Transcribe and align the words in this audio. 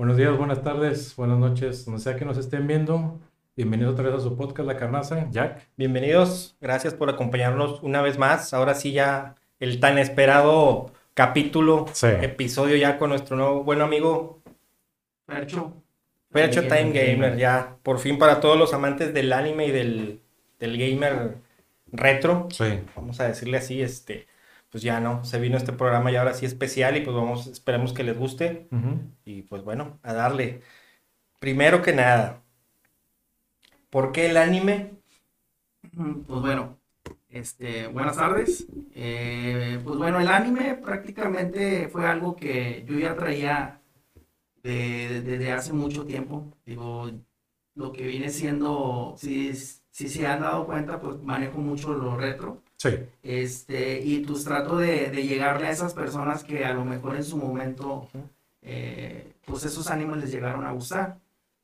Buenos 0.00 0.16
días, 0.16 0.34
buenas 0.34 0.62
tardes, 0.62 1.14
buenas 1.14 1.36
noches, 1.38 1.84
donde 1.84 2.00
sea 2.00 2.16
que 2.16 2.24
nos 2.24 2.38
estén 2.38 2.66
viendo. 2.66 3.20
Bienvenidos 3.54 3.92
otra 3.92 4.04
vez 4.04 4.14
a 4.14 4.20
su 4.20 4.34
podcast 4.34 4.66
La 4.66 4.78
Carnaza. 4.78 5.28
Jack. 5.30 5.68
Bienvenidos, 5.76 6.56
gracias 6.58 6.94
por 6.94 7.10
acompañarnos 7.10 7.82
una 7.82 8.00
vez 8.00 8.16
más. 8.16 8.54
Ahora 8.54 8.72
sí 8.72 8.92
ya 8.92 9.34
el 9.58 9.78
tan 9.78 9.98
esperado 9.98 10.90
capítulo, 11.12 11.84
Sí. 11.92 12.06
episodio 12.06 12.76
ya 12.76 12.96
con 12.96 13.10
nuestro 13.10 13.36
nuevo 13.36 13.62
buen 13.62 13.82
amigo 13.82 14.40
Percho. 15.26 15.74
Percho 16.32 16.62
Time 16.62 16.92
Gamer. 16.92 17.16
Gamer. 17.16 17.36
Ya, 17.36 17.76
por 17.82 17.98
fin 17.98 18.16
para 18.16 18.40
todos 18.40 18.56
los 18.58 18.72
amantes 18.72 19.12
del 19.12 19.30
anime 19.34 19.66
y 19.66 19.70
del, 19.70 20.22
del 20.58 20.78
gamer 20.78 21.36
retro. 21.92 22.48
Sí. 22.50 22.80
Vamos 22.96 23.20
a 23.20 23.28
decirle 23.28 23.58
así, 23.58 23.82
este, 23.82 24.26
pues 24.70 24.82
ya 24.82 25.00
no, 25.00 25.24
se 25.24 25.40
vino 25.40 25.56
este 25.56 25.72
programa 25.72 26.12
y 26.12 26.16
ahora 26.16 26.34
sí 26.34 26.46
especial 26.46 26.96
y 26.96 27.00
pues 27.02 27.16
vamos, 27.16 27.46
esperemos 27.48 27.92
que 27.92 28.04
les 28.04 28.16
guste. 28.18 28.70
Y 29.24 29.42
pues 29.42 29.62
bueno, 29.64 30.00
a 30.02 30.14
darle. 30.14 30.62
Primero 31.40 31.82
que 31.82 31.92
nada, 31.94 32.44
¿por 33.90 34.12
qué 34.12 34.30
el 34.30 34.38
anime? 34.38 34.92
Pues 36.26 36.40
bueno, 36.40 36.78
este, 37.28 37.86
buenas 37.88 38.16
tardes. 38.16 38.66
Eh, 38.94 39.80
pues 39.84 39.98
bueno, 39.98 40.20
el 40.20 40.28
anime 40.28 40.74
prácticamente 40.74 41.88
fue 41.88 42.06
algo 42.06 42.36
que 42.36 42.84
yo 42.86 42.98
ya 42.98 43.16
traía 43.16 43.80
de- 44.62 45.22
desde 45.22 45.52
hace 45.52 45.72
mucho 45.72 46.06
tiempo. 46.06 46.52
Digo, 46.66 47.10
lo 47.74 47.92
que 47.92 48.06
viene 48.06 48.30
siendo, 48.30 49.14
si, 49.18 49.54
si 49.54 50.08
se 50.08 50.26
han 50.26 50.40
dado 50.42 50.66
cuenta, 50.66 51.00
pues 51.00 51.22
manejo 51.22 51.58
mucho 51.60 51.94
lo 51.94 52.16
retro. 52.16 52.62
Sí. 52.80 52.88
Este, 53.22 54.00
y 54.00 54.20
pues 54.20 54.42
trato 54.42 54.78
de, 54.78 55.10
de 55.10 55.26
llegarle 55.26 55.66
a 55.66 55.70
esas 55.70 55.92
personas 55.92 56.44
que 56.44 56.64
a 56.64 56.72
lo 56.72 56.82
mejor 56.86 57.14
en 57.14 57.24
su 57.24 57.36
momento, 57.36 58.08
eh, 58.62 59.34
pues 59.44 59.66
esos 59.66 59.90
animes 59.90 60.16
les 60.16 60.30
llegaron 60.32 60.64
a 60.64 60.72
gustar. 60.72 61.18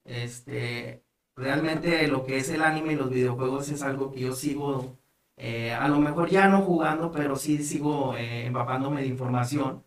Este, 0.04 1.02
realmente 1.34 2.06
lo 2.08 2.26
que 2.26 2.36
es 2.36 2.50
el 2.50 2.60
anime 2.62 2.92
y 2.92 2.96
los 2.96 3.08
videojuegos 3.08 3.70
es 3.70 3.80
algo 3.82 4.12
que 4.12 4.20
yo 4.20 4.34
sigo, 4.34 4.94
eh, 5.38 5.72
a 5.72 5.88
lo 5.88 6.00
mejor 6.00 6.28
ya 6.28 6.48
no 6.48 6.60
jugando, 6.60 7.10
pero 7.10 7.36
sí 7.36 7.62
sigo 7.64 8.14
eh, 8.14 8.44
empapándome 8.44 9.00
de 9.00 9.06
información. 9.08 9.82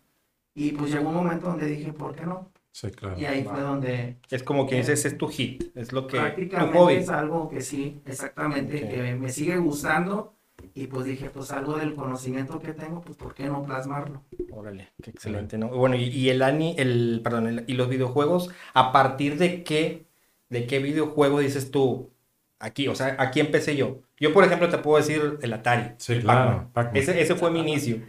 Y 0.55 0.71
pues 0.71 0.91
llegó 0.91 1.09
un 1.09 1.15
momento 1.15 1.45
donde 1.45 1.67
dije, 1.67 1.93
¿por 1.93 2.15
qué 2.15 2.25
no? 2.25 2.51
Sí, 2.71 2.89
claro. 2.89 3.19
Y 3.19 3.25
ahí 3.25 3.43
fue 3.43 3.61
donde 3.61 4.17
Es 4.31 4.41
como 4.41 4.65
quien 4.65 4.81
dice, 4.81 4.93
ese 4.93 5.09
es 5.09 5.17
tu 5.19 5.27
hit, 5.27 5.77
es 5.77 5.91
lo 5.93 6.07
que, 6.07 6.17
tu 6.17 6.23
prácticamente 6.23 6.77
hobby. 6.79 6.93
es 6.95 7.09
algo 7.09 7.49
que 7.49 7.61
sí, 7.61 8.01
exactamente, 8.07 8.83
Ok. 8.83 8.89
que 8.89 9.15
me 9.15 9.29
sigue 9.29 9.57
gustando. 9.57 10.33
Y 10.75 10.87
pues 10.87 11.05
dije, 11.05 11.29
pues 11.29 11.51
algo 11.51 11.77
del 11.77 11.95
conocimiento 11.95 12.59
que 12.59 12.73
tengo, 12.73 13.01
pues 13.01 13.17
¿por 13.17 13.33
qué 13.33 13.45
no 13.47 13.63
plasmarlo? 13.63 14.23
Órale, 14.51 14.89
qué 15.01 15.11
excelente, 15.11 15.57
¿no? 15.57 15.69
Bueno, 15.69 15.95
y, 15.95 16.03
y 16.05 16.29
el 16.29 16.41
ani, 16.41 16.75
el, 16.77 17.21
perdón, 17.23 17.47
el- 17.47 17.63
y 17.67 17.73
los 17.73 17.89
videojuegos, 17.89 18.49
¿a 18.73 18.91
partir 18.91 19.37
de 19.37 19.63
qué, 19.63 20.05
de 20.49 20.67
qué 20.67 20.79
videojuego 20.79 21.39
dices 21.39 21.71
tú? 21.71 22.11
Aquí, 22.59 22.87
o 22.87 22.95
sea, 22.95 23.15
aquí 23.19 23.39
empecé 23.39 23.75
yo. 23.75 24.01
Yo, 24.19 24.33
por 24.33 24.43
ejemplo, 24.43 24.67
te 24.69 24.77
puedo 24.79 24.97
decir 24.97 25.37
el 25.41 25.53
Atari. 25.53 25.93
Sí, 25.97 26.13
el 26.13 26.21
claro, 26.23 26.49
Pac-Man. 26.49 26.71
Pac-Man. 26.73 26.95
Ese, 26.97 27.21
ese 27.21 27.35
fue 27.35 27.51
mi 27.51 27.59
inicio. 27.61 28.01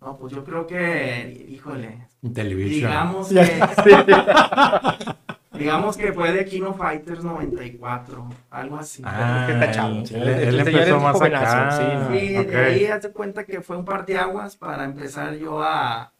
No, 0.00 0.16
pues 0.18 0.32
yo 0.32 0.44
creo 0.44 0.66
que, 0.66 1.46
híjole, 1.48 2.08
Televisión. 2.34 2.90
digamos 2.90 3.28
que, 3.32 3.40
digamos 5.58 5.96
que 5.96 6.12
fue 6.12 6.32
de 6.32 6.44
Kino 6.44 6.72
Fighters 6.74 7.22
94, 7.24 8.28
algo 8.50 8.78
así. 8.78 9.02
Ah, 9.04 9.44
que 9.46 9.52
está 9.54 9.70
chavo, 9.70 9.96
él, 9.96 10.06
sí. 10.06 10.14
empezó 10.16 11.00
más 11.00 11.12
jovenazo, 11.16 11.56
acá. 11.56 11.70
sí, 11.76 11.82
¿no? 11.84 12.10
Sí, 12.18 12.36
Ok. 12.38 12.46
de 12.46 12.64
ahí 12.64 12.86
hace 12.86 13.10
cuenta 13.12 13.44
que 13.44 13.60
fue 13.60 13.76
un 13.76 13.84
parteaguas 13.84 14.56
para 14.56 14.84
empezar 14.84 15.34
yo 15.34 15.62
a, 15.62 16.12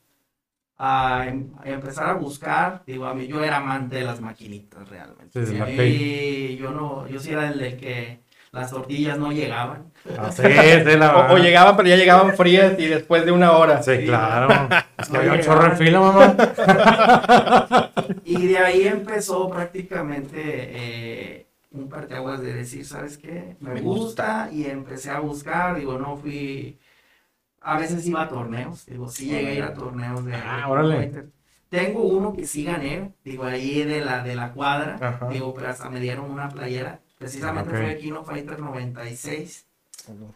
a, 0.78 1.25
em- 1.27 1.51
a 1.62 1.69
empezar 1.69 2.09
a 2.11 2.15
buscar. 2.15 2.83
Digo, 2.87 3.06
a 3.06 3.15
mí 3.15 3.27
yo 3.27 3.43
era 3.43 3.56
amante 3.59 3.97
de 3.97 4.03
las 4.05 4.20
maquinitas 4.20 4.89
realmente. 4.89 5.45
Sí, 5.47 5.53
Sí, 5.53 5.61
arcade. 5.61 6.56
yo 6.56 6.71
no, 6.71 7.06
yo 7.09 7.19
sí 7.21 7.31
era 7.33 7.48
el 7.48 7.59
de 7.59 7.77
que 7.77 8.21
las 8.53 8.71
tortillas 8.71 9.19
no 9.19 9.33
llegaban. 9.33 9.93
Ah, 10.19 10.31
sí, 10.31 10.43
sí, 10.43 10.97
la 10.97 11.16
O, 11.31 11.34
o 11.34 11.38
llegaban, 11.38 11.77
pero 11.77 11.88
ya 11.88 11.97
llegaban 11.97 12.34
frías 12.37 12.75
y 12.78 12.87
después 12.87 13.25
de 13.27 13.32
una 13.32 13.53
hora. 13.53 13.82
Sí, 13.82 14.05
claro. 14.05 14.49
Es 14.99 15.09
que 15.09 15.12
No 15.12 15.19
había 15.21 15.32
un 15.34 15.41
chorro 15.41 15.66
en 15.66 15.77
fila, 15.77 16.00
mamá. 16.00 16.34
Y 18.25 18.47
de 18.47 18.59
ahí 18.59 18.87
empezó 18.87 19.49
prácticamente 19.50 20.37
eh, 20.39 21.47
un 21.72 21.89
parteaguas 21.89 22.41
de 22.41 22.53
decir, 22.55 22.84
¿sabes 22.84 23.19
qué? 23.19 23.56
Me, 23.61 23.75
Me 23.75 23.81
gusta. 23.81 24.49
Y 24.53 24.65
empecé 24.67 25.11
a 25.11 25.21
buscar, 25.21 25.77
digo, 25.77 25.99
no 25.99 26.17
fui... 26.17 26.78
A 27.61 27.78
veces 27.78 28.06
iba 28.06 28.22
a 28.22 28.28
torneos, 28.28 28.87
digo, 28.87 29.09
sí 29.09 29.27
llegué 29.27 29.49
a 29.49 29.55
ir 29.55 29.62
a 29.65 29.75
torneos 29.75 30.25
de... 30.25 30.34
Ah, 30.34 30.59
de 30.67 30.72
órale. 30.72 31.25
Tengo 31.69 32.03
uno 32.05 32.33
que 32.33 32.47
sí 32.47 32.62
gané, 32.65 33.12
digo, 33.25 33.44
ahí 33.44 33.83
de 33.83 34.00
la, 34.05 34.23
de 34.23 34.37
la 34.37 34.53
cuadra, 34.53 34.99
Ajá. 35.00 35.28
digo, 35.28 35.53
pero 35.53 35.69
hasta 35.69 35.91
me 35.91 35.99
dieron 36.00 36.31
una 36.31 36.49
playera. 36.49 37.00
Precisamente 37.19 37.71
Ah, 37.71 37.73
ok. 37.73 37.83
fue 37.83 37.99
Kino 37.99 38.25
Fighter 38.25 38.61
96. 38.61 39.67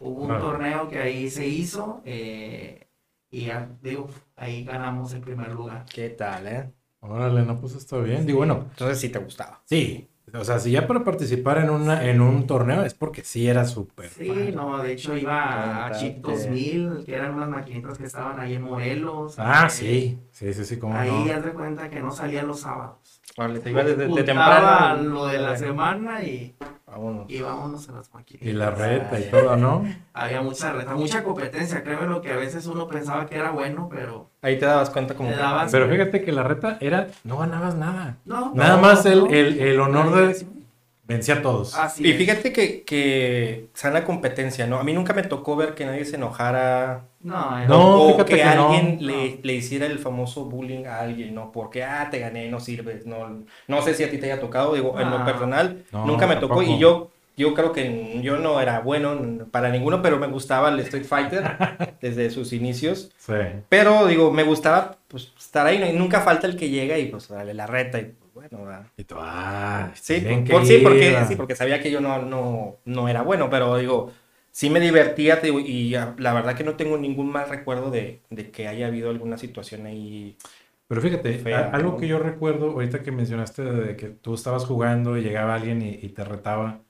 Hubo 0.01 0.23
un 0.25 0.31
Ah. 0.31 0.39
torneo 0.39 0.89
que 0.89 0.99
ahí 0.99 1.29
se 1.29 1.47
hizo 1.47 2.01
eh, 2.05 2.87
y 3.29 3.45
ya, 3.45 3.69
digo, 3.81 4.09
ahí 4.35 4.65
ganamos 4.65 5.13
el 5.13 5.21
primer 5.21 5.53
lugar. 5.53 5.85
¿Qué 5.85 6.09
tal, 6.09 6.47
eh? 6.47 6.69
Órale, 7.01 7.43
no, 7.43 7.59
pues 7.59 7.75
está 7.75 7.97
bien. 7.97 8.25
Digo, 8.25 8.37
bueno, 8.39 8.65
Entonces 8.71 8.99
sí 8.99 9.09
te 9.09 9.19
gustaba. 9.19 9.61
sí. 9.65 10.07
O 10.33 10.45
sea, 10.45 10.59
si 10.59 10.71
ya 10.71 10.87
para 10.87 11.03
participar 11.03 11.57
en, 11.57 11.69
una, 11.69 12.07
en 12.07 12.21
un 12.21 12.47
torneo 12.47 12.85
es 12.85 12.93
porque 12.93 13.21
sí 13.21 13.49
era 13.49 13.65
súper. 13.65 14.09
Sí, 14.11 14.51
no, 14.55 14.77
de 14.81 14.93
hecho 14.93 15.17
iba 15.17 15.87
a. 15.87 15.91
Chip 15.91 16.19
2000, 16.23 17.03
que 17.05 17.15
eran 17.15 17.33
unas 17.33 17.49
maquinitas 17.49 17.97
que 17.97 18.05
estaban 18.05 18.39
ahí 18.39 18.53
en 18.53 18.61
Morelos. 18.61 19.35
Ah, 19.37 19.65
eh, 19.65 19.69
sí. 19.69 20.19
Sí, 20.31 20.53
sí, 20.53 20.63
sí, 20.63 20.79
Ahí 20.93 21.09
no. 21.09 21.33
haz 21.33 21.43
de 21.43 21.51
cuenta 21.51 21.89
que 21.89 21.99
no 22.01 22.11
salían 22.11 22.47
los 22.47 22.61
sábados. 22.61 23.21
Órale, 23.35 23.59
te 23.59 23.71
ibas 23.71 23.85
desde, 23.87 24.07
Juntaba 24.07 24.23
temprano. 24.95 25.03
lo 25.03 25.25
de 25.25 25.39
la 25.39 25.57
semana 25.57 26.23
y, 26.23 26.55
Vámonos. 26.91 27.25
y 27.29 27.39
vámonos 27.41 27.87
a 27.89 27.93
las 27.93 28.13
maquinitas. 28.13 28.47
Y 28.49 28.51
la 28.53 28.69
reta 28.71 29.17
y 29.19 29.23
todo, 29.31 29.55
¿no? 29.55 29.83
Había 30.13 30.41
mucha 30.41 30.73
reta, 30.73 30.93
mucha 30.93 31.23
competencia. 31.23 31.83
Créeme 31.83 32.05
lo 32.07 32.21
que 32.21 32.31
a 32.31 32.35
veces 32.35 32.65
uno 32.67 32.87
pensaba 32.87 33.25
que 33.27 33.35
era 33.37 33.51
bueno, 33.51 33.87
pero 33.89 34.29
Ahí 34.41 34.59
te 34.59 34.65
dabas 34.65 34.89
cuenta 34.89 35.13
como 35.15 35.29
Te 35.29 35.35
que- 35.35 35.41
dabas- 35.41 35.71
Pero 35.71 35.87
fíjate 35.89 36.21
que 36.23 36.31
la 36.31 36.43
reta 36.43 36.77
era, 36.81 37.07
no 37.23 37.37
ganabas 37.37 37.75
nada. 37.75 38.17
no. 38.25 38.51
Nada 38.53 38.75
no, 38.75 38.81
más 38.81 39.05
el, 39.05 39.19
no. 39.19 39.25
el, 39.29 39.59
el 39.59 39.79
honor 39.79 40.15
de 40.15 40.45
a 41.33 41.41
todos. 41.41 41.75
Así 41.75 42.05
Y 42.07 42.11
es. 42.11 42.17
fíjate 42.17 42.53
que, 42.53 42.83
que 42.83 43.69
sana 43.73 44.03
competencia, 44.03 44.67
¿no? 44.67 44.77
A 44.79 44.83
mí 44.83 44.93
nunca 44.93 45.13
me 45.13 45.23
tocó 45.23 45.55
ver 45.55 45.75
que 45.75 45.85
nadie 45.85 46.05
se 46.05 46.15
enojara 46.15 47.07
No, 47.67 48.03
o 48.03 48.11
fíjate 48.13 48.35
que, 48.35 48.35
que 48.37 48.55
no. 48.55 48.69
alguien 48.69 48.97
le, 49.05 49.39
le 49.43 49.53
hiciera 49.53 49.85
el 49.85 49.99
famoso 49.99 50.45
bullying 50.45 50.85
a 50.85 50.99
alguien, 51.01 51.35
¿no? 51.35 51.51
Porque, 51.51 51.83
ah, 51.83 52.07
te 52.11 52.19
gané, 52.19 52.49
no 52.49 52.59
sirves, 52.59 53.05
no, 53.05 53.43
no 53.67 53.81
sé 53.81 53.93
si 53.93 54.03
a 54.03 54.09
ti 54.11 54.17
te 54.17 54.31
haya 54.31 54.41
tocado, 54.41 54.73
digo, 54.73 54.99
en 54.99 55.09
lo 55.11 55.23
personal, 55.25 55.83
No, 55.91 56.05
nunca 56.05 56.27
me 56.27 56.35
tocó 56.35 56.55
tampoco. 56.57 56.75
y 56.77 56.79
yo, 56.79 57.11
yo 57.37 57.53
creo 57.53 57.71
que 57.71 58.19
yo 58.21 58.37
no 58.37 58.59
era 58.61 58.79
bueno 58.81 59.47
para 59.51 59.69
ninguno, 59.69 60.01
pero 60.01 60.19
me 60.19 60.27
gustaba 60.27 60.69
el 60.69 60.79
Street 60.81 61.05
Fighter 61.05 61.43
desde 62.01 62.29
sus 62.29 62.53
inicios, 62.53 63.11
Sí. 63.17 63.33
pero 63.69 64.05
digo, 64.07 64.31
me 64.31 64.43
gustaba 64.43 64.97
pues 65.07 65.31
estar 65.39 65.65
ahí, 65.67 65.79
¿no? 65.79 65.87
y 65.87 65.93
nunca 65.93 66.21
falta 66.21 66.47
el 66.47 66.55
que 66.57 66.69
llega 66.69 66.97
y 66.97 67.07
pues 67.07 67.27
dale 67.29 67.53
la 67.53 67.67
reta 67.67 67.99
y 67.99 68.13
bueno, 68.49 68.65
¿verdad? 68.65 68.87
Y 68.97 69.03
tú, 69.03 69.15
ah, 69.19 69.91
Sí, 69.95 70.21
por, 70.49 70.65
sí, 70.65 70.79
porque, 70.83 71.25
sí, 71.27 71.35
porque 71.35 71.55
sabía 71.55 71.79
que 71.81 71.91
yo 71.91 72.01
no, 72.01 72.21
no, 72.21 72.77
no 72.85 73.07
era 73.09 73.21
bueno, 73.21 73.49
pero 73.49 73.77
digo, 73.77 74.11
sí 74.51 74.69
me 74.69 74.79
divertía 74.79 75.37
digo, 75.37 75.59
y 75.59 75.95
ah, 75.95 76.15
la 76.17 76.33
verdad 76.33 76.55
que 76.55 76.63
no 76.63 76.75
tengo 76.75 76.97
ningún 76.97 77.31
mal 77.31 77.49
recuerdo 77.49 77.91
de, 77.91 78.21
de 78.29 78.51
que 78.51 78.67
haya 78.67 78.87
habido 78.87 79.09
alguna 79.09 79.37
situación 79.37 79.85
ahí. 79.85 80.37
Pero 80.87 81.01
fíjate, 81.01 81.37
Fea, 81.37 81.59
a- 81.59 81.75
algo 81.75 81.91
¿no? 81.93 81.97
que 81.97 82.07
yo 82.07 82.19
recuerdo 82.19 82.71
ahorita 82.71 83.01
que 83.03 83.11
mencionaste 83.11 83.63
de 83.63 83.95
que 83.95 84.07
tú 84.09 84.33
estabas 84.33 84.65
jugando 84.65 85.17
y 85.17 85.21
llegaba 85.21 85.55
alguien 85.55 85.81
y, 85.81 85.89
y 86.01 86.09
te 86.09 86.23
retaba, 86.23 86.81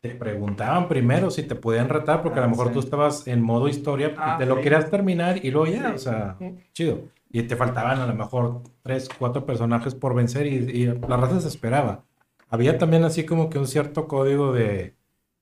te 0.00 0.10
preguntaban 0.10 0.88
primero 0.88 1.30
si 1.30 1.42
te 1.44 1.54
podían 1.54 1.88
retar 1.88 2.22
porque 2.22 2.38
a 2.38 2.42
lo 2.42 2.48
Ah, 2.48 2.50
mejor 2.50 2.68
sí. 2.68 2.74
tú 2.74 2.80
estabas 2.80 3.26
en 3.26 3.42
modo 3.42 3.68
historia 3.68 4.14
Ah, 4.16 4.34
y 4.36 4.38
te 4.38 4.46
lo 4.46 4.56
sí. 4.56 4.62
querías 4.62 4.90
terminar 4.90 5.44
y 5.44 5.50
luego 5.50 5.66
ya, 5.66 5.88
Sí. 5.90 5.94
o 5.94 5.98
sea, 5.98 6.36
chido. 6.72 7.00
Y 7.34 7.42
te 7.42 7.56
faltaban 7.56 7.98
a 7.98 8.06
lo 8.06 8.14
mejor 8.14 8.62
tres, 8.82 9.08
cuatro 9.18 9.44
personajes 9.44 9.96
por 9.96 10.14
vencer 10.14 10.46
y, 10.46 10.86
la 10.86 11.16
raza 11.16 11.40
se 11.40 11.48
esperaba. 11.48 12.04
Había 12.48 12.78
también 12.78 13.02
así 13.02 13.26
como 13.26 13.50
que 13.50 13.58
un 13.58 13.66
cierto 13.66 14.06
código 14.06 14.52
de, 14.52 14.94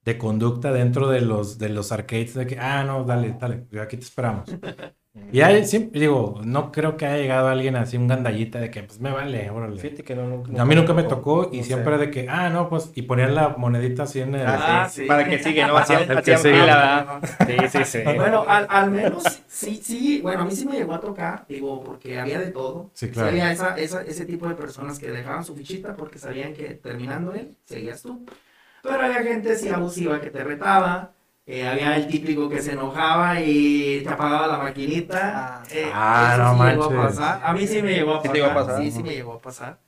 de 0.02 0.16
conducta 0.16 0.72
dentro 0.72 1.10
de 1.10 1.20
los, 1.20 1.58
de 1.58 1.68
los 1.68 1.92
arcades 1.92 2.32
de 2.32 2.46
que, 2.46 2.58
ah, 2.58 2.82
no, 2.84 3.04
dale, 3.04 3.36
dale, 3.38 3.66
aquí 3.78 3.98
te 3.98 4.04
esperamos. 4.04 4.48
Y 5.30 5.42
hay, 5.42 5.66
siempre, 5.66 6.00
digo, 6.00 6.40
no 6.42 6.72
creo 6.72 6.96
que 6.96 7.04
haya 7.04 7.18
llegado 7.18 7.48
alguien 7.48 7.76
así, 7.76 7.98
un 7.98 8.08
gandallita 8.08 8.58
de 8.60 8.70
que, 8.70 8.82
pues 8.82 8.98
me 8.98 9.10
vale, 9.10 9.50
órale. 9.50 9.78
Fíjate 9.78 10.04
que 10.04 10.14
no, 10.14 10.26
nunca- 10.26 10.62
a 10.62 10.64
mí 10.64 10.74
nunca 10.74 10.94
me 10.94 11.02
tocó 11.04 11.50
y 11.52 11.58
no 11.58 11.64
siempre 11.64 11.94
sé. 11.98 12.06
de 12.06 12.10
que, 12.10 12.26
ah, 12.30 12.48
no, 12.48 12.70
pues, 12.70 12.92
y 12.94 13.02
ponían 13.02 13.34
la 13.34 13.50
monedita 13.50 14.04
así 14.04 14.20
en 14.20 14.34
el... 14.34 14.46
Ah, 14.46 14.86
sí, 14.90 15.02
sí. 15.02 15.08
Para 15.08 15.26
que 15.28 15.38
sigue, 15.38 15.66
¿no? 15.66 15.76
Hacían, 15.78 16.00
El 16.02 16.06
que 16.22 16.34
hacían 16.34 16.38
sigue. 16.38 16.54
fila, 16.60 16.76
¿verdad? 17.46 17.68
Sí, 17.70 17.84
sí, 17.84 17.84
sí. 17.84 17.98
Bueno, 18.16 18.44
al, 18.48 18.66
al 18.70 18.90
menos 18.90 19.42
sí, 19.48 19.80
sí, 19.82 20.20
bueno, 20.22 20.42
a 20.42 20.44
mí 20.46 20.52
sí 20.56 20.64
me 20.66 20.76
llegó 20.76 20.94
a 20.94 21.00
tocar, 21.00 21.44
digo, 21.46 21.82
porque 21.84 22.18
había 22.18 22.38
de 22.40 22.50
todo. 22.50 22.90
Sí, 22.94 23.10
claro. 23.10 23.28
había 23.28 23.52
esa, 23.52 23.76
esa, 23.78 24.00
ese 24.02 24.24
tipo 24.24 24.48
de 24.48 24.54
personas 24.54 24.98
que 24.98 25.10
dejaban 25.10 25.44
su 25.44 25.54
fichita 25.54 25.94
porque 25.94 26.18
sabían 26.18 26.54
que 26.54 26.70
terminando 26.74 27.34
él, 27.34 27.54
seguías 27.64 28.00
tú. 28.02 28.24
Pero 28.82 29.00
había 29.00 29.22
gente 29.22 29.54
sí 29.56 29.68
abusiva 29.68 30.20
que 30.20 30.30
te 30.30 30.42
retaba, 30.42 31.12
eh, 31.46 31.66
había 31.66 31.96
el 31.96 32.06
típico 32.06 32.48
que 32.48 32.62
se 32.62 32.72
enojaba 32.72 33.40
y 33.40 34.02
te 34.02 34.08
apagaba 34.10 34.46
la 34.46 34.58
maquinita. 34.58 35.62
eh, 35.70 35.86
Ah, 35.92 36.36
no 36.38 36.56
sí 36.56 36.62
llegó 36.64 36.84
a 36.84 36.88
manches. 36.88 37.16
pasar. 37.16 37.40
A 37.44 37.52
mí 37.52 37.66
sí 37.66 37.82
me 37.82 37.92
llegó 37.92 38.14
a 38.14 38.22
¿Sí 38.22 38.28
pasar. 38.28 38.32
te 38.32 38.38
llegó 38.38 38.50
a 38.50 38.54
pasar? 38.54 38.82
Sí, 38.82 38.90
sí 38.90 39.02
me 39.02 39.10
llegó 39.14 39.32
a 39.34 39.40
pasar. 39.40 39.78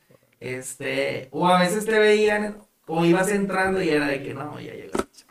Este, 0.41 1.29
o 1.31 1.49
a 1.49 1.61
veces 1.61 1.87
te 1.87 1.99
veían, 1.99 2.59
o 2.87 3.05
ibas 3.05 3.31
entrando 3.31 3.83
y 3.83 3.89
era 3.89 4.07
de 4.09 4.23
que 4.23 4.35
no, 4.35 4.61
ya 4.61 4.73
llegaste. 4.75 5.25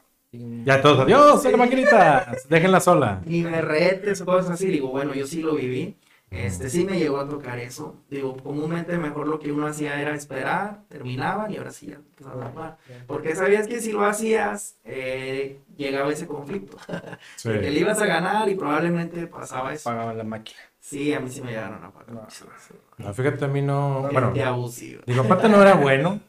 Ya 0.66 0.82
todos, 0.82 1.00
adiós, 1.02 1.44
la 1.46 1.58
maquinita, 1.58 2.32
déjenla 2.50 2.80
sola. 2.80 3.22
Ni 3.26 3.44
me 3.44 3.62
retes 3.62 4.22
o 4.22 4.26
cosas 4.26 4.52
así. 4.52 4.68
Digo, 4.68 4.90
bueno, 4.90 5.14
yo 5.14 5.28
sí 5.28 5.42
lo 5.42 5.56
viví. 5.56 5.96
Este, 6.34 6.70
sí 6.70 6.84
me 6.84 6.98
llegó 6.98 7.20
a 7.20 7.30
tocar 7.30 7.60
eso. 7.60 7.96
Digo, 8.10 8.36
comúnmente 8.38 8.98
mejor 8.98 9.28
lo 9.28 9.40
que 9.40 9.52
uno 9.52 9.68
hacía 9.68 10.02
era 10.02 10.16
esperar, 10.16 10.82
terminaban 10.90 11.52
y 11.52 11.58
ahora 11.58 11.72
sí 11.72 11.88
ya 11.88 11.96
empezaba 11.96 12.46
a. 12.46 12.78
Porque 13.08 13.36
sabías 13.36 13.68
que 13.68 13.80
si 13.80 13.92
lo 13.92 14.04
hacías, 14.04 14.78
eh, 14.84 15.60
llegaba 15.78 16.12
ese 16.12 16.28
conflicto. 16.28 16.78
Sí. 17.36 17.50
que 17.50 17.72
le 17.72 17.80
ibas 17.80 18.02
a 18.02 18.06
ganar 18.06 18.50
y 18.50 18.56
probablemente 18.56 19.28
pasaba 19.28 19.74
eso. 19.74 19.90
Pagaban 19.90 20.18
la 20.18 20.24
máquina. 20.24 20.60
Sí, 20.80 21.14
a 21.14 21.20
mí 21.20 21.30
sí 21.30 21.42
me 21.42 21.52
llegaron 21.52 21.84
a 21.84 21.92
pagar. 21.92 22.12
No, 22.12 22.26
Sí, 22.30 22.46
sí. 22.68 22.74
No, 22.98 23.14
fíjate, 23.14 23.46
a 23.46 23.48
mí 23.48 23.62
no. 23.62 24.08
Bueno, 24.12 24.34
Qué 24.34 24.44
abusivo. 24.44 25.02
mi 25.06 25.14
papá 25.16 25.48
no 25.48 25.62
era 25.62 25.76
bueno 25.76 26.20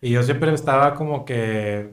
y 0.00 0.10
yo 0.10 0.22
siempre 0.22 0.52
estaba 0.52 0.94
como 0.94 1.24
que 1.24 1.90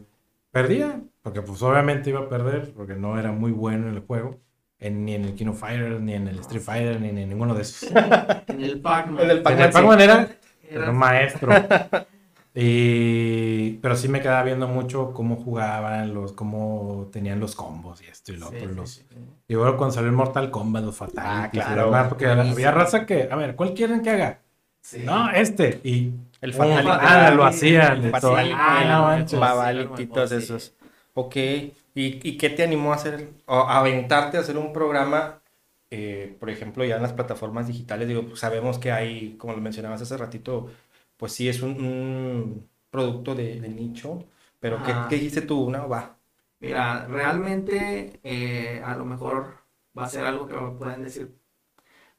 perdía, 0.51 1.01
porque 1.21 1.41
pues 1.41 1.61
obviamente 1.61 2.09
iba 2.09 2.19
a 2.19 2.29
perder, 2.29 2.73
porque 2.73 2.95
no 2.95 3.17
era 3.17 3.31
muy 3.31 3.51
bueno 3.51 3.87
en 3.87 3.95
el 3.95 4.01
juego, 4.01 4.39
en- 4.81 5.05
ni 5.05 5.13
en 5.15 5.23
el 5.23 5.33
Kino 5.35 5.53
Fighter, 5.53 6.01
ni 6.01 6.13
en 6.13 6.27
el 6.27 6.39
Street 6.39 6.61
Fighter, 6.61 6.99
ni 6.99 7.09
en 7.09 7.29
ninguno 7.29 7.53
de 7.55 7.61
esos. 7.61 7.89
En 8.49 8.61
el 8.63 8.81
Pac-Man. 8.81 9.23
En 9.23 9.29
el 9.29 9.41
Pac-Man, 9.41 9.71
Pac-Man 9.71 10.01
era 10.01 10.27
Era- 10.69 10.89
un 10.89 10.97
maestro. 10.97 11.53
Y, 12.53 13.75
pero 13.81 13.95
sí 13.95 14.09
me 14.09 14.19
quedaba 14.19 14.43
viendo 14.43 14.67
mucho 14.67 15.13
cómo 15.13 15.37
jugaban, 15.37 16.13
los, 16.13 16.33
cómo 16.33 17.07
tenían 17.09 17.39
los 17.39 17.55
combos 17.55 18.01
y 18.01 18.07
esto 18.07 18.33
y 18.33 18.35
lo 18.37 18.49
Sí, 18.49 18.55
otro. 18.57 18.69
sí, 18.69 18.75
los... 18.75 18.89
sí, 18.89 19.05
sí. 19.09 19.15
Y 19.47 19.53
luego 19.53 19.77
cuando 19.77 19.93
salió 19.95 20.09
el 20.09 20.15
Mortal 20.17 20.51
Kombat, 20.51 20.83
los 20.83 20.95
Fatalities 20.97 21.33
Ah, 21.45 21.49
claro. 21.49 21.85
demás, 21.85 22.07
porque 22.09 22.25
Buenísimo. 22.25 22.53
había 22.55 22.71
raza 22.71 23.05
que, 23.05 23.29
a 23.31 23.35
ver, 23.37 23.55
¿cuál 23.55 23.73
quieren 23.73 24.01
que 24.01 24.09
haga? 24.09 24.39
Sí. 24.81 25.01
No, 25.05 25.31
este. 25.31 25.79
Y 25.85 26.11
El 26.41 26.53
Fatality. 26.53 26.89
ah, 26.91 27.31
lo 27.33 27.45
hacían. 27.45 28.03
El. 28.03 28.11
Fatality, 28.11 28.53
Ah, 28.57 28.83
no 28.85 29.01
manches. 29.03 29.39
Babality, 29.39 30.05
todos 30.07 30.31
esos. 30.33 30.73
Ok. 31.13 31.35
¿Y, 31.37 31.75
¿Y 31.95 32.37
qué 32.37 32.49
te 32.49 32.63
animó 32.63 32.93
a 32.93 32.95
hacer, 32.95 33.29
a 33.47 33.79
aventarte 33.79 34.37
a 34.37 34.41
hacer 34.41 34.57
un 34.57 34.71
programa, 34.73 35.41
eh, 35.89 36.35
por 36.39 36.49
ejemplo, 36.49 36.85
ya 36.85 36.95
en 36.97 37.01
las 37.01 37.13
plataformas 37.13 37.67
digitales? 37.67 38.07
Digo, 38.07 38.25
pues 38.27 38.39
sabemos 38.39 38.79
que 38.79 38.91
hay, 38.91 39.35
como 39.37 39.53
lo 39.53 39.61
mencionabas 39.61 40.01
hace 40.01 40.17
ratito, 40.17 40.69
pues 41.17 41.33
sí 41.33 41.49
es 41.49 41.61
un, 41.61 41.71
un 41.83 42.69
producto 42.89 43.35
de, 43.35 43.59
de 43.61 43.69
nicho, 43.69 44.25
pero 44.59 44.81
¿qué, 44.81 45.05
qué 45.07 45.15
dijiste 45.15 45.41
tú? 45.41 45.69
No, 45.69 45.89
va. 45.89 46.17
Mira, 46.59 47.07
realmente 47.07 48.19
eh, 48.23 48.81
a 48.85 48.95
lo 48.95 49.03
mejor 49.05 49.57
va 49.97 50.05
a 50.05 50.09
ser 50.09 50.25
algo 50.25 50.47
que 50.47 50.55
me 50.55 50.71
pueden 50.77 51.03
decir, 51.03 51.39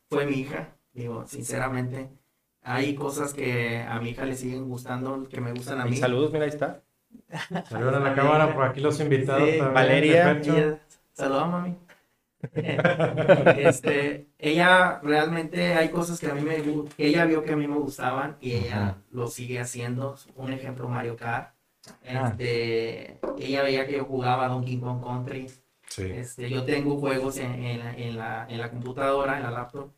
fue 0.09 0.27
mi 0.27 0.37
hija, 0.41 0.77
digo, 0.93 1.27
sinceramente, 1.27 2.11
hay 2.63 2.95
cosas 2.97 3.35
que 3.35 3.81
a 3.83 4.01
mi 4.01 4.11
hija 4.11 4.27
le 4.27 4.37
siguen 4.37 4.69
gustando, 4.69 5.29
que 5.29 5.41
me 5.41 5.53
gustan 5.53 5.81
a 5.81 5.87
mí. 5.87 6.01
saludos, 6.01 6.33
mira, 6.33 6.45
ahí 6.45 6.51
está. 6.51 6.83
Salieron 7.69 7.95
a 7.95 8.01
la 8.01 8.15
cámara 8.15 8.53
por 8.55 8.65
aquí 8.65 8.81
los 8.81 9.01
invitados. 9.01 9.43
Sí, 9.49 9.57
también, 9.59 9.75
Valeria. 9.75 10.31
Ella- 10.33 10.79
Saluda, 11.13 11.47
mami. 11.47 11.77
este, 13.59 14.27
ella 14.39 15.01
realmente 15.03 15.75
hay 15.75 15.91
cosas 15.91 16.19
que 16.19 16.27
a 16.27 16.35
mí 16.35 16.41
me 16.43 16.57
ella 16.99 17.25
vio 17.25 17.45
que 17.45 17.53
a 17.53 17.57
mí 17.57 17.67
me 17.69 17.77
gustaban 17.77 18.37
y 18.41 18.53
ella 18.53 18.83
Ajá. 18.83 18.97
lo 19.11 19.29
sigue 19.29 19.61
haciendo. 19.61 20.17
Un 20.37 20.53
ejemplo, 20.53 20.89
Mario 20.89 21.17
Kart. 21.17 21.55
Ah. 22.09 22.29
Este, 22.31 23.19
ella 23.39 23.63
veía 23.63 23.87
que 23.87 23.97
yo 23.97 24.05
jugaba 24.05 24.49
Donkey 24.49 24.79
Kong 24.79 25.03
Country. 25.03 25.47
Sí. 25.89 26.03
Este, 26.05 26.49
yo 26.49 26.65
tengo 26.65 26.99
juegos 26.99 27.37
en, 27.39 27.53
en 27.65 27.79
la, 27.81 27.95
en, 27.95 28.17
la, 28.19 28.47
en 28.49 28.59
la 28.59 28.71
computadora, 28.71 29.37
en 29.37 29.43
la 29.43 29.51
laptop. 29.51 29.91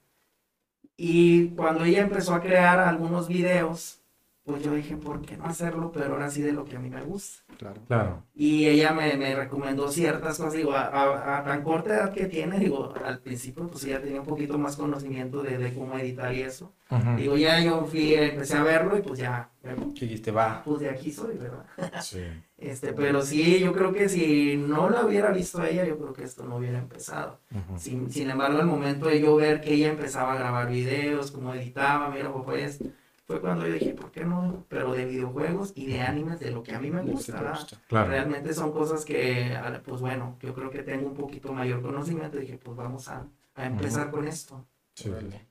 Y 0.97 1.49
cuando 1.51 1.85
ella 1.85 2.03
empezó 2.03 2.35
a 2.35 2.41
crear 2.41 2.79
algunos 2.79 3.29
videos, 3.29 4.01
pues 4.45 4.63
yo 4.63 4.75
dije, 4.75 4.97
¿por 4.97 5.23
qué 5.23 5.37
no 5.39 5.47
hacerlo? 5.47 5.91
Pero 5.93 6.13
ahora 6.13 6.31
sí 6.31 6.43
de 6.43 6.53
lo 6.53 6.65
que 6.65 6.77
a 6.77 6.79
mí 6.81 6.91
me 6.91 7.01
gusta. 7.03 7.43
Claro. 7.57 7.81
Claro. 7.87 8.23
Y 8.35 8.67
ella 8.67 8.93
me, 8.93 9.17
me 9.17 9.35
recomendó 9.35 9.89
ciertas 9.91 10.37
cosas, 10.37 10.53
digo, 10.53 10.73
a, 10.73 10.83
a- 10.87 11.39
a 11.39 11.45
tan 11.45 11.63
corta 11.63 11.95
edad 11.95 12.13
que 12.13 12.27
tiene, 12.27 12.59
digo, 12.59 12.93
al 13.05 13.21
principio 13.21 13.67
pues 13.69 13.85
ella 13.85 14.03
tenía 14.03 14.21
un 14.21 14.27
poquito 14.27 14.59
más 14.59 14.77
conocimiento 14.77 15.43
de, 15.43 15.57
de 15.57 15.73
cómo 15.73 15.97
editar 15.99 16.35
y 16.35 16.43
eso. 16.43 16.75
Ujú. 16.91 17.17
Digo, 17.17 17.37
ya 17.39 17.59
yo 17.61 17.87
fui, 17.87 18.13
empecé 18.15 18.57
a 18.59 18.63
verlo 18.63 18.99
y 18.99 19.03
pues 19.03 19.19
ya, 19.19 19.51
dijiste, 19.99 20.31
va. 20.31 20.63
pues 20.63 20.81
de 20.81 20.91
aquí 20.91 21.11
soy, 21.11 21.39
¿verdad? 21.39 21.65
Sí. 22.03 22.21
Este, 22.59 22.93
pero 22.93 23.23
sí, 23.23 23.61
yo 23.61 23.73
creo 23.73 23.93
que 23.93 24.09
si 24.09 24.57
no 24.57 24.89
la 24.91 25.05
hubiera 25.05 25.31
visto 25.33 25.61
a 25.61 25.69
ella, 25.69 25.85
yo 25.85 25.99
creo 25.99 26.13
que 26.13 26.25
esto 26.25 26.45
no 26.45 26.57
hubiera 26.57 26.79
empezado. 26.79 27.41
Ujú. 27.51 27.79
Sin, 27.79 28.11
sin 28.11 28.31
embargo, 28.31 28.61
el 28.61 28.67
momento 28.67 29.07
de 29.07 29.21
yo 29.21 29.37
ver 29.37 29.61
que 29.61 29.75
ella 29.75 29.89
empezaba 29.91 30.33
a 30.35 30.39
grabar 30.39 30.69
videos, 30.71 31.31
cómo 31.31 31.53
editaba, 31.55 32.09
mira, 32.11 32.33
pues 32.33 32.79
fue 33.27 33.41
cuando 33.41 33.67
yo 33.67 33.73
dije, 33.75 33.95
¿por 33.95 34.11
qué 34.11 34.25
no? 34.25 34.65
Pero 34.69 34.93
de 34.93 35.05
videojuegos 35.07 35.73
y 35.75 35.87
de 35.87 36.03
animes, 36.03 36.41
de 36.41 36.51
lo 36.51 36.63
que 36.63 36.75
a 36.75 36.81
mí 36.81 36.91
me 36.91 37.01
gusta. 37.03 37.55
Claro. 37.89 38.11
Realmente 38.11 38.53
son 38.53 38.71
cosas 38.73 39.05
que, 39.05 39.55
a- 39.57 39.83
pues 39.83 40.01
bueno, 40.01 40.37
yo 40.41 40.55
creo 40.55 40.71
que 40.71 40.83
tengo 40.83 41.09
un 41.09 41.15
poquito 41.15 41.53
mayor 41.53 41.81
conocimiento 41.83 42.37
y 42.39 42.43
dije, 42.43 42.59
pues 42.63 42.77
vamos 42.77 43.09
a, 43.09 43.27
a 43.55 43.67
empezar 43.67 44.11
con 44.11 44.27
esto. 44.29 44.65
Sí. 44.95 45.09
Órale. 45.09 45.47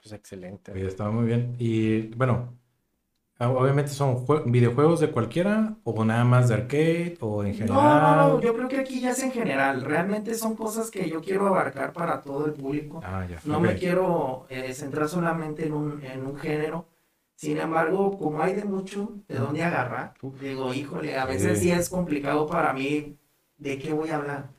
Pues 0.00 0.12
excelente. 0.12 0.70
Oye, 0.72 0.86
estaba 0.86 1.10
muy 1.10 1.24
bien. 1.26 1.56
Y 1.58 2.08
bueno, 2.14 2.54
ah, 3.38 3.48
obviamente 3.50 3.90
son 3.90 4.26
jue- 4.26 4.42
videojuegos 4.44 5.00
de 5.00 5.10
cualquiera 5.10 5.76
o 5.84 6.04
nada 6.04 6.24
más 6.24 6.48
de 6.48 6.54
arcade 6.54 7.16
o 7.20 7.42
en 7.42 7.50
No, 7.52 7.56
general. 7.56 8.02
no, 8.02 8.16
no, 8.34 8.40
yo 8.40 8.54
creo 8.54 8.68
que 8.68 8.76
aquí 8.78 9.00
ya 9.00 9.10
es 9.12 9.22
en 9.22 9.32
general. 9.32 9.80
Realmente 9.82 10.34
son 10.34 10.54
cosas 10.56 10.90
que 10.90 11.08
yo 11.08 11.20
quiero 11.22 11.46
abarcar 11.46 11.92
para 11.94 12.20
todo 12.20 12.44
el 12.46 12.52
público. 12.52 13.00
Ah, 13.02 13.26
ya. 13.28 13.40
No 13.44 13.60
me 13.60 13.74
quiero 13.76 14.46
eh, 14.50 14.72
centrar 14.74 15.08
solamente 15.08 15.66
en 15.66 15.72
un, 15.72 16.04
en 16.04 16.26
un 16.26 16.36
género. 16.36 16.86
Sin 17.38 17.56
embargo, 17.56 18.18
como 18.18 18.42
hay 18.42 18.54
de 18.54 18.64
mucho 18.64 19.12
de 19.28 19.36
dónde 19.38 19.62
agarrar, 19.62 20.14
digo, 20.40 20.74
híjole, 20.74 21.16
a 21.16 21.24
veces 21.24 21.60
Sí. 21.60 21.70
es 21.70 21.88
complicado 21.88 22.48
para 22.48 22.72
mí 22.72 23.16
de 23.58 23.78
qué 23.78 23.92
voy 23.92 24.08
a 24.10 24.16
hablar. 24.16 24.50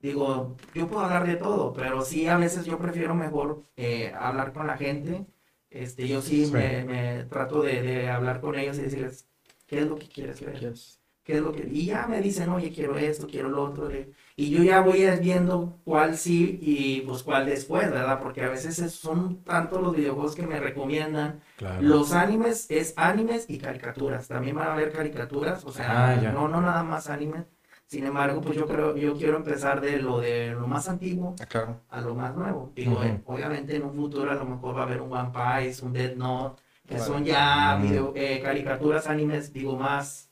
Digo, 0.00 0.56
yo 0.74 0.88
puedo 0.88 1.02
hablar 1.04 1.28
de 1.28 1.36
todo, 1.36 1.72
pero 1.72 2.02
sí 2.02 2.26
a 2.26 2.36
veces 2.36 2.64
yo 2.66 2.76
prefiero 2.76 3.14
mejor 3.14 3.62
eh, 3.76 4.12
hablar 4.18 4.52
con 4.52 4.66
la 4.66 4.76
gente. 4.76 5.26
Este, 5.70 6.08
yo 6.08 6.20
sí, 6.22 6.46
Sí. 6.46 6.52
Me, 6.52 6.82
me 6.84 7.24
trato 7.26 7.62
de, 7.62 7.80
de 7.82 8.10
hablar 8.10 8.40
con 8.40 8.58
ellos 8.58 8.78
y 8.78 8.82
decirles, 8.82 9.28
¿qué 9.68 9.78
es 9.78 9.86
lo 9.86 9.94
que 9.94 10.08
quieres 10.08 10.40
ver? 10.44 10.74
qué 11.22 11.34
es 11.36 11.40
lo 11.40 11.52
que 11.52 11.68
y 11.70 11.86
ya 11.86 12.06
me 12.08 12.20
dicen 12.20 12.50
oye 12.50 12.70
quiero 12.70 12.98
esto 12.98 13.26
quiero 13.26 13.48
lo 13.48 13.62
otro 13.62 13.88
le- 13.88 14.10
y 14.36 14.50
yo 14.50 14.62
ya 14.64 14.80
voy 14.80 15.04
viendo 15.20 15.78
cuál 15.84 16.16
sí 16.16 16.58
y 16.60 17.02
pues 17.02 17.22
cuál 17.22 17.46
después 17.46 17.90
verdad 17.90 18.18
porque 18.20 18.42
a 18.42 18.48
veces 18.48 18.78
es- 18.80 18.94
son 18.94 19.42
tantos 19.44 19.80
los 19.80 19.94
videojuegos 19.94 20.34
que 20.34 20.46
me 20.46 20.58
recomiendan 20.58 21.40
Claro. 21.56 21.80
los 21.82 22.12
animes 22.12 22.66
es 22.70 22.94
animes 22.96 23.46
y 23.48 23.58
caricaturas 23.58 24.26
también 24.28 24.56
van 24.56 24.68
a 24.68 24.72
haber 24.72 24.92
caricaturas 24.92 25.64
o 25.64 25.70
sea 25.72 26.08
Ah, 26.10 26.16
no 26.16 26.48
no 26.48 26.60
nada 26.60 26.82
más 26.82 27.08
animes 27.10 27.44
sin 27.86 28.06
embargo 28.06 28.40
pues 28.40 28.56
yo 28.56 28.66
creo 28.66 28.96
yo 28.96 29.14
quiero 29.14 29.36
empezar 29.36 29.80
de 29.80 29.98
lo 30.02 30.18
de 30.18 30.50
lo 30.52 30.66
más 30.66 30.88
antiguo 30.88 31.36
Ah, 31.40 31.46
claro. 31.46 31.80
a 31.88 32.00
lo 32.00 32.14
más 32.16 32.34
nuevo 32.34 32.72
digo 32.74 32.94
Ujú. 32.94 33.02
eh, 33.04 33.20
obviamente 33.26 33.76
en 33.76 33.84
un 33.84 33.94
futuro 33.94 34.32
a 34.32 34.34
lo 34.34 34.44
mejor 34.46 34.74
va 34.76 34.80
a 34.80 34.84
haber 34.84 35.00
un 35.00 35.12
One 35.12 35.30
Piece 35.32 35.84
un 35.84 35.92
Dead 35.92 36.16
Note 36.16 36.60
que 36.88 36.94
Vale. 36.94 37.06
son 37.06 37.24
ya 37.24 37.76
Mm. 37.78 37.82
video- 37.82 38.12
eh, 38.16 38.40
caricaturas 38.42 39.06
animes 39.06 39.52
digo 39.52 39.76
más 39.76 40.28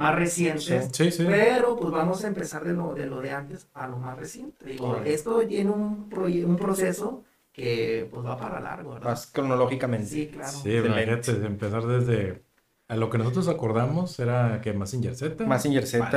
más 0.00 0.14
recientes 0.14 0.88
Sí, 0.92 1.10
sí. 1.10 1.24
pero 1.26 1.76
pues 1.76 1.92
vamos 1.92 2.24
a 2.24 2.28
empezar 2.28 2.64
de 2.64 2.72
lo 2.72 2.94
de, 2.94 3.06
lo 3.06 3.20
de 3.20 3.30
antes 3.32 3.68
a 3.74 3.86
lo 3.86 3.96
más 3.98 4.16
reciente. 4.18 4.64
Digo, 4.64 4.96
esto 5.04 5.40
tiene 5.46 5.70
un, 5.70 6.08
un 6.12 6.56
proceso 6.56 7.24
que 7.52 8.08
pues 8.10 8.24
va 8.24 8.36
para 8.38 8.60
largo, 8.60 8.94
¿verdad? 8.94 9.10
Vas 9.10 9.26
cronológicamente. 9.26 10.06
Sí, 10.06 10.28
claro. 10.28 10.50
Sí, 10.50 10.72
imagínate, 10.72 11.32
empezar 11.46 11.84
desde... 11.86 12.42
A 12.88 12.96
lo 12.96 13.08
que 13.08 13.18
nosotros 13.18 13.46
acordamos 13.48 14.18
era 14.18 14.60
que 14.60 14.72
Mazinger 14.72 15.14
Z. 15.14 15.44
Mazinger 15.46 15.84
para 15.98 16.10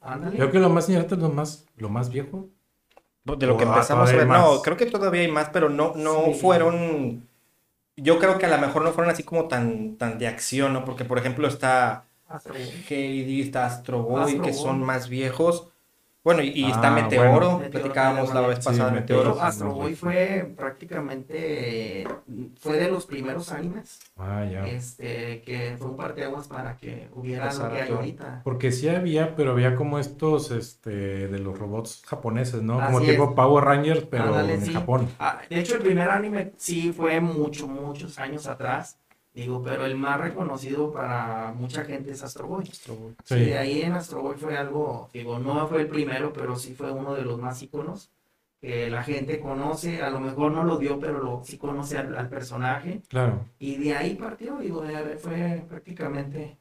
Z. 0.00 0.30
Creo 0.32 0.50
que 0.50 0.58
lo 0.58 0.68
Mazinger 0.70 1.02
Z 1.04 1.14
es 1.14 1.20
lo 1.22 1.28
más, 1.30 1.66
lo 1.76 1.88
más 1.88 2.10
viejo. 2.10 2.48
de 3.24 3.46
lo 3.46 3.56
que 3.56 3.64
empezamos 3.64 4.08
a 4.08 4.12
ver. 4.12 4.24
todavía 4.24 4.42
No, 4.44 4.52
más. 4.54 4.62
creo 4.62 4.76
que 4.76 4.86
todavía 4.86 5.20
hay 5.22 5.30
más, 5.30 5.50
pero 5.50 5.68
no, 5.68 5.92
no 5.96 6.24
Sí. 6.26 6.34
fueron. 6.40 7.28
Yo 7.96 8.18
creo 8.18 8.38
que 8.38 8.46
a 8.46 8.48
lo 8.48 8.58
mejor 8.58 8.82
no 8.82 8.92
fueron 8.92 9.12
así 9.12 9.22
como 9.24 9.46
tan, 9.46 9.96
tan 9.96 10.18
de 10.18 10.26
acción, 10.26 10.72
¿no? 10.72 10.84
Porque, 10.84 11.04
por 11.04 11.18
ejemplo, 11.18 11.46
está 11.46 12.06
Astro 12.30 12.54
Boy. 12.54 12.84
Heidi, 12.88 13.40
está 13.42 13.66
Astro 13.66 14.02
Boy, 14.02 14.22
Astro 14.22 14.42
que 14.42 14.50
Boy. 14.52 14.58
son 14.58 14.82
más 14.82 15.08
viejos. 15.08 15.66
Bueno, 16.22 16.42
y, 16.42 16.48
y 16.48 16.70
está 16.70 16.88
Ah, 16.88 16.90
Meteoro, 17.02 17.52
bueno. 17.56 17.70
platicábamos 17.70 18.34
la 18.34 18.42
vez 18.42 18.58
sí, 18.58 18.64
pasada 18.66 18.90
de 18.90 19.00
Meteoro. 19.00 19.40
Astro 19.40 19.72
Boy 19.72 19.94
fue 19.94 20.52
prácticamente, 20.54 22.06
fue 22.60 22.76
de 22.76 22.90
los 22.90 23.06
primeros 23.06 23.50
animes, 23.52 24.00
Ah, 24.18 24.44
ya. 24.44 24.66
este, 24.66 25.40
que 25.40 25.76
fue 25.78 25.88
un 25.88 25.96
parteaguas 25.96 26.46
para 26.46 26.76
que 26.76 27.08
hubiera 27.14 27.50
lo 27.52 27.70
que 27.70 27.80
hay 27.80 27.88
todo. 27.88 27.96
ahorita. 27.98 28.40
Porque 28.44 28.70
sí 28.70 28.88
había, 28.90 29.34
pero 29.34 29.52
había 29.52 29.74
como 29.76 29.98
estos, 29.98 30.50
este, 30.50 30.90
de 31.28 31.38
los 31.38 31.58
robots 31.58 32.02
japoneses, 32.06 32.60
¿no? 32.62 32.74
Como 32.84 32.98
Así 32.98 33.06
tipo 33.12 33.24
es. 33.30 33.34
Power 33.34 33.64
Rangers, 33.64 34.04
pero 34.10 34.24
Ándale, 34.24 34.54
en 34.54 34.66
sí. 34.66 34.72
Japón. 34.74 35.08
Ah, 35.18 35.40
de 35.48 35.58
hecho, 35.58 35.76
el 35.76 35.82
primer 35.82 36.10
anime 36.10 36.52
sí 36.58 36.92
fue 36.92 37.18
mucho, 37.22 37.66
muchos 37.66 38.18
años 38.18 38.46
atrás. 38.46 38.98
Digo, 39.32 39.62
pero 39.62 39.86
el 39.86 39.96
más 39.96 40.20
reconocido 40.20 40.92
para 40.92 41.52
mucha 41.56 41.84
gente 41.84 42.10
es 42.10 42.22
Astro 42.22 42.48
Boy. 42.48 42.66
Sí, 42.66 42.92
Sí. 43.24 43.34
de 43.36 43.58
ahí 43.58 43.82
en 43.82 43.92
Astro 43.92 44.22
Boy 44.22 44.36
fue 44.36 44.56
algo, 44.56 45.08
digo, 45.12 45.38
no 45.38 45.66
fue 45.68 45.82
el 45.82 45.86
primero, 45.88 46.32
pero 46.32 46.56
sí 46.56 46.74
fue 46.74 46.90
uno 46.90 47.14
de 47.14 47.22
los 47.22 47.38
más 47.38 47.62
íconos. 47.62 48.10
que 48.62 48.90
la 48.90 49.02
gente 49.02 49.40
conoce, 49.40 50.02
a 50.02 50.10
lo 50.10 50.20
mejor 50.20 50.52
no 50.52 50.62
lo 50.64 50.76
dio, 50.76 51.00
pero 51.00 51.18
lo, 51.22 51.40
sí 51.42 51.56
conoce 51.56 51.96
al, 51.96 52.14
al 52.14 52.28
personaje. 52.28 53.00
Claro. 53.08 53.46
Y 53.58 53.76
de 53.76 53.96
ahí 53.96 54.16
partió, 54.16 54.58
digo, 54.58 54.82
de- 54.82 55.16
fue 55.16 55.64
prácticamente... 55.66 56.58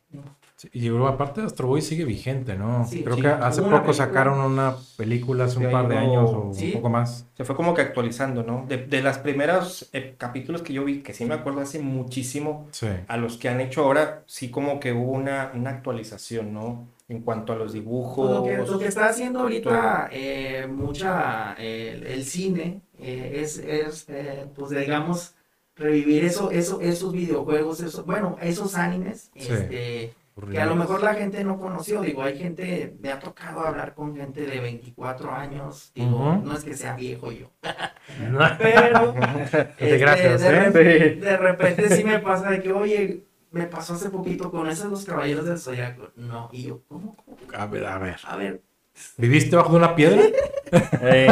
Sí, 0.55 0.69
Y 0.73 0.89
luego, 0.89 1.07
aparte 1.07 1.39
de 1.39 1.47
Astro 1.47 1.67
Boy 1.67 1.81
sigue 1.81 2.03
vigente, 2.03 2.55
¿no? 2.57 2.85
Sí, 2.85 3.01
Creo 3.03 3.15
sí. 3.15 3.21
que 3.21 3.27
hace 3.29 3.61
poco 3.61 3.71
película. 3.75 3.93
sacaron 3.93 4.39
una 4.39 4.75
película 4.97 5.45
hace 5.45 5.57
un 5.57 5.65
Sí, 5.67 5.71
par 5.71 5.87
de 5.87 5.97
años 5.97 6.29
o 6.33 6.51
Sí. 6.53 6.65
un 6.67 6.73
poco 6.73 6.89
más. 6.89 7.27
Se 7.37 7.45
fue 7.45 7.55
como 7.55 7.73
que 7.73 7.81
actualizando, 7.81 8.43
¿no? 8.43 8.65
De, 8.67 8.77
de 8.77 9.01
las 9.01 9.19
primeros 9.19 9.89
eh, 9.93 10.15
capítulos 10.17 10.61
que 10.61 10.73
yo 10.73 10.83
vi, 10.83 10.99
que 11.01 11.13
sí 11.13 11.23
me 11.23 11.33
acuerdo 11.35 11.61
hace 11.61 11.79
muchísimo, 11.79 12.67
Sí. 12.71 12.87
a 13.07 13.15
los 13.15 13.37
que 13.37 13.47
han 13.47 13.61
hecho 13.61 13.83
ahora, 13.85 14.23
sí 14.25 14.49
como 14.51 14.81
que 14.81 14.91
hubo 14.91 15.13
una, 15.13 15.51
una 15.55 15.69
actualización, 15.69 16.53
¿no? 16.53 16.87
En 17.07 17.21
cuanto 17.21 17.53
a 17.53 17.55
los 17.55 17.71
dibujos. 17.71 18.27
Pues 18.27 18.57
lo, 18.59 18.65
que, 18.65 18.71
lo 18.71 18.79
que 18.79 18.87
está 18.87 19.07
haciendo 19.07 19.39
ahorita 19.39 20.09
eh, 20.11 20.67
mucha 20.69 21.55
eh, 21.57 21.93
el, 21.95 22.05
el 22.05 22.23
cine 22.25 22.81
eh, 22.99 23.39
es, 23.41 23.57
es 23.59 24.05
eh, 24.09 24.45
pues 24.55 24.71
digamos 24.71 25.33
revivir 25.79 26.23
eso, 26.25 26.51
eso, 26.51 26.79
esos 26.81 27.11
videojuegos, 27.13 27.79
eso, 27.81 28.03
bueno, 28.03 28.37
esos 28.41 28.75
animes, 28.75 29.31
Sí. 29.35 29.47
este, 29.51 30.13
que 30.51 30.61
a 30.61 30.65
lo 30.65 30.75
mejor 30.75 31.03
la 31.03 31.15
gente 31.15 31.43
no 31.43 31.59
conoció, 31.59 32.01
digo, 32.01 32.21
hay 32.23 32.37
gente, 32.37 32.95
me 33.01 33.11
ha 33.11 33.19
tocado 33.19 33.59
hablar 33.61 33.93
con 33.93 34.15
gente 34.15 34.41
de 34.45 34.59
24 34.59 35.31
años, 35.33 35.91
digo, 35.95 36.41
no 36.43 36.53
es 36.55 36.63
que 36.63 36.75
sea 36.75 36.95
viejo 36.95 37.31
yo, 37.31 37.51
pero 38.59 39.13
este, 39.77 39.97
gracias, 39.97 40.41
de, 40.41 40.47
¿eh? 40.47 40.69
re- 40.69 41.15
de 41.15 41.37
repente 41.37 41.89
sí 41.95 42.03
me 42.03 42.19
pasa 42.19 42.51
de 42.51 42.61
que, 42.61 42.71
oye, 42.71 43.25
me 43.51 43.65
pasó 43.65 43.95
hace 43.95 44.09
poquito 44.09 44.49
con 44.51 44.69
esos 44.69 44.89
los 44.91 45.03
caballeros 45.05 45.45
del 45.45 45.59
zodiaco, 45.59 46.11
no, 46.15 46.49
y 46.53 46.63
yo, 46.67 46.81
¿cómo? 46.87 47.15
cómo? 47.17 47.37
A 47.53 47.65
ver, 47.65 47.85
a 47.85 47.97
ver. 47.97 48.17
A 48.23 48.35
ver, 48.37 48.61
¿Viviste 49.17 49.55
bajo 49.55 49.71
de 49.71 49.77
una 49.77 49.95
piedra? 49.95 50.21
Eh. 51.01 51.27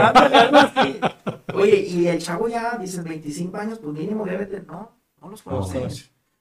Oye, 1.54 1.78
y 1.82 2.08
el 2.08 2.20
chavo 2.20 2.48
ya, 2.48 2.78
dices, 2.78 3.04
25 3.04 3.58
años, 3.58 3.80
pues 3.80 3.94
mínimo 3.98 4.26
debe 4.26 4.46
de... 4.46 4.62
No, 4.62 4.92
no 5.22 5.30
los 5.30 5.42
conoce. 5.42 5.80
No. 5.80 5.88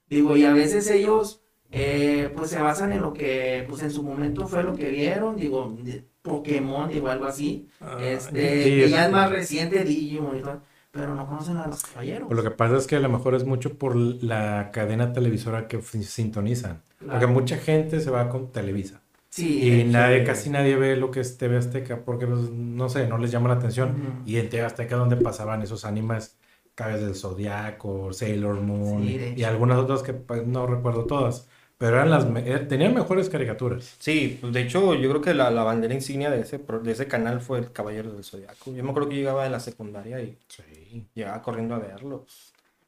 Digo, 0.09 0.37
y 0.37 0.45
a 0.45 0.53
veces 0.53 0.89
ellos, 0.89 1.41
eh, 1.71 2.31
pues 2.35 2.49
se 2.49 2.59
basan 2.61 2.91
en 2.93 3.01
lo 3.01 3.13
que, 3.13 3.65
pues 3.69 3.81
en 3.83 3.91
su 3.91 4.03
momento 4.03 4.47
fue 4.47 4.63
lo 4.63 4.73
que 4.75 4.89
vieron, 4.89 5.35
digo, 5.35 5.75
Pokémon, 6.21 6.89
digo, 6.89 7.09
algo 7.09 7.25
así. 7.25 7.67
Este, 8.01 8.63
Sí, 8.63 8.69
que 8.69 8.85
es- 8.85 8.91
ya 8.91 9.05
es 9.05 9.11
más 9.11 9.29
reciente, 9.31 9.83
Digimon 9.83 10.37
y 10.37 10.41
todo, 10.41 10.61
pero 10.91 11.13
no 11.15 11.27
conocen 11.27 11.57
a 11.57 11.67
los 11.67 11.83
caballeros. 11.83 12.27
Pues 12.27 12.37
lo 12.37 12.43
que 12.43 12.55
pasa 12.55 12.77
es 12.77 12.87
que 12.87 12.95
a 12.95 12.99
lo 12.99 13.09
mejor 13.09 13.35
es 13.35 13.43
mucho 13.45 13.77
por 13.77 13.95
la 13.95 14.71
cadena 14.71 15.13
televisora 15.13 15.67
que 15.67 15.81
sintonizan. 15.81 16.83
Claro. 16.99 17.11
Porque 17.19 17.27
mucha 17.27 17.57
gente 17.57 17.99
se 17.99 18.09
va 18.09 18.29
con 18.29 18.51
Televisa. 18.51 19.01
Sí, 19.43 19.81
Y 19.81 19.83
nadie, 19.85 20.19
sí. 20.19 20.25
casi 20.25 20.49
nadie 20.49 20.75
ve 20.77 20.95
lo 20.95 21.11
que 21.11 21.19
es 21.19 21.37
TV 21.37 21.57
Azteca 21.57 22.03
porque, 22.03 22.25
pues, 22.27 22.49
no 22.51 22.89
sé, 22.89 23.07
no 23.07 23.17
les 23.17 23.31
llama 23.31 23.49
la 23.49 23.55
atención. 23.55 23.91
Ujú. 23.91 24.21
Y 24.25 24.37
en 24.37 24.49
TV 24.49 24.65
Azteca 24.65 24.95
donde 24.95 25.17
pasaban 25.17 25.61
esos 25.61 25.85
animes, 25.85 26.37
Cabezas 26.75 27.01
del 27.01 27.15
Zodiaco, 27.15 28.13
Sailor 28.13 28.61
Moon 28.61 29.03
Sí, 29.07 29.33
y 29.35 29.43
algunas 29.43 29.77
otras 29.79 30.03
que 30.03 30.13
pues, 30.13 30.45
no 30.45 30.67
recuerdo 30.67 31.05
todas. 31.05 31.47
Pero 31.77 31.95
eran 31.97 32.09
las 32.09 32.27
me- 32.27 32.51
eh, 32.51 32.59
tenían 32.59 32.93
mejores 32.95 33.29
caricaturas. 33.29 33.95
Sí, 33.99 34.37
pues 34.41 34.51
de 34.53 34.61
hecho 34.61 34.95
yo 34.95 35.09
creo 35.09 35.21
que 35.21 35.33
la, 35.35 35.51
la 35.51 35.63
bandera 35.63 35.93
insignia 35.93 36.29
de 36.31 36.41
ese, 36.41 36.57
de 36.59 36.91
ese 36.91 37.07
canal 37.07 37.39
fue 37.41 37.59
el 37.59 37.71
Caballero 37.71 38.11
del 38.13 38.23
Zodiaco. 38.23 38.73
Yo 38.73 38.83
me 38.83 38.89
acuerdo 38.89 39.09
que 39.09 39.15
llegaba 39.15 39.43
de 39.43 39.49
la 39.51 39.59
secundaria 39.59 40.19
y 40.21 40.37
Sí. 40.47 41.07
llegaba 41.13 41.41
corriendo 41.41 41.75
a 41.75 41.79
verlo. 41.79 42.25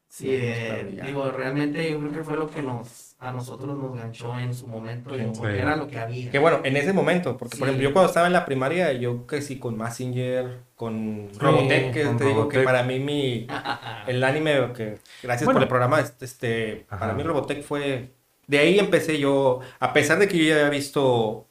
Sí, 0.08 0.26
eh, 0.30 1.00
digo, 1.06 1.30
realmente 1.30 1.88
yo 1.90 1.98
creo 2.00 2.12
que 2.12 2.24
fue 2.24 2.36
lo 2.36 2.50
que 2.50 2.62
nos, 2.62 3.09
a 3.20 3.32
nosotros 3.32 3.76
nos 3.78 3.94
ganchó 3.96 4.38
en 4.38 4.54
su 4.54 4.66
momento, 4.66 5.10
porque 5.10 5.52
Sí. 5.54 5.58
era 5.60 5.76
lo 5.76 5.86
que 5.86 5.98
había. 5.98 6.30
Que 6.30 6.38
bueno, 6.38 6.60
en 6.64 6.76
ese 6.76 6.92
momento, 6.94 7.36
porque 7.36 7.56
por 7.58 7.68
Sí. 7.68 7.72
ejemplo 7.74 7.88
yo 7.88 7.92
cuando 7.92 8.08
estaba 8.08 8.26
en 8.26 8.32
la 8.32 8.46
primaria, 8.46 8.92
yo 8.94 9.26
crecí 9.26 9.58
con 9.58 9.76
Massinger, 9.76 10.60
con 10.74 11.28
Robotech, 11.38 11.92
que 11.92 12.04
con 12.04 12.16
te 12.16 12.24
digo 12.24 12.48
que 12.48 12.60
para 12.60 12.82
mí 12.82 12.98
mi, 12.98 13.46
el 14.06 14.24
anime, 14.24 14.72
que 14.74 14.98
gracias 15.22 15.44
Bueno. 15.44 15.58
por 15.58 15.62
el 15.64 15.68
programa, 15.68 16.00
este, 16.00 16.86
Ajá. 16.88 16.98
para 17.00 17.12
mí 17.12 17.22
Robotech 17.22 17.62
fue, 17.62 18.10
de 18.46 18.58
ahí 18.58 18.78
empecé 18.78 19.18
yo, 19.18 19.60
a 19.78 19.92
pesar 19.92 20.18
de 20.18 20.26
que 20.26 20.38
yo 20.38 20.44
ya 20.44 20.54
había 20.54 20.70
visto 20.70 21.46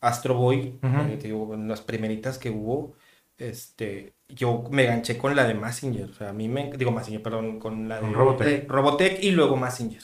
Astro 0.00 0.34
Boy, 0.34 0.78
eh, 0.82 1.16
te 1.20 1.26
digo, 1.28 1.52
en 1.52 1.68
las 1.68 1.82
primeritas 1.82 2.38
que 2.38 2.48
hubo, 2.48 2.94
este, 3.40 4.14
yo 4.28 4.64
me 4.70 4.84
ganché 4.84 5.18
con 5.18 5.34
la 5.34 5.44
de 5.44 5.54
Massinger, 5.54 6.10
o 6.10 6.14
sea, 6.14 6.28
a 6.30 6.32
mí 6.32 6.48
me, 6.48 6.70
digo 6.76 6.92
Massinger, 6.92 7.22
perdón, 7.22 7.58
con 7.58 7.88
la 7.88 8.00
de 8.00 8.10
Robotech. 8.12 8.68
Robotech 8.70 9.22
y 9.22 9.30
luego 9.32 9.56
Massinger. 9.56 10.02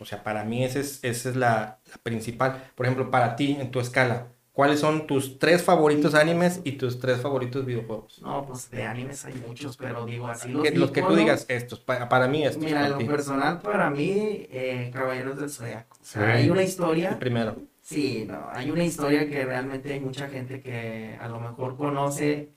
O 0.00 0.04
sea, 0.04 0.22
para 0.22 0.44
mí 0.44 0.64
ese 0.64 0.80
es, 0.80 1.00
esa 1.02 1.30
es 1.30 1.36
la, 1.36 1.78
la 1.90 1.96
principal. 2.02 2.62
Por 2.74 2.86
ejemplo, 2.86 3.10
para 3.10 3.36
ti, 3.36 3.56
en 3.58 3.70
tu 3.70 3.80
escala, 3.80 4.28
¿cuáles 4.52 4.80
son 4.80 5.06
tus 5.06 5.38
tres 5.38 5.62
favoritos 5.62 6.14
animes 6.14 6.60
y 6.64 6.72
tus 6.72 6.98
tres 7.00 7.20
favoritos 7.20 7.64
videojuegos? 7.64 8.20
No, 8.22 8.44
pues 8.46 8.70
de 8.70 8.84
animes 8.84 9.24
hay 9.24 9.34
muchos, 9.46 9.76
pero 9.76 10.04
digo 10.06 10.28
así 10.28 10.48
los 10.50 10.62
Que- 10.62 10.70
los 10.72 10.90
que 10.90 11.02
tú 11.02 11.14
digas 11.16 11.46
estos, 11.48 11.80
pa- 11.80 12.08
para, 12.08 12.28
mí 12.28 12.44
estos. 12.44 12.62
Mira, 12.62 12.76
para 12.82 12.86
en 12.86 12.92
lo 12.92 12.98
ti. 12.98 13.04
personal 13.06 13.60
para 13.60 13.90
mí, 13.90 14.12
eh, 14.50 14.90
Caballeros 14.92 15.38
del 15.40 15.50
Zodiaco. 15.50 15.96
O 16.00 16.04
sea, 16.04 16.24
Sí. 16.36 16.42
hay 16.42 16.50
una 16.50 16.60
El 16.62 16.68
historia, 16.68 17.18
primero. 17.18 17.56
Sí, 17.90 18.24
no, 18.26 18.48
hay 18.52 18.70
una 18.70 18.84
historia 18.84 19.28
que 19.28 19.44
realmente 19.44 19.92
hay 19.92 20.00
mucha 20.00 20.28
gente 20.28 20.60
que 20.62 21.16
a 21.20 21.28
lo 21.28 21.40
mejor 21.40 21.76
conoce 21.76 22.54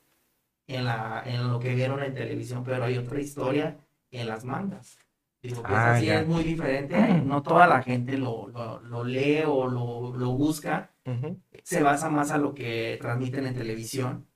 en, 0.68 0.86
la, 0.86 1.24
en 1.26 1.50
lo 1.52 1.60
que 1.60 1.76
vieron 1.76 2.04
en 2.04 2.14
televisión, 2.16 2.64
pero 2.64 2.86
hay 2.86 2.98
otra 2.98 3.20
historia 3.22 3.78
en 4.12 4.28
las 4.28 4.46
mangas. 4.46 5.00
Digo 5.42 5.66
que 5.66 5.74
Ah, 5.74 5.92
esa 5.92 6.00
sí 6.00 6.06
ya. 6.08 6.22
es 6.22 6.28
muy 6.28 6.44
diferente, 6.44 6.96
no 7.26 7.44
toda 7.44 7.68
la 7.68 7.82
gente 7.84 8.18
lo, 8.18 8.48
lo, 8.50 8.80
lo 8.82 9.04
lee 9.04 9.44
o 9.48 9.68
lo, 9.68 10.16
lo 10.18 10.32
busca, 10.34 10.92
se 11.64 11.84
basa 11.84 12.10
más 12.10 12.32
a 12.32 12.38
lo 12.38 12.54
que 12.54 12.98
transmiten 13.02 13.46
en 13.48 13.56
televisión. 13.56 14.28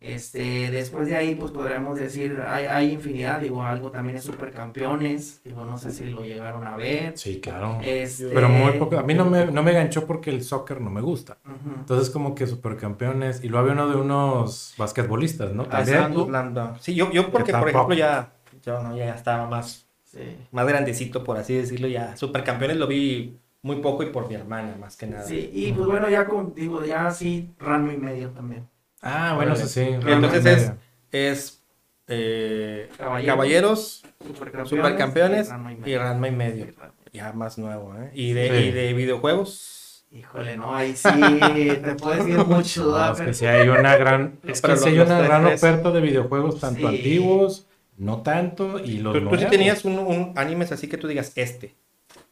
Este, 0.00 0.70
después 0.70 1.06
de 1.06 1.16
ahí, 1.16 1.34
pues 1.34 1.52
podríamos 1.52 1.98
decir, 1.98 2.42
hay, 2.46 2.64
hay 2.64 2.92
infinidad, 2.92 3.40
digo, 3.40 3.62
algo 3.62 3.90
también 3.90 4.16
es 4.16 4.24
Supercampeones, 4.24 5.42
digo, 5.44 5.64
no 5.66 5.76
sé 5.76 5.92
si 5.92 6.06
lo 6.06 6.22
llegaron 6.22 6.66
a 6.66 6.76
ver. 6.76 7.16
Sí, 7.18 7.40
claro. 7.40 7.78
Este, 7.82 8.28
Pero 8.28 8.48
muy 8.48 8.72
poco. 8.78 8.98
A 8.98 9.02
mí 9.02 9.12
no 9.12 9.26
me, 9.26 9.46
no 9.46 9.62
me 9.62 9.72
ganchó 9.72 10.06
porque 10.06 10.30
el 10.30 10.42
soccer 10.42 10.80
no 10.80 10.90
me 10.90 11.02
gusta. 11.02 11.36
Entonces, 11.78 12.08
como 12.10 12.34
que 12.34 12.46
supercampeones. 12.46 13.44
Y 13.44 13.48
luego 13.48 13.68
había 13.68 13.82
uno 13.82 13.90
de 13.90 13.96
unos 14.00 14.74
basquetbolistas, 14.78 15.52
¿no? 15.52 15.64
Ah, 15.70 15.84
También. 15.84 16.74
Sí, 16.80 16.94
yo, 16.94 17.10
yo 17.12 17.30
porque, 17.30 17.52
Que 17.52 17.58
por 17.58 17.68
ejemplo, 17.68 17.94
ya, 17.94 18.32
yo, 18.62 18.82
no, 18.82 18.96
ya 18.96 19.14
estaba 19.14 19.46
más, 19.46 19.86
Sí. 20.04 20.20
más 20.52 20.66
grandecito, 20.66 21.22
por 21.24 21.36
así 21.36 21.54
decirlo, 21.54 21.88
ya. 21.88 22.16
Supercampeones 22.16 22.76
lo 22.78 22.86
vi 22.86 23.36
muy 23.62 23.76
poco 23.76 24.02
y 24.04 24.06
por 24.06 24.28
mi 24.28 24.34
hermana, 24.36 24.76
más 24.78 24.96
que 24.96 25.06
nada. 25.06 25.24
Sí, 25.24 25.50
y 25.52 25.72
pues 25.72 25.86
bueno, 25.86 26.08
ya 26.08 26.24
con, 26.26 26.54
digo, 26.54 26.84
ya 26.84 27.10
sí, 27.10 27.50
Ranma 27.58 27.92
y 27.94 27.96
medio 27.98 28.30
también. 28.30 28.68
Ah, 29.04 29.34
bueno, 29.34 29.52
eso 29.52 29.66
sí. 29.66 29.84
Ranma 30.00 30.26
entonces 30.28 30.46
es, 30.46 30.72
es 31.12 31.62
eh, 32.08 32.88
Caballeros. 32.96 33.26
Caballeros, 33.34 34.02
Supercampeones, 34.26 34.68
Supercampeones 34.68 35.48
y 35.86 35.96
Ranma 35.96 36.28
y 36.28 36.32
medio. 36.32 36.66
Ya 37.12 37.32
más 37.32 37.58
nuevo, 37.58 37.94
¿eh? 37.96 38.10
Y 38.14 38.32
de, 38.32 38.48
Sí. 38.48 38.54
y 38.68 38.70
de 38.72 38.92
videojuegos. 38.94 40.06
Híjole, 40.10 40.56
no, 40.56 40.74
ahí 40.74 40.94
sí, 40.96 41.08
te 41.10 41.94
puedo 41.96 42.16
decir 42.24 42.38
mucho. 42.46 42.84
No, 42.90 43.12
es 43.12 43.20
que 43.20 43.34
sí 43.34 43.46
hay 43.46 43.68
una 43.68 43.96
gran, 43.96 44.38
es 44.44 44.60
que 44.62 44.72
hay 44.72 44.98
una 44.98 45.20
gran 45.20 45.44
oferta 45.46 45.90
de 45.90 46.00
videojuegos, 46.00 46.60
tanto 46.60 46.80
Sí. 46.88 46.96
antiguos, 46.96 47.66
no 47.96 48.22
tanto, 48.22 48.78
y 48.78 48.98
los 48.98 49.12
Tú, 49.12 49.18
tú 49.20 49.24
sí 49.26 49.30
nuevos. 49.34 49.50
tenías 49.50 49.84
un, 49.84 49.98
un 49.98 50.32
animes 50.36 50.72
así 50.72 50.88
que 50.88 50.98
tú 50.98 51.08
digas 51.08 51.32
este. 51.36 51.74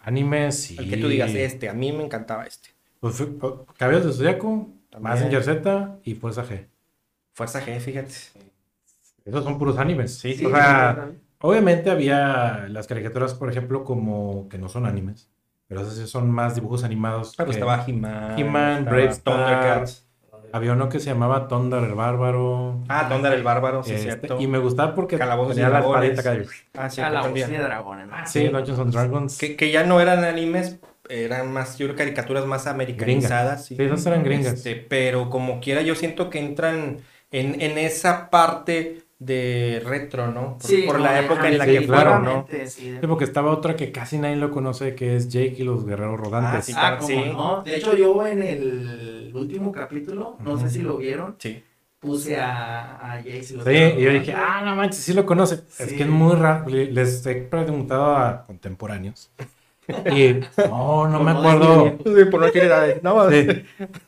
Animes, 0.00 0.58
sí. 0.60 0.76
El 0.78 0.88
que 0.90 0.96
tú 0.96 1.08
digas 1.08 1.32
este. 1.34 1.68
A 1.68 1.74
mí 1.74 1.92
me 1.92 2.04
encantaba 2.04 2.44
este. 2.46 2.70
Pues 3.00 3.14
fue- 3.16 3.28
oh, 3.40 3.66
Caballeros 3.76 4.06
de 4.06 4.12
Zodiaco, 4.14 4.68
También. 4.92 5.14
Mazinger 5.14 5.42
Z 5.42 5.98
y 6.04 6.14
Fuerza 6.14 6.44
G. 6.44 6.66
Fuerza 7.32 7.60
G, 7.64 7.80
fíjate. 7.80 8.12
Esos 9.24 9.42
son 9.44 9.58
puros 9.58 9.78
animes. 9.78 10.18
Sí, 10.18 10.34
Sí, 10.34 10.44
o 10.46 10.50
sea, 10.50 11.08
sí, 11.10 11.18
obviamente 11.40 11.90
había 11.90 12.66
las 12.68 12.86
caricaturas, 12.86 13.34
por 13.34 13.48
ejemplo, 13.50 13.84
como 13.84 14.48
que 14.48 14.58
no 14.58 14.68
son 14.68 14.84
animes, 14.86 15.30
pero 15.66 15.80
esas 15.80 16.08
son 16.10 16.30
más 16.30 16.54
dibujos 16.54 16.84
animados. 16.84 17.34
Pero 17.36 17.48
que- 17.50 17.54
estaba 17.54 17.84
He-Man. 17.86 18.38
He-Man, 18.38 18.84
Brave. 18.84 19.14
Thundercats. 19.24 20.06
Había 20.54 20.72
uno 20.74 20.90
que 20.90 21.00
se 21.00 21.06
llamaba 21.06 21.48
Thunder 21.48 21.82
el 21.82 21.94
Bárbaro. 21.94 22.84
Ah, 22.88 23.08
Thunder 23.08 23.32
el 23.32 23.42
Bárbaro, 23.42 23.82
sí, 23.82 23.92
Este, 23.94 24.02
cierto. 24.02 24.38
y 24.38 24.46
me 24.46 24.58
gustaba 24.58 24.94
porque 24.94 25.16
Calabozos 25.16 25.52
y 25.52 25.54
tenía 25.62 25.70
la 25.70 25.80
espadita 25.80 26.20
acá. 26.20 26.36
Ah, 26.74 26.90
sí, 26.90 27.00
A 27.00 27.08
la 27.08 27.20
voz 27.20 27.28
también. 27.28 27.50
de 27.50 27.58
dragones, 27.58 28.06
¿no? 28.08 28.16
Sí, 28.26 28.48
Dungeons 28.48 28.78
and 28.80 28.92
Dragons. 28.92 29.38
Que, 29.38 29.56
que 29.56 29.70
ya 29.72 29.84
no 29.84 29.98
eran 29.98 30.24
animes, 30.24 30.78
eran 31.12 31.52
más, 31.52 31.78
yo 31.78 31.86
creo, 31.86 31.96
caricaturas 31.96 32.46
más 32.46 32.66
americanizadas. 32.66 33.66
Sí, 33.66 33.76
esas 33.78 34.04
eran 34.06 34.22
gringas. 34.24 34.54
Este, 34.54 34.76
pero 34.76 35.28
como 35.30 35.60
quiera, 35.60 35.82
yo 35.82 35.94
siento 35.94 36.30
que 36.30 36.38
entran 36.38 36.98
en, 37.30 37.60
en 37.60 37.78
esa 37.78 38.30
parte 38.30 39.02
de 39.18 39.80
retro, 39.84 40.32
¿no? 40.32 40.58
Por, 40.58 40.68
Sí, 40.68 40.82
por 40.84 40.98
la 41.00 41.20
época 41.20 41.48
en 41.48 41.58
la 41.58 41.64
que 41.66 41.82
fueron, 41.82 42.24
¿no? 42.24 42.46
sí, 42.50 42.66
Sí, 42.66 42.98
porque 43.06 43.24
estaba 43.24 43.52
otra 43.52 43.76
que 43.76 43.92
casi 43.92 44.18
nadie 44.18 44.34
lo 44.36 44.50
conoce, 44.50 44.96
que 44.96 45.14
es 45.16 45.28
Jake 45.28 45.54
y 45.58 45.62
los 45.62 45.86
Guerreros 45.86 46.18
Rodantes. 46.18 46.54
Ah, 46.54 46.62
sí. 46.62 46.72
Ah, 46.76 46.96
¿cómo 46.98 47.08
Sí. 47.08 47.30
no? 47.32 47.62
De 47.62 47.76
hecho, 47.76 47.96
yo 47.96 48.26
en 48.26 48.42
el 48.42 49.30
último 49.34 49.70
capítulo, 49.70 50.38
no 50.44 50.58
sé 50.58 50.68
si 50.70 50.80
lo 50.82 50.96
vieron, 50.96 51.36
Sí. 51.38 51.62
puse 52.00 52.36
a, 52.40 52.96
a 52.96 53.16
Jace. 53.18 53.44
Sí, 53.44 53.54
y 53.98 54.02
yo 54.02 54.10
dije, 54.10 54.34
ah, 54.36 54.60
no 54.64 54.74
manches, 54.74 54.98
sí 55.04 55.12
lo 55.14 55.24
conoce. 55.24 55.60
Es 55.78 55.90
Sí. 55.90 55.96
que 55.96 56.02
es 56.02 56.08
muy 56.08 56.34
raro. 56.34 56.68
Le- 56.68 56.90
Les 56.90 57.24
he 57.24 57.34
preguntado 57.36 58.16
a 58.16 58.44
contemporáneos. 58.44 59.30
Y 59.88 60.40
no, 60.68 61.08
no 61.08 61.20
me 61.20 61.30
acuerdo. 61.32 61.98
Sí, 62.04 62.24
por 62.30 62.40
no 62.40 62.50
quiere 62.50 62.66
edades. 62.68 63.02
No, 63.02 63.28
Sí. 63.30 63.46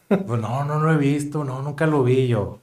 Pues 0.09 0.41
no, 0.41 0.65
no 0.65 0.79
lo 0.81 0.93
he 0.93 0.97
visto, 0.97 1.43
no, 1.45 1.63
nunca 1.63 1.87
lo 1.87 2.03
vi 2.05 2.29
yo. 2.29 2.61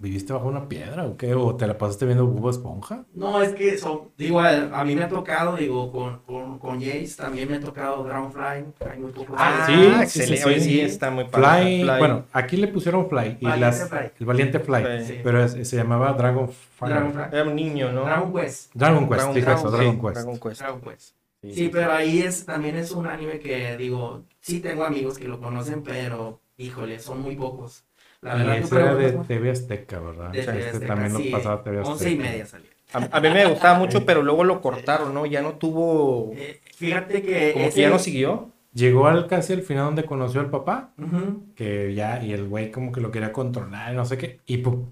¿Viviste 0.00 0.32
bajo 0.32 0.46
una 0.46 0.68
piedra 0.68 1.06
o 1.06 1.16
qué? 1.16 1.34
¿O 1.34 1.56
te 1.56 1.66
la 1.66 1.76
pasaste 1.76 2.06
viendo 2.06 2.24
Bob 2.24 2.50
Esponja? 2.50 3.02
No, 3.14 3.42
es 3.42 3.52
que 3.52 3.76
son, 3.78 4.02
digo, 4.16 4.38
a, 4.40 4.84
mí 4.84 4.94
me 4.94 5.02
ha 5.02 5.08
tocado, 5.08 5.56
digo, 5.56 5.90
con, 5.90 6.20
con, 6.20 6.58
con 6.60 6.78
Jace 6.80 7.14
también 7.16 7.50
me 7.50 7.56
ha 7.56 7.60
tocado 7.60 8.04
Dragonfly, 8.04 8.40
hay 8.88 8.98
muy. 9.00 9.12
Ah, 9.36 9.64
sí, 9.66 9.72
sí, 9.74 9.80
sí, 9.80 10.02
excelente. 10.02 10.36
sí, 10.36 10.48
Oye, 10.48 10.60
sí. 10.60 10.70
sí, 10.70 10.80
está 10.82 11.10
muy 11.10 11.24
Fly, 11.24 11.84
padre. 11.84 11.98
bueno, 11.98 12.24
aquí 12.32 12.56
le 12.58 12.68
pusieron 12.68 13.08
Fly. 13.08 13.38
Y 13.40 13.44
Valiente 13.44 13.58
las, 13.78 13.88
Fly. 13.88 14.10
El 14.20 14.26
Valiente 14.26 14.60
Fly. 14.60 15.04
Sí. 15.04 15.20
Pero 15.24 15.42
es- 15.44 15.68
se 15.68 15.76
llamaba. 15.76 16.12
Dragonfly. 16.12 16.92
Era 17.32 17.42
un 17.42 17.56
niño, 17.56 17.90
¿no? 17.90 18.04
Dragon 18.04 18.32
Quest. 18.32 18.70
Dragon 18.74 19.08
Quest, 19.08 19.18
Dragon- 19.20 19.34
dijo 19.34 19.50
eso, 19.50 19.68
sí, 19.70 19.76
Dragon 19.76 20.00
Quest. 20.00 20.14
Dragon 20.14 20.38
Quest. 20.38 20.60
Dragon 20.60 20.80
Quest. 20.80 21.14
Sí, 21.42 21.54
Sí, 21.54 21.68
pero 21.68 21.92
ahí 21.92 22.20
es, 22.20 22.44
también 22.46 22.76
es 22.76 22.90
un 22.90 23.06
anime 23.06 23.38
que, 23.38 23.76
digo, 23.76 24.24
sí 24.40 24.60
tengo 24.60 24.84
amigos 24.84 25.18
que 25.18 25.28
lo 25.28 25.40
conocen, 25.40 25.82
pero, 25.82 26.40
híjole, 26.56 26.98
son 26.98 27.20
muy 27.20 27.36
pocos. 27.36 27.84
La 28.20 28.34
Y 28.34 28.38
verdad, 28.38 28.72
era 28.72 28.94
de 28.96 29.12
TV 29.12 29.50
Azteca, 29.50 30.00
¿verdad? 30.00 30.32
de 30.32 30.42
TV 30.42 30.58
este 30.58 30.70
Azteca, 30.70 30.86
también 30.86 31.16
sí, 31.16 31.24
lo 31.30 31.30
pasaba 31.30 31.62
TV 31.62 31.80
Azteca. 31.80 31.92
Once 31.92 32.10
y 32.10 32.16
media 32.16 32.46
salía. 32.46 32.70
A, 32.92 33.18
a 33.18 33.20
mí 33.20 33.28
me 33.30 33.46
gustaba 33.46 33.78
mucho, 33.78 34.04
pero 34.04 34.22
luego 34.22 34.44
lo 34.44 34.60
cortaron, 34.60 35.14
¿no? 35.14 35.26
Ya 35.26 35.42
no 35.42 35.54
tuvo... 35.54 36.32
Eh, 36.34 36.60
fíjate 36.74 37.22
que... 37.22 37.52
Como 37.52 37.70
que 37.70 37.80
ya 37.80 37.90
no 37.90 37.98
siguió. 37.98 38.50
Llegó 38.72 39.06
al 39.06 39.26
casi 39.28 39.52
al 39.52 39.62
final 39.62 39.86
donde 39.86 40.04
conoció 40.04 40.40
al 40.40 40.50
papá, 40.50 40.94
que 41.54 41.94
ya, 41.94 42.22
y 42.22 42.32
el 42.32 42.46
güey 42.48 42.70
como 42.70 42.92
que 42.92 43.00
lo 43.00 43.10
quería 43.10 43.32
controlar, 43.32 43.92
y 43.92 43.96
no 43.96 44.04
sé 44.04 44.18
qué, 44.18 44.40
y 44.46 44.58
pum. 44.58 44.86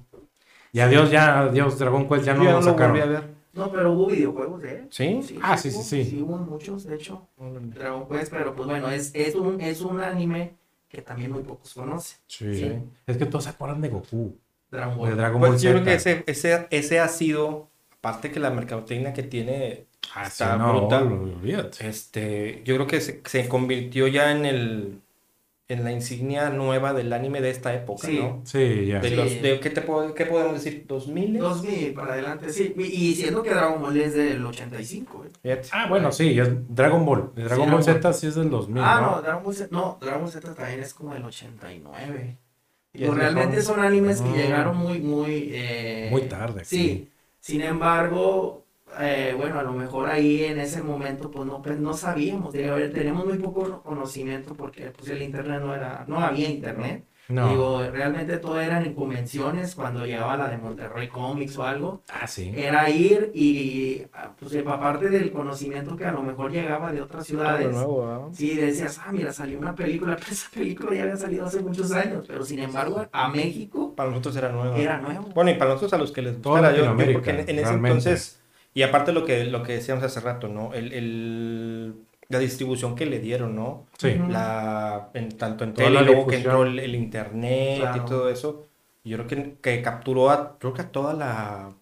Y 0.73 0.81
adiós, 0.81 1.11
ya, 1.11 1.41
adiós, 1.41 1.79
Dragon 1.79 2.09
Quest, 2.09 2.25
ya 2.25 2.35
no 2.35 2.45
Yo 2.45 2.53
lo 2.53 2.61
lo 2.61 2.75
volví 2.75 3.01
a 3.01 3.07
ver. 3.07 3.36
No, 3.57 3.71
pero 3.73 3.93
hubo 3.93 4.07
videojuegos 4.09 4.63
de 4.63 4.71
él. 4.77 4.87
¿Sí? 4.91 5.21
Ah, 5.43 5.57
sí, 5.57 5.71
sí, 5.71 5.83
sí. 5.83 6.05
Sí, 6.05 6.23
hubo 6.23 6.37
muchos, 6.39 6.85
de 6.85 6.97
hecho. 6.97 7.27
Dragon 7.39 8.09
Quest, 8.09 8.31
pero 8.33 8.55
pues 8.55 8.69
bueno, 8.69 8.91
es, 8.91 9.11
es, 9.15 9.35
un, 9.35 9.61
es 9.61 9.81
un 9.81 10.01
anime 10.01 10.55
que 10.89 11.03
también 11.03 11.33
muy 11.33 11.43
pocos 11.43 11.73
conocen. 11.75 12.19
Sí. 12.27 12.55
Sí. 12.55 12.73
Es 13.07 13.17
que 13.17 13.27
todos 13.27 13.45
se 13.45 13.51
acuerdan 13.51 13.81
de 13.81 13.89
Goku, 13.89 14.37
Dragon 14.71 14.95
de 14.95 15.01
Ball. 15.01 15.17
Dragon 15.17 15.41
Ball 15.41 15.51
Pues 15.51 15.63
yo 15.63 15.71
creo 15.73 15.85
que 15.85 15.95
ese, 15.95 16.23
ese, 16.27 16.67
ese 16.71 17.01
ha 17.01 17.09
sido, 17.09 17.71
aparte 17.99 18.31
que 18.31 18.41
la 18.41 18.51
mercadotecnia 18.51 19.13
que 19.13 19.23
tiene, 19.23 19.87
Ah, 20.15 20.25
sí, 20.27 20.45
está 20.45 20.57
no, 20.57 20.73
brutal. 20.79 21.05
olvídate. 21.13 21.89
este, 21.89 22.63
yo 22.65 22.75
creo 22.77 22.87
que 22.87 23.01
se, 23.01 23.23
se 23.25 23.49
convirtió 23.49 24.07
ya 24.07 24.31
en 24.33 24.45
el 24.47 25.01
en 25.69 25.83
la 25.83 25.91
insignia 25.91 26.49
nueva 26.51 26.93
del 26.93 27.13
anime 27.13 27.41
de 27.41 27.51
esta 27.51 27.75
época, 27.75 28.07
Sí. 28.07 28.19
¿no? 28.21 28.41
Sí, 28.45 28.87
ya. 28.87 29.01
De 29.01 29.09
Sí. 29.09 29.17
los, 29.17 29.43
de, 29.43 29.59
¿qué, 29.61 29.71
te 29.71 29.83
puedo- 29.83 30.15
¿Qué 30.15 30.25
podemos 30.27 30.53
decir? 30.55 30.87
¿2000? 30.87 31.39
2000 31.39 31.93
para 31.93 32.13
adelante, 32.13 32.51
sí. 32.53 32.73
Y, 32.79 33.15
siendo 33.17 33.43
que 33.43 33.51
Dragon 33.51 33.83
Ball 33.83 33.97
es 34.01 34.15
del 34.15 34.45
85, 34.47 35.25
¿eh? 35.43 35.61
Ah, 35.73 35.87
bueno, 35.89 36.13
sí, 36.13 36.39
es 36.39 36.49
Dragon 36.69 37.05
Ball. 37.05 37.33
Dragon 37.35 37.67
Sí, 37.67 37.73
Ball 37.73 37.83
Z 37.83 38.13
sí 38.13 38.27
es 38.29 38.37
del 38.37 38.49
2000, 38.51 38.83
Ah, 38.85 39.01
¿no? 39.01 39.17
no, 39.17 39.23
Dragon 39.23 39.43
Ball 39.43 39.55
Z, 39.55 39.69
no, 39.73 39.99
Dragon 40.01 40.23
Ball 40.23 40.31
Z 40.31 40.55
también 40.55 40.81
es 40.81 40.95
como 40.95 41.15
del 41.15 41.25
89. 41.25 42.37
Y 42.93 42.99
Digo, 43.01 43.13
es 43.13 43.19
realmente 43.19 43.57
mejor. 43.57 43.75
son 43.75 43.85
animes 43.85 44.23
que 44.23 44.29
Ah. 44.29 44.37
llegaron 44.37 44.77
muy, 44.77 45.01
muy... 45.01 45.51
eh, 45.53 46.09
Muy 46.13 46.23
tarde. 46.23 46.65
Sí, 46.65 47.11
sin 47.41 47.61
embargo, 47.63 48.66
eh, 49.01 49.35
bueno, 49.37 49.59
a 49.59 49.63
lo 49.63 49.73
mejor 49.73 50.09
ahí 50.09 50.45
en 50.45 50.59
ese 50.61 50.83
momento 50.83 51.31
pues 51.31 51.47
no, 51.47 51.61
pues, 51.63 51.79
no 51.79 51.93
sabíamos, 51.95 52.53
ver, 52.53 52.93
tenemos 52.93 53.27
muy 53.27 53.39
poco 53.39 53.83
conocimiento 53.83 54.55
porque 54.55 54.93
pues 54.97 55.09
el 55.11 55.23
internet 55.23 55.61
no 55.61 55.75
era, 55.75 56.05
no 56.07 56.19
había 56.21 56.49
internet. 56.49 57.05
No. 57.29 57.49
Digo, 57.49 57.83
realmente 57.91 58.37
todo 58.39 58.61
eran 58.61 58.85
en 58.87 58.95
convenciones 58.95 59.75
cuando 59.75 60.07
llegaba 60.07 60.37
la 60.37 60.49
de 60.49 60.59
Monterrey 60.59 61.09
Comics 61.09 61.59
o 61.59 61.65
algo. 61.65 62.05
ah, 62.09 62.25
sí. 62.29 62.53
Era 62.55 62.89
ir 62.89 63.33
y, 63.35 64.07
ah, 64.15 64.31
pues 64.39 64.55
aparte 64.65 65.09
del 65.09 65.33
conocimiento 65.33 65.97
que 65.97 66.05
a 66.05 66.13
lo 66.13 66.23
mejor 66.23 66.53
llegaba 66.53 66.93
de 66.93 67.03
otras 67.03 67.27
ciudades. 67.27 67.69
nuevo. 67.73 68.31
Sí, 68.33 68.55
decías, 68.55 69.01
ah, 69.05 69.11
mira, 69.11 69.33
salió 69.33 69.59
una 69.59 69.75
película, 69.75 70.15
pero 70.21 70.31
esa 70.31 70.49
película 70.55 70.95
ya 70.95 71.03
había 71.03 71.17
salido 71.17 71.47
hace 71.47 71.59
muchos 71.63 71.91
años, 71.91 72.25
pero 72.29 72.45
sin 72.45 72.61
embargo, 72.61 73.05
a 73.11 73.29
México 73.29 73.93
Para 73.97 74.11
nosotros 74.11 74.37
era 74.37 74.53
nuevo. 74.53 74.77
era 74.77 75.01
nuevo. 75.01 75.25
Bueno, 75.35 75.51
y 75.51 75.55
para 75.55 75.71
nosotros 75.71 75.95
a 75.95 75.99
los 75.99 76.13
que 76.13 76.23
les 76.23 76.41
Toda 76.41 76.61
gustara, 76.61 76.77
yo- 76.77 77.13
porque 77.13 77.31
en, 77.31 77.37
en 77.41 77.49
ese 77.49 77.55
realmente. 77.63 77.89
entonces, 77.89 78.36
y 78.77 78.83
aparte 78.83 79.13
lo 79.13 79.25
que, 79.25 79.45
lo 79.47 79.63
que 79.63 79.73
decíamos 79.75 80.05
hace 80.05 80.21
rato, 80.21 80.49
¿no? 80.49 80.75
El, 80.75 80.93
el- 80.93 81.95
la 82.29 82.39
distribución 82.41 82.97
que 82.97 83.07
le 83.07 83.21
dieron, 83.21 83.55
¿no? 83.55 83.87
Sí. 83.99 84.15
La, 84.29 85.11
en, 85.15 85.31
tanto 85.39 85.65
en 85.65 85.75
Toda 85.75 85.87
tele 85.89 86.01
la 86.01 86.03
luego 86.03 86.27
que 86.27 86.37
entró 86.37 86.65
el, 86.65 86.79
el 86.81 86.95
internet 86.97 87.79
Claro. 87.81 88.03
y 88.03 88.09
todo 88.09 88.29
eso. 88.31 88.67
Yo 89.05 89.17
creo 89.19 89.29
que, 89.29 89.57
que 89.63 89.83
capturó 89.83 90.31
a, 90.31 90.59
creo 90.59 90.75
que 90.75 90.83
a 90.83 90.91
toda 90.93 91.15
la, 91.15 91.75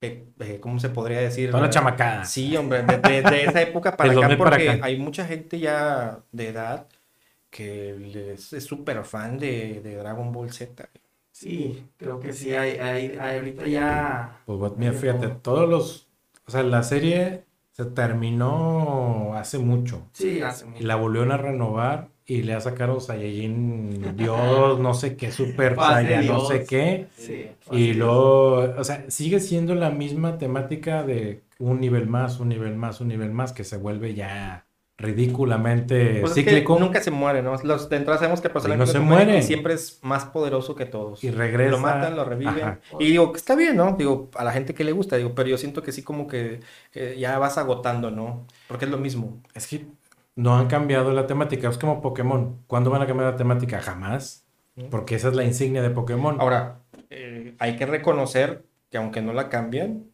eh, 0.00 0.26
eh, 0.40 0.58
¿cómo 0.60 0.78
se 0.80 0.90
podría 0.90 1.20
decir? 1.20 1.50
Toda 1.50 1.62
la 1.64 1.70
chamacada. 1.70 2.24
Sí, 2.24 2.56
hombre, 2.56 2.82
de, 2.82 2.98
de- 2.98 3.22
de 3.22 3.44
esa 3.44 3.62
época 3.62 3.96
para 3.96 4.10
acá, 4.12 4.20
2000 4.20 4.38
para 4.38 4.50
porque 4.50 4.70
acá. 4.70 4.86
hay 4.86 4.98
mucha 4.98 5.26
gente 5.26 5.58
ya 5.58 6.20
de 6.32 6.48
edad 6.48 6.88
que 7.50 8.34
es 8.34 8.64
súper 8.64 9.04
fan 9.04 9.38
de, 9.38 9.80
de 9.82 9.96
Dragon 9.96 10.32
Ball 10.32 10.52
Z. 10.52 10.88
Sí, 11.32 11.84
creo 11.96 12.20
que 12.20 12.32
sí, 12.32 12.54
hay, 12.54 12.72
hay, 12.78 13.16
hay 13.18 13.38
ahorita 13.38 13.66
ya... 13.66 14.40
Pues 14.46 14.58
bueno, 14.58 14.74
mira, 14.78 14.92
fíjate, 14.92 15.28
todos 15.42 15.68
los. 15.68 16.08
O 16.46 16.50
sea, 16.50 16.62
la 16.62 16.82
serie 16.82 17.44
se 17.70 17.84
terminó 17.86 19.34
hace 19.34 19.58
mucho. 19.58 20.08
Sí, 20.12 20.40
hace 20.42 20.66
Y 20.66 20.68
mucho. 20.68 20.84
la 20.84 20.96
volvieron 20.96 21.32
a 21.32 21.36
renovar 21.36 22.10
y 22.26 22.42
le 22.42 22.54
ha 22.54 22.60
sacado 22.60 23.00
Saiyajin 23.00 24.16
Dios, 24.16 24.78
no 24.80 24.94
sé 24.94 25.16
qué, 25.16 25.32
Super 25.32 25.76
Saiyan, 25.76 26.26
no 26.26 26.40
sé 26.40 26.64
qué. 26.66 27.08
Sí, 27.16 27.46
Y 27.70 27.94
luego, 27.94 28.74
o 28.78 28.84
sea, 28.84 29.04
sigue 29.10 29.40
siendo 29.40 29.74
la 29.74 29.90
misma 29.90 30.38
temática 30.38 31.02
de 31.04 31.42
un 31.58 31.80
nivel 31.80 32.06
más, 32.08 32.40
un 32.40 32.48
nivel 32.48 32.76
más, 32.76 33.00
un 33.00 33.08
nivel 33.08 33.30
más, 33.32 33.52
que 33.52 33.64
se 33.64 33.76
vuelve 33.76 34.14
ya 34.14 34.66
ridículamente 35.02 36.20
Pues 36.20 36.32
es 36.32 36.44
que 36.44 36.50
cíclico 36.50 36.78
nunca 36.78 37.02
se 37.02 37.10
muere, 37.10 37.42
¿no? 37.42 37.56
Los 37.64 37.88
de 37.88 37.96
entrada 37.96 38.18
sabemos 38.18 38.40
que 38.40 38.46
el 38.46 38.52
personaje 38.52 38.78
no 38.78 38.86
se 38.86 39.00
muere 39.00 39.38
y 39.38 39.42
siempre 39.42 39.74
es 39.74 39.98
más 40.02 40.24
poderoso 40.26 40.74
que 40.74 40.86
todos. 40.86 41.22
y 41.22 41.30
regresa. 41.30 41.72
Lo 41.72 41.78
matan, 41.78 42.16
lo 42.16 42.24
reviven. 42.24 42.62
Ajá. 42.62 42.80
Y 42.98 43.10
digo, 43.10 43.32
que 43.32 43.38
está 43.38 43.54
bien, 43.54 43.76
¿no? 43.76 43.96
Digo, 43.98 44.30
a 44.34 44.44
la 44.44 44.52
gente 44.52 44.74
que 44.74 44.84
le 44.84 44.92
gusta, 44.92 45.16
digo, 45.16 45.34
pero 45.34 45.48
yo 45.48 45.58
siento 45.58 45.82
que 45.82 45.92
sí 45.92 46.02
como 46.02 46.26
que 46.26 46.60
eh, 46.94 47.16
ya 47.18 47.38
vas 47.38 47.58
agotando, 47.58 48.10
¿no? 48.10 48.46
Porque 48.68 48.84
es 48.84 48.90
lo 48.90 48.98
mismo. 48.98 49.42
Es 49.54 49.66
que 49.66 49.86
no 50.36 50.56
han 50.56 50.68
cambiado 50.68 51.12
la 51.12 51.26
temática, 51.26 51.68
es 51.68 51.78
como 51.78 52.00
Pokémon. 52.00 52.58
¿Cuándo 52.66 52.90
van 52.90 53.02
a 53.02 53.06
cambiar 53.06 53.32
la 53.32 53.36
temática? 53.36 53.80
Jamás. 53.80 54.46
Porque 54.90 55.16
esa 55.16 55.28
es 55.28 55.34
la 55.34 55.44
insignia 55.44 55.82
de 55.82 55.90
Pokémon. 55.90 56.40
Ahora, 56.40 56.78
eh, 57.10 57.54
hay 57.58 57.76
que 57.76 57.84
reconocer 57.84 58.64
que 58.90 58.96
aunque 58.96 59.20
no 59.20 59.32
la 59.32 59.48
cambian, 59.48 60.11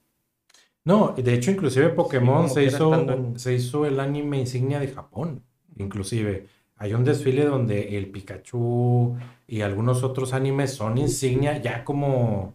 No, 0.88 1.14
de 1.16 1.34
hecho, 1.34 1.50
inclusive 1.50 1.90
Pokémon 1.90 2.48
se, 2.48 2.64
hizo, 2.64 2.94
en- 2.94 3.38
se 3.38 3.52
hizo 3.54 3.84
el 3.84 4.00
anime 4.00 4.38
insignia 4.38 4.80
de 4.80 4.88
Japón. 4.88 5.42
Inclusive, 5.76 6.46
hay 6.76 6.94
un 6.94 7.04
desfile 7.04 7.44
donde 7.44 7.98
el 7.98 8.10
Pikachu 8.10 9.16
y 9.46 9.60
algunos 9.60 10.02
otros 10.02 10.32
animes 10.32 10.72
son 10.74 10.96
insignia 10.96 11.58
ya 11.58 11.84
como, 11.84 12.54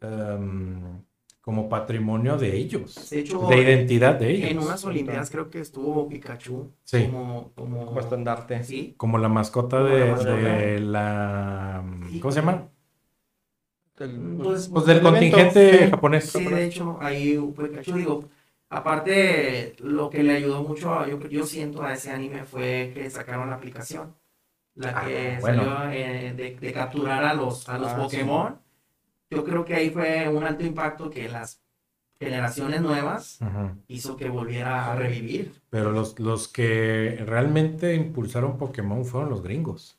em, 0.00 1.02
como 1.40 1.68
patrimonio 1.68 2.36
de 2.38 2.56
ellos, 2.56 3.10
De 3.10 3.18
hecho, 3.20 3.38
de 3.48 3.56
identidad 3.58 4.14
de 4.20 4.30
ellos. 4.30 4.50
en 4.52 4.58
unas 4.60 4.84
Olimpiadas 4.84 5.30
creo 5.30 5.50
que 5.50 5.60
estuvo 5.60 6.08
Pikachu 6.08 6.70
Sí. 6.84 7.06
como, 7.06 7.50
como, 7.56 7.86
como 7.86 8.00
estandarte. 8.00 8.62
Sí, 8.64 8.94
Como 8.96 9.18
la 9.18 9.28
mascota 9.28 9.78
Como 9.78 9.88
la 9.90 9.96
de, 10.04 10.10
mascota. 10.12 10.36
de 10.36 10.80
la... 10.80 11.84
¿Cómo 12.20 12.32
se 12.32 12.40
llama? 12.40 12.68
El- 13.98 14.36
Pues, 14.42 14.68
Pues 14.68 14.86
del 14.86 14.98
evento, 14.98 15.10
contingente 15.10 15.88
japonés. 15.90 16.24
Sí, 16.24 16.44
de 16.44 16.64
hecho, 16.64 16.98
ahí 17.00 17.38
Pikachu, 17.56 17.92
digo, 17.94 18.24
aparte, 18.68 19.74
lo 19.78 20.10
que 20.10 20.22
le 20.22 20.32
ayudó 20.36 20.62
mucho, 20.62 21.06
yo, 21.06 21.18
yo 21.28 21.46
siento 21.46 21.82
a 21.82 21.92
ese 21.92 22.10
anime 22.10 22.44
fue 22.44 22.90
que 22.94 23.08
sacaron 23.10 23.50
la 23.50 23.56
aplicación, 23.56 24.14
la 24.74 24.90
Ah, 24.98 25.04
que 25.06 25.38
bueno. 25.40 25.62
salió 25.64 25.90
eh, 25.92 26.34
de, 26.36 26.56
de 26.56 26.72
capturar 26.72 27.24
a 27.24 27.34
los, 27.34 27.68
a 27.68 27.78
los 27.78 27.90
Ah, 27.92 27.96
sí. 27.96 28.02
Pokémon. 28.16 28.58
Yo 29.30 29.44
creo 29.44 29.64
que 29.64 29.74
ahí 29.74 29.90
fue 29.90 30.28
un 30.28 30.44
alto 30.44 30.64
impacto 30.64 31.10
que 31.10 31.28
las 31.28 31.60
generaciones 32.20 32.80
nuevas 32.82 33.38
hizo 33.88 34.16
que 34.16 34.28
volviera 34.28 34.92
a 34.92 34.96
revivir. 34.96 35.52
Pero 35.70 35.90
los, 35.92 36.18
los 36.20 36.48
que 36.48 37.22
realmente 37.26 37.94
impulsaron 37.94 38.58
Pokémon 38.58 39.04
fueron 39.04 39.30
los 39.30 39.42
gringos. 39.42 39.98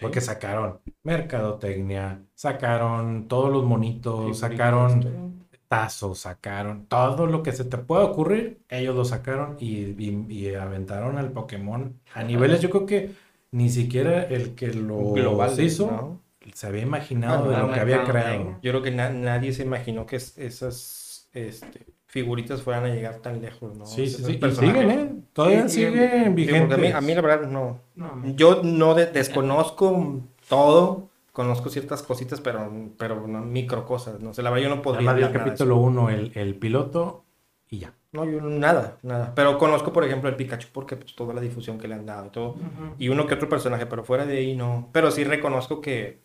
Porque 0.00 0.20
sacaron 0.20 0.80
mercadotecnia, 1.02 2.22
sacaron 2.34 3.28
todos 3.28 3.50
los 3.52 3.64
monitos, 3.64 4.38
sacaron 4.38 5.46
tazos, 5.68 6.18
sacaron 6.20 6.86
todo 6.86 7.26
lo 7.26 7.42
que 7.42 7.52
se 7.52 7.64
te 7.64 7.78
pueda 7.78 8.04
ocurrir, 8.04 8.60
ellos 8.68 8.94
lo 8.94 9.04
sacaron 9.04 9.56
y, 9.58 9.94
y- 10.02 10.26
y 10.28 10.54
aventaron 10.54 11.18
al 11.18 11.32
Pokémon 11.32 11.98
a 12.14 12.22
niveles, 12.22 12.60
yo 12.60 12.70
creo 12.70 12.86
que 12.86 13.10
ni 13.50 13.70
siquiera 13.70 14.22
el 14.24 14.54
que 14.54 14.68
lo 14.74 15.12
global 15.12 15.58
hizo 15.60 15.86
¿no? 15.90 16.20
se 16.52 16.66
había 16.66 16.82
imaginado 16.82 17.48
de 17.50 17.56
no, 17.56 17.66
lo 17.68 17.72
que 17.72 17.80
había 17.80 18.04
creado. 18.04 18.58
Yo 18.62 18.70
creo 18.72 18.82
que 18.82 18.90
na- 18.90 19.10
nadie 19.10 19.52
se 19.52 19.62
imaginó 19.62 20.06
que 20.06 20.16
es- 20.16 20.36
esas 20.38 21.28
este, 21.32 21.86
figuritas 22.14 22.62
fueran 22.62 22.84
a 22.84 22.94
llegar 22.94 23.16
tan 23.18 23.42
lejos, 23.42 23.76
¿no? 23.76 23.84
Sí, 23.84 24.06
sí, 24.06 24.22
sí. 24.22 24.38
Y 24.40 24.50
siguen, 24.52 24.90
¿eh? 24.92 25.12
Todavía 25.32 25.68
Sí, 25.68 25.74
siguen. 25.80 25.92
siguen 25.94 26.10
Sí, 26.10 26.18
porque 26.24 26.32
vigentes. 26.34 26.78
a, 26.78 26.80
mí, 26.80 26.86
a 26.92 27.00
mí 27.00 27.14
la 27.16 27.20
verdad 27.20 27.48
no. 27.48 27.80
No, 27.96 28.22
Yo 28.36 28.60
no 28.62 28.94
de- 28.94 29.06
desconozco 29.06 30.20
todo, 30.48 31.08
conozco 31.32 31.70
ciertas 31.70 32.04
cositas, 32.04 32.40
pero, 32.40 32.70
pero 32.96 33.26
no, 33.26 33.40
micro 33.40 33.84
cosas, 33.84 34.20
no 34.20 34.32
sé, 34.32 34.42
la 34.44 34.50
verdad 34.50 34.68
yo 34.68 34.76
no 34.76 34.80
podría 34.80 35.06
más 35.06 35.16
vi 35.16 35.22
el 35.24 35.32
capítulo 35.32 35.76
1, 35.78 36.10
el, 36.10 36.30
el 36.36 36.54
piloto, 36.54 37.24
y 37.68 37.80
ya. 37.80 37.92
No, 38.12 38.24
yo 38.24 38.40
nada, 38.42 38.98
nada. 39.02 39.32
Pero 39.34 39.58
conozco, 39.58 39.92
por 39.92 40.04
ejemplo, 40.04 40.28
el 40.28 40.36
Pikachu 40.36 40.68
porque 40.72 40.94
pues, 40.94 41.16
toda 41.16 41.34
la 41.34 41.40
difusión 41.40 41.78
que 41.78 41.88
le 41.88 41.96
han 41.96 42.06
dado 42.06 42.26
y 42.26 42.30
todo. 42.30 42.50
Ujú. 42.50 42.94
Y 42.96 43.08
uno 43.08 43.26
que 43.26 43.34
otro 43.34 43.48
personaje, 43.48 43.86
pero 43.86 44.04
fuera 44.04 44.24
de 44.24 44.38
ahí 44.38 44.54
no. 44.54 44.88
Pero 44.92 45.10
sí 45.10 45.24
reconozco 45.24 45.80
que 45.80 46.20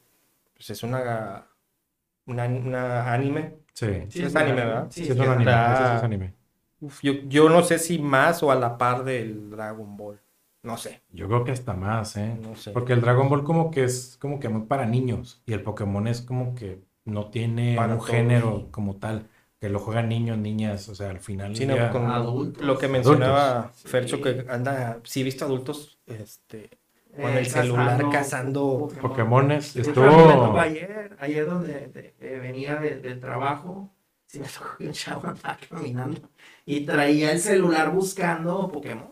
pues, 0.54 0.70
es 0.70 0.84
una 0.84 1.48
una, 2.28 2.46
una 2.46 3.12
anime. 3.12 3.56
Sí. 3.80 3.88
Sí, 4.10 4.24
es 4.24 4.36
anime, 4.36 4.66
¿verdad? 4.66 4.88
Sí, 4.90 5.06
Sí, 5.06 5.12
es 5.12 5.18
un 5.18 5.26
anime. 5.28 5.52
está- 5.52 5.74
ese 5.74 5.92
sí 5.92 5.98
es 5.98 6.04
anime. 6.04 6.34
Uf, 6.82 7.02
yo, 7.02 7.14
yo 7.28 7.50
no 7.50 7.62
sé 7.64 7.80
si 7.80 8.00
más 8.00 8.42
o 8.44 8.52
a 8.52 8.56
la 8.56 8.78
par 8.78 9.04
del 9.04 9.50
Dragon 9.50 9.96
Ball. 9.98 10.20
No 10.64 10.76
sé, 10.76 11.02
Yo 11.12 11.28
creo 11.28 11.46
que 11.46 11.52
hasta 11.54 11.74
más, 11.74 12.18
¿eh? 12.18 12.38
no 12.42 12.54
sé. 12.56 12.72
Porque 12.72 12.92
el 12.92 13.00
Dragon 13.00 13.30
Ball 13.30 13.46
como 13.46 13.72
que 13.72 13.86
es 13.86 14.18
como 14.20 14.42
que 14.42 14.50
muy 14.50 14.64
para 14.64 14.86
niños 14.86 15.42
y 15.46 15.54
el 15.54 15.64
Pokémon 15.64 16.06
es 16.08 16.22
como 16.22 16.54
que 16.54 16.82
no 17.06 17.30
tiene 17.30 17.78
Para 17.78 17.94
un 17.94 18.00
todos. 18.00 18.12
género 18.12 18.68
como 18.72 18.98
tal, 18.98 19.28
que 19.62 19.70
lo 19.70 19.80
juegan 19.80 20.10
niños, 20.10 20.38
niñas, 20.38 20.90
o 20.90 20.96
sea, 20.96 21.12
al 21.12 21.20
final 21.22 21.56
Sí, 21.56 21.66
no, 21.66 21.78
ya- 21.78 21.92
con 21.92 22.12
Adultos. 22.12 22.62
lo 22.62 22.78
que 22.78 22.90
mencionaba 22.90 23.60
Adultos. 23.60 23.84
Fercho, 23.90 24.18
Sí. 24.18 24.22
que 24.22 24.46
anda, 24.50 25.00
sí 25.06 25.22
he 25.22 25.24
visto 25.24 25.46
adultos 25.46 25.98
este, 26.06 26.70
con 27.22 27.32
Eh, 27.32 27.40
el 27.40 27.46
celular 27.48 28.10
cazando. 28.12 28.88
Pokémones 29.02 29.76
estuvo 29.76 30.60
ayer, 30.60 31.16
ayer 31.20 31.46
donde 31.46 31.88
de- 31.88 32.16
eh, 32.20 32.40
venía 32.40 32.76
de- 32.76 33.00
del 33.00 33.20
trabajo, 33.20 33.92
sí 34.26 34.40
me 34.40 34.48
tocó 34.48 34.78
que 34.78 34.88
un 34.88 34.94
chavo 34.94 35.22
andaba 35.28 35.58
caminando 35.70 36.30
y 36.66 36.86
traía 36.86 37.32
el 37.32 37.40
celular 37.40 37.92
buscando 37.92 38.70
Pokémon. 38.72 39.10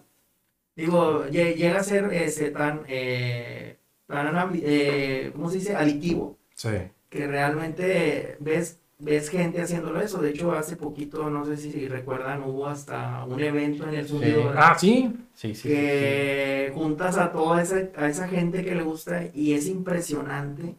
Digo, 0.76 1.26
lle- 1.26 1.56
llega 1.56 1.80
a 1.80 1.84
ser 1.84 2.14
ese 2.14 2.52
tan, 2.52 2.84
eh, 2.88 3.78
tan 4.06 4.52
eh, 4.62 5.32
¿cómo 5.34 5.50
se 5.50 5.58
dice? 5.58 5.76
Adictivo, 5.76 6.38
sí. 6.54 6.70
que 7.10 7.26
realmente 7.28 8.38
ves, 8.40 8.80
ves 9.00 9.30
gente 9.30 9.62
haciéndolo 9.62 10.02
eso. 10.02 10.22
De 10.22 10.32
hecho, 10.32 10.52
hace 10.54 10.76
poquito, 10.76 11.30
no 11.30 11.46
sé 11.46 11.58
si 11.58 11.88
recuerdan, 11.88 12.44
hubo 12.44 12.68
hasta 12.68 13.24
un 13.26 13.40
evento 13.40 13.88
en 13.88 13.96
el 13.96 14.08
Zumbido 14.08 14.52
Ah, 14.56 14.76
sí. 14.80 15.14
Sí, 15.34 15.54
sí, 15.54 15.70
que 15.70 16.72
juntas 16.74 17.18
a 17.18 17.32
toda 17.32 17.62
esa, 17.62 17.78
a 17.96 18.08
esa 18.08 18.28
gente 18.28 18.64
que 18.66 18.74
le 18.74 18.82
gusta 18.84 19.24
y 19.34 19.54
es 19.54 19.68
impresionante. 19.68 20.76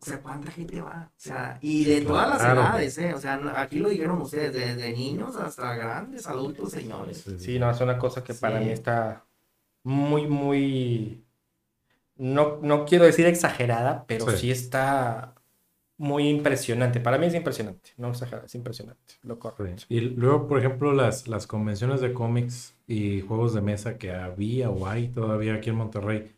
O 0.00 0.04
sea, 0.06 0.20
cuánta 0.20 0.50
gente 0.50 0.80
va. 0.80 1.10
O 1.10 1.12
sea, 1.20 1.58
y 1.60 1.84
de 1.84 2.00
todas 2.02 2.28
las 2.30 2.38
Claro. 2.38 2.60
edades, 2.62 2.96
¿eh? 2.98 3.12
O 3.12 3.18
sea, 3.20 3.38
aquí 3.56 3.80
lo 3.80 3.90
dijeron 3.90 4.22
ustedes, 4.22 4.54
desde 4.54 4.92
niños 4.92 5.36
hasta 5.36 5.74
grandes, 5.74 6.26
adultos, 6.26 6.70
señores. 6.70 7.24
Sí, 7.38 7.58
no, 7.58 7.70
es 7.70 7.80
una 7.82 7.98
cosa 7.98 8.24
que 8.24 8.32
para 8.32 8.60
mí 8.60 8.70
está 8.70 9.24
muy, 9.82 10.26
muy. 10.26 11.22
No, 12.16 12.60
no 12.62 12.84
quiero 12.86 13.04
decir 13.04 13.26
exagerada, 13.26 14.04
pero 14.06 14.30
Sí. 14.30 14.36
sí. 14.38 14.50
está 14.52 15.34
muy 16.00 16.28
impresionante. 16.28 16.98
Para 16.98 17.18
mí 17.18 17.26
es 17.26 17.34
impresionante, 17.34 17.90
no 17.98 18.08
exagerada, 18.08 18.46
es 18.46 18.54
impresionante. 18.54 19.16
Lo 19.22 19.38
correcto. 19.38 19.84
Y 19.90 20.00
luego, 20.00 20.48
por 20.48 20.58
ejemplo, 20.58 20.94
las, 20.94 21.28
las 21.28 21.46
convenciones 21.46 22.00
de 22.00 22.14
cómics 22.14 22.74
y 22.86 23.20
juegos 23.20 23.52
de 23.52 23.60
mesa 23.60 23.98
que 23.98 24.10
había 24.10 24.70
o 24.70 24.86
hay 24.86 25.08
todavía 25.08 25.54
aquí 25.54 25.68
en 25.68 25.76
Monterrey, 25.76 26.34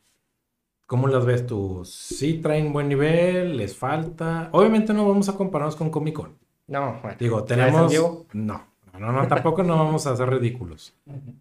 ¿cómo 0.87 1.07
las 1.07 1.25
ves 1.25 1.47
tú? 1.47 1.83
¿Sí 1.85 2.41
traen 2.43 2.73
buen 2.73 2.89
nivel? 2.89 3.57
¿Les 3.57 3.77
falta? 3.77 4.49
Obviamente 4.51 4.93
no 4.93 5.07
vamos 5.07 5.29
a 5.29 5.37
compararnos 5.37 5.77
con 5.77 5.91
Comic 5.91 6.15
Con. 6.17 6.37
No, 6.67 6.99
bueno. 7.01 7.17
Digo, 7.21 7.39
¿La 7.39 7.45
de 7.45 7.73
San 7.73 7.89
tenemos... 7.89 8.27
No, 8.33 8.67
no, 8.99 9.13
no, 9.13 9.29
tampoco 9.29 9.63
no 9.63 9.77
vamos 9.77 10.09
a 10.09 10.11
hacer 10.11 10.29
ridículos. 10.29 10.93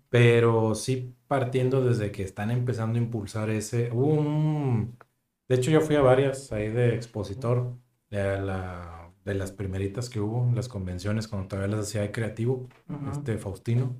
Pero 0.10 0.76
sí 0.76 1.16
partiendo 1.28 1.84
desde 1.84 2.12
que 2.12 2.22
están 2.22 2.52
empezando 2.52 3.00
a 3.00 3.02
impulsar 3.02 3.50
ese... 3.50 3.90
De 3.90 5.56
hecho, 5.56 5.72
yo 5.72 5.82
fui 5.82 5.96
a 5.96 6.02
varias 6.02 6.52
ahí 6.52 6.70
de 6.70 6.94
expositor, 6.94 7.74
de, 8.12 8.40
la- 8.40 9.10
de 9.26 9.34
las 9.34 9.52
primeritas 9.52 10.10
que 10.10 10.20
hubo, 10.20 10.52
las 10.54 10.68
convenciones, 10.68 11.28
cuando 11.28 11.48
todavía 11.48 11.76
las 11.76 11.88
hacía 11.88 12.02
de 12.02 12.12
creativo, 12.12 12.68
este 13.12 13.38
Faustino. 13.40 13.96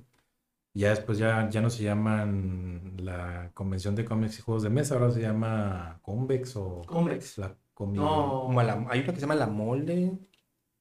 Ya 0.74 0.88
después 0.90 1.18
ya, 1.18 1.50
ya 1.50 1.60
no 1.60 1.68
se 1.68 1.82
llaman 1.82 2.94
la 2.96 3.50
convención 3.52 3.94
de 3.94 4.04
cómics 4.06 4.38
y 4.38 4.42
juegos 4.42 4.62
de 4.62 4.70
mesa, 4.70 4.94
ahora 4.94 5.10
se 5.10 5.20
llama 5.20 5.98
Convex 6.02 6.56
o 6.56 6.82
Convex. 6.86 7.36
la 7.38 7.54
comi- 7.74 7.96
No. 7.96 8.42
Como 8.46 8.62
la- 8.62 8.86
hay 8.88 9.00
una 9.00 9.08
que 9.12 9.16
se 9.16 9.20
llama 9.20 9.34
La 9.34 9.46
Molde. 9.48 10.12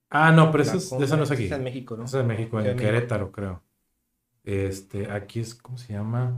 Ah, 0.09 0.31
no, 0.31 0.49
pero 0.51 0.63
eso 0.63 0.77
es, 0.77 0.91
esa 0.91 1.17
no 1.17 1.23
es 1.23 1.31
aquí. 1.31 1.45
esa 1.45 1.55
es 1.55 1.59
en 1.59 1.63
México, 1.65 1.97
¿no? 1.97 2.05
Esa 2.05 2.17
es 2.17 2.21
en 2.21 2.27
México, 2.27 2.57
en 2.59 2.65
México. 2.67 2.81
Querétaro, 2.81 3.31
creo. 3.31 3.63
Este, 4.43 5.11
aquí 5.11 5.39
es, 5.41 5.55
¿cómo 5.55 5.77
se 5.77 5.93
llama? 5.93 6.33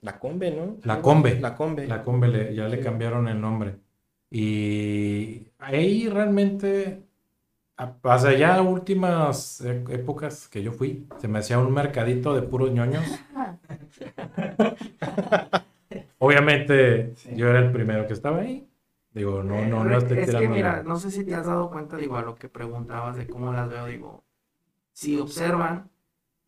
La 0.00 0.18
Combe, 0.20 0.50
¿no? 0.50 0.76
La 0.84 1.00
Combe. 1.02 1.40
La 1.40 1.54
Combe. 1.56 1.86
La 1.88 2.04
Combe 2.04 2.28
le- 2.28 2.54
ya 2.54 2.68
le 2.68 2.80
cambiaron 2.80 3.26
el 3.28 3.40
nombre. 3.40 3.76
Y 4.30 5.48
ahí 5.58 6.08
realmente, 6.08 7.02
a- 7.76 7.94
o 8.02 8.18
sea, 8.18 8.36
ya 8.36 8.60
últimas 8.62 9.60
e- 9.62 9.84
épocas 9.90 10.48
que 10.48 10.62
yo 10.62 10.72
fui, 10.72 11.06
se 11.18 11.28
me 11.28 11.38
hacía 11.38 11.58
un 11.58 11.72
mercadito 11.72 12.34
de 12.34 12.42
puros 12.42 12.70
ñoños. 12.72 13.04
Obviamente, 16.18 17.14
Sí. 17.16 17.30
yo 17.36 17.48
era 17.48 17.60
el 17.60 17.72
primero 17.72 18.06
que 18.06 18.12
estaba 18.12 18.40
ahí. 18.40 18.68
Digo, 19.12 19.42
no, 19.42 19.64
no, 19.66 19.84
no 19.84 19.98
estoy 19.98 20.18
es 20.18 20.30
que 20.34 20.48
mira, 20.48 20.82
no 20.82 20.96
sé 20.98 21.10
si 21.10 21.24
te 21.24 21.34
has 21.34 21.46
dado 21.46 21.70
cuenta, 21.70 21.96
digo, 21.96 22.16
a 22.16 22.22
lo 22.22 22.34
que 22.36 22.48
preguntabas 22.48 23.16
de 23.16 23.26
cómo 23.26 23.52
las 23.52 23.68
veo, 23.68 23.86
digo, 23.86 24.22
si 24.92 25.18
observan, 25.18 25.90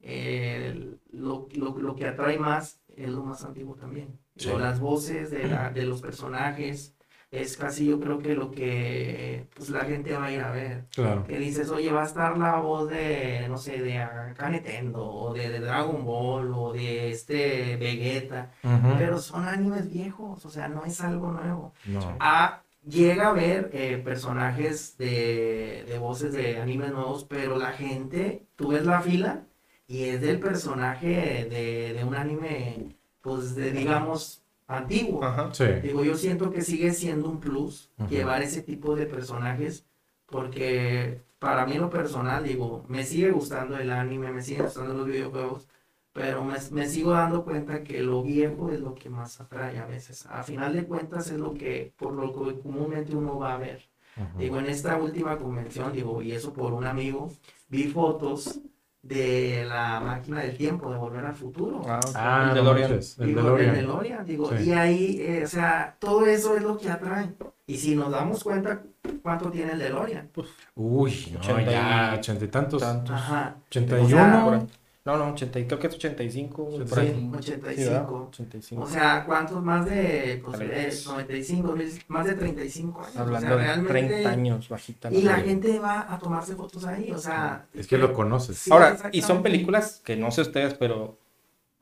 eh, 0.03 0.95
lo, 1.13 1.49
lo- 1.55 1.79
lo 1.79 1.97
que 1.97 2.07
atrae 2.07 2.39
más 2.39 2.81
es 2.97 3.09
lo 3.09 3.25
más 3.25 3.45
antiguo 3.45 3.75
también. 3.77 4.19
Digo, 4.35 4.57
Sí. 4.57 4.63
las 4.63 4.81
voces 4.81 5.31
de, 5.31 5.49
la- 5.49 5.71
de 5.71 5.85
los 5.85 6.01
personajes 6.03 6.95
es 7.31 7.57
casi 7.57 7.87
yo 7.87 8.01
creo 8.01 8.19
que 8.19 8.35
lo 8.35 8.51
que 8.51 9.47
pues, 9.55 9.71
la 9.71 9.85
gente 9.85 10.13
va 10.17 10.27
a 10.27 10.33
ir 10.33 10.41
a 10.41 10.51
ver. 10.51 10.85
Claro. 10.95 11.25
Que 11.25 11.39
dices, 11.39 11.71
oye, 11.71 11.93
va 11.93 12.03
a 12.03 12.07
estar 12.07 12.37
la 12.37 12.57
voz 12.57 12.91
de, 12.91 13.47
no 13.49 13.57
sé, 13.57 13.81
de 13.81 14.05
Kanetendo, 14.37 15.05
o 15.07 15.33
de, 15.33 15.49
de 15.49 15.61
Dragon 15.61 16.05
Ball, 16.05 16.53
o 16.53 16.73
de 16.73 17.11
este 17.11 17.77
Vegeta, 17.77 18.51
pero 18.99 19.19
son 19.21 19.47
animes 19.47 19.93
viejos, 19.93 20.45
o 20.45 20.51
sea, 20.51 20.69
no 20.69 20.85
es 20.85 21.01
algo 21.01 21.31
nuevo 21.31 21.73
No. 21.87 22.17
a, 22.19 22.63
llega 22.89 23.29
a 23.29 23.33
ver 23.33 23.71
eh, 23.75 24.01
personajes 24.03 24.97
de, 24.99 25.85
de 25.87 25.99
voces 25.99 26.33
de 26.33 26.61
animes 26.61 26.91
nuevos, 26.93 27.25
pero 27.25 27.57
la 27.59 27.73
gente, 27.73 28.47
tú 28.57 28.69
ves 28.69 28.85
la 28.85 29.01
fila 29.03 29.43
y 29.87 30.05
es 30.05 30.21
del 30.21 30.41
personaje 30.41 31.47
de, 31.49 31.93
de 31.95 32.05
un 32.05 32.15
anime, 32.15 32.97
pues, 33.23 33.55
de, 33.55 33.71
digamos, 33.71 34.43
antiguo. 34.71 35.23
Ajá. 35.25 35.53
Sí. 35.53 35.65
Digo, 35.83 36.05
yo 36.05 36.17
siento 36.17 36.51
que 36.51 36.63
sigue 36.63 36.93
siendo 36.93 37.29
un 37.29 37.41
plus 37.41 37.91
Ujú. 37.99 38.09
llevar 38.09 38.43
ese 38.43 38.63
tipo 38.63 38.95
de 38.97 39.07
personajes, 39.07 39.87
porque 40.27 41.23
para 41.39 41.67
mí 41.67 41.73
en 41.75 41.83
lo 41.83 41.91
personal, 41.91 42.45
digo, 42.45 42.85
me 42.89 43.05
sigue 43.05 43.31
gustando 43.31 43.77
el 43.77 43.91
anime, 43.91 44.31
me 44.33 44.43
siguen 44.43 44.65
gustando 44.65 44.95
los 44.95 45.07
videojuegos, 45.07 45.69
pero 46.13 46.45
me, 46.45 46.55
me 46.73 46.87
sigo 46.89 47.13
dando 47.13 47.45
cuenta 47.45 47.83
que 47.83 48.03
lo 48.03 48.23
viejo 48.23 48.71
es 48.71 48.81
lo 48.81 48.95
que 48.95 49.11
más 49.11 49.41
atrae 49.41 49.79
a 49.79 49.87
veces. 49.87 50.27
A 50.27 50.43
final 50.43 50.73
de 50.75 50.87
cuentas 50.87 51.31
es 51.31 51.39
lo 51.39 51.55
que, 51.55 51.93
por 51.97 52.13
lo 52.13 52.33
que 52.33 52.61
comúnmente 52.61 53.17
uno 53.17 53.39
va 53.39 53.55
a 53.55 53.59
ver. 53.59 53.89
Ujú. 54.17 54.39
Digo, 54.39 54.59
en 54.59 54.67
esta 54.67 54.97
última 54.97 55.39
convención, 55.39 55.93
digo, 55.93 56.23
y 56.23 56.33
eso 56.33 56.53
por 56.53 56.73
un 56.73 56.85
amigo, 56.87 57.31
vi 57.69 57.85
fotos 57.85 58.61
de 59.03 59.65
la 59.67 59.99
máquina 60.01 60.41
del 60.41 60.57
tiempo, 60.57 60.91
de 60.91 60.99
Volver 60.99 61.25
al 61.25 61.35
Futuro. 61.35 61.83
Ah, 61.87 62.01
ok. 62.07 62.13
Ah, 62.15 62.47
El 62.51 62.55
DeLorean. 62.55 62.93
el 62.93 63.01
Digo, 63.27 63.43
DeLorean. 63.43 63.71
el 63.71 63.77
DeLorean, 63.81 64.27
digo, 64.27 64.51
Sí. 64.57 64.65
y 64.65 64.73
ahí, 64.73 65.17
eh, 65.21 65.43
o 65.45 65.49
sea, 65.49 65.97
todo 65.99 66.27
eso 66.27 66.57
es 66.57 66.63
lo 66.63 66.77
que 66.77 66.91
atrae. 66.91 67.31
Y 67.67 67.77
si 67.79 67.95
nos 67.97 68.11
damos 68.11 68.43
cuenta 68.45 68.83
cuánto 69.23 69.51
tiene 69.51 69.73
el 69.73 69.79
DeLorean. 69.79 70.29
Uy, 70.75 71.31
no, 71.33 71.39
Ochenta 71.39 71.63
y 71.63 71.75
ya, 71.75 72.15
ochenta 72.19 72.45
y 72.45 72.49
tantos. 72.49 72.83
Tantos. 72.83 73.15
Ajá. 73.17 73.57
Ochenta 73.67 73.97
O 74.01 74.09
sea. 74.09 74.67
No, 75.03 75.17
no, 75.17 75.31
80, 75.33 75.59
y- 75.61 75.67
creo 75.67 75.79
que 75.79 75.87
es 75.87 75.95
85. 75.95 76.71
por 76.89 76.99
ahí. 76.99 77.09
Sí, 77.09 77.15
Sí, 77.15 77.29
¿verdad? 77.29 77.39
85. 77.39 78.27
85. 78.29 78.83
O 78.83 78.87
sea, 78.87 79.25
¿cuántos 79.25 79.63
más 79.63 79.87
de 79.87 80.43
pues, 80.45 80.61
eh, 80.61 80.93
95, 81.07 81.75
más 82.09 82.27
de 82.27 82.35
35 82.35 83.01
años? 83.01 83.17
Hablando 83.17 83.37
o 83.39 83.41
sea, 83.41 83.51
de 83.51 83.65
realmente- 83.65 83.93
30 84.09 84.31
años 84.31 84.69
bajita. 84.69 85.11
Y 85.11 85.23
la 85.23 85.37
gente 85.37 85.79
va 85.79 86.13
a 86.13 86.19
tomarse 86.19 86.55
fotos 86.55 86.85
ahí, 86.85 87.11
o 87.13 87.19
sea. 87.19 87.67
Es 87.73 87.87
que 87.87 87.97
lo 87.97 88.13
conoces. 88.13 88.59
Sí, 88.59 88.71
Ahora, 88.71 88.97
y 89.11 89.23
son 89.23 89.43
películas 89.43 90.03
que 90.05 90.17
no 90.17 90.31
sé 90.31 90.43
ustedes, 90.43 90.75
pero 90.75 91.19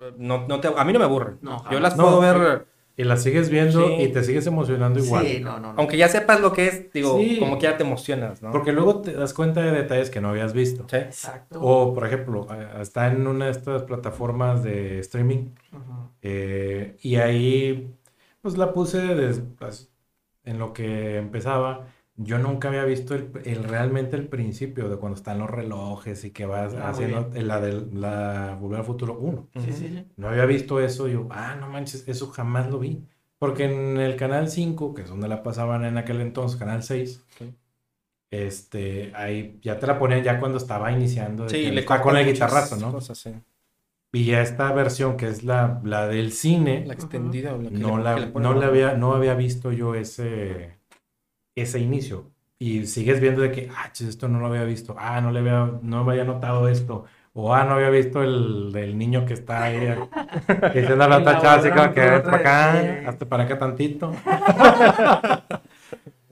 eh, 0.00 0.12
no, 0.16 0.46
no 0.46 0.60
te, 0.60 0.68
a 0.68 0.84
mí 0.84 0.92
no 0.92 1.00
me 1.00 1.04
aburren. 1.04 1.38
No, 1.42 1.68
Yo 1.72 1.80
las 1.80 1.96
No, 1.96 2.04
puedo 2.04 2.20
ver, 2.20 2.66
Y 2.98 3.04
la 3.04 3.16
sigues 3.16 3.48
viendo 3.48 3.86
Sí. 3.86 3.94
y 4.02 4.08
te 4.08 4.22
sigues 4.24 4.46
emocionando 4.48 4.98
igual. 4.98 5.24
Sí, 5.24 5.38
no, 5.40 5.60
no, 5.60 5.72
no. 5.72 5.78
aunque 5.78 5.96
ya 5.96 6.08
sepas 6.08 6.40
lo 6.40 6.52
que 6.52 6.66
es, 6.66 6.92
digo, 6.92 7.16
Sí. 7.16 7.38
como 7.38 7.56
que 7.56 7.62
ya 7.62 7.76
te 7.76 7.84
emocionas, 7.84 8.42
¿no? 8.42 8.50
Porque 8.50 8.72
luego 8.72 9.00
te 9.02 9.12
das 9.12 9.32
cuenta 9.32 9.62
de 9.62 9.70
detalles 9.70 10.10
que 10.10 10.20
no 10.20 10.30
habías 10.30 10.52
visto. 10.52 10.84
Sí. 10.90 10.96
Exacto. 10.96 11.60
O, 11.62 11.94
por 11.94 12.04
ejemplo, 12.06 12.46
está 12.80 13.06
en 13.12 13.24
una 13.26 13.44
de 13.46 13.52
estas 13.52 13.84
plataformas 13.84 14.64
de 14.64 14.98
streaming 14.98 15.50
eh, 16.22 16.96
y 17.00 17.16
ahí 17.16 17.94
pues 18.42 18.56
la 18.58 18.72
puse 18.72 18.98
des- 19.14 19.42
pues, 19.58 19.90
en 20.44 20.58
lo 20.58 20.72
que 20.72 21.16
empezaba. 21.18 21.86
Yo 22.18 22.38
nunca 22.38 22.68
había 22.68 22.84
visto 22.84 23.14
el, 23.14 23.30
el- 23.44 23.64
realmente 23.64 24.16
el 24.16 24.28
principio 24.28 24.88
de 24.88 24.96
cuando 24.98 25.16
están 25.16 25.38
los 25.38 25.48
relojes 25.48 26.24
y 26.24 26.32
que 26.32 26.46
vas 26.46 26.74
Ah, 26.74 26.88
haciendo 26.90 27.30
la 27.34 27.60
de 27.60 27.86
la 27.92 28.56
Volver 28.60 28.80
al 28.80 28.84
Futuro 28.84 29.18
1. 29.18 29.48
Sí, 29.54 29.72
sí, 29.72 29.88
sí. 29.88 30.04
No 30.16 30.28
había 30.28 30.44
visto 30.46 30.80
eso, 30.80 31.06
yo, 31.08 31.28
ah, 31.30 31.56
no 31.60 31.68
manches, 31.68 32.06
eso 32.08 32.28
jamás 32.28 32.68
lo 32.70 32.80
vi. 32.80 33.04
Porque 33.38 33.64
en 33.64 33.98
el 33.98 34.16
canal 34.16 34.48
5, 34.48 34.94
que 34.94 35.02
es 35.02 35.08
donde 35.08 35.28
la 35.28 35.42
pasaban 35.44 35.84
en 35.84 35.96
aquel 35.96 36.20
entonces, 36.20 36.58
canal 36.58 36.82
6, 36.82 37.24
Ok. 37.40 37.54
este, 38.30 39.12
ahí 39.14 39.58
ya 39.62 39.78
te 39.78 39.86
la 39.86 39.98
ponían 39.98 40.22
ya 40.22 40.38
cuando 40.38 40.58
estaba 40.58 40.92
iniciando. 40.92 41.48
Sí, 41.48 41.70
le 41.70 41.84
con 41.86 42.16
el 42.16 42.26
guitarrazo, 42.32 42.76
¿no? 42.76 42.92
cosas, 42.92 43.18
sí. 43.18 43.30
Y 44.12 44.24
ya 44.24 44.40
esta 44.42 44.72
versión, 44.72 45.16
que 45.16 45.28
es 45.28 45.44
la, 45.44 45.80
la 45.84 46.08
del 46.08 46.32
cine, 46.32 46.84
La 46.86 46.94
extendida 46.94 47.54
o 47.54 47.60
la 47.62 47.70
que 47.70 47.76
no, 47.78 47.98
le- 47.98 48.04
la, 48.04 48.14
que 48.14 48.20
le 48.22 48.26
ponen 48.28 48.52
no, 48.54 48.60
la 48.60 48.66
había, 48.66 48.94
no 48.94 49.12
había 49.14 49.34
visto 49.34 49.70
yo 49.70 49.94
ese, 49.94 50.77
ese 51.60 51.80
inicio. 51.80 52.30
y 52.60 52.86
sigues 52.86 53.20
viendo 53.20 53.42
de 53.42 53.52
que, 53.52 53.70
ah, 53.74 53.92
esto 53.98 54.28
no 54.28 54.40
lo 54.40 54.46
había 54.46 54.64
visto, 54.64 54.94
ah, 54.98 55.20
no 55.20 55.30
le 55.30 55.40
había, 55.40 55.78
no 55.82 56.04
me 56.04 56.12
había 56.12 56.24
notado 56.24 56.68
esto, 56.68 57.04
o 57.32 57.54
ah, 57.54 57.64
no 57.64 57.74
había 57.74 57.90
visto 57.90 58.22
el 58.22 58.72
del 58.72 58.98
niño 58.98 59.24
que 59.26 59.34
está 59.34 59.64
ahí, 59.64 59.78
que 60.72 60.84
se 60.84 60.92
anda 60.92 61.06
la 61.08 61.22
tachada 61.22 61.54
así 61.60 61.70
como 61.70 61.92
que 61.92 62.00
para 62.20 62.36
acá, 62.38 63.08
hasta 63.08 63.28
para 63.28 63.44
acá 63.44 63.58
tantito. 63.58 64.12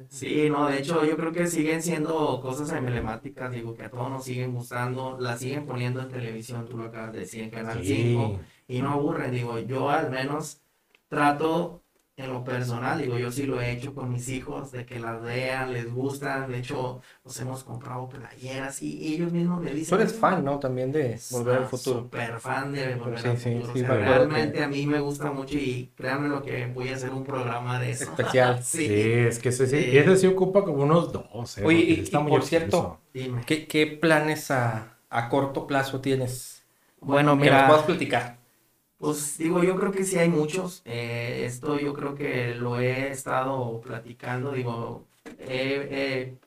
Sí, 0.08 0.48
no, 0.50 0.66
de 0.68 0.78
hecho 0.78 1.04
yo 1.04 1.16
creo 1.16 1.32
que 1.32 1.46
siguen 1.48 1.82
siendo 1.82 2.40
cosas 2.40 2.70
emblemáticas, 2.72 3.50
digo, 3.52 3.74
que 3.74 3.84
a 3.84 3.90
todos 3.90 4.08
nos 4.10 4.24
siguen 4.24 4.52
gustando, 4.54 5.18
las 5.20 5.40
siguen 5.40 5.66
poniendo 5.66 6.00
en 6.00 6.08
televisión, 6.08 6.68
tú 6.68 6.76
lo 6.78 6.84
acabas 6.84 7.12
de 7.12 7.20
decir, 7.20 7.42
en 7.42 7.50
Canal 7.50 7.82
Sí. 7.82 7.84
5, 7.84 8.40
y 8.68 8.82
no 8.82 8.92
aburren, 8.92 9.32
digo, 9.32 9.58
yo 9.58 9.90
al 9.90 10.10
menos 10.10 10.62
trato 11.08 11.82
en 12.18 12.32
lo 12.32 12.42
personal, 12.42 12.98
digo, 13.02 13.18
yo 13.18 13.30
sí 13.30 13.42
lo 13.44 13.60
he 13.60 13.72
hecho 13.72 13.94
con 13.94 14.10
mis 14.10 14.28
hijos, 14.30 14.72
de 14.72 14.86
que 14.86 14.98
las 14.98 15.20
vean, 15.22 15.72
les 15.74 15.92
gustan, 15.92 16.50
de 16.50 16.58
hecho, 16.58 17.02
nos 17.24 17.38
hemos 17.40 17.62
comprado 17.62 18.08
playeras 18.08 18.80
y 18.82 19.14
ellos 19.14 19.32
mismos 19.32 19.60
me 19.62 19.70
dicen... 19.72 19.94
Tú 19.98 20.02
eres 20.02 20.14
fan, 20.14 20.42
¿no? 20.42 20.58
También 20.58 20.90
de 20.92 21.18
Volver 21.30 21.58
al 21.58 21.64
Ah, 21.64 21.66
Futuro. 21.66 22.00
Súper 22.00 22.40
fan 22.40 22.72
de 22.72 22.94
Volver 22.94 23.18
Sí, 23.20 23.28
al 23.28 23.36
sí, 23.38 23.54
Futuro. 23.56 23.72
sí, 23.74 23.82
o 23.82 23.86
sea, 23.86 23.94
realmente 23.96 24.52
que- 24.58 24.64
a 24.64 24.68
mí 24.68 24.86
me 24.86 24.98
gusta 25.00 25.30
mucho 25.30 25.58
y 25.58 25.92
créanme 25.94 26.28
lo 26.28 26.42
que 26.42 26.66
voy 26.68 26.88
a 26.88 26.94
hacer 26.94 27.10
un 27.10 27.22
programa 27.24 27.78
de 27.80 27.90
eso. 27.90 28.04
Especial. 28.04 28.60
Sí, 28.64 28.86
sí. 28.86 28.94
es 28.94 29.38
que 29.38 29.50
ese 29.50 29.66
sí, 29.66 29.76
Sí. 29.78 29.90
y 29.90 29.98
ese 29.98 30.16
sí 30.16 30.26
ocupa 30.26 30.64
como 30.64 30.84
unos 30.84 31.12
12. 31.12 31.64
Oye, 31.66 31.78
porque 31.80 31.92
y- 31.92 32.00
está 32.00 32.18
y 32.20 32.22
muy 32.22 32.30
por 32.30 32.44
cierto, 32.44 32.98
Dime. 33.12 33.42
¿Qué, 33.46 33.66
qué 33.66 33.86
planes 33.86 34.50
a, 34.50 34.96
a 35.10 35.28
corto 35.28 35.66
plazo 35.66 36.00
tienes? 36.00 36.62
Bueno, 37.00 37.32
Que 37.32 37.36
nos 37.36 37.44
mira, 37.44 37.66
puedas 37.68 37.82
platicar. 37.84 38.35
Pues 38.98 39.36
digo, 39.38 39.62
yo 39.62 39.76
creo 39.76 39.92
que 39.92 40.04
sí 40.04 40.18
hay 40.18 40.28
muchos. 40.28 40.82
eh, 40.84 41.42
esto 41.46 41.78
yo 41.78 41.92
creo 41.94 42.14
que 42.14 42.54
lo 42.54 42.80
he 42.80 43.10
estado 43.10 43.80
platicando. 43.80 44.52
Digo, 44.52 45.04
he, 45.38 45.88
he 45.90 46.38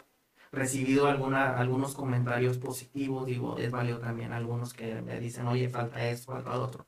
recibido 0.52 1.08
alguna, 1.08 1.58
algunos 1.60 1.94
comentarios 1.94 2.58
positivos. 2.58 3.26
Digo, 3.28 3.58
es 3.60 3.70
válido 3.72 4.00
también 4.00 4.34
algunos 4.34 4.74
que 4.74 5.02
me 5.02 5.20
dicen, 5.20 5.46
oye, 5.48 5.70
falta 5.70 6.04
esto, 6.10 6.32
falta 6.32 6.60
otro. 6.60 6.86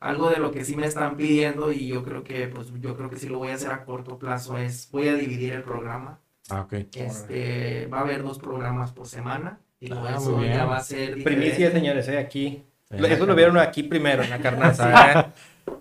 Algo 0.00 0.30
de 0.30 0.38
lo 0.38 0.52
que 0.52 0.64
sí 0.64 0.76
me 0.76 0.86
están 0.86 1.16
pidiendo 1.16 1.72
y 1.72 1.88
yo 1.88 2.04
creo 2.04 2.22
que, 2.22 2.46
pues, 2.46 2.72
yo 2.80 2.96
creo 2.96 3.10
que 3.10 3.16
sí 3.18 3.28
lo 3.28 3.38
voy 3.38 3.48
a 3.50 3.54
hacer 3.54 3.72
a 3.72 3.84
corto 3.84 4.18
plazo 4.18 4.56
es, 4.56 4.88
voy 4.92 5.08
a 5.08 5.14
dividir 5.14 5.52
el 5.54 5.62
programa. 5.62 6.20
Ah, 6.48 6.62
ok. 6.62 6.72
Este, 6.94 7.86
va 7.86 7.98
a 7.98 8.02
haber 8.02 8.22
dos 8.22 8.38
programas 8.38 8.92
por 8.92 9.06
semana. 9.08 9.58
Digo, 9.80 9.96
Ah, 10.06 10.14
eso 10.16 10.42
ya 10.44 10.64
va 10.64 10.76
a 10.76 10.80
ser 10.84 11.14
Primicia, 11.24 11.50
diferente. 11.50 11.72
señores, 11.72 12.08
¿eh? 12.08 12.18
aquí. 12.18 12.64
Eso 12.92 13.26
lo 13.26 13.34
vieron 13.34 13.58
aquí 13.58 13.82
primero, 13.82 14.22
en 14.22 14.30
la 14.30 14.38
carnaza. 14.38 15.12
¿eh? 15.20 15.24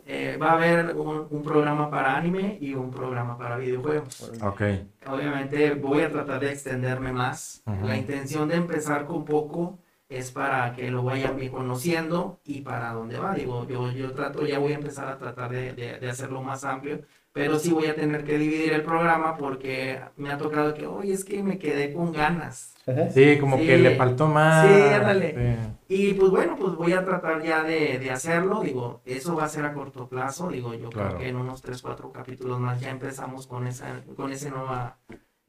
Eh, 0.06 0.38
va 0.42 0.52
a 0.52 0.54
haber 0.54 0.96
un, 0.96 1.28
un 1.30 1.44
programa 1.44 1.90
para 1.90 2.16
anime 2.16 2.58
y 2.62 2.74
un 2.74 2.92
programa 2.92 3.38
para 3.38 3.58
videojuegos. 3.58 4.32
Ok. 4.42 4.62
Obviamente 5.08 5.74
voy 5.74 6.02
a 6.04 6.12
tratar 6.12 6.40
de 6.40 6.52
extenderme 6.52 7.12
más. 7.12 7.64
Ujú. 7.66 7.88
La 7.88 7.98
intención 7.98 8.48
de 8.48 8.56
empezar 8.56 9.06
con 9.06 9.26
poco 9.26 9.80
es 10.10 10.32
para 10.32 10.74
que 10.74 10.92
lo 10.92 11.04
vayan 11.04 11.38
bien 11.38 11.52
conociendo 11.52 12.40
y 12.44 12.62
para 12.62 12.92
dónde 12.94 13.18
va. 13.18 13.34
Digo, 13.34 13.66
yo, 13.68 13.92
yo 13.92 14.12
trato, 14.12 14.46
ya 14.46 14.60
voy 14.60 14.74
a 14.74 14.76
empezar 14.76 15.08
a 15.08 15.18
tratar 15.18 15.50
de, 15.52 15.74
de- 15.74 16.00
de 16.00 16.10
hacerlo 16.10 16.42
más 16.42 16.64
amplio, 16.66 17.02
pero 17.34 17.58
sí 17.60 17.72
voy 17.72 17.86
a 17.88 17.96
tener 17.96 18.24
que 18.24 18.38
dividir 18.38 18.74
el 18.74 18.84
programa 18.84 19.38
porque 19.38 20.00
me 20.18 20.32
ha 20.32 20.38
tocado 20.38 20.74
que, 20.74 20.86
oye, 20.88 21.14
es 21.14 21.24
que 21.24 21.42
me 21.44 21.58
quedé 21.58 21.94
con 21.94 22.12
ganas. 22.12 22.74
Sí, 23.14 23.38
como 23.40 23.58
Sí. 23.58 23.68
que 23.68 23.78
le 23.78 23.96
faltó 23.96 24.28
más. 24.28 24.68
Sí, 24.68 24.74
ándale. 24.94 25.58
Sí. 25.88 25.96
Y 26.10 26.14
pues 26.16 26.32
bueno, 26.32 26.58
pues 26.60 26.74
voy 26.76 26.94
a 26.94 27.06
tratar 27.06 27.42
ya 27.44 27.64
de, 27.64 28.00
de 28.00 28.12
hacerlo, 28.12 28.62
digo, 28.62 29.02
eso 29.06 29.36
va 29.36 29.46
a 29.46 29.50
ser 29.50 29.66
a 29.66 29.74
corto 29.74 30.08
plazo, 30.10 30.50
digo, 30.50 30.74
yo 30.74 30.90
Claro. 30.90 31.10
creo 31.10 31.20
que 31.22 31.28
en 31.30 31.36
unos 31.38 31.62
3, 31.62 31.82
4 31.82 32.12
capítulos 32.12 32.60
más 32.60 32.82
ya 32.82 32.90
empezamos 32.90 33.48
con 33.48 33.68
esa, 33.68 34.02
con 34.18 34.32
esa 34.32 34.50
nueva 34.50 34.98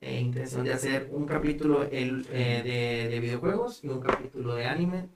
eh, 0.00 0.20
intención 0.20 0.64
de 0.64 0.72
hacer 0.72 1.08
un 1.12 1.26
capítulo 1.26 1.84
el, 1.84 2.26
eh, 2.32 2.62
de, 2.64 3.08
de 3.08 3.20
videojuegos 3.20 3.82
y 3.84 3.88
un 3.88 4.00
capítulo 4.00 4.54
de 4.54 4.66
anime. 4.66 5.08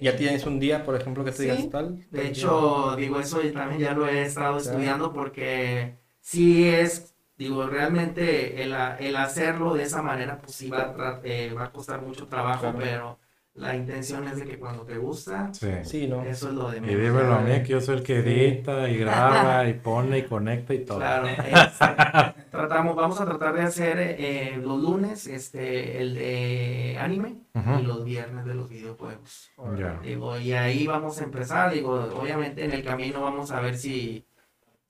¿Ya 0.00 0.16
tienes 0.16 0.46
un 0.46 0.58
día, 0.60 0.84
por 0.84 0.94
ejemplo, 0.96 1.24
que 1.24 1.30
te 1.32 1.36
Sí. 1.36 1.42
digas 1.44 1.70
tal? 1.70 2.06
De 2.10 2.26
hecho, 2.28 2.96
digo, 2.96 3.20
eso 3.20 3.42
yo 3.42 3.52
también 3.52 3.80
ya 3.80 3.92
lo 3.92 4.06
he 4.08 4.22
estado 4.22 4.52
Claro. 4.54 4.58
estudiando 4.58 5.12
porque 5.12 5.98
sí 6.20 6.66
es, 6.68 7.14
digo, 7.36 7.66
realmente 7.66 8.62
el, 8.62 8.72
a- 8.74 8.96
el 8.98 9.16
hacerlo 9.16 9.74
de 9.74 9.82
esa 9.84 10.02
manera, 10.02 10.38
pues 10.40 10.54
sí 10.56 10.70
va 10.70 11.20
eh, 11.24 11.52
va 11.56 11.64
a 11.64 11.72
costar 11.72 12.00
mucho 12.02 12.26
trabajo, 12.28 12.60
Claro. 12.62 12.78
pero 12.78 13.18
la 13.54 13.74
intención 13.76 14.26
es 14.28 14.36
de 14.36 14.44
que 14.46 14.58
cuando 14.58 14.84
te 14.84 14.96
gusta, 14.96 15.52
Sí. 15.52 15.68
Sí, 15.82 16.06
¿no? 16.06 16.22
eso 16.24 16.48
es 16.48 16.54
lo 16.54 16.70
de 16.70 16.78
Y 16.78 16.80
menos. 16.80 16.96
dímelo 17.02 17.34
a 17.34 17.40
mí, 17.40 17.62
que 17.62 17.68
yo 17.68 17.80
soy 17.80 17.96
el 17.98 18.02
que 18.02 18.18
edita 18.20 18.88
y 18.88 18.96
graba 19.04 19.68
y 19.68 19.74
pone 19.74 20.18
y 20.18 20.22
conecta 20.22 20.72
y 20.72 20.84
todo. 20.84 20.98
Claro, 20.98 21.26
este, 21.28 22.44
tratamos, 22.50 22.96
vamos 22.96 23.20
a 23.20 23.24
tratar 23.26 23.54
de 23.54 23.62
hacer 23.62 23.96
eh, 23.98 24.58
los 24.62 24.80
lunes 24.80 25.26
este, 25.26 26.00
el 26.00 26.14
de 26.14 26.96
anime 27.00 27.36
y 27.80 27.82
los 27.82 28.04
viernes 28.04 28.44
de 28.44 28.54
los 28.54 28.68
videojuegos. 28.68 29.50
Ya. 29.76 29.98
Digo, 30.02 30.38
y 30.38 30.52
ahí 30.52 30.86
vamos 30.86 31.20
a 31.20 31.24
empezar, 31.24 31.72
digo, 31.72 31.94
obviamente 32.20 32.64
en 32.64 32.72
el 32.72 32.84
camino 32.84 33.20
vamos 33.20 33.50
a 33.50 33.60
ver 33.60 33.76
si, 33.76 34.24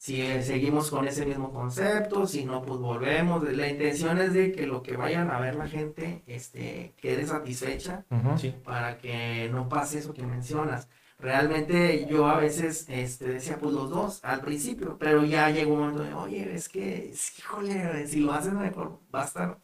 si 0.03 0.23
eh, 0.23 0.43
seguimos 0.43 0.89
con 0.91 1.07
ese 1.07 1.27
mismo 1.27 1.53
concepto, 1.53 2.27
si 2.27 2.47
no, 2.47 2.63
pues 2.63 2.81
volvemos. 2.81 3.43
La 3.53 3.69
intención 3.69 4.17
es 4.19 4.33
de 4.33 4.51
que 4.51 4.67
lo 4.67 4.83
que 4.83 4.97
vayan 4.97 5.31
a 5.31 5.39
ver 5.39 5.57
la 5.57 5.69
gente 5.69 6.23
este, 6.27 6.95
quede 6.97 7.27
satisfecha 7.27 8.07
Ujú. 8.11 8.39
Sí. 8.39 8.55
para 8.65 8.97
que 8.97 9.51
no 9.53 9.69
pase 9.69 9.99
eso 9.99 10.15
que 10.15 10.23
mencionas. 10.25 10.89
Realmente 11.19 12.07
yo 12.09 12.27
a 12.29 12.39
veces 12.39 12.87
este, 12.89 13.29
decía, 13.29 13.59
pues 13.59 13.75
los 13.75 13.91
dos 13.91 14.21
al 14.25 14.41
principio, 14.41 14.97
pero 14.99 15.23
ya 15.27 15.51
llegó 15.51 15.75
un 15.75 15.81
momento 15.81 16.03
de, 16.03 16.15
oye, 16.15 16.55
es 16.55 16.71
que, 16.71 17.13
híjole, 17.39 18.07
si 18.07 18.21
lo 18.21 18.33
hacen 18.33 18.59
mejor, 18.59 19.01
va 19.15 19.21
a 19.21 19.27
estar. 19.27 19.59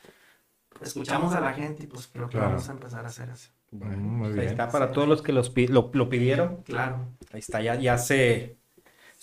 Escuchamos 0.83 1.35
a 1.35 1.41
la 1.41 1.55
gente 1.55 1.85
y 1.85 1.87
pues 1.87 2.09
creo 2.09 2.27
que 2.29 2.33
Claro. 2.37 2.51
vamos 2.51 2.69
a 2.69 2.73
empezar 2.73 3.05
a 3.07 3.09
hacer 3.09 3.31
eso. 3.31 3.49
Mm, 3.71 3.97
muy 3.97 4.29
Ahí 4.29 4.35
bien. 4.35 4.49
está, 4.49 4.69
para 4.69 4.93
todos 4.93 5.09
los 5.09 5.23
que 5.23 5.33
los 5.33 5.51
lo, 5.57 5.91
lo 5.95 6.09
pidieron. 6.11 6.63
Claro. 6.65 7.09
Ahí 7.33 7.41
está, 7.41 7.63
ya, 7.63 7.75
ya 7.77 7.97
se, 7.97 8.59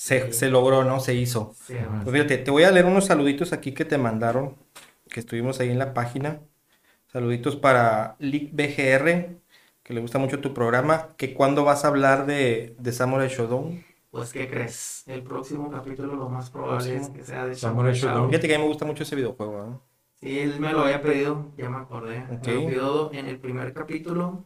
se, 0.04 0.34
se 0.34 0.50
logró, 0.50 0.84
¿no? 0.84 1.00
Se 1.00 1.14
hizo. 1.14 1.54
Sí. 1.66 1.76
Pues 2.04 2.14
fíjate, 2.14 2.38
te 2.38 2.52
voy 2.52 2.64
a 2.64 2.72
leer 2.72 2.86
unos 2.86 3.06
saluditos 3.06 3.54
aquí 3.54 3.74
que 3.74 3.86
te 3.86 3.98
mandaron, 3.98 4.58
que 5.10 5.22
estuvimos 5.22 5.60
ahí 5.62 5.70
en 5.70 5.80
la 5.80 5.94
página. 5.94 6.42
Saluditos 7.08 7.56
para 7.56 8.16
Lick 8.20 8.52
BGR, 8.54 9.38
que 9.84 9.94
le 9.94 10.02
gusta 10.02 10.20
mucho 10.20 10.42
tu 10.42 10.54
programa. 10.54 11.10
Que 11.16 11.34
cuando 11.34 11.64
vas 11.64 11.86
a 11.86 11.88
hablar 11.88 12.26
de, 12.26 12.76
de 12.80 12.92
Samurai 12.92 13.30
Shodown. 13.30 13.84
Pues, 14.12 14.34
¿qué 14.34 14.50
crees? 14.50 15.04
El 15.08 15.24
próximo 15.24 15.72
capítulo 15.72 16.16
lo 16.16 16.28
más 16.30 16.50
probable 16.50 16.98
es 16.98 17.10
que 17.10 17.24
sea 17.24 17.46
de 17.46 17.56
Samurai 17.56 17.94
Shodown. 17.94 18.30
Fíjate 18.30 18.48
que 18.48 18.56
a 18.56 18.58
mí 18.58 18.64
me 18.64 18.70
gusta 18.70 18.86
mucho 18.86 19.04
ese 19.04 19.16
videojuego. 19.16 19.64
¿eh? 19.64 19.94
Sí, 20.22 20.40
él 20.40 20.60
me 20.60 20.72
lo 20.74 20.82
había 20.84 21.02
pedido, 21.02 21.52
ya 21.58 21.70
me 21.70 21.78
acordé. 21.78 22.20
Me 22.20 22.54
lo 22.54 22.68
pidió 22.68 23.14
en 23.14 23.28
el 23.28 23.40
primer 23.40 23.74
capítulo 23.74 24.44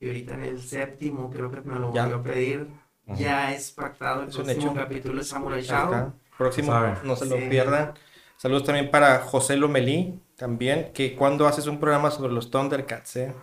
y 0.00 0.06
ahorita 0.08 0.34
en 0.34 0.42
el 0.42 0.60
séptimo 0.60 1.30
creo 1.30 1.50
que 1.50 1.60
me 1.62 1.78
lo 1.78 1.92
Ya. 1.94 2.02
volvió 2.02 2.18
a 2.18 2.22
pedir. 2.22 2.68
Ujú. 3.08 3.18
Ya 3.18 3.52
es 3.52 3.72
pactado 3.72 4.22
el 4.22 4.28
Es 4.28 4.36
un 4.36 4.44
próximo 4.44 4.70
hecho. 4.72 4.80
capítulo 4.80 5.18
de 5.18 5.24
Samurai. 5.24 5.62
Shodown. 5.62 6.14
Próximo, 6.36 6.72
Sabe. 6.72 6.94
no 7.04 7.16
se 7.16 7.26
lo 7.26 7.36
Sí. 7.36 7.46
pierdan. 7.48 7.94
Saludos 8.36 8.64
también 8.64 8.90
para 8.90 9.18
José 9.20 9.56
Lomelí, 9.56 10.20
también, 10.36 10.92
que 10.94 11.16
cuando 11.16 11.48
haces 11.48 11.66
un 11.66 11.80
programa 11.80 12.10
sobre 12.12 12.32
los 12.32 12.50
Thundercats, 12.50 13.16
¿eh? 13.16 13.34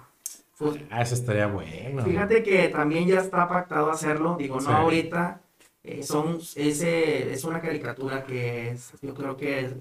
Pues, 0.57 0.77
Ah, 0.89 1.01
eso 1.01 1.15
estaría 1.15 1.47
bueno. 1.47 2.03
Fíjate 2.05 2.41
que 2.41 2.69
también 2.69 3.05
ya 3.07 3.19
está 3.19 3.49
pactado 3.49 3.91
hacerlo, 3.91 4.37
digo, 4.39 4.55
no 4.55 4.61
Sí. 4.61 4.71
ahorita, 4.71 5.41
eh, 5.83 6.01
son, 6.03 6.39
ese, 6.55 7.33
es 7.33 7.43
una 7.43 7.59
caricatura 7.59 8.23
que 8.23 8.69
es, 8.69 8.93
yo 9.01 9.13
creo 9.13 9.35
que 9.35 9.73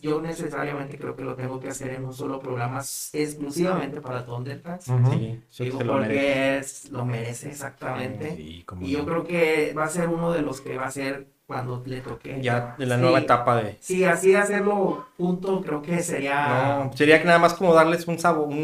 yo 0.00 0.20
necesariamente 0.20 0.98
creo 0.98 1.16
que 1.16 1.24
lo 1.24 1.34
tengo 1.34 1.58
que 1.60 1.68
hacer 1.68 1.90
en 1.92 2.04
un 2.04 2.12
solo 2.14 2.38
programa 2.40 2.80
exclusivamente 3.12 4.00
para 4.00 4.24
Thundercats. 4.24 4.88
Ujú. 4.88 5.12
Sí, 5.12 5.40
sí, 5.50 5.64
Digo, 5.64 5.82
lo 5.82 5.92
porque 5.94 6.08
merece. 6.08 6.58
es- 6.58 6.90
lo 6.90 7.04
merece 7.04 7.48
exactamente. 7.50 8.36
Sí, 8.36 8.64
Y 8.80 8.90
yo 8.90 8.98
no. 9.00 9.04
creo 9.06 9.24
que 9.24 9.74
va 9.76 9.84
a 9.84 9.88
ser 9.88 10.08
uno 10.08 10.32
de 10.32 10.42
los 10.42 10.60
que 10.60 10.76
va 10.76 10.86
a 10.86 10.90
ser 10.90 11.33
cuando 11.46 11.82
le 11.84 12.00
toque. 12.00 12.40
Ya 12.40 12.74
de 12.78 12.86
la 12.86 12.94
Sí. 12.96 13.00
nueva 13.02 13.18
etapa 13.18 13.56
de... 13.62 13.76
Sí, 13.80 14.02
así 14.04 14.30
de 14.30 14.38
hacerlo 14.38 15.06
punto, 15.16 15.60
creo 15.60 15.82
que 15.82 16.02
sería... 16.02 16.84
No, 16.84 16.96
sería 16.96 17.18
que 17.20 17.26
nada 17.26 17.38
más 17.38 17.52
como 17.54 17.74
darles 17.74 18.06
un 18.08 18.18
sabor, 18.18 18.48
un- 18.48 18.56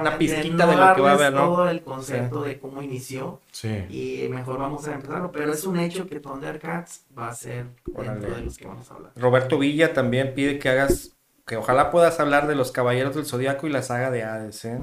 una 0.00 0.18
pizquita 0.18 0.66
no 0.66 0.70
de 0.72 0.76
lo 0.76 0.94
que 0.96 1.00
va 1.00 1.10
a 1.10 1.14
haber, 1.14 1.32
¿no? 1.32 1.44
todo 1.44 1.68
el 1.68 1.82
concepto 1.82 2.42
de 2.42 2.58
cómo 2.58 2.82
inició. 2.82 3.40
Sí. 3.52 3.68
Y 3.88 4.28
mejor 4.30 4.58
vamos 4.58 4.88
a 4.88 4.94
empezarlo, 4.94 5.30
pero 5.30 5.52
es 5.52 5.64
un 5.64 5.78
hecho 5.78 6.06
que 6.08 6.18
Thundercats 6.18 7.04
va 7.16 7.28
a 7.28 7.34
ser 7.34 7.66
dentro 7.86 8.02
Órale. 8.02 8.30
de 8.34 8.40
los 8.42 8.58
que 8.58 8.66
vamos 8.66 8.90
a 8.90 8.94
hablar. 8.94 9.12
Roberto 9.16 9.58
Villa 9.58 9.92
también 9.94 10.34
pide 10.34 10.58
que 10.58 10.68
hagas, 10.70 11.16
que 11.46 11.56
ojalá 11.56 11.90
puedas 11.92 12.18
hablar 12.18 12.48
de 12.48 12.56
los 12.56 12.72
Caballeros 12.72 13.14
del 13.14 13.26
Zodiaco 13.26 13.66
y 13.66 13.70
la 13.70 13.82
saga 13.82 14.10
de 14.10 14.24
Hades, 14.24 14.64
¿eh? 14.64 14.80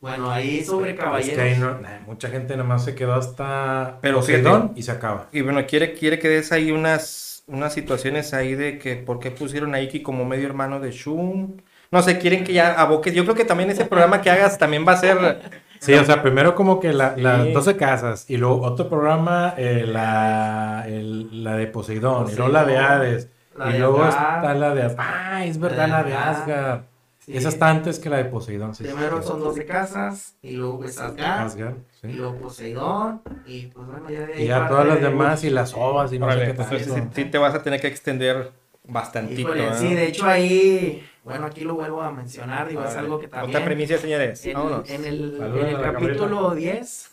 Bueno, 0.00 0.30
ahí 0.30 0.62
sobre 0.64 0.90
Es 0.92 0.98
caballeros. 0.98 1.34
que 1.36 1.40
ahí 1.40 1.58
no- 1.58 1.78
nah, 1.80 2.00
mucha 2.06 2.28
gente 2.28 2.56
nada 2.56 2.68
más 2.68 2.84
se 2.84 2.94
quedó 2.94 3.14
hasta 3.14 3.98
Pero 4.02 4.22
fíjate. 4.22 4.70
y 4.76 4.82
se 4.82 4.92
acaba. 4.92 5.26
Y 5.32 5.40
bueno, 5.40 5.64
quiere, 5.66 5.94
quiere 5.94 6.18
que 6.18 6.28
des 6.28 6.52
ahí 6.52 6.70
unas, 6.70 7.42
unas 7.46 7.72
situaciones 7.72 8.34
ahí 8.34 8.54
de 8.54 8.78
que 8.78 8.96
por 8.96 9.18
qué 9.18 9.30
pusieron 9.30 9.74
a 9.74 9.80
Iki 9.80 10.02
como 10.02 10.24
medio 10.24 10.46
hermano 10.46 10.80
de 10.80 10.90
Shun. 10.92 11.62
No 11.90 12.02
sé, 12.02 12.18
quieren 12.18 12.44
que 12.44 12.52
ya 12.52 12.74
aboques. 12.80 13.14
Yo 13.14 13.22
creo 13.24 13.34
que 13.36 13.44
también 13.44 13.70
ese 13.70 13.84
programa 13.86 14.20
que 14.20 14.30
hagas 14.30 14.58
también 14.58 14.84
va 14.86 14.92
a 14.92 14.96
ser... 14.96 15.40
Sí, 15.78 15.92
o 15.94 16.04
sea, 16.04 16.22
primero 16.22 16.54
como 16.54 16.80
que 16.80 16.92
la, 16.92 17.14
las 17.16 17.44
Sí. 17.46 17.52
12 17.52 17.76
casas 17.76 18.30
y 18.30 18.38
luego 18.38 18.62
otro 18.62 18.88
programa, 18.88 19.54
eh, 19.58 19.84
la, 19.86 20.84
el- 20.88 21.44
la 21.44 21.54
de 21.56 21.66
Poseidón, 21.66 22.30
y 22.30 22.34
luego 22.34 22.50
la 22.50 22.64
de 22.64 22.78
Hades, 22.78 23.28
la 23.56 23.70
y 23.70 23.72
de 23.74 23.78
luego 23.80 24.06
está 24.08 24.54
la 24.54 24.74
de 24.74 24.82
Asgard. 24.84 25.06
Ah, 25.06 25.44
es 25.44 25.58
verdad, 25.60 25.88
la 25.88 26.02
de 26.02 26.14
Asgard. 26.14 26.80
Sí. 27.26 27.36
Esa 27.36 27.48
está 27.48 27.68
antes 27.70 27.98
que 27.98 28.08
la 28.08 28.18
de 28.18 28.26
Poseidón. 28.26 28.72
sí, 28.72 28.84
Primero 28.84 29.20
sí. 29.20 29.26
son 29.26 29.40
12 29.40 29.66
casas, 29.66 30.36
y 30.42 30.52
luego 30.52 30.84
es 30.84 30.96
Asgard, 31.00 31.40
Asgard, 31.46 31.74
sí. 32.00 32.06
y 32.06 32.12
luego 32.12 32.36
Poseidón, 32.36 33.20
y 33.44 33.66
pues 33.66 33.84
bueno, 33.84 34.08
ya 34.08 34.20
de 34.26 34.34
ahí 34.34 34.42
Y 34.44 34.46
ya 34.46 34.68
todas 34.68 34.86
las 34.86 35.00
de- 35.00 35.08
demás 35.08 35.42
y 35.42 35.50
las 35.50 35.74
ovas 35.74 36.12
y 36.12 36.20
no 36.20 36.26
Órale, 36.26 36.40
sé 36.42 36.44
qué 36.46 36.50
entonces 36.62 36.86
tanto. 36.88 37.14
sí, 37.16 37.22
sí 37.24 37.30
te 37.30 37.38
vas 37.38 37.52
a 37.54 37.62
tener 37.64 37.80
que 37.80 37.88
extender 37.88 38.52
bastantito. 38.84 39.40
Híjole, 39.40 39.68
¿eh? 39.68 39.74
sí, 39.76 39.92
de 39.92 40.06
hecho 40.06 40.24
ahí, 40.26 41.04
bueno, 41.24 41.46
aquí 41.46 41.62
lo 41.62 41.74
vuelvo 41.74 42.00
a 42.00 42.12
mencionar, 42.12 42.68
digo, 42.68 42.82
es 42.82 42.86
Órale. 42.90 43.00
algo 43.00 43.18
que 43.18 43.26
Otra 43.26 43.40
también... 43.42 43.64
primicia, 43.64 43.98
señores. 43.98 44.46
En, 44.46 44.54
Vámonos. 44.54 44.88
en 44.88 45.04
el, 45.04 45.40
en 45.42 45.66
el 45.66 45.76
a 45.76 45.82
capítulo 45.92 46.54
10, 46.54 47.10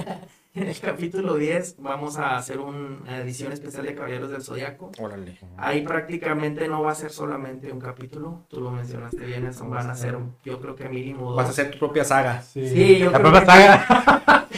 en 0.54 0.68
el 0.68 0.78
capítulo 0.80 1.34
10 1.36 1.76
vamos 1.78 2.18
a 2.18 2.36
hacer 2.36 2.58
una 2.58 3.18
edición 3.20 3.52
especial 3.52 3.86
de 3.86 3.94
Caballeros 3.94 4.30
del 4.30 4.42
Zodiaco. 4.42 4.90
Órale. 4.98 5.38
Ahí 5.56 5.82
prácticamente 5.82 6.66
no 6.68 6.82
va 6.82 6.92
a 6.92 6.94
ser 6.96 7.10
solamente 7.10 7.70
un 7.72 7.78
capítulo, 7.80 8.44
tú 8.48 8.60
lo 8.60 8.70
mencionaste 8.70 9.24
bien, 9.24 9.46
eso 9.46 9.68
van 9.68 9.88
a 9.90 9.94
ser, 9.94 10.16
yo 10.44 10.60
creo 10.60 10.74
que 10.74 10.88
mínimo 10.88 11.28
dos. 11.28 11.36
Vas 11.36 11.46
a 11.46 11.50
hacer 11.50 11.70
tu 11.70 11.78
propia 11.78 12.04
saga. 12.04 12.42
Sí, 12.42 12.68
Sí, 12.68 12.98
yo 12.98 13.10
la 13.10 13.18
creo 13.18 13.30
propia 13.32 13.40
que- 13.40 13.46
saga. 13.46 14.46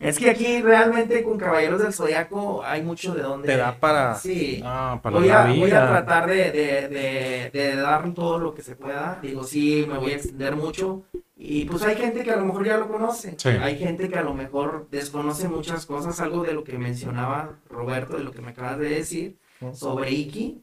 Es 0.00 0.18
que 0.18 0.28
aquí 0.28 0.60
realmente 0.60 1.22
con 1.22 1.38
Caballeros 1.38 1.80
del 1.82 1.94
Zodiaco 1.94 2.62
hay 2.62 2.82
mucho 2.82 3.14
de 3.14 3.22
donde... 3.22 3.48
Te 3.48 3.56
da 3.56 3.74
para- 3.80 4.14
Sí. 4.16 4.60
Ah, 4.62 5.00
para 5.02 5.16
Voy 5.16 5.28
la 5.28 5.44
a, 5.44 5.46
voy 5.46 5.62
a 5.62 5.64
vida. 5.64 5.88
tratar 5.88 6.28
de, 6.28 6.50
de, 6.52 6.88
de, 6.88 7.50
de 7.50 7.76
dar 7.76 8.12
todo 8.12 8.38
lo 8.38 8.54
que 8.54 8.60
se 8.60 8.76
pueda. 8.76 9.18
Digo, 9.22 9.44
sí, 9.44 9.86
me 9.88 9.96
voy 9.96 10.12
a 10.12 10.16
extender 10.16 10.56
mucho. 10.56 11.04
Y 11.46 11.66
pues 11.66 11.82
hay 11.82 11.96
gente 11.96 12.22
que 12.24 12.30
a 12.30 12.36
lo 12.36 12.44
mejor 12.46 12.64
ya 12.64 12.76
lo 12.78 12.88
conoce. 12.88 13.34
Sí. 13.36 13.48
Hay 13.50 13.78
gente 13.78 14.08
que 14.08 14.16
a 14.18 14.22
lo 14.22 14.32
mejor 14.34 14.88
desconoce 14.90 15.48
muchas 15.48 15.84
cosas. 15.84 16.18
Algo 16.20 16.42
de 16.42 16.54
lo 16.54 16.64
que 16.64 16.78
mencionaba 16.78 17.58
Roberto, 17.68 18.16
de 18.16 18.24
lo 18.24 18.30
que 18.32 18.40
me 18.40 18.50
acabas 18.52 18.78
de 18.78 18.88
decir, 18.88 19.38
sobre 19.74 20.10
Iki. 20.10 20.62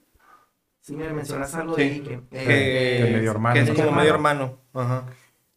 Sí 0.79 0.95
me 0.95 1.09
mencionas 1.13 1.53
algo 1.53 1.75
de. 1.75 1.85
Iki. 1.85 2.09
Que, 2.09 2.19
Eh, 2.31 3.03
que 3.05 3.11
medio 3.13 3.31
hermano. 3.31 3.53
que 3.53 3.71
es 3.71 3.77
como 3.77 3.91
medio 3.91 4.13
hermano. 4.13 4.57
Ajá. 4.73 5.05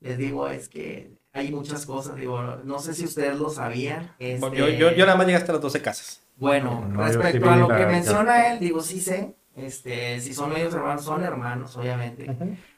les 0.00 0.18
digo, 0.18 0.46
es 0.48 0.68
que 0.68 1.12
hay 1.32 1.50
muchas 1.50 1.86
cosas. 1.86 2.16
Digo, 2.16 2.42
no 2.64 2.78
sé 2.78 2.92
si 2.92 3.04
ustedes 3.06 3.38
lo 3.38 3.48
sabían. 3.48 4.14
Bueno, 4.18 4.48
este, 4.48 4.58
yo, 4.58 4.68
yo, 4.68 4.92
yo 4.92 5.06
nada 5.06 5.16
más 5.16 5.26
llegué 5.26 5.38
hasta 5.38 5.52
las 5.52 5.62
12 5.62 5.80
casas. 5.80 6.20
Bueno, 6.36 6.86
No, 6.86 7.02
respecto 7.06 7.48
a 7.48 7.56
lo 7.56 7.68
la- 7.68 7.78
que 7.78 7.86
menciona 7.86 8.52
él, 8.52 8.58
digo, 8.60 8.82
sí 8.82 9.00
sé, 9.00 9.34
este, 9.56 10.20
si 10.20 10.34
son 10.34 10.52
medios 10.52 10.74
hermanos, 10.74 11.04
son 11.04 11.22
hermanos, 11.24 11.74
obviamente, 11.78 12.26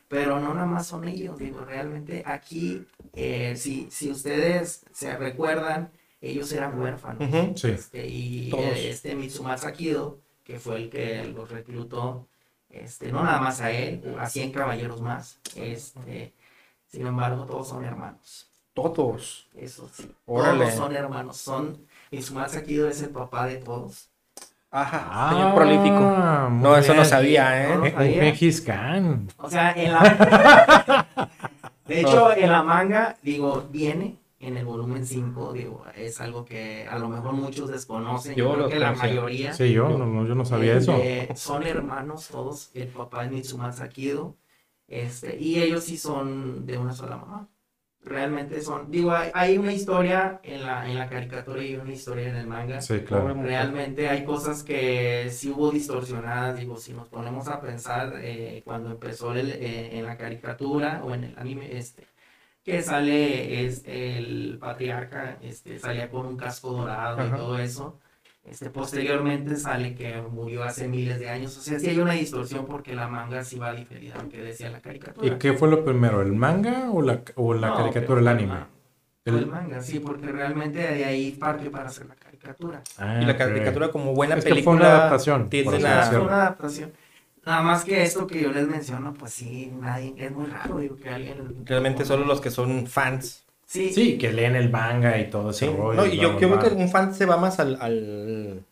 pero 0.09 0.39
no 0.41 0.55
nada 0.55 0.67
más 0.67 0.87
son 0.87 1.07
ellos, 1.09 1.37
digo, 1.39 1.65
realmente 1.65 2.23
aquí, 2.27 2.87
eh, 3.15 3.55
si, 3.57 3.89
si 3.91 4.11
ustedes 4.11 4.85
se 4.93 5.17
recuerdan, 5.17 5.91
ellos 6.21 6.53
eran 6.53 6.81
huérfanos. 6.81 7.29
Sí. 7.61 7.69
este, 7.69 8.07
y 8.07 8.51
Todos. 8.51 8.77
este 8.77 9.15
Mitsumasa 9.15 9.73
Kido, 9.73 10.21
que 10.45 10.59
fue 10.59 10.77
el 10.77 10.91
que 10.91 11.25
los 11.25 11.51
reclutó, 11.51 12.29
este, 12.71 13.11
no 13.11 13.23
nada 13.25 13.41
más 13.41 13.61
a 13.61 13.71
él, 13.73 14.15
a 14.19 14.29
100 14.29 14.53
caballeros 14.53 15.01
más, 15.01 15.41
este, 15.55 16.33
sin 16.87 17.07
embargo, 17.07 17.45
todos 17.47 17.69
son 17.69 17.85
hermanos. 17.85 18.51
Todos. 18.75 19.49
Eso 19.55 19.89
sí, 19.93 20.11
Órale. 20.27 20.65
todos 20.67 20.75
son 20.75 20.95
hermanos, 20.95 21.37
son, 21.39 21.87
Mitsumasa 22.11 22.63
Kido 22.63 22.89
es 22.89 23.03
el 23.03 23.11
papá 23.11 23.47
de 23.47 23.57
todos. 23.57 24.11
Ajá. 24.71 25.31
señor 25.31 25.55
prolífico. 25.55 25.97
Ah, 26.01 26.49
No, 26.53 26.77
eso 26.77 26.95
no 26.95 27.05
sabía, 27.05 27.65
¿eh? 27.65 27.69
No 27.71 27.77
lo 27.79 27.85
Un 27.85 27.91
sabía. 27.93 28.23
Gengis 28.23 28.61
Khan. 28.61 29.29
O 29.39 29.49
sea, 29.51 29.73
en 29.73 29.93
la... 29.93 31.07
De 31.87 32.01
hecho, 32.01 32.35
en 32.37 32.51
la 32.51 32.63
manga, 32.65 33.17
digo, 33.23 33.69
viene 33.71 34.17
en 34.41 34.57
el 34.57 34.65
volumen 34.65 35.07
5, 35.07 35.53
digo, 35.53 35.85
es 35.97 36.21
algo 36.21 36.45
que 36.45 36.87
a 36.89 36.99
lo 36.99 37.09
mejor 37.09 37.33
muchos 37.33 37.71
desconocen. 37.71 38.35
Yo 38.35 38.45
Yo, 38.49 38.53
creo 38.55 38.65
lo 38.65 38.69
que 38.69 38.79
la 38.81 38.93
mayoría 38.93 39.53
Sí, 39.53 39.73
yo 39.73 39.89
no, 39.91 40.05
no, 40.05 40.27
yo 40.27 40.35
no 40.35 40.45
sabía 40.45 40.77
eso. 40.77 40.97
eh, 41.01 41.29
son 41.37 41.65
hermanos 41.65 42.29
todos. 42.29 42.71
El 42.75 42.89
papá 42.89 43.25
es 43.25 43.31
Mitsumasa 43.31 43.89
Kido. 43.89 44.35
Este, 44.89 45.37
y 45.39 45.61
ellos 45.61 45.85
sí 45.85 45.97
son 45.97 46.67
de 46.67 46.77
una 46.77 46.93
sola 46.93 47.17
mamá. 47.17 47.49
Realmente 48.07 48.63
son, 48.63 48.89
digo, 48.89 49.11
hay, 49.11 49.31
hay 49.35 49.59
una 49.59 49.73
historia 49.73 50.41
en 50.45 50.63
la, 50.63 50.89
en 50.89 50.97
la 50.97 51.09
caricatura 51.09 51.61
y 51.65 51.75
una 51.75 51.93
historia 51.93 52.29
en 52.29 52.37
el 52.37 52.47
manga. 52.47 52.81
Sí, 52.81 53.01
claro. 53.01 53.35
Realmente 53.35 54.09
hay 54.09 54.25
cosas 54.25 54.63
que 54.63 55.29
sí 55.33 55.51
hubo 55.51 55.73
distorsionadas, 55.73 56.57
digo, 56.57 56.77
si 56.77 56.93
nos 56.93 57.09
ponemos 57.09 57.49
a 57.49 57.61
pensar 57.61 58.13
eh, 58.23 58.63
cuando 58.65 58.93
empezó 58.93 59.33
el, 59.33 59.51
eh, 59.51 59.99
en 59.99 60.07
la 60.07 60.17
caricatura 60.17 61.03
o 61.05 61.15
en 61.15 61.25
el 61.25 61.37
anime, 61.37 61.77
este, 61.77 62.07
que 62.63 62.81
sale 62.81 63.67
es 63.67 63.83
el 63.87 64.59
patriarca, 64.61 65.39
este, 65.43 65.81
salía 65.81 66.09
con 66.09 66.27
un 66.27 66.37
casco 66.37 66.71
dorado 66.71 67.27
y 67.27 67.31
todo 67.31 67.59
eso. 67.59 67.99
Este, 68.47 68.71
posteriormente 68.71 69.57
sale 69.57 69.95
que 69.95 70.23
murió 70.23 70.63
hace 70.63 70.87
miles 70.89 71.19
de 71.19 71.29
años, 71.29 71.57
o 71.57 71.61
sea, 71.61 71.79
sí 71.81 71.89
hay 71.89 71.99
una 71.99 72.13
distorsión 72.13 72.65
porque 72.67 72.95
la 72.95 73.09
manga 73.09 73.43
sí 73.45 73.59
va 73.59 73.73
diferida 73.75 74.15
a 74.15 74.23
lo 74.23 74.29
que 74.29 74.41
decía 74.43 74.71
la 74.71 74.81
caricatura. 74.81 75.35
¿Y 75.35 75.39
qué 75.39 75.53
fue 75.55 75.69
lo 75.69 75.85
primero, 75.85 76.23
el 76.23 76.33
manga 76.33 76.91
o 76.93 77.03
la, 77.03 77.23
o 77.35 77.55
la 77.55 77.69
No, 77.69 77.77
caricatura, 77.77 78.21
el 78.21 78.29
anime? 78.29 78.59
el 79.25 79.35
El- 79.35 79.47
manga, 79.47 79.83
sí, 79.83 79.99
porque 79.99 80.29
realmente 80.31 80.79
de 80.79 81.05
ahí 81.05 81.33
partió 81.33 81.71
para 81.73 81.89
hacer 81.89 82.07
la 82.07 82.15
caricatura. 82.15 82.83
Ah, 82.99 83.19
Y 83.21 83.27
la 83.27 83.37
caricatura 83.37 83.91
como 83.91 84.15
buena 84.15 84.37
Es 84.37 84.45
que 84.45 84.51
fue 84.51 84.55
película. 84.55 84.77
una 84.77 84.97
adaptación, 84.97 85.49
Fue 85.51 85.59
decirlo. 85.79 86.25
una 86.25 86.37
adaptación. 86.43 86.93
Nada 87.45 87.63
más 87.63 87.85
que 87.85 88.03
esto 88.03 88.27
que 88.27 88.43
yo 88.43 88.53
les 88.53 88.67
menciono, 88.69 89.15
pues 89.15 89.33
sí, 89.33 89.73
nadie, 89.81 90.15
es 90.17 90.33
muy 90.33 90.47
raro, 90.47 90.79
digo, 90.79 90.97
que 90.97 91.09
alguien... 91.11 91.65
Realmente 91.65 92.05
solo 92.05 92.25
los 92.25 92.41
que 92.41 92.51
son 92.51 92.87
fans. 92.87 93.46
Sí, 93.67 93.93
Sí, 93.93 94.17
que 94.17 94.33
leen 94.33 94.55
el 94.55 94.71
manga 94.71 95.19
y 95.19 95.29
todo 95.29 95.51
ese 95.51 95.67
Sí. 95.67 95.75
rollo. 95.77 96.01
No, 96.01 96.07
y 96.07 96.17
yo, 96.19 96.37
creo 96.37 96.59
que 96.59 96.69
un 96.69 96.89
fan 96.89 97.13
se 97.13 97.27
va 97.27 97.37
más 97.37 97.59
al, 97.59 97.77
al, 97.81 98.65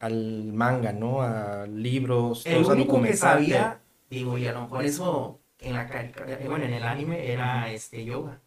al 0.00 0.52
manga, 0.52 0.92
¿no? 0.92 1.22
A 1.22 1.66
libros, 1.66 2.44
el 2.46 2.62
todo 2.62 2.74
único 2.74 3.00
que 3.02 3.16
sabía, 3.16 3.80
digo, 4.10 4.36
y 4.36 4.46
a 4.46 4.52
lo 4.52 4.62
mejor 4.62 4.84
eso 4.84 5.40
en 5.60 5.72
la 5.72 5.88
caricatura, 5.88 6.38
bueno, 6.46 6.66
en 6.66 6.74
el 6.74 6.82
anime 6.84 7.32
era 7.32 7.70
este 7.72 8.04
yoga. 8.04 8.40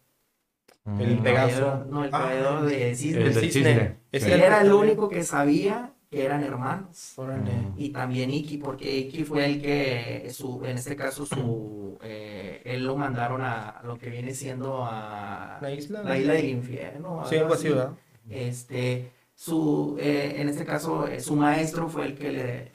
Mm. 0.86 1.02
el 1.02 1.18
Pegaso. 1.18 1.60
caballero- 1.60 1.86
No, 1.90 2.06
el 2.06 2.10
Ah, 2.14 2.62
de 2.62 2.96
cisne. 2.96 3.22
el 3.22 3.28
El 3.28 3.34
cisne. 3.52 3.72
Él 4.12 4.24
el 4.24 4.42
era 4.42 4.62
el 4.62 4.72
único 4.72 5.10
que 5.10 5.24
sabía 5.24 5.92
que 6.10 6.24
eran 6.26 6.43
hermanos. 6.43 7.13
Órale. 7.17 7.52
Y 7.78 7.89
también 7.89 8.32
Iki, 8.32 8.58
porque 8.58 8.96
Iki 8.98 9.24
fue 9.24 9.46
el 9.46 9.62
que, 9.62 10.30
su, 10.32 10.63
en 10.65 10.78
este 10.78 10.96
caso, 10.96 11.26
su, 11.26 11.98
eh, 12.02 12.62
él 12.65 12.86
lo 12.86 12.96
mandaron 12.96 13.41
a 13.41 13.82
lo 13.84 13.98
que 13.98 14.10
viene 14.10 14.34
siendo 14.34 14.86
a 14.86 15.58
La 15.62 15.72
isla. 15.72 16.04
la 16.04 16.17
isla 16.17 16.34
del 16.34 16.50
infierno. 16.50 17.24
Sí, 17.28 17.38
algo 17.38 17.54
así, 17.54 17.70
¿verdad? 17.70 17.91
Este, 18.30 19.12
su, 19.34 19.98
eh, 20.00 20.36
en 20.38 20.50
este 20.50 20.65
caso, 20.65 21.08
eh, 21.08 21.20
su 21.20 21.36
maestro 21.36 21.88
fue 21.89 22.06
el 22.06 22.15
que 22.15 22.32
le, 22.32 22.72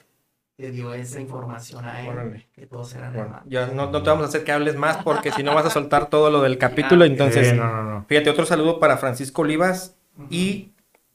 le 0.57 0.71
dio 0.71 0.93
esa 0.93 1.19
información 1.19 1.85
a 1.85 2.01
él, 2.01 2.09
Órale. 2.09 2.47
que 2.53 2.67
todos 2.67 2.93
eran 2.95 3.13
Bueno, 3.13 3.25
hermanos. 3.25 3.47
ya 3.49 3.67
no, 3.67 3.89
no 3.89 4.03
te 4.03 4.09
vamos 4.09 4.25
a 4.25 4.27
hacer 4.29 4.43
que 4.43 4.51
hables 4.51 4.75
más 4.75 4.97
porque 5.03 5.31
si 5.31 5.41
no 5.43 5.55
vas 5.55 5.65
a 5.65 5.69
soltar 5.71 6.09
todo 6.09 6.29
lo 6.29 6.41
del 6.41 6.57
capítulo. 6.59 7.03
Entonces, 7.05 7.49
Sí, 7.49 7.55
no, 7.55 7.65
no, 7.65 7.83
no. 7.83 8.05
fíjate, 8.07 8.29
otro 8.29 8.45
saludo 8.45 8.79
para 8.79 8.97
Francisco 8.97 9.41
Olivas. 9.41 9.95
Y 10.29 10.72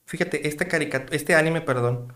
fíjate, 0.09 0.49
esta 0.49 0.67
caricatura, 0.67 1.15
este 1.17 1.35
anime, 1.35 1.61
perdón, 1.61 2.13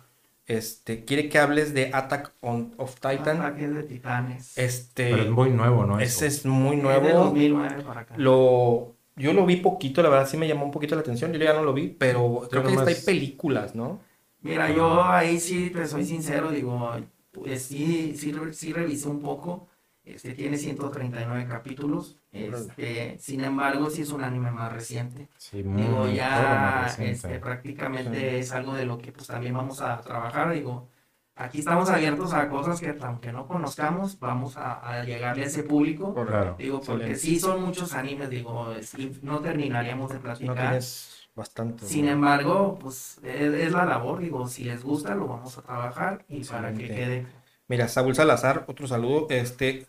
este, 0.47 1.05
quiere 1.05 1.29
que 1.29 1.39
hables 1.39 1.73
de 1.75 1.91
Attack 1.93 2.33
on, 2.41 2.75
of 2.77 2.95
Titan. 2.97 3.41
Ataques 3.41 3.75
de 3.75 3.83
titanes. 3.85 4.59
Este, 4.59 5.11
Pero 5.11 5.23
es 5.23 5.31
muy 5.31 5.51
nuevo, 5.51 5.85
¿no? 5.85 6.01
ese 6.01 6.27
es 6.27 6.45
muy 6.45 6.77
Es 6.77 6.83
de 6.83 6.89
nuevo. 6.89 7.25
2009 7.27 7.83
para 7.83 8.01
acá. 8.01 8.15
Lo, 8.19 8.97
yo 9.17 9.33
lo 9.33 9.47
vi 9.47 9.57
poquito, 9.57 10.03
la 10.03 10.09
verdad 10.09 10.27
sí 10.29 10.37
me 10.37 10.49
llamó 10.49 10.65
un 10.65 10.71
poquito 10.73 10.95
la 10.95 11.03
atención. 11.03 11.33
Yo 11.33 11.39
ya 11.39 11.53
no 11.55 11.63
lo 11.63 11.73
vi, 11.73 11.89
pero 11.89 12.49
creo 12.51 12.63
que 12.63 12.71
nomás- 12.71 12.89
hasta 12.89 12.99
hay 12.99 13.05
películas, 13.05 13.75
¿no? 13.75 14.01
Mira, 14.41 14.71
yo 14.73 15.05
ahí 15.05 15.39
sí 15.39 15.71
te 15.71 15.87
soy 15.87 16.05
sincero, 16.05 16.51
digo, 16.51 16.91
pues 17.31 17.63
sí, 17.63 18.15
sí, 18.17 18.35
sí 18.53 18.73
revisé 18.73 19.09
un 19.09 19.23
poco. 19.23 19.69
Este 20.05 20.35
tiene 20.35 20.57
139 20.59 21.47
capítulos. 21.49 22.17
Este, 22.33 23.17
sin 23.19 23.45
embargo, 23.45 23.89
sí 23.89 24.03
es 24.03 24.11
un 24.11 24.25
anime 24.25 24.51
más 24.51 24.73
reciente. 24.73 25.29
Sí, 25.37 25.63
muy- 25.63 25.83
Digo, 25.83 26.09
ya 26.09 26.83
reciente. 26.85 27.13
este, 27.13 27.39
prácticamente 27.39 28.39
es 28.39 28.51
algo 28.53 28.75
de 28.75 28.85
lo 28.85 28.99
que 28.99 29.13
pues 29.13 29.29
también 29.29 29.55
vamos 29.55 29.81
a 29.81 30.01
trabajar. 30.01 30.53
Digo, 30.53 30.89
aquí 31.37 31.61
estamos 31.61 31.89
abiertos 31.89 32.33
a 32.33 32.49
cosas 32.49 32.81
que 32.81 32.97
aunque 33.01 33.33
no 33.33 33.47
conozcamos, 33.47 34.19
vamos 34.19 34.57
a, 34.57 34.73
a 34.73 35.05
llegarle 35.05 35.45
a 35.45 35.47
ese 35.47 35.63
público. 35.63 36.13
Claro. 36.15 36.57
Digo, 36.59 36.81
porque 36.81 37.15
sí 37.15 37.39
son 37.39 37.63
muchos 37.63 37.93
animes, 37.95 38.29
digo, 38.29 38.75
sí, 38.83 39.19
no 39.23 39.41
terminaríamos 39.41 40.09
de 40.11 40.17
No 40.17 40.23
platicar. 40.23 40.57
tienes 40.57 41.29
bastante. 41.37 41.87
Sin 41.87 42.09
embargo, 42.09 42.77
pues 42.81 43.19
es, 43.23 43.55
es 43.55 43.73
la 43.73 43.85
labor, 43.85 44.19
digo, 44.19 44.49
si 44.49 44.65
les 44.65 44.83
gusta 44.83 45.15
lo 45.15 45.29
vamos 45.29 45.57
a 45.59 45.63
trabajar 45.63 46.25
y 46.29 46.43
para 46.45 46.73
que 46.75 46.89
quede. 46.89 47.27
Mira, 47.69 47.87
Saúl 47.89 48.15
Salazar, 48.15 48.65
otro 48.67 48.87
saludo. 48.87 49.29
Este, 49.31 49.87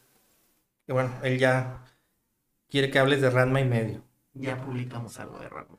que 0.85 0.93
bueno, 0.93 1.11
él 1.23 1.37
ya 1.39 1.83
quiere 2.69 2.89
que 2.91 2.99
hables 2.99 3.21
de 3.21 3.29
Ranma 3.29 3.61
y 3.61 3.65
medio. 3.65 4.01
Ya 4.33 4.57
publicamos 4.57 5.19
algo 5.19 5.39
de 5.39 5.47
rato. 5.49 5.77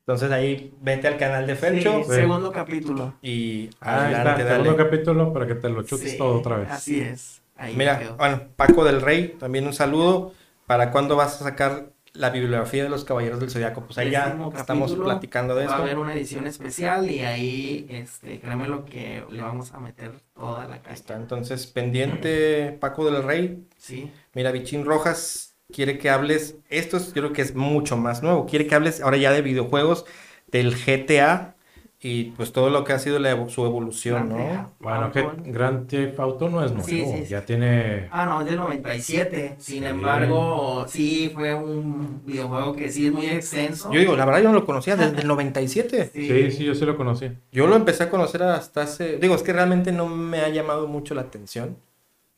Entonces 0.00 0.30
ahí 0.30 0.74
vete 0.80 1.06
al 1.08 1.18
canal 1.18 1.46
de 1.46 1.54
Fercho 1.54 2.02
Sí, 2.04 2.12
segundo 2.14 2.50
capítulo. 2.52 3.14
y 3.20 3.68
Ah, 3.80 4.06
está, 4.06 4.06
adelante, 4.06 4.44
dale. 4.44 4.62
segundo 4.64 4.76
capítulo 4.84 5.32
para 5.32 5.46
que 5.46 5.54
te 5.54 5.68
lo 5.68 5.82
chutes 5.82 6.12
Sí, 6.12 6.18
todo 6.18 6.38
otra 6.38 6.56
vez. 6.58 6.70
Así 6.70 7.00
es. 7.00 7.42
Ahí 7.56 7.74
Mira, 7.76 8.14
bueno, 8.16 8.42
Paco 8.56 8.84
del 8.84 9.00
Rey, 9.02 9.36
también 9.38 9.66
un 9.66 9.72
saludo. 9.74 10.32
¿Para 10.66 10.90
cuándo 10.92 11.16
vas 11.16 11.40
a 11.40 11.44
sacar 11.44 11.92
la 12.14 12.30
bibliografía 12.30 12.82
de 12.84 12.88
los 12.90 13.04
Caballeros 13.04 13.40
del 13.40 13.50
Zodiaco. 13.50 13.82
Pues 13.84 13.98
ahí 13.98 14.10
ya 14.10 14.36
estamos 14.56 14.94
platicando 14.94 15.54
de 15.54 15.66
Va 15.66 15.74
a 15.76 15.78
haber 15.78 15.98
una 15.98 16.14
edición 16.14 16.46
especial 16.46 17.10
y 17.10 17.20
ahí, 17.20 17.86
este, 17.90 18.40
créeme 18.40 18.68
lo 18.68 18.84
que 18.84 19.24
le 19.30 19.42
vamos 19.42 19.72
a 19.74 19.80
meter 19.80 20.12
toda 20.34 20.66
la 20.66 20.80
caja. 20.82 20.94
está, 20.94 21.16
entonces, 21.16 21.66
pendiente 21.66 22.76
Paco 22.80 23.10
del 23.10 23.22
Rey. 23.22 23.66
Sí. 23.76 24.10
Mira, 24.34 24.52
Bichín 24.52 24.84
Rojas 24.84 25.56
quiere 25.72 25.98
que 25.98 26.10
hables, 26.10 26.56
esto 26.70 26.96
es- 26.96 27.08
yo 27.08 27.22
creo 27.22 27.32
que 27.32 27.42
es 27.42 27.54
mucho 27.54 27.96
más 27.96 28.22
nuevo, 28.22 28.46
quiere 28.46 28.66
que 28.66 28.74
hables 28.74 29.00
ahora 29.00 29.16
ya 29.18 29.32
de 29.32 29.42
videojuegos, 29.42 30.04
del 30.46 30.74
GTA 30.74 31.56
y 32.00 32.24
pues 32.30 32.52
todo 32.52 32.70
lo 32.70 32.84
que 32.84 32.92
ha 32.92 32.98
sido 33.00 33.18
la 33.18 33.32
evo- 33.36 33.48
su 33.48 33.64
evolución, 33.66 34.28
Grand 34.28 34.30
¿no? 34.30 34.36
Theft 34.38 34.68
Bueno, 34.80 35.10
que. 35.12 35.50
Grand 35.50 35.88
Theft 35.88 36.20
Auto 36.20 36.48
no 36.48 36.64
es 36.64 36.70
nuevo, 36.70 36.86
Sí, 36.86 37.04
sí, 37.04 37.22
sí. 37.24 37.28
ya 37.28 37.44
tiene... 37.44 38.06
Ah, 38.12 38.24
no, 38.24 38.40
es 38.40 38.46
del 38.46 38.56
97. 38.56 39.56
Sin 39.58 39.82
Sí. 39.82 39.84
embargo, 39.84 40.86
sí 40.88 41.30
fue 41.34 41.54
un 41.54 42.22
videojuego 42.24 42.76
que 42.76 42.90
sí 42.90 43.06
es 43.06 43.12
muy 43.12 43.26
extenso. 43.26 43.92
Yo 43.92 43.98
digo, 43.98 44.14
la 44.16 44.24
verdad 44.24 44.42
yo 44.42 44.48
no 44.50 44.54
lo 44.54 44.64
conocía 44.64 44.94
desde 44.96 45.20
el 45.22 45.26
97. 45.26 46.10
Sí, 46.14 46.50
sí, 46.52 46.64
yo 46.64 46.74
sí 46.76 46.84
lo 46.84 46.96
conocí. 46.96 47.30
Yo 47.50 47.66
lo 47.66 47.74
empecé 47.74 48.04
a 48.04 48.10
conocer 48.10 48.44
hasta 48.44 48.82
hace, 48.82 49.18
digo, 49.18 49.34
es 49.34 49.42
que 49.42 49.52
realmente 49.52 49.90
no 49.90 50.06
me 50.06 50.38
ha 50.40 50.48
llamado 50.50 50.86
mucho 50.86 51.14
la 51.16 51.22
atención. 51.22 51.76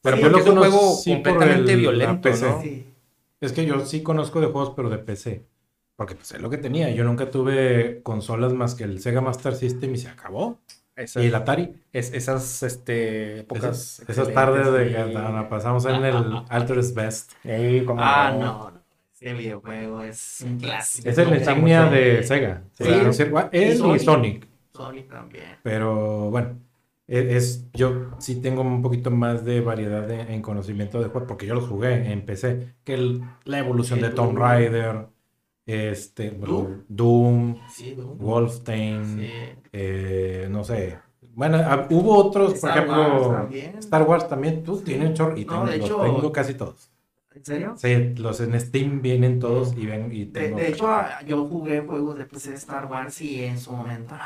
Pero 0.03 0.17
yo 0.17 0.39
es 0.39 0.47
un 0.47 0.57
juego 0.57 0.97
completamente 1.05 1.73
el- 1.75 1.81
violento. 1.81 2.31
¿no? 2.31 2.63
Sí. 2.63 2.87
Es 3.43 3.53
que 3.53 3.67
yo 3.67 3.85
sí 3.85 4.03
conozco 4.03 4.41
de 4.41 4.47
juegos, 4.47 4.73
pero 4.75 4.89
de 4.89 4.97
PC. 4.99 5.43
Porque 6.01 6.15
pues 6.15 6.33
es 6.33 6.41
lo 6.41 6.49
que 6.49 6.57
tenía. 6.57 6.89
Yo 6.93 7.05
nunca 7.05 7.31
tuve 7.31 8.01
consolas 8.03 8.55
más 8.55 8.75
que 8.75 8.85
el 8.85 9.03
Sega 9.03 9.21
Master 9.21 9.55
System 9.55 9.93
y 9.95 9.99
se 9.99 10.09
acabó. 10.09 10.59
Esas, 10.97 11.23
Y 11.23 11.27
el 11.27 11.35
Atari. 11.35 11.75
es- 11.93 12.15
esas 12.15 12.63
este, 12.63 13.41
épocas 13.41 14.03
Esas, 14.09 14.33
tardes 14.33 14.73
de 14.73 14.93
que 14.95 15.13
la 15.13 15.47
pasamos 15.51 15.85
en 15.85 16.03
el 16.03 16.15
Alter's 16.49 16.95
Best. 16.95 17.33
Ah, 17.99 18.31
no. 18.33 18.41
no, 18.41 18.71
no. 18.71 18.81
Ese 19.13 19.35
videojuego 19.35 20.03
es 20.03 20.41
un 20.47 20.57
clásico. 20.59 21.07
Es 21.07 21.19
gusta 21.19 21.35
insignia 21.37 21.85
de 21.85 22.23
Sega. 22.23 22.63
Sí. 22.73 22.85
No 22.85 23.11
él 23.53 23.73
y 23.73 23.77
Sonic. 23.77 24.01
Sonic. 24.01 24.49
Sonic 24.73 25.09
también. 25.11 25.45
Pero 25.63 26.31
bueno, 26.31 26.59
e- 27.09 27.37
es, 27.37 27.71
yo 27.75 28.13
sí 28.21 28.41
tengo 28.41 28.63
un 28.63 28.81
poquito 28.81 29.11
más 29.11 29.45
de 29.45 29.61
variedad 29.61 30.07
de- 30.09 30.33
en 30.35 30.41
conocimiento 30.41 30.99
de 31.03 31.11
juegos, 31.11 31.29
porque 31.29 31.45
yo 31.47 31.55
los 31.55 31.69
jugué 31.69 32.11
en 32.11 32.25
PC, 32.25 32.73
que 32.85 32.95
el- 32.95 33.21
la 33.45 33.59
evolución 33.59 33.99
El 33.99 34.07
de 34.07 34.11
Tomb. 34.13 34.39
Raider, 34.39 35.07
este, 35.71 36.31
Doom. 36.31 36.85
Doom, 36.89 37.57
Sí, 37.69 37.95
¿no? 37.97 38.07
Wolfenstein, 38.15 39.05
Sí. 39.05 39.31
eh, 39.73 40.49
no 40.51 40.65
sé. 40.65 40.99
Bueno, 41.35 41.59
hab- 41.59 41.87
hubo 41.91 42.17
otros, 42.17 42.55
por 42.55 42.71
ejemplo, 42.71 42.95
Wars 43.03 43.29
también. 43.29 43.79
Star 43.79 44.03
Wars 44.03 44.29
también, 44.29 44.63
tú 44.65 44.79
tienes 44.79 45.11
y 45.37 45.45
No, 45.45 45.67
tengo, 45.67 45.67
los 45.67 45.89
tengo 45.89 46.33
casi 46.33 46.55
todos. 46.55 46.91
¿En 47.35 47.45
serio? 47.45 47.75
Sí, 47.77 48.15
los 48.17 48.41
en 48.41 48.59
Steam 48.61 49.01
vienen 49.03 49.39
todos 49.39 49.75
y 49.77 49.87
ven 49.87 50.13
y 50.13 50.25
De, 50.25 50.41
tengo. 50.41 50.57
de 50.59 50.69
hecho, 50.69 50.89
ah, 50.89 51.21
yo 51.27 51.47
jugué 51.47 51.81
juegos 51.81 52.19
de 52.19 52.25
PC 52.25 52.51
de 52.51 52.57
Star 52.57 52.87
Wars 52.87 53.21
y 53.21 53.45
en 53.45 53.59
su 53.59 53.73
momento, 53.73 54.15
no, 54.17 54.21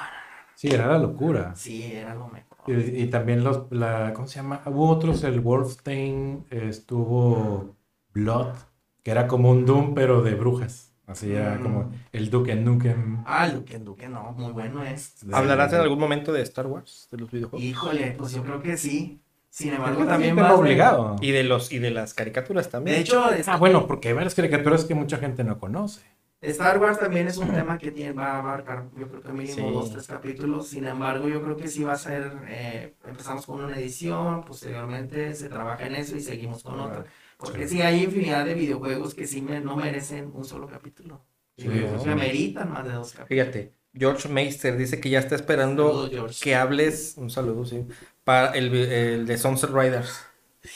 Sí, 0.57 0.69
era 0.69 0.87
la 0.87 0.99
locura. 0.99 1.55
sí, 1.55 1.93
era 1.93 2.15
lo 2.15 2.29
mejor. 2.29 2.71
Y, 2.71 3.03
y 3.03 3.07
también 3.11 3.45
los, 3.45 3.71
la, 3.71 4.13
¿cómo 4.15 4.27
se 4.27 4.37
llama? 4.37 4.63
Hubo 4.67 4.89
otros, 4.89 5.23
el 5.25 5.41
Wolfenstein, 5.41 6.47
estuvo 6.51 7.77
Blood, 8.13 8.55
que 9.03 9.11
era 9.11 9.27
como 9.27 9.51
un 9.51 9.67
Doom, 9.67 9.95
pero 9.95 10.23
de 10.23 10.35
brujas. 10.35 10.94
Así 11.07 11.33
era 11.33 11.57
Mm. 11.57 11.63
como 11.63 11.93
el 12.13 12.31
Duke 12.31 12.55
Nukem. 12.57 13.23
Ah, 13.27 13.47
el 13.47 13.55
Duque 13.57 13.79
Duque, 13.79 14.09
no, 14.09 14.33
muy 14.33 14.53
bueno 14.53 14.83
es. 14.83 15.15
de- 15.27 15.37
¿Hablarás 15.37 15.73
en 15.75 15.81
algún 15.81 15.99
momento 15.99 16.33
de 16.33 16.41
Star 16.43 16.67
Wars, 16.67 17.09
de 17.11 17.19
los 17.19 17.31
videojuegos? 17.31 17.63
Híjole, 17.65 18.15
pues 18.17 18.33
yo 18.33 18.43
creo 18.43 18.63
que 18.63 18.77
sí. 18.77 19.21
Sin 19.51 19.73
embargo, 19.73 19.99
También 20.05 20.09
también 20.09 20.35
tengo 20.37 20.49
vas 20.49 20.57
de- 20.57 20.63
obligado. 20.63 21.17
Y 21.21 21.31
de 21.31 21.45
los 21.45 21.71
y 21.71 21.79
de 21.79 21.91
las 21.93 22.13
caricaturas 22.15 22.71
también. 22.71 22.97
De 22.97 23.03
hecho, 23.03 23.31
es- 23.33 23.47
Ah, 23.47 23.57
bueno, 23.57 23.87
porque 23.87 24.09
hay 24.09 24.15
varias 24.15 24.35
caricaturas 24.35 24.85
que 24.85 24.95
mucha 24.97 25.19
gente 25.19 25.45
no 25.45 25.59
conoce. 25.61 26.01
Star 26.41 26.79
Wars 26.79 26.99
también 26.99 27.27
es 27.29 27.39
un 27.39 27.49
tema 27.49 27.79
que 27.79 27.91
tiene, 27.91 28.13
va 28.13 28.33
a 28.33 28.39
abarcar, 28.41 28.85
yo 28.99 29.09
creo 29.09 29.23
que 29.23 29.33
mínimo 29.33 29.55
Sí. 29.55 29.63
dos, 29.73 29.93
tres 29.93 30.07
capítulos. 30.09 30.69
Sin 30.69 30.87
embargo, 30.87 31.27
yo 31.29 31.41
creo 31.43 31.57
que 31.57 31.69
sí 31.69 31.85
va 31.85 31.93
a 31.93 31.97
ser, 31.99 32.33
eh, 32.49 32.97
empezamos 33.07 33.47
con 33.47 33.65
una 33.65 33.79
edición, 33.79 34.45
posteriormente 34.45 35.35
se 35.35 35.49
trabaja 35.49 35.87
en 35.87 35.95
eso 35.95 36.17
y 36.17 36.21
seguimos 36.21 36.63
con 36.63 36.81
otra. 36.81 37.05
Porque 37.45 37.69
sí, 37.69 37.81
hay 37.83 38.05
infinidad 38.05 38.45
de 38.45 38.55
videojuegos 38.55 39.15
que 39.15 39.27
sí 39.27 39.41
me- 39.43 39.61
no 39.61 39.77
merecen 39.77 40.31
un 40.35 40.45
solo 40.45 40.67
capítulo. 40.67 41.25
Sí, 41.57 41.69
sí. 42.03 42.09
meritan 42.09 42.73
más 42.73 42.85
de 42.85 42.93
dos 42.93 43.13
capítulos. 43.13 43.29
Fíjate, 43.29 43.73
George 43.95 44.29
Meister 44.29 44.77
dice 44.77 45.01
que 45.01 45.09
ya 45.11 45.21
está 45.21 45.37
esperando 45.37 46.11
que 46.43 46.55
hables, 46.57 47.15
un 47.17 47.31
saludo, 47.31 47.65
sí, 47.65 47.87
para 48.25 48.51
el, 48.53 48.75
el 48.75 49.27
de 49.27 49.39
Sunset 49.39 49.71
Riders. 49.71 50.27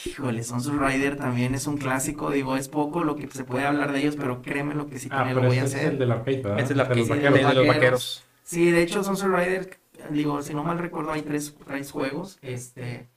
Híjole, 0.05 0.43
Sunset 0.45 0.75
Rider 0.75 1.17
también 1.17 1.55
es 1.55 1.67
un 1.67 1.79
clásico, 1.79 2.31
digo, 2.31 2.57
es 2.57 2.69
poco 2.69 3.03
lo 3.05 3.17
que 3.17 3.27
se 3.29 3.43
puede 3.45 3.65
hablar 3.65 3.91
de 3.93 4.01
ellos, 4.01 4.17
pero 4.17 4.43
créeme 4.43 4.75
lo 4.75 4.87
que 4.87 4.99
sí 4.99 5.09
Ah, 5.11 5.17
también 5.19 5.37
lo 5.37 5.43
voy 5.45 5.57
a 5.59 5.65
ese 5.65 5.67
es 5.67 5.75
hacer. 5.81 5.93
el 5.95 5.99
del 5.99 6.13
arcade, 6.13 6.37
¿verdad? 6.43 6.59
Esta 6.61 6.73
es 6.73 6.77
la 6.77 6.85
De 6.85 6.95
los 6.97 7.09
que- 7.09 7.15
vaqueros. 7.15 7.35
de 7.35 7.43
los 7.43 7.55
vaqueros. 7.55 7.67
vaqueros. 7.69 8.25
Sí, 8.45 8.71
de 8.71 8.83
hecho, 8.83 9.03
Sunset 9.03 9.29
Rider, 9.29 9.79
digo, 10.11 10.43
si 10.43 10.55
no 10.55 10.63
mal 10.63 10.79
recuerdo, 10.79 11.11
hay 11.13 11.23
tres, 11.23 11.57
tres 11.67 11.91
juegos. 11.91 12.39
Este, 12.43 13.09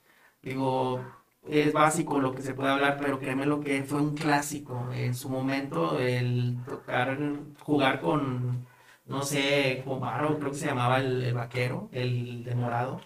digo, 0.42 1.04
es 1.48 1.72
básico 1.72 2.20
lo 2.20 2.32
que 2.34 2.42
se 2.42 2.54
puede 2.54 2.70
hablar, 2.70 2.98
pero 3.00 3.18
créeme 3.18 3.46
lo 3.46 3.60
que 3.60 3.82
fue 3.84 4.00
un 4.00 4.14
clásico. 4.14 4.88
En 4.94 5.14
su 5.14 5.28
momento, 5.28 5.98
el 5.98 6.56
tocar, 6.66 7.18
jugar 7.60 8.00
con, 8.00 8.66
no 9.06 9.22
sé, 9.22 9.82
con 9.84 10.00
Baro, 10.00 10.38
creo 10.38 10.52
que 10.52 10.58
se 10.58 10.66
llamaba 10.66 10.98
el, 11.00 11.22
el 11.22 11.34
vaquero, 11.34 11.88
el 11.92 12.44
de 12.44 12.54
morado. 12.54 13.00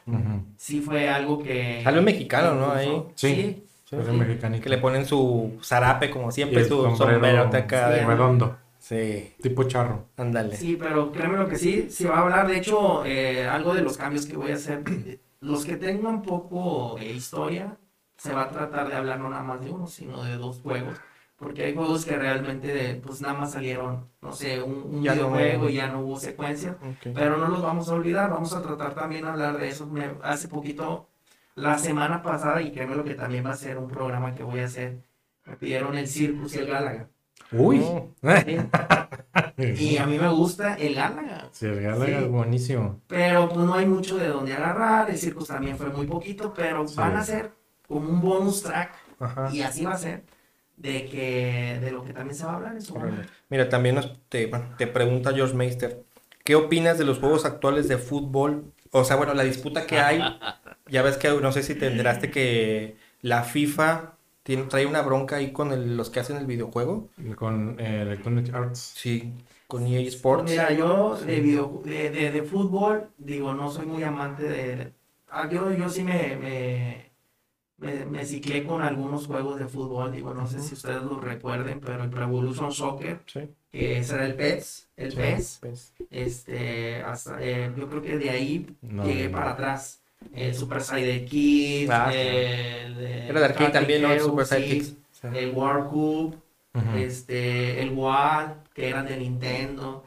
Sí 0.56 0.80
fue 0.80 1.08
algo 1.08 1.42
que... 1.42 1.80
Salió 1.82 2.02
mexicano, 2.02 2.54
¿no? 2.54 2.72
Ahí. 2.72 3.02
Sí. 3.14 3.34
Sí, 3.34 3.62
Sí. 3.88 4.60
Que 4.60 4.68
le 4.68 4.78
ponen 4.78 5.06
su 5.06 5.58
zarape, 5.62 6.10
como 6.10 6.32
siempre, 6.32 6.62
el 6.62 6.66
su 6.68 6.74
sombrero 6.96 6.96
sombrero 6.96 7.42
acá. 7.42 7.86
Sí, 7.88 7.94
de- 8.00 8.04
redondo, 8.04 8.58
Sí, 8.80 9.32
tipo 9.40 9.62
charro. 9.62 10.06
ándale. 10.16 10.56
Sí, 10.56 10.76
pero 10.76 11.12
créeme 11.12 11.36
lo 11.38 11.48
que 11.48 11.54
sí, 11.56 11.86
se 11.88 12.08
va 12.08 12.16
a 12.18 12.22
hablar, 12.22 12.48
de 12.48 12.58
hecho, 12.58 13.04
eh, 13.04 13.46
algo 13.46 13.74
de 13.74 13.82
los 13.82 13.96
cambios 13.96 14.26
que 14.26 14.36
voy 14.36 14.50
a 14.50 14.56
hacer. 14.56 14.82
Los 15.40 15.64
que 15.64 15.76
tengan 15.76 16.22
poco 16.22 16.98
eh, 16.98 17.12
historia, 17.12 17.76
se 18.16 18.32
va 18.32 18.44
a 18.44 18.50
tratar 18.50 18.88
de 18.88 18.94
hablar 18.94 19.18
no 19.20 19.28
nada 19.28 19.42
más 19.42 19.60
de 19.60 19.70
uno, 19.70 19.86
sino 19.86 20.22
de 20.24 20.36
dos 20.36 20.60
juegos. 20.60 20.98
Porque 21.38 21.64
hay 21.64 21.74
juegos 21.74 22.06
que 22.06 22.16
realmente, 22.16 23.00
pues 23.04 23.20
nada 23.20 23.34
más 23.34 23.52
salieron, 23.52 24.08
no 24.22 24.32
sé, 24.32 24.62
un, 24.62 24.72
un 24.94 25.02
Ya 25.02 25.14
no- 25.14 25.32
videojuego 25.32 25.68
y 25.68 25.74
ya 25.74 25.88
no 25.88 26.00
hubo 26.00 26.18
secuencia. 26.18 26.78
Ok. 26.80 27.12
Pero 27.14 27.36
no 27.36 27.48
los 27.48 27.62
vamos 27.62 27.88
a 27.90 27.94
olvidar, 27.94 28.30
vamos 28.30 28.54
a 28.54 28.62
tratar 28.62 28.94
también 28.94 29.24
de 29.24 29.30
hablar 29.32 29.58
de 29.58 29.68
eso. 29.68 29.86
Me- 29.86 30.14
hace 30.22 30.48
poquito, 30.48 31.08
la 31.54 31.76
semana 31.76 32.22
pasada, 32.22 32.62
y 32.62 32.72
créeme 32.72 32.96
lo 32.96 33.04
que 33.04 33.14
también 33.14 33.44
va 33.44 33.50
a 33.50 33.56
ser 33.56 33.76
un 33.76 33.88
programa 33.88 34.34
que 34.34 34.42
voy 34.44 34.60
a 34.60 34.64
hacer, 34.64 35.02
me 35.44 35.56
pidieron 35.56 35.96
el 35.98 36.08
Circus 36.08 36.54
y 36.54 36.58
el 36.60 36.66
Gálaga. 36.68 37.08
Uy. 37.52 37.80
¿sí? 37.80 38.56
Y 39.58 39.96
a 39.98 40.06
mí 40.06 40.18
me 40.18 40.28
gusta 40.28 40.74
el 40.74 40.94
Gálaga. 40.94 41.48
Sí, 41.52 41.66
el 41.66 41.80
Galaga 41.82 42.06
Sí. 42.06 42.12
es 42.24 42.28
buenísimo. 42.28 43.00
Pero 43.06 43.48
pues 43.48 43.60
no 43.66 43.74
hay 43.74 43.86
mucho 43.86 44.16
de 44.16 44.28
dónde 44.28 44.52
agarrar, 44.54 45.08
el 45.10 45.16
circus 45.18 45.48
también 45.48 45.76
fue 45.78 45.88
muy 45.90 46.06
poquito, 46.06 46.52
pero 46.54 46.86
Sí. 46.88 46.96
van 46.96 47.16
a 47.16 47.22
ser 47.22 47.52
como 47.88 48.08
un 48.08 48.20
bonus 48.20 48.62
track 48.62 48.94
Ajá. 49.18 49.50
y 49.52 49.62
así 49.62 49.84
va 49.84 49.92
a 49.92 49.98
ser 49.98 50.24
de 50.76 51.06
que 51.06 51.78
de 51.80 51.90
lo 51.90 52.04
que 52.04 52.12
también 52.12 52.34
se 52.36 52.44
va 52.44 52.52
a 52.52 52.56
hablar 52.56 52.76
momento. 52.94 53.28
Mira, 53.48 53.68
también 53.68 53.94
nos- 53.96 54.18
te, 54.28 54.50
te 54.76 54.86
pregunta 54.86 55.32
George 55.32 55.54
Meister, 55.54 56.04
¿qué 56.44 56.54
opinas 56.54 56.98
de 56.98 57.04
los 57.04 57.18
juegos 57.18 57.44
actuales 57.44 57.88
de 57.88 57.98
fútbol? 57.98 58.72
O 58.90 59.04
sea, 59.04 59.16
bueno, 59.16 59.34
la 59.34 59.42
disputa 59.44 59.86
que 59.86 59.98
hay, 59.98 60.20
ya 60.88 61.02
ves 61.02 61.16
que 61.16 61.30
no 61.30 61.52
sé 61.52 61.62
si 61.62 61.74
te 61.74 61.86
enteraste 61.86 62.30
que 62.30 62.96
la 63.22 63.42
FIFA 63.42 64.12
tiene, 64.42 64.64
trae 64.64 64.86
una 64.86 65.02
bronca 65.02 65.36
ahí 65.36 65.52
con 65.52 65.72
el- 65.72 65.96
los 65.96 66.10
que 66.10 66.20
hacen 66.20 66.36
el 66.36 66.46
videojuego. 66.46 67.08
Con 67.36 67.76
eh, 67.80 68.02
Electronic 68.02 68.54
Arts. 68.54 68.92
Sí, 68.96 69.34
con 69.66 69.86
EA 69.86 70.00
Sports. 70.02 70.48
Mira, 70.50 70.72
yo 70.72 71.16
de, 71.16 71.40
video, 71.40 71.82
de, 71.84 72.10
de, 72.10 72.30
de 72.30 72.42
fútbol, 72.42 73.10
digo, 73.18 73.54
no 73.54 73.70
soy 73.70 73.86
muy 73.86 74.02
amante 74.04 74.44
de... 74.44 74.92
ah, 75.28 75.48
yo, 75.50 75.72
yo 75.72 75.88
sí 75.88 76.04
me, 76.04 76.36
me, 76.36 77.05
me, 77.78 78.04
me 78.06 78.24
ciclé 78.24 78.64
con 78.64 78.82
algunos 78.82 79.26
juegos 79.26 79.58
de 79.58 79.66
fútbol, 79.66 80.12
digo, 80.12 80.32
no 80.34 80.46
sé 80.46 80.60
si 80.60 80.74
ustedes 80.74 81.02
lo 81.02 81.20
recuerden, 81.20 81.80
pero 81.80 82.02
el 82.04 82.10
Pro 82.10 82.24
Evolution 82.24 82.72
Soccer, 82.72 83.20
Sí, 83.26 83.40
que 83.70 83.98
ese 83.98 84.14
era 84.14 84.26
el 84.26 84.34
PES, 84.34 84.88
el 84.96 85.10
Sí. 85.12 85.16
PES, 85.18 85.60
este, 86.10 87.02
hasta, 87.02 87.36
eh, 87.42 87.70
yo 87.76 87.88
creo 87.88 88.02
que 88.02 88.16
de 88.18 88.30
ahí 88.30 88.66
No, 88.82 89.04
llegué 89.04 89.28
no. 89.28 89.36
para 89.38 89.50
atrás. 89.52 90.00
El 90.34 90.54
Super 90.54 90.80
Sidekick, 90.82 91.90
Ah, 91.90 92.08
sí. 92.10 92.18
el, 92.18 92.98
Era 93.28 93.40
de 93.40 93.44
arcade 93.46 93.70
también, 93.70 94.02
¿no? 94.02 94.10
El 94.12 94.20
Super 94.20 94.46
Sidekicks. 94.46 94.94
Sí. 95.12 95.28
el 95.34 95.50
World 95.52 95.88
Cup, 95.90 96.36
este, 96.96 97.80
el 97.82 97.90
WAD, 97.92 98.52
que 98.74 98.88
eran 98.88 99.06
de 99.06 99.16
Nintendo. 99.16 100.04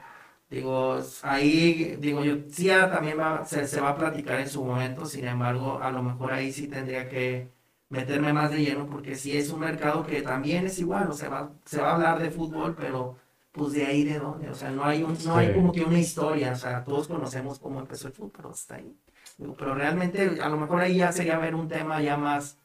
Digo, 0.49 0.99
ahí, 1.21 1.95
digo 1.99 2.23
yo, 2.23 2.37
sí 2.51 2.67
también 2.67 3.19
va, 3.19 3.45
se, 3.45 3.67
se 3.67 3.79
va 3.81 3.89
a 3.89 3.97
platicar 3.97 4.39
en 4.39 4.49
su 4.49 4.63
momento, 4.63 5.05
sin 5.05 5.27
embargo, 5.27 5.79
a 5.81 5.91
lo 5.91 6.01
mejor 6.01 6.33
ahí 6.33 6.51
sí 6.51 6.67
tendría 6.67 7.07
que 7.07 7.47
meterme 7.89 8.33
más 8.33 8.51
de 8.51 8.63
lleno, 8.63 8.87
porque 8.87 9.15
sí 9.15 9.35
es 9.37 9.49
un 9.51 9.59
mercado 9.61 10.05
que 10.05 10.21
también 10.21 10.65
es 10.67 10.79
igual, 10.79 11.09
o 11.09 11.13
sea, 11.13 11.29
va, 11.29 11.51
se 11.65 11.81
va 11.81 11.91
a 11.91 11.95
hablar 11.95 12.19
de 12.19 12.29
fútbol, 12.31 12.75
pero 12.79 13.17
pues 13.51 13.73
de 13.73 13.85
ahí 13.85 14.03
de 14.03 14.19
dónde, 14.19 14.49
o 14.49 14.55
sea, 14.55 14.69
no 14.71 14.83
hay, 14.85 15.01
un, 15.03 15.17
no 15.25 15.35
hay 15.35 15.53
como 15.53 15.71
que 15.71 15.83
una 15.83 15.99
historia, 15.99 16.51
o 16.53 16.55
sea, 16.55 16.83
todos 16.83 17.07
conocemos 17.07 17.59
cómo 17.59 17.79
empezó 17.79 18.07
el 18.07 18.13
fútbol, 18.13 18.31
pero 18.35 18.49
hasta 18.51 18.75
ahí. 18.75 18.95
Digo, 19.37 19.55
pero 19.57 19.73
realmente, 19.75 20.39
a 20.41 20.49
lo 20.49 20.57
mejor 20.57 20.81
ahí 20.81 20.97
ya 20.97 21.11
sería 21.11 21.37
ver 21.39 21.55
un 21.55 21.67
tema 21.67 22.01
ya 22.01 22.15
más, 22.17 22.59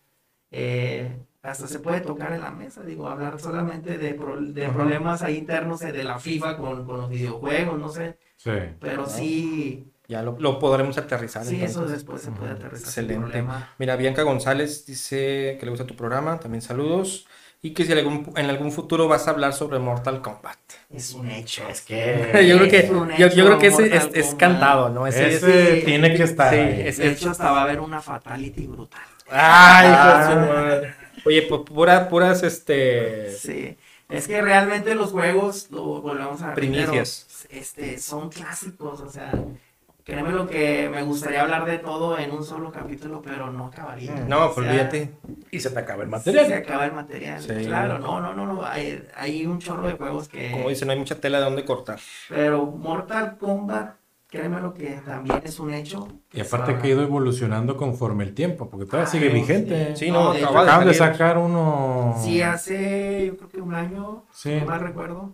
eh, 0.50 1.16
hasta 1.42 1.66
se 1.66 1.78
puede 1.80 2.00
tocar 2.00 2.32
en 2.32 2.40
la 2.42 2.50
mesa, 2.50 2.82
digo, 2.82 3.08
hablar 3.08 3.40
solamente 3.40 3.98
de, 3.98 4.14
pro- 4.14 4.40
de 4.40 4.68
problemas 4.68 5.22
ahí 5.22 5.36
internos 5.36 5.82
eh, 5.82 5.92
de 5.92 6.04
la 6.04 6.18
FIFA 6.18 6.56
con, 6.56 6.84
con 6.86 6.96
los 6.98 7.10
videojuegos, 7.10 7.78
no 7.78 7.88
sé, 7.88 8.18
Sí. 8.36 8.50
pero 8.80 9.06
sí, 9.06 9.90
Ya 10.06 10.22
lo, 10.22 10.36
lo 10.38 10.58
podremos 10.58 10.98
aterrizar. 10.98 11.44
sí, 11.44 11.54
entonces. 11.54 11.70
eso 11.76 11.86
después 11.86 12.20
se 12.22 12.30
puede 12.30 12.52
aterrizar 12.52 12.88
Excelente. 12.88 13.44
Mira, 13.78 13.96
Bianca 13.96 14.22
González 14.22 14.84
dice 14.86 15.56
que 15.58 15.64
le 15.66 15.70
gusta 15.70 15.86
tu 15.86 15.96
programa, 15.96 16.38
también 16.40 16.60
saludos. 16.62 17.26
Y 17.62 17.72
que 17.72 17.86
si 17.86 17.92
en 17.92 17.98
algún, 17.98 18.30
en 18.36 18.50
algún 18.50 18.70
futuro 18.72 19.08
vas 19.08 19.26
a 19.26 19.30
hablar 19.30 19.54
sobre 19.54 19.78
Mortal 19.78 20.20
Kombat. 20.20 20.58
Es 20.90 21.14
un 21.14 21.30
hecho. 21.30 21.66
Es 21.66 21.80
que 21.80 22.44
yo 22.46 22.58
creo 22.58 22.68
que, 22.68 22.76
Es 22.80 22.90
un 22.90 23.08
yo, 23.12 23.16
yo 23.16 23.26
hecho, 23.28 23.44
creo 23.46 23.58
que 23.58 23.66
ese 23.68 23.86
es, 23.86 24.02
Mortal 24.04 24.10
es 24.20 24.26
Kombat. 24.26 24.38
cantado, 24.40 24.88
¿no? 24.90 25.06
Ese 25.06 25.28
es- 25.28 25.42
ese 25.42 25.76
sí. 25.80 25.84
tiene 25.86 26.14
que 26.14 26.24
estar. 26.24 26.52
Sí, 26.52 26.58
es- 26.60 26.98
De 26.98 27.10
hecho, 27.10 27.30
hasta 27.30 27.50
va 27.50 27.60
a 27.60 27.62
haber 27.62 27.80
una 27.80 28.02
fatality 28.02 28.66
brutal. 28.66 29.00
Ay, 29.30 29.86
hijo 29.86 29.96
de 30.06 30.12
Ah. 30.12 30.30
su 30.30 30.52
madre. 30.54 30.94
Oye, 31.24 31.42
pues 31.48 31.62
pura, 31.62 32.08
puras, 32.10 32.42
este... 32.42 33.32
Sí, 33.32 33.78
es 34.10 34.28
que 34.28 34.42
realmente 34.42 34.94
los 34.94 35.12
juegos, 35.12 35.68
lo 35.70 36.02
volvemos 36.02 36.42
a 36.42 36.50
repetir, 36.50 36.70
Primicias. 36.84 37.46
este, 37.48 37.96
son 37.98 38.28
clásicos, 38.28 39.00
o 39.00 39.08
sea, 39.08 39.32
créeme 40.04 40.30
lo 40.30 40.46
que 40.46 40.88
me 40.92 41.02
gustaría 41.02 41.40
hablar 41.42 41.64
de 41.64 41.78
todo 41.78 42.18
en 42.18 42.30
un 42.30 42.44
solo 42.44 42.70
capítulo, 42.70 43.22
pero 43.22 43.50
no 43.50 43.66
acabaría. 43.66 44.14
No, 44.28 44.46
O 44.46 44.54
pues 44.54 44.66
sea, 44.66 44.72
olvídate. 44.74 45.14
Y 45.50 45.60
se 45.60 45.70
te 45.70 45.78
acaba 45.78 46.02
el 46.02 46.08
sí 46.08 46.12
material. 46.12 46.46
se 46.46 46.54
acaba 46.54 46.84
el 46.86 46.92
material, 46.92 47.40
Sí. 47.40 47.54
claro, 47.66 47.98
no, 47.98 48.20
no, 48.20 48.34
no, 48.34 48.46
no, 48.46 48.64
hay, 48.64 49.02
hay 49.16 49.46
un 49.46 49.58
chorro 49.58 49.86
de 49.86 49.94
juegos 49.94 50.28
que... 50.28 50.50
Como 50.52 50.68
dicen, 50.68 50.86
no 50.86 50.92
hay 50.92 50.98
mucha 50.98 51.20
tela 51.20 51.38
de 51.38 51.44
dónde 51.44 51.64
cortar. 51.64 51.98
Pero 52.28 52.66
Mortal 52.66 53.38
Kombat, 53.38 53.96
créeme 54.28 54.60
lo 54.60 54.74
que 54.74 55.00
también 55.06 55.40
es 55.44 55.58
un 55.60 55.72
hecho. 55.72 56.08
Y 56.32 56.40
aparte 56.40 56.76
que 56.78 56.88
ha 56.88 56.90
ido 56.90 57.02
evolucionando 57.02 57.76
conforme 57.76 58.24
el 58.24 58.34
tiempo, 58.34 58.68
porque 58.68 58.84
todavía 58.86 59.06
sigue 59.06 59.28
Ay, 59.28 59.32
vigente. 59.34 59.94
Sí, 59.96 60.10
no, 60.10 60.30
acaba 60.32 60.64
de 60.64 60.68
Acaban 60.70 60.86
de 60.88 60.94
sacar 60.94 61.38
uno. 61.38 62.16
Sí, 62.20 62.42
hace 62.42 63.26
yo 63.28 63.36
creo 63.36 63.48
que 63.48 63.60
un 63.60 63.74
año, 63.74 64.24
Sí. 64.32 64.56
no 64.60 64.66
mal 64.66 64.80
recuerdo. 64.80 65.32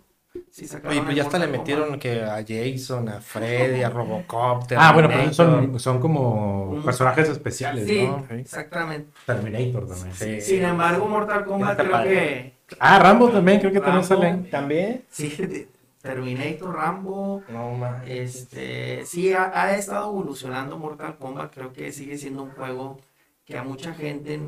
Sí, 0.51 0.67
sacaron 0.67 0.91
Oye, 0.99 1.03
pues 1.05 1.17
ya 1.17 1.23
hasta 1.23 1.39
le 1.39 1.47
metieron 1.47 1.99
que 1.99 2.23
a 2.25 2.45
Jason, 2.47 3.09
a 3.09 3.21
Freddy, 3.21 3.83
a 3.85 3.89
Robocop, 3.91 4.65
Ah, 4.77 4.93
bueno, 4.93 5.09
pero 5.09 5.21
Terminator. 5.31 5.35
son, 5.35 5.81
son 5.81 6.01
como 6.01 6.83
personajes 6.85 7.29
especiales, 7.29 7.87
Sí, 7.87 8.03
¿no? 8.05 8.27
exactamente. 8.35 9.13
Terminator 9.27 9.87
también. 9.87 10.15
Sí. 10.15 10.41
Sin 10.41 10.65
embargo, 10.65 11.07
Mortal 11.09 11.45
Kombat 11.45 11.79
creo 11.79 11.91
padre. 11.93 12.55
que 12.67 12.77
Ah, 12.81 12.99
Rambo 12.99 13.31
también, 13.31 13.61
creo 13.61 13.73
que 13.73 13.81
también 13.81 14.05
salen. 14.05 14.51
¿También? 14.51 15.05
sí, 15.09 15.69
Terminator, 16.03 16.75
Rambo, 16.75 17.43
No, 17.49 17.73
ma. 17.75 18.03
este, 18.07 19.05
sí 19.07 19.33
ha, 19.35 19.53
ha 19.65 19.77
estado 19.77 20.09
evolucionando 20.11 20.79
Mortal 20.79 21.17
Kombat, 21.19 21.53
creo 21.55 21.73
que 21.73 21.93
sigue 21.93 22.17
siendo 22.19 22.43
un 22.45 22.51
juego 22.53 22.99
que 23.45 23.59
a 23.59 23.63
mucha 23.65 23.93
gente 23.93 24.41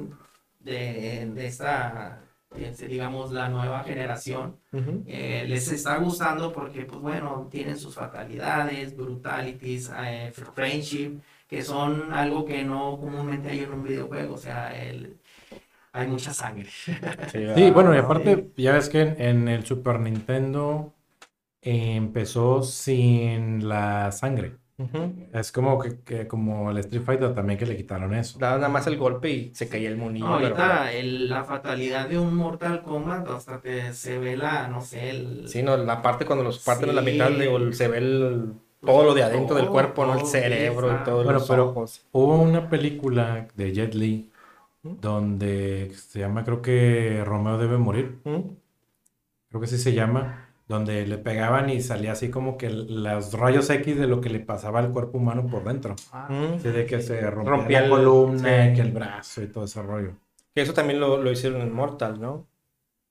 de, 0.61 1.31
de 1.35 1.47
esta, 1.47 2.22
digamos, 2.89 3.33
la 3.33 3.49
nueva 3.49 3.83
generación, 3.85 4.57
eh, 5.07 5.45
les 5.49 5.71
está 5.73 5.97
gustando 5.97 6.53
porque, 6.53 6.85
pues 6.85 7.01
bueno, 7.01 7.49
tienen 7.51 7.79
sus 7.79 7.95
fatalidades, 7.95 8.97
brutalities, 8.97 9.91
eh, 10.05 10.33
friendship, 10.55 11.21
que 11.49 11.63
son 11.63 12.13
algo 12.13 12.45
que 12.45 12.65
no 12.65 12.99
comúnmente 12.99 13.51
hay 13.51 13.61
en 13.61 13.73
un 13.73 13.83
videojuego, 13.83 14.35
o 14.35 14.39
sea, 14.39 14.75
el, 14.81 15.19
hay 15.93 16.07
mucha 16.07 16.33
sangre. 16.33 16.69
Sí, 17.31 17.71
bueno, 17.75 17.95
y 17.95 17.99
aparte, 17.99 18.51
ya 18.57 18.73
ves 18.73 18.89
que 18.89 19.03
en, 19.03 19.21
en 19.21 19.49
el 19.49 19.67
Super 19.67 20.01
Nintendo 20.01 20.95
eh, 21.63 21.95
empezó 21.97 22.63
sin 22.63 23.69
la 23.69 24.11
sangre. 24.13 24.57
Es 25.33 25.53
como 25.53 25.79
que, 25.79 26.01
que 26.05 26.27
como 26.27 26.71
el 26.71 26.79
Street 26.79 27.03
Fighter 27.05 27.35
también 27.35 27.59
que 27.59 27.67
le 27.67 27.77
quitaron 27.77 28.15
eso. 28.15 28.39
Daba 28.39 28.57
nada 28.57 28.69
más 28.69 28.87
el 28.89 28.97
golpe 28.97 29.31
y 29.31 29.55
se 29.55 29.69
caía 29.69 29.89
el 29.89 29.97
monillo. 29.97 30.27
No, 30.27 30.37
pero- 30.39 30.57
ahorita 30.57 30.93
el- 30.93 31.29
la 31.29 31.45
fatalidad 31.45 32.09
de 32.09 32.19
un 32.19 32.35
Mortal 32.35 32.83
Kombat 32.83 33.29
hasta 33.31 33.61
que 33.61 33.93
se 33.93 34.19
ve 34.19 34.37
la, 34.37 34.67
no 34.69 34.81
sé, 34.81 35.11
el... 35.11 35.49
Sí, 35.49 35.63
no, 35.63 35.77
la 35.77 36.03
parte 36.03 36.25
cuando 36.25 36.43
los 36.43 36.59
parten 36.59 36.91
a 36.91 36.93
la 36.95 37.05
Sí. 37.05 37.13
mitad, 37.13 37.31
digo, 37.31 37.73
se 37.73 37.87
ve 37.89 37.99
el- 37.99 38.53
todo 38.85 39.05
lo 39.05 39.15
de 39.15 39.23
adentro 39.23 39.55
del 39.55 39.67
Todo, 39.67 39.73
cuerpo, 39.73 40.05
¿no? 40.07 40.15
El 40.15 40.19
todo, 40.21 40.29
cerebro 40.29 40.89
y 41.01 41.05
todos 41.05 41.25
Bueno, 41.25 41.39
los 41.39 41.49
pero- 41.49 41.69
ojos. 41.69 42.03
Hubo 42.11 42.43
una 42.43 42.69
película 42.69 43.47
de 43.55 43.73
Jet 43.73 43.95
Li 43.95 44.31
donde 44.83 45.93
se 45.95 46.19
llama, 46.19 46.45
creo 46.45 46.61
que 46.61 47.23
Romeo 47.25 47.57
debe 47.59 47.79
morir. 47.79 48.19
¿Mm? 48.25 48.41
Creo 49.49 49.61
que 49.61 49.67
sí 49.69 49.79
se 49.79 49.93
llama. 49.93 50.49
Donde 50.73 51.07
le 51.07 51.19
pegaban 51.19 51.69
y 51.71 51.81
salía 51.81 52.13
así 52.13 52.31
como 52.31 52.57
que 52.57 52.71
los 52.71 53.33
rayos 53.35 53.69
X 53.71 53.97
de 53.99 54.07
lo 54.07 54.21
que 54.21 54.31
le 54.31 54.41
pasaba 54.41 54.79
al 54.81 54.91
cuerpo 54.91 55.19
humano 55.19 55.47
por 55.47 55.63
dentro. 55.65 55.95
Ah. 56.13 56.29
Así 56.57 56.69
de 56.71 56.87
que 56.87 57.01
se 57.03 57.21
rompía, 57.31 57.51
Rompía 57.57 57.81
la 57.81 57.85
el- 57.87 57.91
columna, 57.93 58.39
sí. 58.69 58.75
que 58.75 58.81
el 58.81 58.93
brazo 58.93 59.43
y 59.43 59.47
todo 59.49 59.65
ese 59.65 59.83
rollo. 59.83 60.13
Que 60.55 60.63
eso 60.63 60.73
también 60.73 60.99
lo, 60.99 61.23
lo 61.23 61.31
hicieron 61.31 61.61
en 61.61 61.73
Mortal, 61.75 62.21
¿no? 62.21 62.47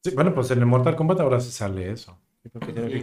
Sí, 0.03 0.12
bueno, 0.16 0.34
pues 0.34 0.49
en 0.51 0.59
el 0.59 0.66
Mortal 0.66 0.95
Kombat 0.95 1.20
ahora 1.20 1.39
sí 1.39 1.51
sale 1.51 1.91
eso. 1.91 2.18
Sí, 2.43 2.49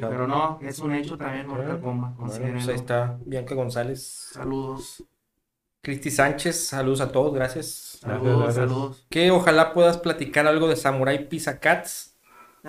pero 0.01 0.27
no, 0.27 0.59
es 0.63 0.81
un 0.81 0.93
hecho 0.95 1.17
también 1.17 1.47
Mortal 1.47 1.77
Ah, 1.79 1.81
Kombat, 1.81 2.17
Bueno, 2.17 2.53
pues 2.55 2.69
ahí 2.69 2.75
está 2.75 3.19
Bianca 3.25 3.55
González. 3.55 4.31
Saludos, 4.33 5.05
Cristi 5.81 6.11
Sánchez, 6.11 6.67
saludos 6.67 7.01
a 7.01 7.13
todos, 7.13 7.33
gracias. 7.33 7.99
Saludos, 8.01 8.43
gracias. 8.43 8.69
saludos. 8.69 9.07
Que 9.09 9.31
ojalá 9.31 9.73
puedas 9.73 9.99
platicar 9.99 10.47
algo 10.49 10.67
de 10.69 10.75
Samurai 10.75 11.29
Pizza 11.29 11.61
Cats. 11.61 12.08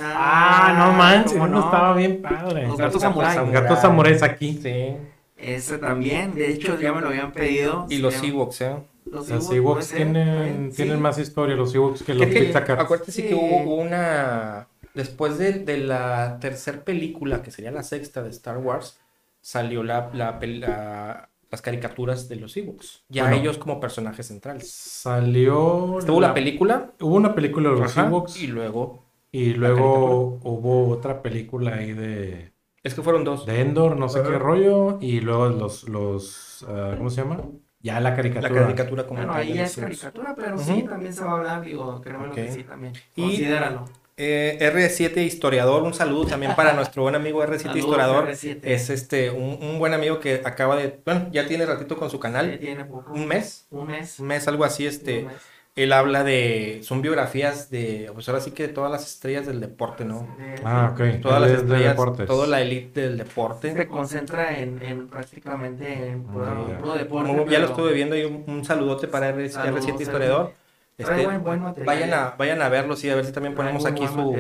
Ah, 0.02 0.76
no 0.78 0.94
manches, 0.94 1.34
¿cómo 1.34 1.46
eso 1.46 1.54
no? 1.56 1.66
estaba 1.66 1.94
bien 1.96 2.22
padre. 2.22 2.68
Los 2.68 2.78
gatos 2.78 3.02
samurai. 3.02 3.38
Los 3.38 3.52
gatos 3.52 3.80
samuráis 3.80 4.24
aquí. 4.24 4.60
Sí. 4.62 4.96
Ese 5.38 5.78
también, 5.78 6.36
de 6.36 6.52
hecho 6.52 6.80
ya 6.80 6.92
me 6.94 7.02
lo 7.02 7.08
habían 7.08 7.32
pedido. 7.32 7.86
Y 7.90 8.00
los 8.00 8.22
Ewoks, 8.22 8.62
¿eh? 8.62 8.76
Los 9.06 9.52
Ewoks 9.52 9.90
tienen, 9.90 10.72
sí. 10.72 10.78
tienen 10.78 11.02
más 11.02 11.18
historia, 11.18 11.56
los 11.56 11.74
Ewoks, 11.74 12.04
que 12.04 12.14
los 12.14 12.28
Pizza 12.28 12.64
Cats. 12.64 12.82
Acuérdate 12.82 13.12
sí 13.12 13.24
que 13.24 13.36
hubo 13.36 13.76
una. 13.76 14.68
Después 14.94 15.38
de, 15.38 15.54
de 15.54 15.78
la 15.78 16.40
tercera 16.40 16.84
película, 16.84 17.42
que 17.42 17.52
sería 17.52 17.72
la 17.72 17.84
sexta 17.84 18.22
de 18.22 18.30
Star 18.32 18.58
Wars, 18.58 19.00
salió 19.42 19.84
la, 19.84 20.10
la 20.14 21.30
las 21.52 21.62
caricaturas 21.62 22.30
de 22.30 22.36
los 22.36 22.56
Ewoks. 22.58 23.04
Ya 23.10 23.24
Bueno. 23.24 23.38
ellos 23.38 23.58
como 23.58 23.80
personajes 23.80 24.28
centrales. 24.28 24.70
Salió. 24.70 26.00
Estuvo 26.00 26.22
la 26.22 26.34
película. 26.34 26.92
Hubo 27.00 27.16
una 27.16 27.34
película 27.34 27.70
de 27.72 27.76
los 27.80 27.98
Ewoks 27.98 28.42
Y 28.42 28.48
luego. 28.48 29.09
Y 29.32 29.54
luego 29.54 30.40
hubo 30.44 30.90
otra 30.90 31.22
película 31.22 31.76
ahí 31.76 31.94
de, 31.94 32.54
Es 32.84 32.94
que 32.96 33.02
fueron 33.02 33.24
dos. 33.24 33.46
de 33.46 33.62
Endor, 33.62 33.98
no 33.98 34.10
sé 34.10 34.22
qué 34.24 34.38
rollo, 34.38 34.98
y 35.02 35.22
luego 35.22 35.50
los, 35.50 35.88
los 35.90 36.66
ah, 36.68 36.94
¿cómo 36.98 37.10
se 37.10 37.22
llama? 37.22 37.42
Ya 37.82 38.00
la 38.02 38.10
La 38.10 38.16
caricatura. 38.16 38.62
caricatura 38.62 39.08
como 39.08 39.20
Bueno, 39.20 39.34
ahí 39.34 39.54
ya 39.54 39.64
es 39.64 39.76
caricatura, 39.78 40.36
pero 40.36 40.58
sí, 40.58 40.84
también 40.84 41.14
se 41.14 41.24
va 41.24 41.32
a 41.32 41.38
hablar, 41.38 41.62
digo, 41.62 42.02
créeme 42.02 42.28
lo 42.28 42.34
que 42.34 42.52
sí 42.52 42.64
también. 42.64 42.94
Y- 43.16 43.22
Considéralo. 43.22 43.86
Eh, 44.22 44.58
R7 44.60 45.24
Historiador, 45.24 45.82
un 45.84 45.94
saludo 45.94 46.26
también 46.26 46.54
para 46.54 46.74
nuestro 46.76 47.04
buen 47.04 47.16
amigo 47.16 47.42
R7 47.42 47.60
Saludos, 47.60 47.78
Historiador. 47.86 48.28
R7. 48.28 48.60
Es 48.64 48.90
este 48.90 49.30
un, 49.32 49.60
un 49.62 49.80
buen 49.80 49.94
amigo 49.94 50.20
que 50.20 50.42
acaba 50.44 50.76
de, 50.76 51.00
bueno, 51.06 51.30
ya 51.32 51.48
tiene 51.48 51.66
ratito 51.66 51.96
con 51.96 52.10
su 52.10 52.18
Sí, 52.18 52.22
canal, 52.24 52.60
tiene 52.60 52.84
poco. 52.84 53.14
un 53.14 53.26
mes, 53.28 53.66
Un 53.72 53.88
mes. 53.88 54.20
un 54.20 54.28
mes, 54.28 54.46
algo 54.50 54.66
así, 54.66 54.86
este, 54.86 55.20
un 55.20 55.26
mes. 55.28 55.36
Él 55.84 55.94
habla 55.94 56.24
de, 56.24 56.80
son 56.84 57.02
biografías 57.02 57.70
de, 57.70 58.10
pues 58.14 58.28
ahora 58.30 58.42
sí 58.42 58.52
que 58.52 58.68
de 58.68 58.74
todas 58.74 58.92
las 58.92 59.06
estrellas 59.08 59.48
del 59.48 59.60
deporte, 59.60 60.06
¿no? 60.06 60.28
De- 60.38 60.60
Ah, 60.66 60.92
ok. 60.94 61.22
Todas 61.22 61.42
las 61.42 61.52
Es 61.52 61.58
de 61.58 61.64
estrellas, 61.64 61.92
deportes. 61.92 62.28
toda 62.28 62.48
la 62.48 62.62
elite 62.62 63.02
del 63.02 63.18
deporte. 63.18 63.74
Se 63.74 63.88
concentra 63.88 64.60
en, 64.60 64.82
en 64.82 65.08
prácticamente 65.08 66.08
en 66.10 66.24
puro, 66.24 66.46
Ah, 66.46 66.78
puro 66.80 66.94
deporte. 66.96 67.46
Ya 67.52 67.60
lo 67.60 67.66
estuve 67.68 67.94
viendo 67.94 68.16
y 68.18 68.24
un, 68.26 68.44
un 68.48 68.66
saludote 68.66 69.08
para 69.08 69.30
R- 69.30 69.50
Saludos, 69.50 69.86
R7 69.86 70.04
Historiador. 70.04 70.54
Este, 70.98 71.26
buen, 71.26 71.44
buen 71.44 71.62
material. 71.62 71.86
vayan 71.86 72.14
a, 72.14 72.30
vayan 72.32 72.62
a 72.62 72.68
verlo, 72.70 72.96
sí, 72.98 73.10
a 73.10 73.16
ver 73.16 73.26
si 73.26 73.32
también 73.32 73.56
ponemos 73.56 73.86
aquí 73.86 74.06
su, 74.06 74.36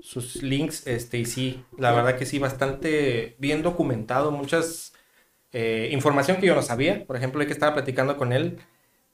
sus 0.00 0.42
links, 0.42 0.86
este, 0.86 1.18
y 1.18 1.24
sí, 1.26 1.64
la 1.78 1.92
verdad 1.92 2.16
que 2.16 2.26
sí, 2.26 2.38
bastante 2.38 3.34
bien 3.38 3.62
documentado, 3.62 4.30
muchas 4.30 4.92
eh, 5.52 5.90
información 5.92 6.38
que 6.38 6.46
yo 6.46 6.54
no 6.54 6.62
sabía, 6.62 7.04
por 7.06 7.16
ejemplo, 7.16 7.40
el 7.40 7.46
que 7.46 7.52
estaba 7.52 7.74
platicando 7.74 8.16
con 8.16 8.32
él, 8.32 8.58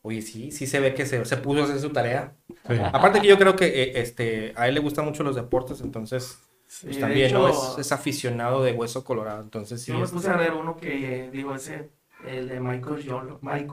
oye, 0.07 0.23
sí, 0.23 0.51
sí 0.53 0.67
se 0.67 0.81
ve 0.81 0.95
que 0.95 1.05
se, 1.07 1.25
se 1.25 1.37
puso 1.37 1.61
a 1.63 1.65
hacer 1.65 1.79
su 1.81 1.91
tarea, 1.91 2.35
Sí. 2.69 2.75
aparte 2.93 3.21
que 3.21 3.27
yo 3.29 3.39
creo 3.39 3.55
que 3.57 3.67
eh, 3.83 4.01
este, 4.01 4.53
a 4.57 4.67
él 4.69 4.75
le 4.75 4.81
gustan 4.81 5.05
mucho 5.05 5.23
los 5.23 5.37
deportes, 5.37 5.81
entonces, 5.81 6.39
Sí, 6.69 6.87
pues 6.87 6.99
también, 6.99 7.33
¿no? 7.33 7.49
Es, 7.49 7.77
es 7.79 7.93
aficionado 7.93 8.63
de 8.65 8.73
hueso 8.73 9.05
colorado, 9.05 9.41
entonces 9.43 9.83
sí, 9.83 9.93
Yo 9.93 9.99
me 10.01 10.07
puse 10.09 10.29
a 10.31 10.37
ver 10.37 10.53
uno 10.53 10.77
que, 10.77 11.31
digo, 11.33 11.55
ese, 11.55 11.91
el 12.27 12.49
de 12.49 12.59
Michael 12.59 13.05
Jordan, 13.09 13.39
Michael 13.41 13.69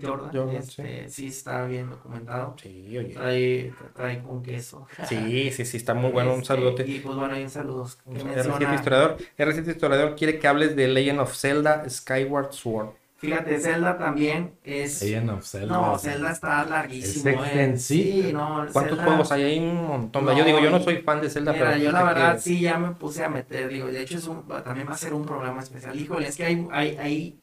Jordan, 0.00 0.30
Jordan, 0.32 0.50
este, 0.56 1.08
sí. 1.08 1.26
está 1.26 1.64
bien 1.66 1.90
documentado. 1.90 2.54
sí, 2.62 2.96
oye, 2.96 3.14
Trae, 3.14 3.72
trae 3.96 4.22
con 4.22 4.42
queso. 4.44 4.86
sí, 5.08 5.50
sí, 5.50 5.64
sí, 5.64 5.76
está 5.76 5.94
muy 5.94 6.12
bueno, 6.12 6.30
un 6.34 6.36
Este, 6.42 6.46
saludote. 6.48 6.84
Y 6.86 7.00
pues 7.00 7.16
bueno, 7.16 7.34
hay 7.34 7.42
un 7.42 7.50
saludo. 7.50 7.84
que 8.04 8.20
R7 8.20 8.24
menciona- 8.24 8.74
Historiador. 8.76 9.16
R7 9.38 9.68
Historiador 9.68 10.14
quiere 10.14 10.38
que 10.38 10.46
hables 10.46 10.76
de 10.76 10.86
Legend 10.86 11.18
of 11.20 11.34
Zelda 11.36 11.88
Skyward 11.88 12.52
Sword. 12.52 12.90
Fíjate, 13.18 13.58
Zelda 13.58 13.96
también 13.96 14.58
es... 14.62 15.00
Legend 15.02 15.30
of 15.30 15.46
Zelda. 15.46 15.74
No, 15.74 15.98
Zelda 15.98 16.30
está 16.32 16.64
larguísimo. 16.66 17.30
Es 17.30 17.36
eh. 17.36 17.40
extensivo. 17.46 18.22
Sí, 18.28 18.32
no, 18.32 18.66
¿Cuántos 18.72 18.98
Zelda- 18.98 19.04
juegos 19.04 19.32
hay? 19.32 19.42
Hay 19.44 19.58
un 19.58 19.86
montón. 19.86 20.24
No, 20.26 20.36
yo 20.36 20.44
digo, 20.44 20.60
yo 20.60 20.70
no 20.70 20.80
soy 20.80 20.98
fan 20.98 21.22
de 21.22 21.30
Zelda, 21.30 21.52
Mira, 21.52 21.64
pero 21.70 21.78
yo 21.82 21.92
la 21.92 22.02
verdad 22.02 22.34
que- 22.34 22.40
sí 22.42 22.60
ya 22.60 22.78
me 22.78 22.90
puse 22.90 23.24
a 23.24 23.30
meter, 23.30 23.68
digo, 23.68 23.86
de 23.86 24.02
hecho 24.02 24.18
es 24.18 24.26
un, 24.26 24.46
también 24.46 24.86
va 24.86 24.92
a 24.92 24.98
ser 24.98 25.14
un 25.14 25.24
programa 25.24 25.62
especial. 25.62 25.98
Híjole, 25.98 26.28
es 26.28 26.36
que 26.36 26.44
hay, 26.44 26.68
hay, 26.70 26.96
hay, 26.98 27.40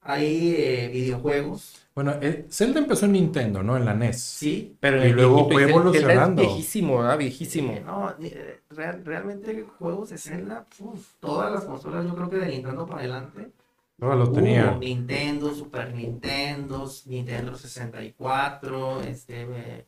hay 0.00 0.54
eh, 0.58 0.90
videojuegos. 0.92 1.84
Bueno, 1.94 2.14
eh, 2.20 2.46
Zelda 2.50 2.78
empezó 2.80 3.06
en 3.06 3.12
Nintendo, 3.12 3.62
¿no? 3.62 3.76
En 3.76 3.84
la 3.84 3.92
NES. 3.94 4.20
Sí. 4.20 4.76
Pero 4.80 5.04
Y 5.04 5.12
luego 5.12 5.48
fue 5.50 5.62
evolucionando. 5.68 6.42
Zelda 6.42 6.42
Es 6.42 6.48
viejísimo, 6.56 6.98
¿verdad? 6.98 7.18
Viejísimo. 7.18 7.72
Eh, 7.72 7.82
no, 7.84 8.14
eh, 8.22 8.60
real- 8.70 9.02
realmente 9.04 9.64
juegos 9.78 10.10
de 10.10 10.18
Zelda, 10.18 10.66
uf, 10.78 11.06
todas 11.20 11.52
las 11.52 11.64
consolas, 11.64 12.04
yo 12.06 12.14
creo 12.14 12.30
que 12.30 12.36
de 12.36 12.46
Nintendo 12.48 12.86
para 12.86 13.00
adelante. 13.00 13.50
Tenían. 13.98 14.78
Nintendo, 14.80 15.52
Super 15.54 15.92
Nintendo, 15.92 16.88
Nintendo 17.06 17.56
64, 17.56 19.02
este, 19.02 19.42
eh, 19.42 19.86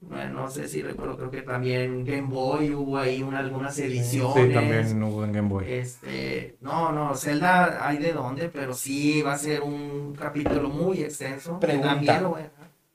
bueno, 0.00 0.42
no 0.42 0.50
sé 0.50 0.68
si 0.68 0.82
recuerdo, 0.82 1.16
creo 1.16 1.30
que 1.30 1.40
también 1.42 2.04
Game 2.04 2.28
Boy 2.28 2.74
hubo 2.74 2.98
ahí 2.98 3.22
una- 3.22 3.38
algunas 3.38 3.78
ediciones. 3.78 4.48
Sí, 4.48 4.52
también 4.52 5.02
hubo 5.02 5.24
en 5.24 5.32
Game 5.32 5.48
Boy. 5.48 5.64
Este, 5.66 6.58
no, 6.60 6.92
no, 6.92 7.14
Zelda 7.14 7.86
hay 7.88 7.96
de 7.96 8.12
dónde, 8.12 8.50
pero 8.50 8.74
sí 8.74 9.22
va 9.22 9.32
a 9.32 9.38
ser 9.38 9.62
un 9.62 10.14
capítulo 10.14 10.68
muy 10.68 11.00
extenso. 11.00 11.52
Me 11.54 11.58
da 11.58 11.66
Pregunta. 11.66 11.94
miedo, 11.96 12.28
güey. 12.30 12.44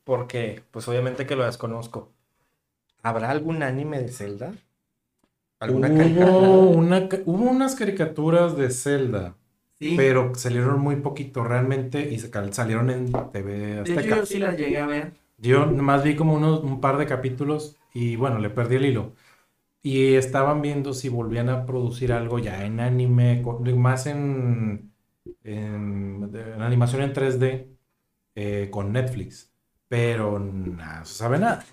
Porque, 0.04 0.62
pues 0.70 0.88
obviamente 0.88 1.26
que 1.26 1.36
lo 1.36 1.44
desconozco. 1.46 2.10
¿Habrá 3.02 3.32
algún 3.32 3.64
anime 3.64 4.00
de 4.00 4.10
Zelda? 4.10 4.54
¿Alguna 5.60 5.88
caricatura? 5.96 6.32
Hubo, 6.32 6.70
una, 6.70 7.10
hubo 7.26 7.50
unas 7.50 7.76
caricaturas 7.76 8.56
de 8.58 8.70
Zelda, 8.70 9.36
Sí. 9.82 9.96
pero 9.98 10.36
salieron 10.36 10.80
muy 10.80 10.98
poquito 10.98 11.44
realmente 11.44 12.14
y 12.14 12.20
se 12.20 12.30
salieron 12.54 12.92
en 12.92 13.12
TV 13.32 13.52
de 13.52 13.82
hecho, 13.82 13.94
Azteca. 13.98 14.16
yo 14.18 14.26
sí 14.28 14.38
las 14.38 14.56
llegué 14.56 14.78
a 14.78 14.86
ver. 14.86 15.14
Yo 15.40 15.66
nomás 15.66 16.04
vi 16.04 16.16
como 16.16 16.36
unos, 16.36 16.64
un 16.64 16.80
par 16.80 16.98
de 16.98 17.08
capítulos 17.08 17.78
y 17.92 18.16
bueno, 18.16 18.38
le 18.38 18.52
perdí 18.52 18.76
el 18.76 18.86
hilo. 18.86 19.14
Y 19.82 20.14
estaban 20.14 20.62
viendo 20.62 20.94
si 20.94 21.10
volvían 21.10 21.50
a 21.50 21.66
producir 21.66 22.14
algo 22.14 22.38
ya 22.38 22.64
en 22.64 22.80
anime, 22.80 23.42
más 23.76 24.06
en, 24.06 24.92
en, 25.44 26.32
animación 26.60 27.02
en 27.02 27.14
3D 27.14 27.66
eh, 28.36 28.68
con 28.70 28.94
Netflix. 28.94 29.52
Pero 29.88 30.38
nada, 30.38 31.04
se 31.06 31.16
sabe 31.16 31.40
nada. 31.40 31.66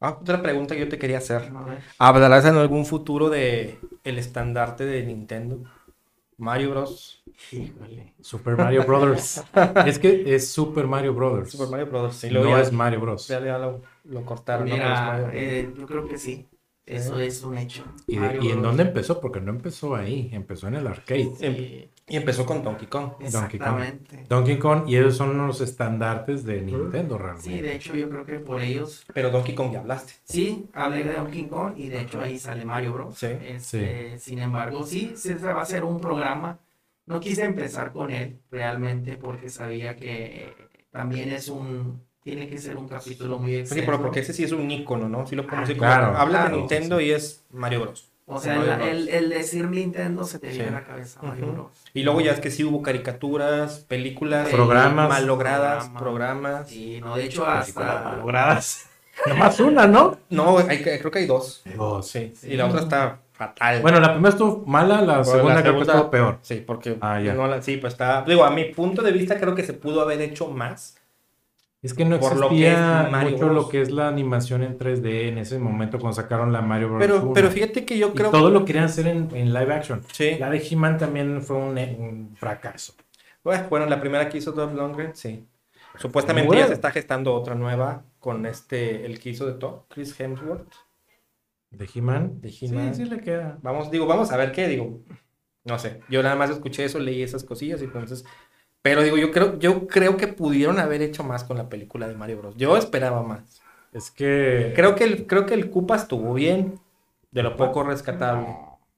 Ah, 0.00 0.18
otra 0.20 0.40
pregunta 0.40 0.74
que 0.74 0.82
yo 0.82 0.88
te 0.88 0.98
quería 0.98 1.18
hacer. 1.18 1.50
¿Hablarás 1.98 2.44
en 2.44 2.54
algún 2.54 2.86
futuro 2.86 3.30
de 3.30 3.80
el 4.04 4.18
estandarte 4.18 4.86
de 4.86 5.04
Nintendo? 5.04 5.64
Mario 6.42 6.70
Bros. 6.70 7.22
Híjole. 7.52 8.14
Super 8.20 8.56
Mario 8.56 8.84
Brothers. 8.84 9.44
es 9.86 9.98
que 9.98 10.34
es 10.34 10.48
Super 10.50 10.86
Mario 10.86 11.14
Brothers. 11.14 11.52
Super 11.52 11.68
Mario 11.68 11.86
Bros. 11.86 12.16
Sí, 12.16 12.30
no 12.30 12.44
ya, 12.44 12.60
es 12.60 12.72
Mario 12.72 13.00
Bros. 13.00 13.28
ya- 13.28 13.40
ya 13.44 13.58
lo, 13.58 13.80
lo 14.04 14.24
cortaron. 14.24 14.68
¿no? 14.68 14.74
Mira, 14.74 15.06
Mario. 15.06 15.28
eh, 15.32 15.72
yo 15.78 15.86
creo 15.86 16.06
que 16.08 16.18
sí. 16.18 16.48
Eso 16.84 17.20
es 17.20 17.42
un 17.44 17.56
hecho. 17.58 17.84
¿Y, 18.06 18.16
de- 18.18 18.38
y 18.42 18.50
en 18.50 18.60
dónde 18.60 18.82
empezó? 18.82 19.20
Porque 19.20 19.40
no 19.40 19.50
empezó 19.50 19.94
ahí, 19.94 20.30
empezó 20.32 20.66
en 20.68 20.74
el 20.74 20.86
arcade. 20.86 21.30
Sí, 21.38 21.88
Y 22.08 22.16
empezó 22.16 22.44
con 22.44 22.62
Donkey 22.64 22.88
Kong. 22.88 23.12
Donkey 23.12 23.20
Kong. 23.20 23.24
exactamente. 23.26 24.24
Donkey 24.28 24.58
Kong, 24.58 24.88
y 24.88 24.96
esos 24.96 25.16
son 25.16 25.38
los 25.46 25.60
estandartes 25.60 26.44
de 26.44 26.60
Nintendo 26.60 27.16
realmente. 27.18 27.48
Sí, 27.50 27.60
de 27.60 27.76
hecho, 27.76 27.94
yo 27.94 28.10
creo 28.10 28.26
que 28.26 28.40
por 28.40 28.60
ellos. 28.60 29.04
Pero 29.14 29.30
Donkey 29.30 29.54
Kong 29.54 29.72
ya 29.72 29.78
hablaste. 29.80 30.14
Sí, 30.24 30.68
hablé 30.72 31.04
de 31.04 31.12
Donkey 31.14 31.46
Kong 31.46 31.74
y 31.76 31.88
de 31.88 32.00
hecho 32.02 32.20
ahí 32.20 32.38
sale 32.38 32.64
Mario 32.64 32.92
Bros. 32.94 33.16
Sí. 33.16 33.28
Este, 33.28 34.18
Sin 34.18 34.40
embargo, 34.40 34.84
sí, 34.84 35.12
sí, 35.14 35.28
se 35.34 35.52
va 35.52 35.62
a 35.62 35.66
ser 35.66 35.84
un 35.84 36.00
programa. 36.00 36.58
No 37.06 37.20
quise 37.20 37.44
empezar 37.44 37.92
con 37.92 38.10
él 38.10 38.40
realmente 38.50 39.16
porque 39.16 39.48
sabía 39.48 39.94
que 39.96 40.52
también 40.90 41.30
es 41.32 41.48
un. 41.48 42.02
Tiene 42.22 42.48
que 42.48 42.56
ser 42.58 42.76
un 42.76 42.88
capítulo 42.88 43.38
muy 43.38 43.52
Sí, 43.52 43.58
extenso. 43.58 43.84
pero 43.86 44.00
porque 44.00 44.20
ese 44.20 44.32
sí 44.32 44.44
es 44.44 44.52
un 44.52 44.70
ícono, 44.70 45.08
¿no? 45.08 45.26
Sí 45.26 45.34
lo 45.34 45.44
podemos 45.44 45.68
Ah, 45.68 45.72
como- 45.72 45.80
claro. 45.86 46.16
Habla 46.16 46.44
de 46.48 46.56
Nintendo 46.56 46.98
sí. 46.98 47.04
y 47.06 47.10
es 47.10 47.44
Mario 47.50 47.80
Bros. 47.80 48.08
O 48.26 48.38
sea, 48.40 48.54
el, 48.56 48.80
el- 48.82 49.08
el 49.08 49.28
decir 49.30 49.68
Nintendo 49.68 50.24
se 50.24 50.38
te 50.38 50.46
viene 50.48 50.64
Sí. 50.64 50.70
a 50.70 50.72
la 50.72 50.84
cabeza 50.84 51.20
Mario. 51.22 51.52
Bros. 51.52 51.70
Y 51.92 52.04
luego 52.04 52.20
ya 52.20 52.30
es 52.32 52.38
que 52.40 52.50
sí 52.52 52.62
hubo 52.64 52.80
caricaturas, 52.82 53.80
películas, 53.88 54.48
Programas. 54.48 55.08
mal 55.08 55.26
logradas, 55.26 55.88
Programa. 55.88 55.98
programas. 56.00 56.72
Y 56.72 57.00
no, 57.00 57.16
de 57.16 57.24
hecho, 57.24 57.44
hasta. 57.46 58.02
malogradas. 58.04 58.86
Nomás 59.26 59.58
una, 59.60 59.86
¿no? 59.86 60.16
No, 60.30 60.58
hay 60.58 60.80
creo 60.80 61.10
que 61.10 61.18
hay 61.18 61.26
dos. 61.26 61.62
Dos. 61.76 62.06
Sí. 62.08 62.32
Y 62.44 62.54
la 62.56 62.66
otra 62.66 62.80
está 62.80 63.18
fatal. 63.32 63.82
Bueno, 63.82 63.98
la 64.00 64.12
primera 64.12 64.30
estuvo 64.30 64.64
mala, 64.66 65.02
la 65.02 65.18
Bueno, 65.18 65.24
segunda 65.24 65.54
la 65.56 65.62
creo 65.62 65.74
que 65.74 65.82
estuvo 65.82 66.10
peor. 66.10 66.38
Sí, 66.42 66.62
porque 66.66 66.96
Ah, 67.00 67.20
ya. 67.20 67.34
no 67.34 67.46
la- 67.48 67.60
sí, 67.60 67.76
pues 67.76 67.92
está. 67.94 68.22
Digo, 68.22 68.44
a 68.44 68.50
mi 68.50 68.66
punto 68.66 69.02
de 69.02 69.10
vista 69.12 69.38
creo 69.38 69.54
que 69.56 69.64
se 69.64 69.74
pudo 69.74 70.00
haber 70.00 70.20
hecho 70.22 70.46
más. 70.48 70.96
Es 71.82 71.94
que 71.94 72.04
no 72.04 72.20
Por 72.20 72.36
lo 72.36 72.48
que 72.48 72.70
existía 72.70 73.02
es 73.04 73.10
Mario 73.10 73.30
mucho 73.32 73.44
Bros. 73.46 73.56
lo 73.64 73.68
que 73.68 73.80
es 73.82 73.90
la 73.90 74.06
animación 74.08 74.62
en 74.62 74.78
3D 74.78 75.28
en 75.28 75.38
ese 75.38 75.58
momento 75.58 75.98
cuando 75.98 76.14
sacaron 76.14 76.52
la 76.52 76.62
Mario 76.62 76.88
Bros. 76.90 77.00
Pero, 77.00 77.22
1. 77.24 77.32
pero 77.32 77.50
fíjate 77.50 77.84
que 77.84 77.98
yo 77.98 78.08
Y 78.08 78.12
creo 78.12 78.30
todo 78.30 78.50
lo 78.50 78.64
querían 78.64 78.84
hacer 78.84 79.08
en, 79.08 79.28
en 79.34 79.52
live 79.52 79.74
action. 79.74 80.00
Sí. 80.12 80.36
La 80.38 80.48
de 80.48 80.58
He-Man 80.58 80.98
también 80.98 81.42
fue 81.42 81.56
un, 81.56 81.76
un 81.78 82.36
fracaso. 82.36 82.94
Bueno, 83.42 83.66
bueno, 83.68 83.86
la 83.86 84.00
primera 84.00 84.28
que 84.28 84.38
hizo 84.38 84.52
Dolph 84.52 84.74
Lundgren, 84.74 85.16
sí. 85.16 85.44
Supuestamente 85.98 86.46
Bueno. 86.46 86.62
ya 86.62 86.68
se 86.68 86.74
está 86.74 86.92
gestando 86.92 87.34
otra 87.34 87.54
nueva 87.56 88.04
con 88.20 88.46
este, 88.46 89.04
el 89.04 89.18
que 89.18 89.30
hizo 89.30 89.46
de 89.46 89.54
Thor, 89.54 89.84
Chris 89.88 90.18
Hemsworth. 90.18 90.72
¿De 91.70 91.88
He-Man? 91.92 92.40
De 92.40 92.48
He-Man. 92.60 92.94
Sí, 92.94 93.04
sí 93.04 93.10
le 93.10 93.20
queda. 93.20 93.58
Vamos, 93.62 93.90
digo, 93.90 94.06
vamos 94.06 94.30
a 94.30 94.36
ver 94.36 94.52
qué, 94.52 94.68
digo. 94.68 95.00
No 95.64 95.78
sé, 95.78 96.00
yo 96.08 96.22
nada 96.22 96.36
más 96.36 96.50
escuché 96.50 96.84
eso, 96.84 96.98
leí 97.00 97.22
esas 97.22 97.42
cosillas 97.44 97.80
y 97.82 97.84
entonces. 97.84 98.24
Pero 98.82 99.02
digo, 99.02 99.16
yo 99.16 99.30
creo, 99.30 99.58
yo 99.58 99.86
creo 99.86 100.16
que 100.16 100.26
pudieron 100.26 100.80
haber 100.80 101.02
hecho 101.02 101.22
más 101.22 101.44
con 101.44 101.56
la 101.56 101.68
película 101.68 102.08
de 102.08 102.14
Mario 102.14 102.38
Bros. 102.38 102.56
Yo 102.56 102.76
esperaba 102.76 103.22
más. 103.22 103.62
Es 103.92 104.10
que... 104.10 104.72
Creo 104.74 104.94
que 104.96 105.04
el, 105.04 105.26
creo 105.26 105.46
que 105.46 105.54
el 105.54 105.70
Koopa 105.70 105.96
estuvo 105.96 106.34
bien, 106.34 106.80
de 107.30 107.42
lo 107.42 107.56
poco 107.56 107.84
rescatable. 107.84 108.48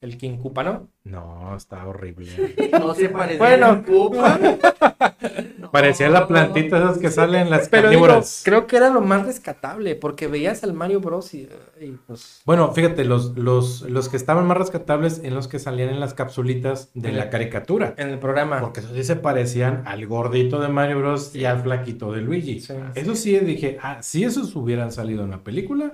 El 0.05 0.19
King 0.19 0.37
Koopa, 0.37 0.63
¿no? 0.63 0.89
No, 1.05 1.57
está 1.57 1.87
horrible. 1.87 2.29
No 2.73 2.95
se 2.95 3.09
parecía 3.09 3.39
Bueno. 3.39 3.67
a 3.67 3.83
Koopa. 3.83 4.39
No. 4.39 4.59
Parecía 5.73 6.09
la 6.09 6.29
plantita 6.29 6.79
esas 6.79 6.99
que 6.99 7.11
salen 7.11 7.43
en 7.43 7.51
las 7.51 7.69
Pero 7.69 7.89
digo, 7.91 8.03
carnívoras. 8.03 8.43
creo 8.45 8.67
que 8.67 8.77
era 8.77 8.91
lo 8.91 9.01
más 9.01 9.27
rescatable, 9.27 9.97
porque 9.97 10.29
veías 10.29 10.63
al 10.63 10.73
Mario 10.73 11.01
Bros. 11.01 11.35
y, 11.35 11.49
y, 11.81 11.99
pues. 12.07 12.43
Bueno, 12.45 12.71
fíjate, 12.73 13.05
los, 13.05 13.37
los, 13.37 13.81
los 13.83 14.09
que 14.09 14.17
estaban 14.17 14.47
más 14.47 14.57
rescatables 14.59 15.21
en 15.25 15.35
los 15.35 15.49
que 15.49 15.59
salían 15.59 15.89
en 15.89 15.99
las 16.01 16.15
capsulitas 16.15 16.91
de 16.95 17.11
la 17.13 17.29
caricatura. 17.31 17.95
En 17.97 18.11
el 18.11 18.19
programa. 18.21 18.61
Porque 18.61 18.81
esos 18.81 18.93
sí 18.93 19.03
se 19.05 19.17
parecían 19.17 19.83
al 19.87 20.07
gordito 20.07 20.61
de 20.61 20.69
Mario 20.69 20.99
Bros. 20.99 21.35
y 21.35 21.45
al 21.47 21.63
flaquito 21.63 22.13
de 22.13 22.21
Luigi. 22.21 22.61
Sí. 22.61 22.75
Eso 22.95 23.15
sí 23.17 23.37
dije, 23.41 23.79
ah, 23.83 23.99
si 24.03 24.23
esos 24.23 24.55
hubieran 24.55 24.93
salido 24.93 25.25
en 25.25 25.31
la 25.31 25.39
película, 25.43 25.93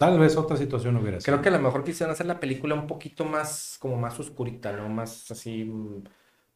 tal 0.00 0.18
vez 0.18 0.34
otra 0.38 0.56
situación 0.56 0.96
hubiera 0.96 1.20
sido. 1.20 1.26
Creo 1.34 1.42
que 1.42 1.50
a 1.50 1.52
lo 1.52 1.60
mejor 1.60 1.84
quisieron 1.84 2.12
hacer 2.12 2.24
la 2.24 2.40
película 2.40 2.74
un 2.74 2.86
poquito 2.86 3.26
más, 3.26 3.76
como 3.78 3.96
más 3.96 4.18
oscurita, 4.18 4.72
¿no? 4.72 4.88
Más 4.88 5.30
así. 5.30 5.64
mm, 5.64 6.04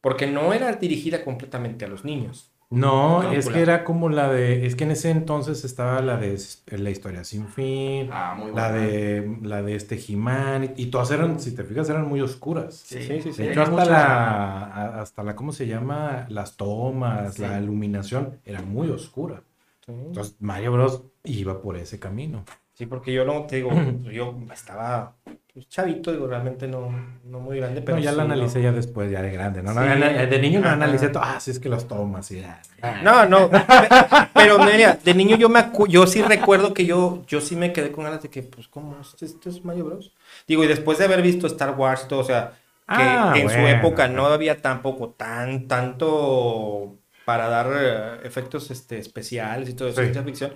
Porque 0.01 0.25
no 0.25 0.51
era 0.51 0.71
dirigida 0.73 1.23
completamente 1.23 1.85
a 1.85 1.87
los 1.87 2.03
niños. 2.03 2.51
No, 2.71 3.21
No, 3.21 3.31
es 3.31 3.47
que 3.47 3.61
era 3.61 3.83
como 3.83 4.09
la 4.09 4.31
de, 4.33 4.65
es 4.65 4.75
que 4.75 4.85
en 4.85 4.91
ese 4.91 5.11
entonces 5.11 5.63
estaba 5.63 6.01
la 6.01 6.17
de 6.17 6.33
s- 6.33 6.63
La 6.75 6.89
historia 6.89 7.23
sin 7.23 7.47
fin, 7.47 8.09
Ah, 8.11 8.33
muy 8.37 8.51
la 8.51 8.71
buena. 8.71 8.85
de 8.87 9.37
la 9.43 9.61
de 9.61 9.75
este 9.75 9.99
He-Man, 10.07 10.73
y, 10.75 10.83
y 10.83 10.85
todas 10.87 11.11
eran, 11.11 11.39
si 11.39 11.53
te 11.55 11.63
fijas, 11.63 11.87
eran 11.89 12.07
muy 12.07 12.21
oscuras. 12.21 12.73
Sí, 12.75 13.03
Sí, 13.03 13.21
sí, 13.21 13.33
sí. 13.33 13.43
De 13.43 13.51
hecho, 13.51 13.61
hasta 13.61 13.71
mucha- 13.71 13.85
la, 13.91 14.63
a- 14.65 15.01
hasta 15.01 15.21
la, 15.23 15.35
¿cómo 15.35 15.51
se 15.51 15.67
llama? 15.67 16.25
Las 16.29 16.57
tomas, 16.57 17.35
Sí. 17.35 17.43
la 17.43 17.59
iluminación, 17.61 18.39
era 18.43 18.61
muy 18.63 18.89
oscura. 18.89 19.43
Entonces, 19.87 20.35
Mario 20.39 20.71
Bros. 20.73 21.03
iba 21.23 21.61
por 21.61 21.77
ese 21.77 21.99
camino. 21.99 22.43
Sí, 22.75 22.85
porque 22.85 23.13
yo 23.13 23.23
no, 23.25 23.45
te 23.45 23.55
digo, 23.57 23.71
yo 24.03 24.37
estaba 24.53 25.13
pues, 25.53 25.69
chavito, 25.69 26.11
digo, 26.11 26.27
realmente 26.27 26.67
no, 26.67 26.89
no 27.23 27.39
muy 27.39 27.57
grande, 27.57 27.81
pero 27.81 27.95
Pero 27.95 27.99
ya 28.03 28.11
sí, 28.11 28.17
la 28.17 28.23
¿no? 28.25 28.33
analicé 28.33 28.61
ya 28.61 28.73
después, 28.73 29.09
ya 29.09 29.21
de 29.21 29.31
grande, 29.31 29.63
¿no? 29.63 29.73
No, 29.73 29.81
Sí. 29.81 29.87
ana- 29.87 30.25
de 30.25 30.39
niño 30.39 30.59
no 30.59 30.67
analicé 30.69 31.07
todo, 31.07 31.23
ah, 31.23 31.39
sí 31.39 31.51
es 31.51 31.59
que 31.59 31.69
las 31.69 31.87
tomas, 31.87 32.29
y 32.31 32.41
ya. 32.41 32.61
No, 33.01 33.25
no, 33.25 33.49
pe- 33.49 33.59
pero 34.33 34.59
mira, 34.59 34.99
de 35.01 35.13
niño 35.13 35.37
yo 35.37 35.47
me 35.47 35.59
acu- 35.59 35.87
yo 35.87 36.05
sí 36.05 36.21
recuerdo 36.21 36.73
que 36.73 36.85
yo, 36.85 37.23
yo 37.27 37.39
sí 37.39 37.55
me 37.55 37.71
quedé 37.71 37.93
con 37.93 38.03
ganas 38.03 38.21
de 38.21 38.29
que, 38.29 38.43
pues, 38.43 38.67
¿cómo? 38.67 38.97
¿Esto, 38.99 39.23
esto 39.25 39.49
es 39.49 39.63
Mario 39.63 39.85
Bros? 39.85 40.11
Digo, 40.45 40.65
y 40.65 40.67
después 40.67 40.97
de 40.97 41.05
haber 41.05 41.21
visto 41.21 41.47
Star 41.47 41.71
Wars, 41.79 42.03
y 42.05 42.07
todo, 42.09 42.19
o 42.19 42.23
sea, 42.25 42.51
que 42.87 43.01
Ah, 43.15 43.33
en 43.37 43.49
su 43.49 43.59
época 43.59 44.09
no 44.09 44.25
había 44.27 44.61
tampoco 44.61 45.09
tan, 45.11 45.67
tanto 45.69 46.97
para 47.23 47.47
dar 47.47 47.71
eh, 47.73 48.27
efectos 48.27 48.69
este, 48.69 48.99
especiales 48.99 49.69
y 49.69 49.73
todo 49.73 49.87
eso, 49.87 49.97
Sí. 50.01 50.03
ciencia 50.07 50.23
ficción. 50.23 50.51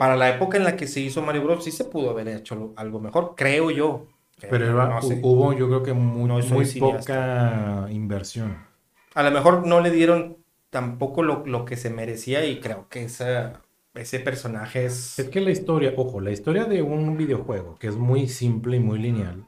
Para 0.00 0.16
la 0.16 0.30
época 0.30 0.56
en 0.56 0.64
la 0.64 0.76
que 0.76 0.86
se 0.86 1.00
hizo 1.00 1.20
Mario 1.20 1.44
Bros, 1.44 1.62
sí 1.62 1.70
se 1.70 1.84
pudo 1.84 2.08
haber 2.08 2.26
hecho 2.28 2.72
algo 2.76 3.00
mejor, 3.00 3.34
creo 3.36 3.70
yo. 3.70 4.06
Pero 4.40 4.64
iba- 4.64 4.88
no 4.88 5.02
sé. 5.02 5.20
hubo, 5.22 5.52
yo 5.52 5.68
creo 5.68 5.82
que 5.82 5.92
muy, 5.92 6.26
No 6.26 6.40
poca 6.78 7.86
inversión. 7.90 8.56
A 9.14 9.22
lo 9.22 9.30
mejor 9.30 9.66
no 9.66 9.82
le 9.82 9.90
dieron 9.90 10.38
tampoco 10.70 11.22
lo, 11.22 11.44
lo 11.44 11.66
que 11.66 11.76
se 11.76 11.90
merecía 11.90 12.46
y 12.46 12.60
creo 12.60 12.88
que 12.88 13.04
esa, 13.04 13.60
ese 13.92 14.20
personaje 14.20 14.86
es... 14.86 15.18
Es 15.18 15.28
que 15.28 15.42
la 15.42 15.50
historia, 15.50 15.92
ojo, 15.98 16.22
la 16.22 16.30
historia 16.30 16.64
de 16.64 16.80
un 16.80 17.18
videojuego 17.18 17.76
que 17.78 17.88
es 17.88 17.96
muy 17.96 18.26
simple 18.26 18.78
y 18.78 18.80
muy 18.80 18.98
lineal. 18.98 19.44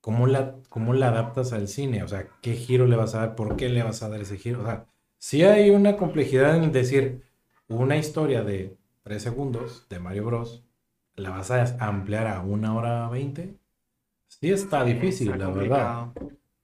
¿cómo 0.00 0.26
la, 0.26 0.56
cómo 0.68 0.94
la 0.94 1.08
adaptas 1.08 1.52
al 1.52 1.68
cine? 1.68 2.02
O 2.02 2.08
sea, 2.08 2.28
¿qué 2.40 2.54
giro 2.54 2.86
le 2.86 2.96
vas 2.96 3.14
a 3.14 3.18
dar? 3.18 3.34
¿Por 3.34 3.56
qué 3.56 3.68
le 3.68 3.82
vas 3.82 4.02
a 4.02 4.08
dar 4.08 4.20
ese 4.20 4.38
giro? 4.38 4.62
O 4.62 4.64
sea, 4.64 4.86
sí 5.18 5.42
hay 5.42 5.70
una 5.70 5.96
complejidad 5.96 6.56
en 6.56 6.72
decir 6.72 7.22
una 7.68 7.96
historia 7.96 8.42
de 8.42 8.76
3 9.06 9.22
segundos 9.22 9.86
de 9.88 10.00
Mario 10.00 10.24
Bros. 10.24 10.64
¿La 11.14 11.30
vas 11.30 11.52
a 11.52 11.76
ampliar 11.78 12.26
a 12.26 12.40
una 12.40 12.74
hora 12.74 13.08
20? 13.08 13.54
Sí 14.26 14.50
está 14.50 14.82
difícil, 14.82 15.30
Está 15.30 15.44
la 15.44 15.50
verdad. 15.52 16.06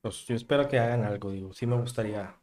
Pues 0.00 0.26
yo 0.26 0.34
espero 0.34 0.66
que 0.66 0.80
hagan 0.80 1.04
algo, 1.04 1.30
digo, 1.30 1.52
sí 1.52 1.68
me 1.68 1.76
gustaría. 1.76 2.34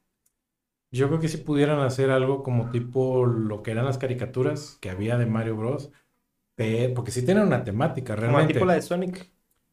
Yo 0.90 1.10
creo 1.10 1.20
que 1.20 1.28
si 1.28 1.36
pudieran 1.36 1.82
hacer 1.82 2.12
algo 2.12 2.44
como 2.44 2.72
tipo 2.72 3.26
lo 3.26 3.62
que 3.62 3.72
eran 3.72 3.84
las 3.84 3.98
caricaturas 3.98 4.78
que 4.80 4.90
había 4.90 5.18
de 5.18 5.26
Mario 5.26 5.58
Bros. 5.58 5.92
Porque 6.96 7.12
sí 7.12 7.26
tienen 7.26 7.44
una 7.48 7.66
temática 7.66 8.16
Como 8.16 8.28
realmente. 8.28 8.54
tipo 8.54 8.66
la 8.66 8.76
de 8.76 8.82
Sonic. 8.82 9.30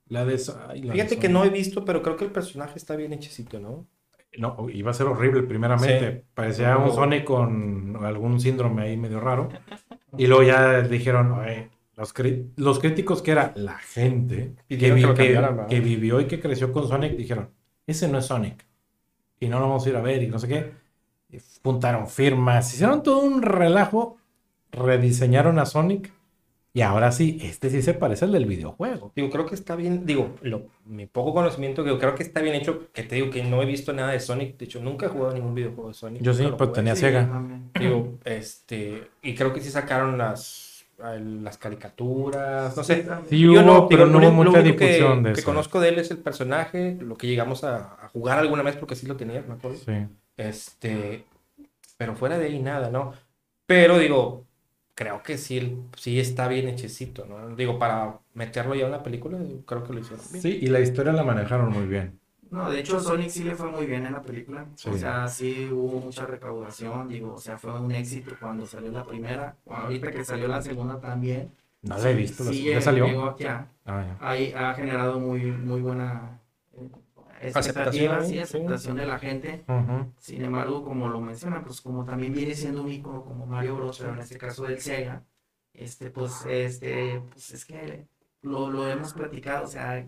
La 0.08 0.24
de 0.24 0.38
so- 0.38 0.58
ay, 0.68 0.82
la 0.82 0.92
de 0.92 0.92
Fíjate 0.94 1.20
que 1.20 1.28
no 1.28 1.44
he 1.44 1.50
visto, 1.50 1.84
pero 1.84 2.02
creo 2.02 2.16
que 2.16 2.24
el 2.24 2.32
personaje 2.32 2.78
está 2.78 2.96
bien 2.96 3.12
hechecito, 3.12 3.60
¿no? 3.60 3.86
No, 4.38 4.68
iba 4.68 4.90
a 4.90 4.94
ser 4.94 5.06
horrible 5.06 5.44
primeramente. 5.44 6.12
Sí. 6.18 6.28
Parecía 6.34 6.76
un 6.78 6.90
Sonic 6.92 7.22
con 7.22 7.96
algún 8.04 8.40
síndrome 8.40 8.82
ahí 8.82 8.96
medio 8.96 9.20
raro. 9.20 9.48
Y 10.16 10.26
luego 10.26 10.42
ya 10.44 10.82
dijeron, 10.82 11.32
"Oye, 11.32 11.70
los, 11.96 12.12
los 12.56 12.78
críticos 12.78 13.22
que 13.22 13.30
era 13.32 13.52
la 13.56 13.78
gente 13.78 14.54
que, 14.68 14.76
que 15.68 15.80
vivió 15.80 16.20
y 16.20 16.26
que 16.26 16.40
creció 16.40 16.70
con 16.72 16.86
Sonic, 16.86 17.16
dijeron, 17.16 17.50
ese 17.86 18.08
no 18.08 18.18
es 18.18 18.26
Sonic. 18.26 18.66
Y 19.40 19.48
no 19.48 19.58
lo 19.58 19.68
vamos 19.68 19.86
a 19.86 19.88
ir 19.88 19.96
a 19.96 20.02
ver 20.02 20.22
y 20.22 20.28
no 20.28 20.38
sé 20.38 20.48
qué. 20.48 20.72
Y 21.30 21.38
juntaron 21.62 22.06
firmas, 22.08 22.72
hicieron 22.72 23.02
todo 23.02 23.20
un 23.20 23.42
relajo, 23.42 24.18
rediseñaron 24.72 25.58
a 25.58 25.66
Sonic. 25.66 26.12
Y 26.76 26.82
ahora 26.82 27.10
sí, 27.10 27.38
este 27.42 27.70
sí 27.70 27.80
se 27.80 27.94
parece 27.94 28.26
al 28.26 28.32
del 28.32 28.44
videojuego. 28.44 29.10
Digo, 29.16 29.30
creo 29.30 29.46
que 29.46 29.54
está 29.54 29.76
bien, 29.76 30.04
digo, 30.04 30.34
lo, 30.42 30.64
mi 30.84 31.06
poco 31.06 31.32
conocimiento, 31.32 31.82
digo, 31.82 31.98
creo 31.98 32.14
que 32.14 32.22
está 32.22 32.42
bien 32.42 32.54
hecho, 32.54 32.92
que 32.92 33.02
te 33.02 33.14
digo 33.14 33.30
que 33.30 33.42
no 33.42 33.62
he 33.62 33.64
visto 33.64 33.94
nada 33.94 34.12
de 34.12 34.20
Sonic, 34.20 34.58
de 34.58 34.66
hecho, 34.66 34.80
nunca 34.82 35.06
he 35.06 35.08
jugado 35.08 35.32
ningún 35.32 35.54
videojuego 35.54 35.88
de 35.88 35.94
Sonic. 35.94 36.20
Yo 36.22 36.34
sí, 36.34 36.44
jugué. 36.44 36.66
tenía 36.74 36.94
Sí, 36.94 37.00
Sega. 37.00 37.26
también. 37.28 37.70
Digo, 37.80 38.18
este, 38.24 39.08
y 39.22 39.34
creo 39.34 39.54
que 39.54 39.62
sí 39.62 39.70
sacaron 39.70 40.18
las, 40.18 40.84
las 40.98 41.56
caricaturas, 41.56 42.76
no 42.76 42.84
sé. 42.84 43.06
Sí 43.30 43.40
Yo 43.40 43.52
hubo, 43.52 43.88
pero 43.88 44.06
digo, 44.06 44.20
no 44.20 44.28
hubo 44.28 44.44
mucha 44.44 44.62
que- 44.62 44.72
difusión 44.72 45.22
de 45.22 45.32
que 45.32 45.40
eso. 45.40 45.48
conozco 45.48 45.80
de 45.80 45.88
él 45.88 45.98
es 45.98 46.10
el 46.10 46.18
personaje, 46.18 46.98
lo 47.00 47.16
que 47.16 47.26
llegamos 47.26 47.64
a, 47.64 47.94
a 48.04 48.08
jugar 48.08 48.38
alguna 48.38 48.62
vez 48.62 48.76
porque 48.76 48.96
sí 48.96 49.06
lo 49.06 49.16
tenía, 49.16 49.42
me 49.48 49.54
acuerdo. 49.54 49.78
Sí. 49.78 49.92
Este, 50.36 51.24
pero 51.96 52.14
fuera 52.16 52.38
de 52.38 52.46
ahí 52.46 52.58
nada, 52.60 52.90
¿no? 52.90 53.14
Pero 53.66 53.98
digo, 53.98 54.45
creo 54.96 55.22
que 55.22 55.38
sí, 55.38 55.78
sí 55.96 56.18
está 56.18 56.48
bien 56.48 56.66
hechecito, 56.68 57.24
¿no? 57.26 57.54
Digo, 57.54 57.78
para 57.78 58.18
meterlo 58.34 58.74
ya 58.74 58.86
en 58.86 58.90
la 58.92 59.04
película, 59.04 59.38
creo 59.64 59.84
que 59.84 59.92
lo 59.92 60.00
hicieron 60.00 60.26
bien. 60.32 60.42
Sí, 60.42 60.58
y 60.60 60.66
la 60.66 60.80
historia 60.80 61.12
la 61.12 61.22
manejaron 61.22 61.70
muy 61.72 61.86
bien. 61.86 62.18
No, 62.50 62.70
de 62.70 62.80
hecho 62.80 62.98
Sonic 63.00 63.28
sí 63.30 63.44
le 63.44 63.54
fue 63.54 63.70
muy 63.70 63.86
bien 63.86 64.06
en 64.06 64.12
la 64.14 64.22
película. 64.22 64.66
Sí. 64.76 64.88
O 64.90 64.96
sea, 64.96 65.28
sí 65.28 65.68
hubo 65.70 66.00
mucha 66.00 66.26
recaudación, 66.26 67.08
digo, 67.08 67.34
o 67.34 67.38
sea, 67.38 67.58
fue 67.58 67.78
un 67.78 67.92
éxito 67.92 68.34
cuando 68.40 68.66
salió 68.66 68.90
la 68.90 69.04
primera. 69.04 69.56
Ahorita 69.68 70.10
que 70.10 70.24
salió 70.24 70.48
la 70.48 70.62
segunda 70.62 71.00
también. 71.00 71.52
No 71.82 71.98
la 71.98 72.10
he 72.10 72.14
visto. 72.14 72.42
la- 72.44 72.52
Sí, 72.52 72.64
¿Ya 72.64 72.70
llegó- 72.70 72.80
salió? 72.80 73.06
llegó 73.06 73.36
ya. 73.38 73.68
Ah, 73.84 74.04
ya. 74.06 74.28
Ahí 74.28 74.52
ha 74.56 74.74
generado 74.74 75.20
muy, 75.20 75.40
muy 75.52 75.80
buena 75.80 76.40
eh, 77.40 77.52
Aceptación, 77.54 78.16
expectativa, 78.16 78.24
sí, 78.24 78.38
aceptación 78.38 78.96
de 78.96 79.06
la 79.06 79.18
gente. 79.18 79.64
Ujú. 79.68 80.12
Sin 80.18 80.44
embargo, 80.44 80.84
como 80.84 81.08
lo 81.08 81.20
mencionan, 81.20 81.64
pues 81.64 81.80
como 81.80 82.04
también 82.04 82.32
viene 82.32 82.54
siendo 82.54 82.82
un 82.82 82.90
icono 82.90 83.24
como 83.24 83.46
Mario 83.46 83.76
Bros, 83.76 83.98
pero 83.98 84.12
en 84.14 84.20
este 84.20 84.38
caso 84.38 84.64
del 84.64 84.80
Sega, 84.80 85.24
este, 85.72 86.10
pues, 86.10 86.44
este, 86.46 87.20
pues 87.32 87.50
es 87.52 87.64
que 87.64 88.06
lo, 88.42 88.70
lo 88.70 88.88
hemos 88.88 89.12
platicado, 89.12 89.64
o 89.66 89.68
sea, 89.68 90.06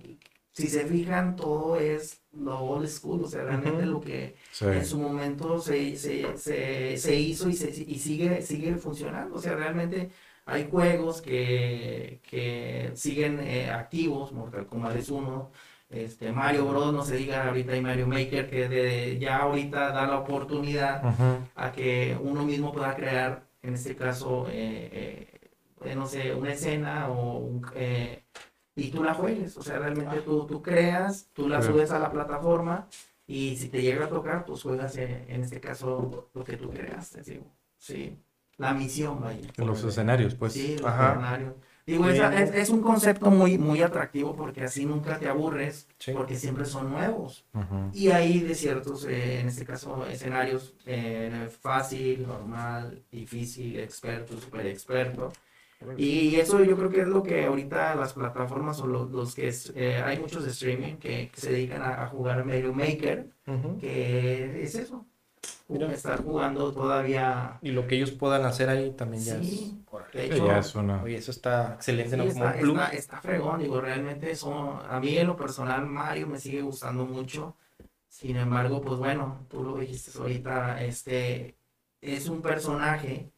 si 0.53 0.67
se 0.67 0.87
fijan, 0.87 1.37
todo 1.37 1.77
es 1.77 2.23
lo 2.33 2.59
old 2.59 2.89
school, 2.89 3.23
o 3.25 3.29
sea, 3.29 3.45
realmente 3.45 3.83
Ujú. 3.83 3.93
lo 3.93 4.01
que 4.01 4.37
Sí. 4.51 4.65
en 4.65 4.85
su 4.85 4.99
momento 4.99 5.59
se, 5.61 5.97
se, 5.97 6.37
se, 6.37 6.97
se 6.97 7.15
hizo 7.17 7.49
y, 7.49 7.55
se, 7.55 7.71
y 7.71 7.99
sigue, 7.99 8.43
sigue 8.43 8.75
funcionando, 8.77 9.37
o 9.37 9.39
sea, 9.41 9.55
realmente 9.55 10.11
hay 10.47 10.69
juegos 10.71 11.21
que, 11.23 12.21
que 12.29 12.91
siguen 12.95 13.39
eh, 13.41 13.71
activos, 13.71 14.33
Mortal 14.33 14.67
Kombat 14.67 14.97
es 14.97 15.11
uno, 15.11 15.53
este, 15.91 16.33
Mario 16.33 16.67
Bros, 16.67 16.93
no 16.93 17.03
se 17.03 17.17
diga 17.17 17.49
ahorita 17.49 17.73
hay 17.73 17.81
Mario 17.81 18.07
Maker, 18.07 18.49
que 18.51 18.69
de, 18.69 19.19
ya 19.19 19.39
ahorita 19.39 19.91
da 19.91 20.07
la 20.07 20.19
oportunidad 20.19 21.03
a 21.55 21.73
que 21.73 22.17
uno 22.21 22.45
mismo 22.45 22.73
pueda 22.73 22.95
crear, 22.95 23.47
en 23.63 23.75
este 23.75 23.97
caso, 23.97 24.47
eh, 24.51 25.51
eh, 25.85 25.95
no 25.95 26.07
sé, 26.07 26.35
una 26.35 26.53
escena 26.53 27.09
o 27.09 27.39
un, 27.39 27.67
eh, 27.75 28.25
y 28.77 28.91
tú 28.91 29.03
la 29.03 29.15
juegues, 29.15 29.57
o 29.57 29.63
sea, 29.63 29.79
realmente 29.79 30.21
tú, 30.21 30.47
tú 30.47 30.61
creas, 30.63 31.31
tú 31.33 31.49
la 31.49 31.63
subes 31.63 31.91
a 31.91 31.99
la 31.99 32.13
plataforma 32.13 32.87
y 33.27 33.57
si 33.57 33.69
te 33.69 33.83
llega 33.83 34.05
a 34.05 34.09
tocar, 34.09 34.45
pues 34.45 34.63
juegas, 34.63 34.97
en 34.97 35.43
este 35.43 35.61
caso, 35.61 36.31
lo 36.35 36.45
que 36.45 36.57
tú 36.57 36.71
creaste, 36.71 37.25
sí, 37.79 38.19
la 38.59 38.75
misión, 38.75 39.21
vaya. 39.21 39.49
En 39.57 39.67
los 39.67 39.83
escenarios, 39.85 40.35
pues. 40.35 40.53
Sí, 40.53 40.77
los 40.79 40.87
Ajá. 40.87 41.13
escenarios. 41.13 41.55
Digo, 41.93 42.09
es, 42.09 42.21
es 42.55 42.69
un 42.71 42.83
concepto 42.83 43.31
muy, 43.31 43.57
muy 43.59 43.81
atractivo 43.83 44.37
porque 44.37 44.63
así 44.65 44.85
nunca 44.85 45.19
te 45.19 45.29
aburres, 45.29 45.89
Sí. 45.99 46.13
porque 46.13 46.37
siempre 46.37 46.65
son 46.67 46.91
nuevos. 46.91 47.45
Y 47.93 48.09
hay 48.11 48.41
de 48.41 48.55
ciertos, 48.55 49.05
eh, 49.07 49.41
en 49.41 49.49
este 49.49 49.65
caso, 49.65 50.07
escenarios 50.07 50.75
eh, 50.87 51.49
fácil, 51.61 52.27
normal, 52.27 53.03
difícil, 53.11 53.81
experto, 53.81 54.39
super 54.41 54.67
experto. 54.67 55.33
Y 55.97 56.35
eso 56.37 56.63
yo 56.65 56.77
creo 56.77 56.91
que 56.91 57.03
es 57.03 57.07
lo 57.09 57.23
que 57.23 57.45
ahorita 57.47 57.95
las 57.95 58.13
plataformas 58.13 58.81
o 58.81 58.87
los, 58.89 59.11
los 59.13 59.35
que 59.35 59.47
es, 59.49 59.73
eh, 59.77 59.97
hay 60.05 60.19
muchos 60.19 60.45
de 60.45 60.51
streaming 60.51 60.97
que, 60.97 61.31
que 61.33 61.41
se 61.41 61.53
dedican 61.53 61.83
a, 61.83 62.03
a 62.03 62.07
jugar 62.09 62.45
Mario 62.45 62.73
Maker, 62.75 63.31
que 63.81 64.63
es 64.63 64.75
eso, 64.75 65.07
Mira. 65.69 65.93
estar 65.93 66.23
jugando 66.25 66.73
todavía. 66.73 67.59
Y 67.63 67.71
lo 67.73 67.87
que 67.87 67.97
ellos 67.97 68.11
puedan 68.13 68.45
hacer 68.45 68.69
ahí 68.69 68.91
también 68.93 69.23
ya 69.25 69.41
Sí. 69.43 69.75
es. 69.85 70.13
De 70.13 70.27
hecho, 70.27 70.47
ya 70.47 70.59
es 70.59 70.75
una. 70.75 71.03
Oye, 71.03 71.17
eso 71.17 71.31
está 71.31 71.75
excelente, 71.75 72.11
Sí, 72.13 72.17
¿no? 72.17 72.23
Como 72.33 72.45
está, 72.47 72.61
está- 72.61 72.89
está 72.97 73.21
fregón, 73.21 73.61
digo, 73.61 73.81
realmente 73.81 74.31
eso, 74.31 74.81
a 74.89 74.99
mí 75.01 75.17
en 75.19 75.27
lo 75.27 75.37
personal 75.37 75.87
Mario 75.87 76.27
me 76.27 76.39
sigue 76.39 76.63
gustando 76.63 77.05
mucho, 77.05 77.57
sin 78.09 78.37
embargo, 78.37 78.81
pues 78.81 78.99
bueno, 78.99 79.45
tú 79.49 79.63
lo 79.63 79.77
dijiste 79.77 80.19
ahorita, 80.19 80.83
este, 80.83 81.57
es 82.01 82.29
un 82.29 82.41
personaje 82.43 83.31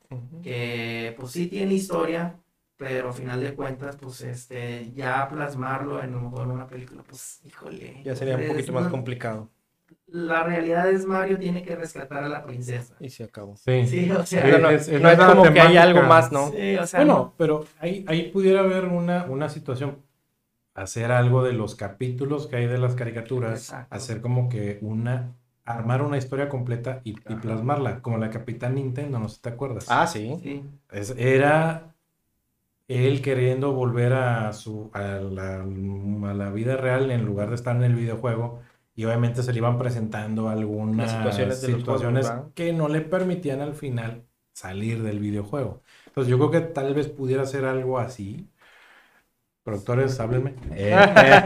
que 0.42 1.14
pues 1.18 1.32
sí 1.32 1.46
tiene 1.48 1.74
historia, 1.74 2.36
pero 2.76 3.11
a 3.11 3.12
final 3.12 3.40
de 3.42 3.54
cuentas, 3.54 3.96
pues 4.00 4.20
este, 4.22 4.90
ya 4.94 5.28
plasmarlo 5.28 6.02
en, 6.02 6.11
a 6.11 6.16
lo 6.16 6.20
mejor 6.22 6.42
en 6.44 6.50
una 6.52 6.66
película, 6.66 7.02
pues 7.02 7.40
híjole. 7.44 8.00
Ya 8.04 8.14
sería 8.16 8.36
un 8.36 8.46
poquito 8.48 8.72
más 8.72 8.88
complicado. 8.88 9.48
La 10.12 10.42
realidad 10.42 10.90
es 10.90 11.06
Mario 11.06 11.38
tiene 11.38 11.62
que 11.62 11.76
rescatar 11.76 12.24
a 12.24 12.28
la 12.28 12.44
princesa. 12.44 12.96
Y 13.00 13.11
se 13.11 13.24
acabó. 13.24 13.56
Sí. 13.56 13.86
Sí, 13.86 14.11
o 14.11 14.26
sea, 14.26 14.58
no, 14.58 14.70
es- 14.70 14.88
es 14.88 15.00
no 15.00 15.08
es 15.11 15.18
la 15.18 15.26
como 15.28 15.42
que 15.52 15.61
hay 15.61 15.76
algo 15.76 16.02
más, 16.02 16.32
¿no? 16.32 16.50
sí, 16.50 16.76
o 16.76 16.86
sea, 16.86 17.00
Bueno, 17.00 17.34
pero 17.36 17.64
ahí, 17.78 18.04
ahí 18.08 18.30
pudiera 18.30 18.61
haber 18.61 18.86
una, 18.86 19.24
una 19.26 19.48
situación. 19.48 19.98
Hacer 20.74 21.11
algo 21.12 21.42
de 21.42 21.52
los 21.52 21.74
capítulos 21.74 22.46
que 22.46 22.56
hay 22.56 22.66
de 22.66 22.78
las 22.78 22.94
caricaturas. 22.94 23.58
Exacto. 23.70 23.94
Hacer 23.94 24.20
como 24.20 24.48
que 24.48 24.78
una. 24.82 25.32
Armar 25.64 26.02
una 26.02 26.16
historia 26.16 26.48
completa 26.48 27.00
y, 27.04 27.12
plasmarla. 27.14 28.00
Como 28.00 28.18
la 28.18 28.30
Capitán 28.30 28.74
Nintendo, 28.76 29.18
no 29.20 29.28
sé 29.28 29.36
si 29.36 29.42
te 29.42 29.48
acuerdas. 29.50 29.86
Ah, 29.88 30.06
sí. 30.06 30.36
sí, 30.42 30.64
Es- 30.90 31.14
era 31.16 31.94
él 32.88 33.22
queriendo 33.22 33.72
volver 33.72 34.12
a 34.14 34.52
su 34.52 34.90
a 34.92 35.00
la, 35.20 35.62
a 35.62 36.34
la 36.34 36.50
vida 36.50 36.76
real 36.76 37.11
en 37.11 37.24
lugar 37.24 37.50
de 37.50 37.54
estar 37.54 37.76
en 37.76 37.84
el 37.84 37.94
videojuego 37.94 38.61
y 39.01 39.05
obviamente 39.07 39.42
se 39.42 39.51
le 39.55 39.59
iban 39.61 39.78
presentando 39.78 40.51
algunas 40.51 41.07
Las 41.07 41.11
situaciones 41.12 41.62
de 41.62 41.68
los 41.68 41.80
situaciones 41.80 42.32
que 42.55 42.74
no 42.74 42.86
le 42.86 43.01
permitían 43.01 43.62
al 43.62 43.72
final 43.74 44.26
salir 44.53 45.03
del 45.03 45.20
videojuego. 45.20 45.80
Entonces 46.09 46.30
yo 46.30 46.36
creo 46.36 46.51
que 46.51 46.61
tal 46.61 46.92
vez 46.92 47.09
pudiera 47.09 47.46
ser 47.46 47.64
algo 47.64 47.98
así. 47.98 48.46
Productores, 49.62 50.20
háblenme. 50.20 50.55
Eh, 50.74 50.94
eh. 50.94 51.44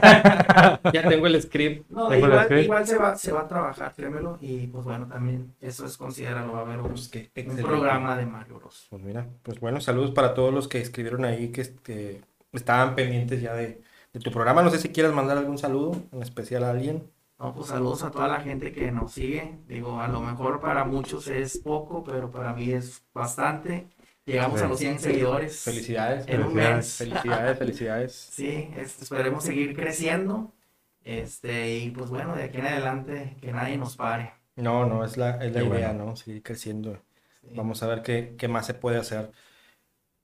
Ya 0.93 1.09
tengo 1.09 1.29
el 1.29 1.41
script. 1.41 1.89
No, 1.93 2.09
Tengo 2.09 2.27
igual, 2.27 2.45
script. 2.47 2.65
igual 2.65 2.87
se 2.89 2.99
va, 2.99 3.17
se 3.17 3.31
va 3.31 3.43
a 3.43 3.47
trabajar, 3.47 3.95
créemelo, 3.95 4.37
y 4.41 4.67
pues 4.67 4.85
bueno, 4.85 5.07
también 5.07 5.55
eso 5.61 5.87
es 5.87 5.97
considerarlo, 5.97 6.55
va 6.55 6.59
a 6.59 6.63
haber 6.63 6.81
un, 6.81 6.89
Pues 6.89 7.31
un 7.47 7.57
programa 7.59 8.17
de 8.17 8.27
Mario 8.27 8.57
Bros. 8.57 8.89
Pues 8.91 9.01
mira, 9.01 9.29
pues 9.45 9.61
bueno, 9.61 9.81
saludos 9.81 10.11
para 10.11 10.35
todos 10.35 10.53
los 10.53 10.67
que 10.67 10.81
escribieron 10.81 11.25
ahí 11.25 11.53
que 11.53 11.61
este, 11.61 12.21
estaban 12.53 12.97
pendientes 12.97 13.41
ya 13.41 13.55
de, 13.55 13.81
de 14.13 14.19
tu 14.21 14.33
programa. 14.33 14.65
No 14.65 14.71
sé 14.71 14.81
si 14.81 14.89
quieras 14.89 15.13
mandar 15.13 15.39
algún 15.39 15.57
saludo, 15.57 15.93
en 16.11 16.21
especial 16.21 16.65
a 16.65 16.71
alguien. 16.71 17.14
No, 17.39 17.53
pues 17.55 17.67
saludos 17.69 18.03
a 18.05 18.11
toda 18.11 18.29
la 18.29 18.41
gente 18.41 18.73
que 18.73 18.93
nos 18.93 19.13
sigue, 19.13 19.59
digo, 19.67 20.01
a 20.01 20.09
lo 20.09 20.21
mejor 20.21 20.61
para 20.61 20.85
muchos 20.85 21.27
es 21.29 21.59
poco, 21.59 22.03
pero 22.05 22.31
para 22.31 22.53
mí 22.55 22.71
es 22.73 23.05
bastante. 23.13 23.89
Llegamos 24.25 24.61
Sí. 24.61 24.65
a 24.65 24.69
los 24.69 24.79
100 24.79 24.99
seguidores. 25.01 25.61
Felicidades. 25.63 26.27
En 26.29 26.43
un 26.45 26.55
mes. 26.55 26.97
Felicidades, 26.97 27.59
felicidades. 27.59 28.13
Sí, 28.33 28.71
este, 28.77 29.05
esperemos 29.05 29.45
seguir 29.45 29.75
creciendo, 29.77 30.55
este, 31.03 31.77
y 31.79 31.91
pues 31.91 32.09
bueno, 32.11 32.35
de 32.37 32.45
aquí 32.45 32.59
en 32.59 32.67
adelante 32.67 33.37
que 33.41 33.53
nadie 33.53 33.77
nos 33.77 33.97
pare. 33.97 34.33
No, 34.57 34.87
no, 34.87 35.05
es 35.05 35.17
la, 35.17 35.45
es 35.45 35.53
la 35.53 35.63
idea, 35.65 35.89
bueno. 35.93 36.07
¿no? 36.07 36.17
Seguir 36.17 36.43
creciendo. 36.43 37.03
Sí. 37.41 37.49
Vamos 37.55 37.83
a 37.83 37.89
ver 37.89 38.03
qué, 38.03 38.37
qué 38.39 38.49
más 38.49 38.67
se 38.67 38.75
puede 38.75 38.99
hacer. 38.99 39.33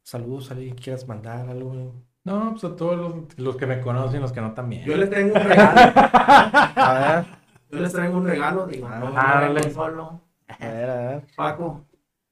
Saludos, 0.03 0.51
alguien 0.51 0.77
quieras 0.77 1.07
mandar 1.09 1.49
algo. 1.49 1.95
No, 2.25 2.51
pues 2.51 2.65
a 2.65 2.77
todos 2.77 2.97
los, 2.97 3.39
los 3.39 3.57
que 3.57 3.67
me 3.67 3.81
conocen 3.81 4.19
y 4.19 4.23
los 4.23 4.33
que 4.33 4.41
no 4.41 4.53
también. 4.53 4.85
Yo 4.85 4.97
les 4.97 5.09
tengo 5.11 5.35
un 5.35 5.41
regalo. 5.43 5.81
A 6.77 6.95
ver, 6.95 7.25
Yo 7.71 7.81
les 7.81 7.93
traigo 7.93 8.17
un 8.19 8.27
regalo, 8.27 8.67
digo, 8.67 8.89
no, 8.89 8.99
no 9.11 9.13
Ah, 9.17 9.51
solo. 9.73 10.21
a 10.49 10.67
ver, 10.69 10.91
a 10.91 10.97
ver. 10.97 11.23
Paco, 11.37 11.87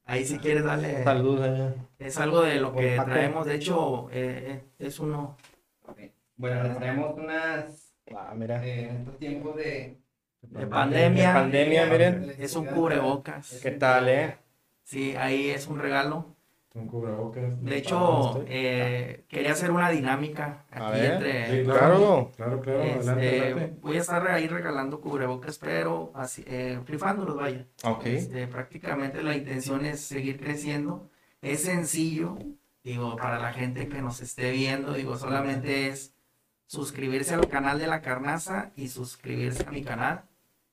ahí 0.04 0.24
si 0.26 0.38
quieres 0.38 0.64
darle. 0.64 1.02
Saludos 1.04 1.40
allá. 1.42 1.74
Es 1.98 2.18
algo 2.18 2.42
de 2.42 2.60
lo 2.60 2.74
que 2.74 2.96
Paco. 2.96 3.10
traemos, 3.10 3.46
de 3.46 3.54
hecho, 3.54 4.08
eh, 4.10 4.62
eh, 4.62 4.64
es 4.78 4.98
uno. 5.00 5.36
Bueno, 6.36 6.62
les 6.64 6.76
traemos 6.76 7.16
unas 7.16 7.94
Ah, 8.14 8.32
mira. 8.36 8.64
eh, 8.64 8.88
en 8.90 8.96
estos 8.96 9.18
tiempos 9.18 9.56
de, 9.56 9.98
de 10.42 10.66
pandemia. 10.66 11.28
De 11.28 11.34
pandemia, 11.34 11.86
miren. 11.86 12.34
Es 12.38 12.54
un 12.56 12.66
cubrebocas. 12.66 13.58
¿Qué 13.62 13.70
tal, 13.72 14.08
eh? 14.08 14.36
Sí, 14.84 15.14
ahí 15.16 15.48
es 15.50 15.66
un 15.66 15.78
regalo. 15.78 16.36
Un 16.74 16.86
cubrebocas. 16.86 17.62
De 17.64 17.76
hecho, 17.78 18.44
eh, 18.46 19.24
quería 19.28 19.52
hacer 19.52 19.70
una 19.70 19.90
dinámica 19.90 20.64
aquí 20.70 20.92
ver. 21.00 21.12
entre... 21.12 21.58
Sí, 21.60 21.64
Claro. 21.64 22.30
Claro, 22.36 22.60
claro. 22.60 22.82
Este, 22.82 22.98
Adelante, 22.98 23.40
adelante. 23.40 23.76
voy 23.80 23.96
a 23.96 24.00
estar 24.00 24.28
ahí 24.28 24.46
regalando 24.48 25.00
cubrebocas, 25.00 25.58
pero 25.58 26.12
así, 26.14 26.44
eh, 26.46 26.78
rifándolos, 26.86 27.36
vaya. 27.36 27.66
Ok. 27.84 28.06
Este, 28.06 28.46
prácticamente 28.46 29.22
la 29.22 29.34
intención 29.34 29.84
es 29.86 30.00
seguir 30.02 30.38
creciendo. 30.38 31.10
Es 31.40 31.62
sencillo, 31.62 32.36
digo, 32.84 33.16
para 33.16 33.38
la 33.38 33.52
gente 33.52 33.88
que 33.88 34.02
nos 34.02 34.20
esté 34.20 34.50
viendo, 34.52 34.92
digo, 34.92 35.16
solamente 35.16 35.88
es 35.88 36.14
suscribirse 36.66 37.34
al 37.34 37.48
canal 37.48 37.78
de 37.78 37.86
la 37.86 38.02
carnaza 38.02 38.72
y 38.76 38.88
suscribirse 38.88 39.64
a 39.66 39.70
mi 39.70 39.82
canal. 39.82 40.24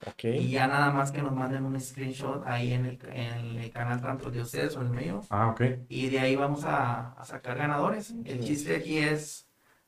Ok. 0.08 0.24
Y 0.26 0.50
ya 0.52 0.68
nada 0.68 0.92
más 0.92 1.12
que 1.12 1.22
nos 1.22 1.32
manden 1.34 1.66
un 1.66 1.80
screenshot 1.80 2.44
ahí 2.46 2.74
en 2.74 2.86
el, 2.86 3.00
en 3.12 3.58
el 3.60 3.72
canal 3.72 4.02
tanto 4.02 4.30
de 4.30 4.42
ustedes 4.42 4.76
o 4.78 4.82
el 4.82 4.90
mío. 4.90 5.22
Ah, 5.30 5.48
ok. 5.50 5.62
Y 5.90 6.10
de 6.10 6.20
ahí 6.20 6.36
vamos 6.36 6.64
a, 6.66 7.14
a 7.14 7.26
sacar 7.26 7.58
ganadores. 7.58 8.14
El 8.26 8.44
chiste 8.44 8.76
aquí 8.76 8.98
es 8.98 9.48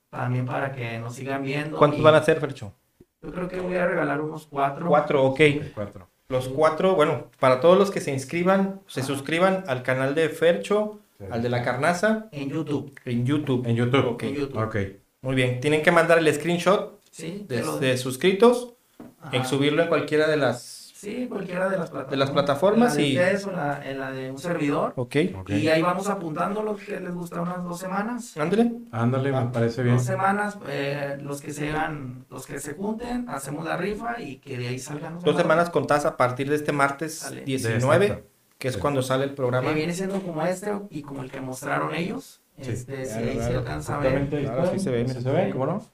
también 0.10 0.45
para 0.45 0.72
que 0.72 0.97
nos 0.99 1.16
sigan 1.16 1.43
viendo. 1.43 1.78
¿Cuántos 1.78 1.99
y 1.99 2.03
van 2.03 2.16
a 2.16 2.24
ser, 2.24 2.39
Fercho? 2.39 2.74
Yo 3.22 3.32
creo 3.32 3.47
que 3.47 3.60
voy 3.60 3.76
a 3.76 3.86
regalar 3.86 4.22
unos 4.22 4.47
cuatro. 4.47 4.88
Cuatro, 4.88 5.24
ok. 5.24 5.41
Cuatro. 5.76 6.08
Los 6.30 6.47
cuatro, 6.49 6.95
bueno, 6.95 7.28
para 7.39 7.60
todos 7.62 7.78
los 7.78 7.89
que 7.91 8.01
se 8.01 8.12
inscriban, 8.12 8.82
se 8.88 9.01
suscriban 9.03 9.64
al 9.68 9.82
canal 9.84 10.14
de 10.14 10.30
Fercho, 10.30 10.99
al 11.32 11.41
de 11.41 11.49
la 11.49 11.64
Carnaza, 11.64 12.28
En 12.32 12.49
YouTube. 12.49 12.93
en 13.05 13.26
YouTube. 13.26 13.66
En 13.68 13.76
YouTube. 13.76 14.05
Ok. 14.05 14.24
En 14.24 14.34
YouTube. 14.36 14.58
Ok. 14.62 14.76
Muy 15.22 15.36
bien. 15.36 15.60
Tienen 15.60 15.82
que 15.82 15.91
mandar 15.91 16.18
el 16.20 16.34
screenshot 16.34 17.01
Sí, 17.12 17.45
de, 17.47 17.64
de 17.80 17.97
suscritos, 17.97 18.76
Ajá. 19.21 19.35
en 19.35 19.45
subirlo 19.45 19.81
en 19.83 19.87
cualquiera 19.89 20.27
de 20.27 20.37
las... 20.37 20.75
Sí, 20.97 21.27
cualquiera 21.29 21.69
de 21.69 21.77
las 21.77 21.91
plataformas. 21.91 22.09
De 22.11 22.17
las 22.17 22.31
plataformas 22.31 22.97
En 22.97 22.97
la 22.97 23.03
de 23.03 23.07
y- 23.07 23.17
ustedes 23.17 23.45
o 23.45 23.49
en 23.51 23.55
la, 23.55 23.89
en 23.91 23.99
la 23.99 24.11
de 24.11 24.31
un 24.31 24.37
servidor. 24.39 24.93
Ok. 24.95 25.15
Ok. 25.39 25.49
Y 25.51 25.67
ahí 25.69 25.79
vamos 25.83 26.09
apuntando 26.09 26.63
los 26.63 26.81
que 26.81 26.99
les 26.99 27.13
gusta 27.13 27.39
unas 27.41 27.63
dos 27.63 27.79
semanas. 27.79 28.35
Ándale. 28.35 28.71
Ándale, 28.91 29.35
Ah, 29.35 29.41
me 29.45 29.51
parece 29.51 29.83
bien. 29.83 29.97
Dos 29.97 30.05
semanas, 30.05 30.57
eh, 30.67 31.17
los 31.21 31.39
que 31.39 31.53
se 31.53 31.69
hagan, 31.69 32.25
los 32.31 32.47
que 32.47 32.59
se 32.59 32.73
junten, 32.73 33.29
hacemos 33.29 33.63
la 33.63 33.77
rifa 33.77 34.19
y 34.19 34.37
que 34.37 34.57
de 34.57 34.69
ahí 34.69 34.79
salgan 34.79 35.13
los 35.15 35.23
Dos 35.23 35.37
semanas 35.37 35.69
contadas 35.69 36.05
a 36.05 36.17
partir 36.17 36.49
de 36.49 36.55
este 36.55 36.71
martes 36.71 37.19
Sale. 37.19 37.43
19, 37.43 38.05
Exacto. 38.07 38.27
que 38.57 38.67
es 38.69 38.73
Sí. 38.73 38.79
cuando 38.79 39.03
sale 39.03 39.25
el 39.25 39.35
programa. 39.35 39.67
Que 39.69 39.75
viene 39.75 39.93
siendo 39.93 40.19
como 40.23 40.43
este 40.47 40.73
y 40.89 41.03
como 41.03 41.21
el 41.21 41.29
que 41.29 41.41
mostraron 41.41 41.93
ellos. 41.93 42.41
Sí. 42.59 42.71
Este, 42.71 43.05
si 43.05 43.19
ahí 43.19 43.35
se 43.39 43.53
alcanza 43.55 43.97
a 43.97 43.99
ver. 43.99 44.33
Está. 44.33 44.71
sí 44.71 44.79
se 44.79 44.89
ve, 44.89 45.07
se 45.07 45.31
ve, 45.31 45.51
¿cómo 45.51 45.67
no? 45.67 45.85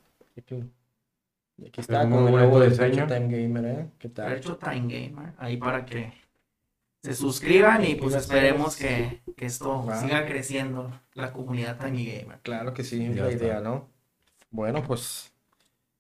Aquí 1.68 1.82
está 1.82 2.10
con 2.10 2.28
el 2.28 2.50
de 2.52 2.70
diseño. 2.70 3.08
Fercho 3.08 3.08
Time 3.08 3.28
Gamer, 3.44 3.66
¿eh? 3.66 3.88
¿Qué 4.00 4.10
tal? 4.10 4.28
Percho 4.34 4.58
Time 4.58 4.82
Gamer, 4.82 5.34
ahí 5.38 5.58
para 5.58 5.86
que 5.86 6.14
se 7.02 7.14
suscriban 7.14 7.84
y 7.84 7.96
pues 7.96 8.16
esperemos 8.16 8.76
que, 8.76 9.22
que 9.36 9.46
esto 9.46 9.86
Va. 9.86 9.96
siga 10.00 10.26
creciendo, 10.26 10.92
la 11.14 11.32
comunidad 11.34 11.78
Time 11.78 12.04
Gamer. 12.06 12.40
Claro 12.44 12.74
que 12.74 12.84
sí, 12.84 13.06
es 13.06 13.16
la 13.16 13.32
idea, 13.32 13.60
¿no? 13.60 13.88
Bueno, 14.52 14.84
pues 14.84 15.34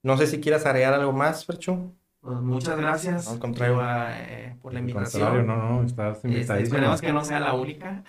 no 0.01 0.17
sé 0.17 0.27
si 0.27 0.39
quieras 0.39 0.65
agregar 0.65 0.93
algo 0.93 1.11
más, 1.11 1.45
Fercho. 1.45 1.91
Pues 2.21 2.37
muchas 2.37 2.77
gracias 2.77 3.27
Al 3.27 3.37
contrario. 3.39 3.81
eh, 4.11 4.55
por 4.61 4.73
la 4.73 4.79
invitación. 4.79 5.45
no, 5.45 5.57
no, 5.57 5.83
estás 5.83 6.17
Este, 6.17 6.27
invitadísimo. 6.29 6.75
esperemos 6.77 7.01
que 7.01 7.11
no 7.11 7.25
sea 7.25 7.39
la 7.41 7.53
única. 7.53 8.03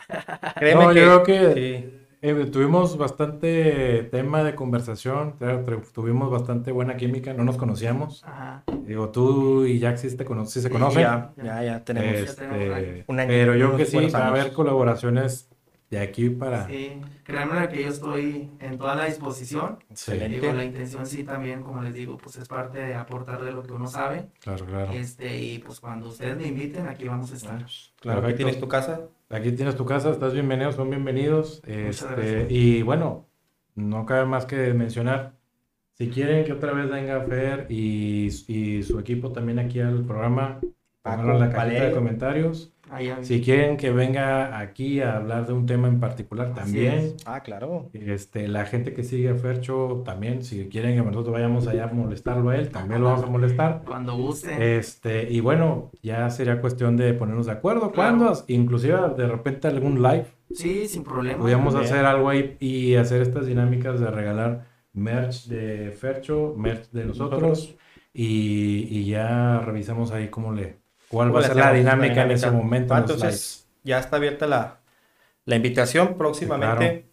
Créeme 0.54 0.84
No, 0.84 0.90
que... 0.90 1.00
yo 1.00 1.24
creo 1.24 1.54
que 1.54 1.54
Sí. 1.54 2.03
Eh, 2.26 2.46
tuvimos 2.46 2.96
bastante 2.96 4.04
tema 4.10 4.42
de 4.42 4.54
conversación, 4.54 5.34
tu- 5.38 5.62
tu- 5.64 5.92
tuvimos 5.92 6.30
bastante 6.30 6.72
buena 6.72 6.96
química, 6.96 7.34
no 7.34 7.44
nos 7.44 7.56
conocíamos. 7.56 8.24
Ajá. 8.24 8.64
Digo, 8.86 9.10
tú 9.10 9.64
y 9.66 9.78
Jack 9.78 9.96
sí, 9.98 10.16
te 10.16 10.24
cono- 10.24 10.46
sí 10.46 10.60
se 10.60 10.70
conocen. 10.70 11.02
Ya, 11.02 11.32
ya, 11.42 11.62
ya 11.62 11.84
tenemos. 11.84 12.14
ya 12.14 12.20
Este, 12.24 12.46
tenemos 12.48 12.76
años. 12.76 13.04
Un 13.08 13.20
año, 13.20 13.28
pero 13.28 13.54
yo 13.56 13.66
unos 13.68 13.78
que 13.78 13.86
sí, 13.86 13.96
va 14.08 14.18
a 14.20 14.28
haber 14.28 14.52
colaboraciones 14.52 15.50
de 15.90 15.98
aquí 16.00 16.30
para... 16.30 16.66
Sí, 16.66 17.00
créanme 17.24 17.68
que 17.68 17.82
yo 17.82 17.88
estoy 17.88 18.50
en 18.58 18.78
toda 18.78 18.94
la 18.96 19.04
disposición. 19.04 19.76
Sí, 19.92 20.12
Excelente. 20.12 20.40
Digo, 20.40 20.52
la 20.54 20.64
intención 20.64 21.06
sí 21.06 21.24
también, 21.24 21.62
como 21.62 21.82
les 21.82 21.94
digo, 21.94 22.16
pues 22.16 22.36
es 22.36 22.48
parte 22.48 22.78
de 22.78 22.94
aportar 22.94 23.42
de 23.44 23.52
lo 23.52 23.62
que 23.62 23.72
uno 23.72 23.86
sabe. 23.86 24.26
claro, 24.40 24.64
claro. 24.64 24.92
Este, 24.92 25.38
y 25.40 25.58
pues 25.58 25.78
cuando 25.80 26.08
ustedes 26.08 26.36
me 26.36 26.46
inviten, 26.48 26.88
aquí 26.88 27.06
vamos 27.06 27.30
a 27.32 27.36
estar. 27.36 27.64
Claro, 28.00 28.26
aquí 28.26 28.36
tienes 28.38 28.58
tu 28.58 28.66
casa. 28.66 29.02
Aquí 29.34 29.50
tienes 29.50 29.74
tu 29.74 29.84
casa, 29.84 30.12
estás 30.12 30.32
bienvenido, 30.32 30.70
son 30.70 30.90
bienvenidos. 30.90 31.60
Este, 31.66 32.46
y 32.48 32.82
bueno, 32.82 33.26
no 33.74 34.06
cabe 34.06 34.26
más 34.26 34.46
que 34.46 34.72
mencionar, 34.74 35.32
si 35.94 36.08
quieren 36.08 36.44
que 36.44 36.52
otra 36.52 36.72
vez 36.72 36.88
venga 36.88 37.20
Fer 37.22 37.66
y, 37.68 38.26
y 38.46 38.84
su 38.84 39.00
equipo 39.00 39.32
también 39.32 39.58
aquí 39.58 39.80
al 39.80 40.04
programa, 40.04 40.60
Paco, 41.02 41.32
la 41.32 41.50
cajita 41.50 41.86
de 41.86 41.92
comentarios. 41.92 42.73
Si 43.22 43.40
quieren 43.40 43.76
que 43.76 43.90
venga 43.90 44.58
aquí 44.58 45.00
a 45.00 45.16
hablar 45.16 45.46
de 45.46 45.52
un 45.52 45.66
tema 45.66 45.88
en 45.88 46.00
particular 46.00 46.48
Así 46.48 46.54
también. 46.60 46.94
es. 46.94 47.16
Ah, 47.26 47.40
claro. 47.42 47.90
Este, 47.92 48.48
la 48.48 48.66
gente 48.66 48.94
que 48.94 49.02
sigue 49.02 49.30
a 49.30 49.34
Fercho 49.34 50.02
también, 50.04 50.42
si 50.42 50.68
quieren 50.68 50.94
que 50.96 51.02
nosotros 51.02 51.32
vayamos 51.32 51.66
allá 51.66 51.84
a 51.84 51.92
molestarlo 51.92 52.50
a 52.50 52.56
él, 52.56 52.70
también 52.70 53.00
lo 53.02 53.08
vamos 53.08 53.24
a 53.24 53.28
molestar. 53.28 53.82
Cuando 53.86 54.16
gusten. 54.16 54.60
Este, 54.62 55.30
y 55.30 55.40
bueno, 55.40 55.90
ya 56.02 56.28
sería 56.30 56.60
cuestión 56.60 56.96
de 56.96 57.14
ponernos 57.14 57.46
de 57.46 57.52
acuerdo. 57.52 57.90
Claro. 57.92 58.18
¿Cuándo? 58.18 58.44
Inclusive 58.48 58.96
de 59.16 59.26
repente 59.28 59.68
algún 59.68 60.02
live. 60.02 60.26
sí, 60.52 60.86
sin 60.86 61.04
problema. 61.04 61.38
Podríamos 61.38 61.74
hacer 61.74 62.04
algo 62.04 62.28
ahí 62.28 62.56
y 62.60 62.94
hacer 62.96 63.22
estas 63.22 63.46
dinámicas 63.46 64.00
de 64.00 64.10
regalar 64.10 64.66
merch 64.92 65.46
de 65.48 65.90
Fercho, 65.90 66.54
merch 66.56 66.90
de 66.90 67.06
nosotros. 67.06 67.42
Nosotros. 67.42 67.76
Y, 68.12 68.86
y 68.90 69.06
ya 69.06 69.58
revisamos 69.60 70.12
ahí 70.12 70.28
cómo 70.28 70.52
le, 70.52 70.83
cuál 71.14 71.28
¿Cómo 71.28 71.40
va 71.40 71.44
a 71.44 71.48
ser 71.48 71.56
la 71.56 71.72
dinámica 71.72 72.22
en 72.24 72.30
ese 72.32 72.50
momento. 72.50 72.92
Ah, 72.94 72.98
en 72.98 73.04
entonces, 73.04 73.66
ya 73.84 73.98
está 73.98 74.16
abierta 74.16 74.46
la, 74.46 74.80
la 75.46 75.56
invitación 75.56 76.14
próximamente. 76.18 77.06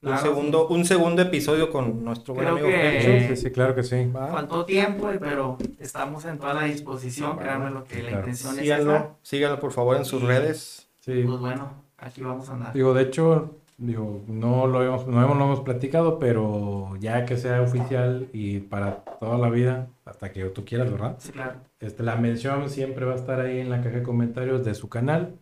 Claro, 0.00 0.16
un, 0.16 0.22
segundo, 0.22 0.68
un 0.68 0.84
segundo 0.84 1.22
episodio 1.22 1.70
con 1.70 2.04
nuestro 2.04 2.34
buen 2.34 2.46
Creo 2.46 2.56
amigo 2.58 2.68
que-. 2.68 3.26
Sí, 3.28 3.36
sí, 3.36 3.42
sí, 3.42 3.50
claro 3.50 3.74
que 3.74 3.82
sí. 3.82 4.10
Va. 4.14 4.28
Faltó 4.28 4.64
tiempo, 4.64 5.10
pero 5.20 5.56
estamos 5.78 6.24
en 6.26 6.38
toda 6.38 6.54
la 6.54 6.64
disposición. 6.64 7.38
Créanme 7.38 7.70
lo 7.70 7.84
que 7.84 8.02
la 8.02 8.08
Claro. 8.08 8.18
intención 8.18 8.52
es 8.52 8.58
esa. 8.58 8.62
Síganlo, 8.76 9.16
síganlo 9.22 9.60
por 9.60 9.72
favor 9.72 9.96
en 9.96 10.04
sus 10.04 10.22
Y- 10.22 10.26
redes. 10.26 10.88
Sí. 11.00 11.22
Pues 11.26 11.38
bueno, 11.38 11.72
aquí 11.98 12.20
vamos 12.22 12.48
a 12.48 12.52
andar. 12.52 12.72
Digo, 12.74 12.92
de 12.92 13.02
hecho, 13.02 13.56
digo, 13.78 14.22
no 14.28 14.66
lo 14.66 14.82
hemos, 14.84 15.06
no 15.06 15.22
hemos, 15.22 15.36
lo 15.36 15.44
hemos 15.44 15.60
platicado, 15.60 16.18
pero 16.18 16.96
ya 17.00 17.24
que 17.26 17.36
sea 17.36 17.60
oficial 17.62 18.28
y 18.32 18.60
para 18.60 19.04
toda 19.20 19.38
la 19.38 19.50
vida, 19.50 19.88
hasta 20.04 20.32
que 20.32 20.44
tú 20.46 20.64
quieras, 20.64 20.90
¿verdad? 20.90 21.16
Sí, 21.18 21.32
claro. 21.32 21.60
Este, 21.80 22.02
la 22.02 22.16
mención 22.16 22.68
siempre 22.70 23.04
va 23.04 23.12
a 23.12 23.16
estar 23.16 23.40
ahí 23.40 23.58
en 23.60 23.70
la 23.70 23.82
caja 23.82 23.96
de 23.96 24.02
comentarios 24.02 24.64
de 24.64 24.74
su 24.74 24.88
canal, 24.88 25.34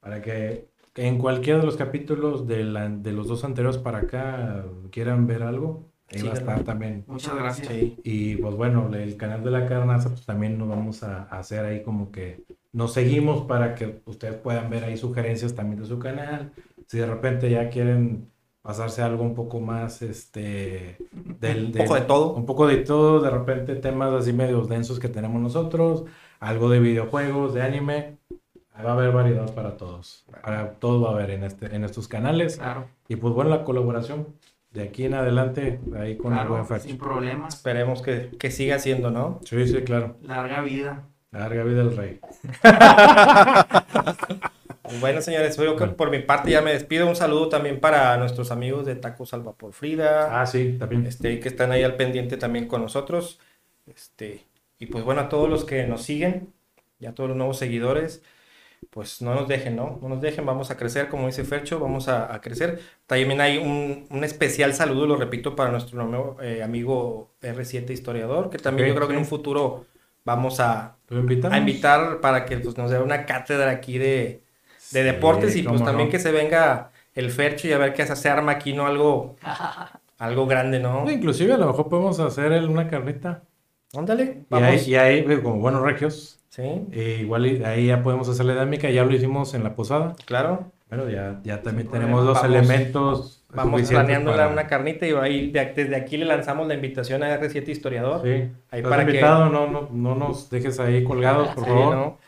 para 0.00 0.22
que 0.22 0.68
en 0.96 1.18
cualquiera 1.18 1.58
de 1.60 1.66
los 1.66 1.76
capítulos 1.76 2.46
de, 2.46 2.64
la- 2.64 2.88
de 2.88 3.12
los 3.12 3.28
dos 3.28 3.44
anteriores 3.44 3.78
para 3.78 3.98
acá 3.98 4.64
quieran 4.90 5.26
ver 5.26 5.42
algo, 5.42 5.84
ahí 6.08 6.22
va 6.22 6.30
a 6.30 6.34
estar 6.34 6.64
también. 6.64 7.04
Muchas 7.06 7.34
gracias. 7.36 7.68
Sí. 7.68 7.98
Y 8.02 8.36
pues 8.36 8.54
bueno, 8.54 8.88
el 8.94 9.16
canal 9.16 9.44
de 9.44 9.50
la 9.50 9.66
carnaza, 9.66 10.08
pues 10.08 10.24
también 10.24 10.56
nos 10.58 10.68
vamos 10.68 11.02
a, 11.02 11.24
a 11.24 11.38
hacer 11.38 11.64
ahí 11.64 11.82
como 11.82 12.10
que 12.10 12.44
nos 12.72 12.92
seguimos 12.94 13.42
para 13.46 13.74
que 13.74 14.00
ustedes 14.06 14.36
puedan 14.36 14.70
ver 14.70 14.84
ahí 14.84 14.96
sugerencias 14.96 15.54
también 15.54 15.80
de 15.82 15.86
su 15.86 15.98
canal. 15.98 16.52
Si 16.86 16.98
de 16.98 17.06
repente 17.06 17.50
ya 17.50 17.68
quieren 17.70 18.30
pasarse 18.62 19.02
a 19.02 19.06
algo 19.06 19.22
un 19.22 19.34
poco 19.34 19.60
más, 19.60 20.02
este, 20.02 20.96
del, 21.40 21.66
Un 21.66 21.72
poco 21.72 21.94
del- 21.94 22.02
de 22.02 22.06
todo. 22.08 22.32
un 22.34 22.46
poco 22.46 22.66
de 22.66 22.76
todo, 22.78 23.20
de 23.20 23.30
repente 23.30 23.76
temas 23.76 24.12
así 24.12 24.32
medios 24.32 24.68
densos 24.68 24.98
que 24.98 25.08
tenemos 25.08 25.40
nosotros, 25.40 26.04
algo 26.40 26.68
de 26.70 26.80
videojuegos, 26.80 27.54
de 27.54 27.62
anime. 27.62 28.18
Va 28.84 28.90
a 28.90 28.92
haber 28.92 29.10
variedad 29.12 29.54
para 29.54 29.76
todos. 29.76 30.26
Para 30.42 30.72
todo 30.74 31.00
va 31.00 31.10
a 31.10 31.12
haber 31.14 31.30
en, 31.30 31.44
este, 31.44 31.74
en 31.74 31.82
estos 31.84 32.08
canales. 32.08 32.56
Claro, 32.58 32.86
Y 33.08 33.16
pues 33.16 33.32
bueno, 33.32 33.48
la 33.50 33.64
colaboración 33.64 34.26
de 34.72 34.82
aquí 34.82 35.04
en 35.06 35.14
adelante, 35.14 35.80
ahí 35.98 36.16
con 36.18 36.32
el 36.32 36.38
claro, 36.40 36.50
buen 36.50 36.66
Fercho. 36.66 36.88
sin 36.88 36.98
problemas. 36.98 37.54
Esperemos 37.54 38.02
que, 38.02 38.30
que 38.38 38.50
siga 38.50 38.78
siendo, 38.78 39.10
¿no? 39.10 39.40
Sí, 39.44 39.66
sí, 39.66 39.82
claro. 39.82 40.16
Larga 40.22 40.60
vida. 40.60 41.04
Larga 41.30 41.64
vida 41.64 41.80
el 41.82 41.96
rey. 41.96 42.20
Bueno, 45.00 45.20
señores, 45.20 45.56
yo 45.56 45.76
que 45.76 45.86
por 45.88 46.10
mi 46.10 46.20
parte 46.20 46.50
ya 46.50 46.62
me 46.62 46.72
despido. 46.72 47.08
Un 47.08 47.16
saludo 47.16 47.48
también 47.48 47.80
para 47.80 48.16
nuestros 48.18 48.50
amigos 48.52 48.86
de 48.86 48.94
Tacos 48.96 49.34
Al 49.34 49.42
Vapor 49.42 49.72
Frida, 49.72 50.40
Ah, 50.40 50.46
sí, 50.46 50.76
también. 50.78 51.06
este, 51.06 51.40
que 51.40 51.48
están 51.48 51.72
ahí 51.72 51.82
al 51.82 51.96
pendiente 51.96 52.36
también 52.36 52.68
con 52.68 52.82
nosotros. 52.82 53.40
Este, 53.86 54.46
y 54.78 54.86
pues 54.86 55.04
bueno, 55.04 55.22
a 55.22 55.28
todos 55.28 55.48
los 55.48 55.64
que 55.64 55.86
nos 55.86 56.02
siguen 56.02 56.52
y 57.00 57.06
a 57.06 57.14
todos 57.14 57.28
los 57.28 57.36
nuevos 57.36 57.58
seguidores, 57.58 58.22
pues 58.90 59.22
no 59.22 59.34
nos 59.34 59.48
dejen, 59.48 59.76
¿no? 59.76 59.98
No 60.02 60.08
nos 60.10 60.22
dejen, 60.22 60.46
vamos 60.46 60.70
a 60.70 60.76
crecer, 60.78 61.08
como 61.08 61.26
dice 61.28 61.44
Fercho, 61.44 61.80
vamos 61.80 62.08
a, 62.08 62.34
a 62.34 62.40
crecer. 62.40 62.80
También 63.06 63.40
hay 63.40 63.58
un, 63.58 64.06
un 64.10 64.24
especial 64.24 64.74
saludo, 64.74 65.06
lo 65.06 65.16
repito, 65.16 65.56
para 65.56 65.70
nuestro 65.72 66.04
nuevo 66.06 66.38
eh, 66.42 66.62
amigo 66.62 67.34
R7 67.42 67.92
Historiador, 67.94 68.50
que 68.50 68.58
también 68.58 68.88
yo 68.88 68.94
creo 68.96 69.08
que 69.08 69.14
en 69.14 69.20
un 69.20 69.26
futuro 69.26 69.86
vamos 70.24 70.60
a, 70.60 70.98
a 71.48 71.58
invitar 71.58 72.20
para 72.20 72.46
que 72.46 72.58
pues, 72.58 72.76
nos 72.78 72.90
dé 72.90 72.98
una 73.00 73.26
cátedra 73.26 73.70
aquí 73.70 73.98
de, 73.98 74.44
de 74.92 75.02
deportes 75.02 75.52
Sí, 75.52 75.60
y 75.60 75.62
pues 75.64 75.82
también 75.84 76.08
no. 76.08 76.12
que 76.12 76.18
se 76.18 76.30
venga 76.32 76.90
el 77.14 77.30
Fercho 77.30 77.68
y 77.68 77.72
a 77.72 77.78
ver 77.78 77.94
qué 77.94 78.06
se 78.06 78.28
arma 78.28 78.52
aquí, 78.52 78.72
¿no? 78.72 78.86
Algo, 78.86 79.36
algo 80.18 80.46
grande, 80.46 80.80
¿no? 80.80 81.10
Inclusive 81.10 81.52
a 81.54 81.58
lo 81.58 81.66
mejor 81.66 81.88
podemos 81.88 82.18
hacer 82.20 82.52
una 82.68 82.88
carnita. 82.88 83.42
Ándale, 83.96 84.22
Y 84.24 84.54
ahí, 84.54 84.62
vamos. 84.62 84.88
y 84.88 84.96
ahí, 84.96 85.18
eh, 85.28 85.40
como 85.42 85.56
buenos 85.58 85.82
regios, 85.82 86.40
Sí, 86.48 86.62
eh, 86.92 87.18
igual 87.20 87.62
ahí 87.66 87.86
ya 87.86 88.02
podemos 88.02 88.28
hacer 88.28 88.46
la 88.46 88.54
dinámica, 88.54 88.88
ya 88.90 89.04
lo 89.04 89.12
hicimos 89.14 89.52
en 89.54 89.62
la 89.64 89.74
posada. 89.74 90.14
claro. 90.24 90.72
Bueno, 90.88 91.10
ya, 91.10 91.40
ya 91.42 91.62
también 91.62 91.88
tenemos 91.90 92.24
Vamos- 92.24 92.44
elementos. 92.44 93.44
Vamos 93.52 93.82
planeando 93.88 94.30
para- 94.30 94.46
una 94.46 94.68
carnita 94.68 95.04
y 95.04 95.12
ahí 95.14 95.50
de- 95.50 95.72
desde 95.74 95.96
aquí 95.96 96.16
le 96.16 96.26
lanzamos 96.26 96.68
la 96.68 96.74
invitación 96.74 97.24
a 97.24 97.34
R7 97.40 97.68
Historiador. 97.72 98.20
Sí, 98.22 98.52
Ahí 98.70 98.82
para 98.82 98.98
que- 99.04 99.10
invitado, 99.10 99.48
no, 99.50 99.66
no, 99.66 99.88
no 99.90 100.14
nos 100.14 100.48
dejes 100.48 100.78
ahí 100.78 101.02
colgados, 101.02 101.48
por 101.56 101.64
Sí, 101.64 101.70
favor. 101.70 101.94
¿no? 101.96 102.18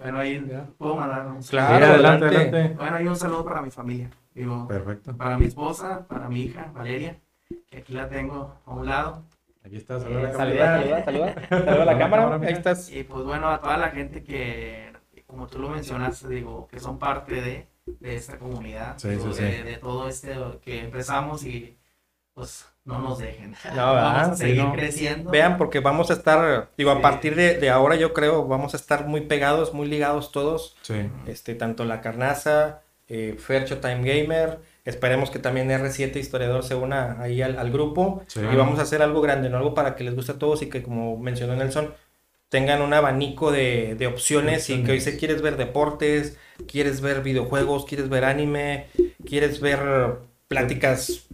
Bueno, 0.00 0.18
ahí 0.18 0.46
puedo 0.78 0.96
mandar 0.96 1.26
un 1.26 1.42
Sí, 1.42 1.50
Claro, 1.50 1.74
adelante, 1.86 2.24
adelante. 2.26 2.56
adelante. 2.56 2.76
Bueno, 2.78 2.96
hay 2.96 3.06
un 3.06 3.16
saludo 3.16 3.44
para 3.44 3.62
mi 3.62 3.70
familia. 3.70 4.10
Digo, 4.34 4.66
Perfecto. 4.68 5.16
para 5.16 5.36
mi 5.36 5.46
esposa, 5.46 6.06
para 6.08 6.28
mi 6.28 6.42
hija, 6.42 6.70
Valeria, 6.74 7.18
que 7.68 7.78
aquí 7.78 7.92
la 7.92 8.08
tengo 8.08 8.54
a 8.64 8.72
un 8.72 8.86
lado. 8.86 9.24
Aquí 9.64 9.76
está, 9.76 10.00
saluda 10.00 10.20
a 10.20 10.22
la 10.22 10.32
Saluda, 10.32 10.56
cámara. 10.58 11.04
saluda, 11.04 11.04
saluda. 11.04 11.48
Saluda 11.48 11.82
a 11.82 11.84
la 11.84 11.98
cámara. 11.98 12.34
Ahí 12.46 12.52
estás. 12.54 12.90
Y 12.90 13.04
pues 13.04 13.24
bueno, 13.24 13.48
a 13.48 13.60
toda 13.60 13.76
la 13.76 13.90
gente 13.90 14.22
que, 14.22 14.90
como 15.26 15.46
tú 15.48 15.58
lo 15.58 15.68
mencionaste, 15.68 16.28
digo, 16.28 16.66
que 16.68 16.80
son 16.80 16.98
parte 16.98 17.34
de, 17.42 17.68
de 17.84 18.16
esta 18.16 18.38
comunidad, 18.38 18.94
Sí, 18.98 19.08
digo, 19.10 19.32
sí, 19.34 19.42
de, 19.42 19.56
sí. 19.58 19.62
de 19.64 19.76
todo 19.76 20.08
este 20.08 20.34
que 20.62 20.84
empezamos 20.84 21.44
y 21.44 21.76
pues 22.40 22.66
no 22.84 22.98
nos 22.98 23.18
dejen. 23.18 23.54
Vamos 23.76 24.30
a 24.32 24.34
Sí, 24.34 24.42
seguir 24.42 24.64
no. 24.64 24.72
creciendo. 24.72 25.30
Vean, 25.30 25.58
porque 25.58 25.80
vamos 25.80 26.10
a 26.10 26.14
estar, 26.14 26.70
digo, 26.76 26.90
a 26.90 27.00
partir 27.02 27.36
de, 27.36 27.58
de 27.58 27.70
ahora 27.70 27.96
yo 27.96 28.12
creo, 28.12 28.46
vamos 28.46 28.74
a 28.74 28.76
estar 28.78 29.06
muy 29.06 29.20
pegados, 29.22 29.74
muy 29.74 29.86
ligados 29.86 30.32
todos. 30.32 30.76
Sí. 30.82 30.94
Este, 31.26 31.54
tanto 31.54 31.84
la 31.84 32.00
carnaza, 32.00 32.80
eh, 33.08 33.36
Fercho 33.38 33.78
Time 33.78 34.02
Gamer. 34.02 34.58
Esperemos 34.86 35.30
que 35.30 35.38
también 35.38 35.68
R7 35.70 36.16
Historiador 36.16 36.64
se 36.64 36.74
una 36.74 37.20
ahí 37.20 37.42
al, 37.42 37.58
al 37.58 37.70
grupo. 37.70 38.22
Sí. 38.26 38.40
Y 38.40 38.56
vamos 38.56 38.78
a 38.78 38.82
hacer 38.82 39.02
algo 39.02 39.20
grande, 39.20 39.50
¿no? 39.50 39.58
Algo 39.58 39.74
para 39.74 39.94
que 39.94 40.02
les 40.04 40.14
guste 40.16 40.32
a 40.32 40.38
todos 40.38 40.62
y 40.62 40.70
que, 40.70 40.82
como 40.82 41.18
mencionó 41.18 41.54
Nelson, 41.54 41.92
tengan 42.48 42.80
un 42.82 42.94
abanico 42.94 43.52
de, 43.52 43.94
de 43.96 44.06
opciones 44.06 44.70
y 44.70 44.82
que 44.82 44.92
hoy 44.92 45.00
se 45.00 45.16
quieres 45.18 45.42
ver 45.42 45.56
deportes, 45.58 46.38
quieres 46.66 47.00
ver 47.02 47.20
videojuegos, 47.22 47.84
quieres 47.84 48.08
ver 48.08 48.24
anime, 48.24 48.86
quieres 49.24 49.60
ver 49.60 49.78
pláticas 50.48 51.26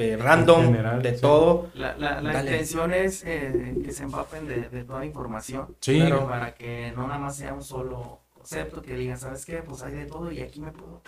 eh, 0.00 0.16
random, 0.16 0.60
En 0.60 0.66
general, 0.66 1.02
de 1.02 1.14
sí. 1.14 1.20
todo. 1.20 1.68
La, 1.74 1.94
la, 1.96 2.40
intención 2.42 2.92
es 2.92 3.22
eh, 3.24 3.74
que 3.84 3.92
se 3.92 4.02
empapen 4.04 4.46
de, 4.48 4.68
de 4.68 4.84
toda 4.84 5.04
información. 5.04 5.76
Sí. 5.80 5.98
Claro, 6.00 6.26
para 6.28 6.54
que 6.54 6.92
no 6.96 7.06
nada 7.06 7.18
más 7.18 7.36
sea 7.36 7.54
un 7.54 7.62
solo 7.62 8.20
concepto, 8.34 8.82
que 8.82 8.94
digan, 8.94 9.18
¿sabes 9.18 9.44
qué? 9.44 9.58
Pues 9.62 9.82
hay 9.82 9.92
de 9.92 10.06
todo 10.06 10.30
y 10.32 10.40
aquí 10.40 10.60
me 10.60 10.72
puedo. 10.72 11.02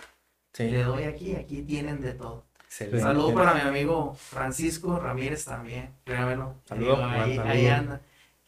Sí, 0.53 0.69
Le 0.69 0.83
doy 0.83 1.03
aquí, 1.03 1.35
aquí 1.35 1.63
tienen 1.63 1.99
de 1.99 2.13
todo. 2.13 2.43
excelente. 2.65 2.99
Saludos 3.01 3.33
para 3.33 3.55
mi 3.55 3.61
amigo 3.61 4.13
Francisco 4.15 4.99
Ramírez 4.99 5.45
también, 5.45 5.89
créamelo. 6.03 6.55
Saludos, 6.65 6.99
saludo. 6.99 7.43
ahí 7.43 7.67
anda, 7.67 8.01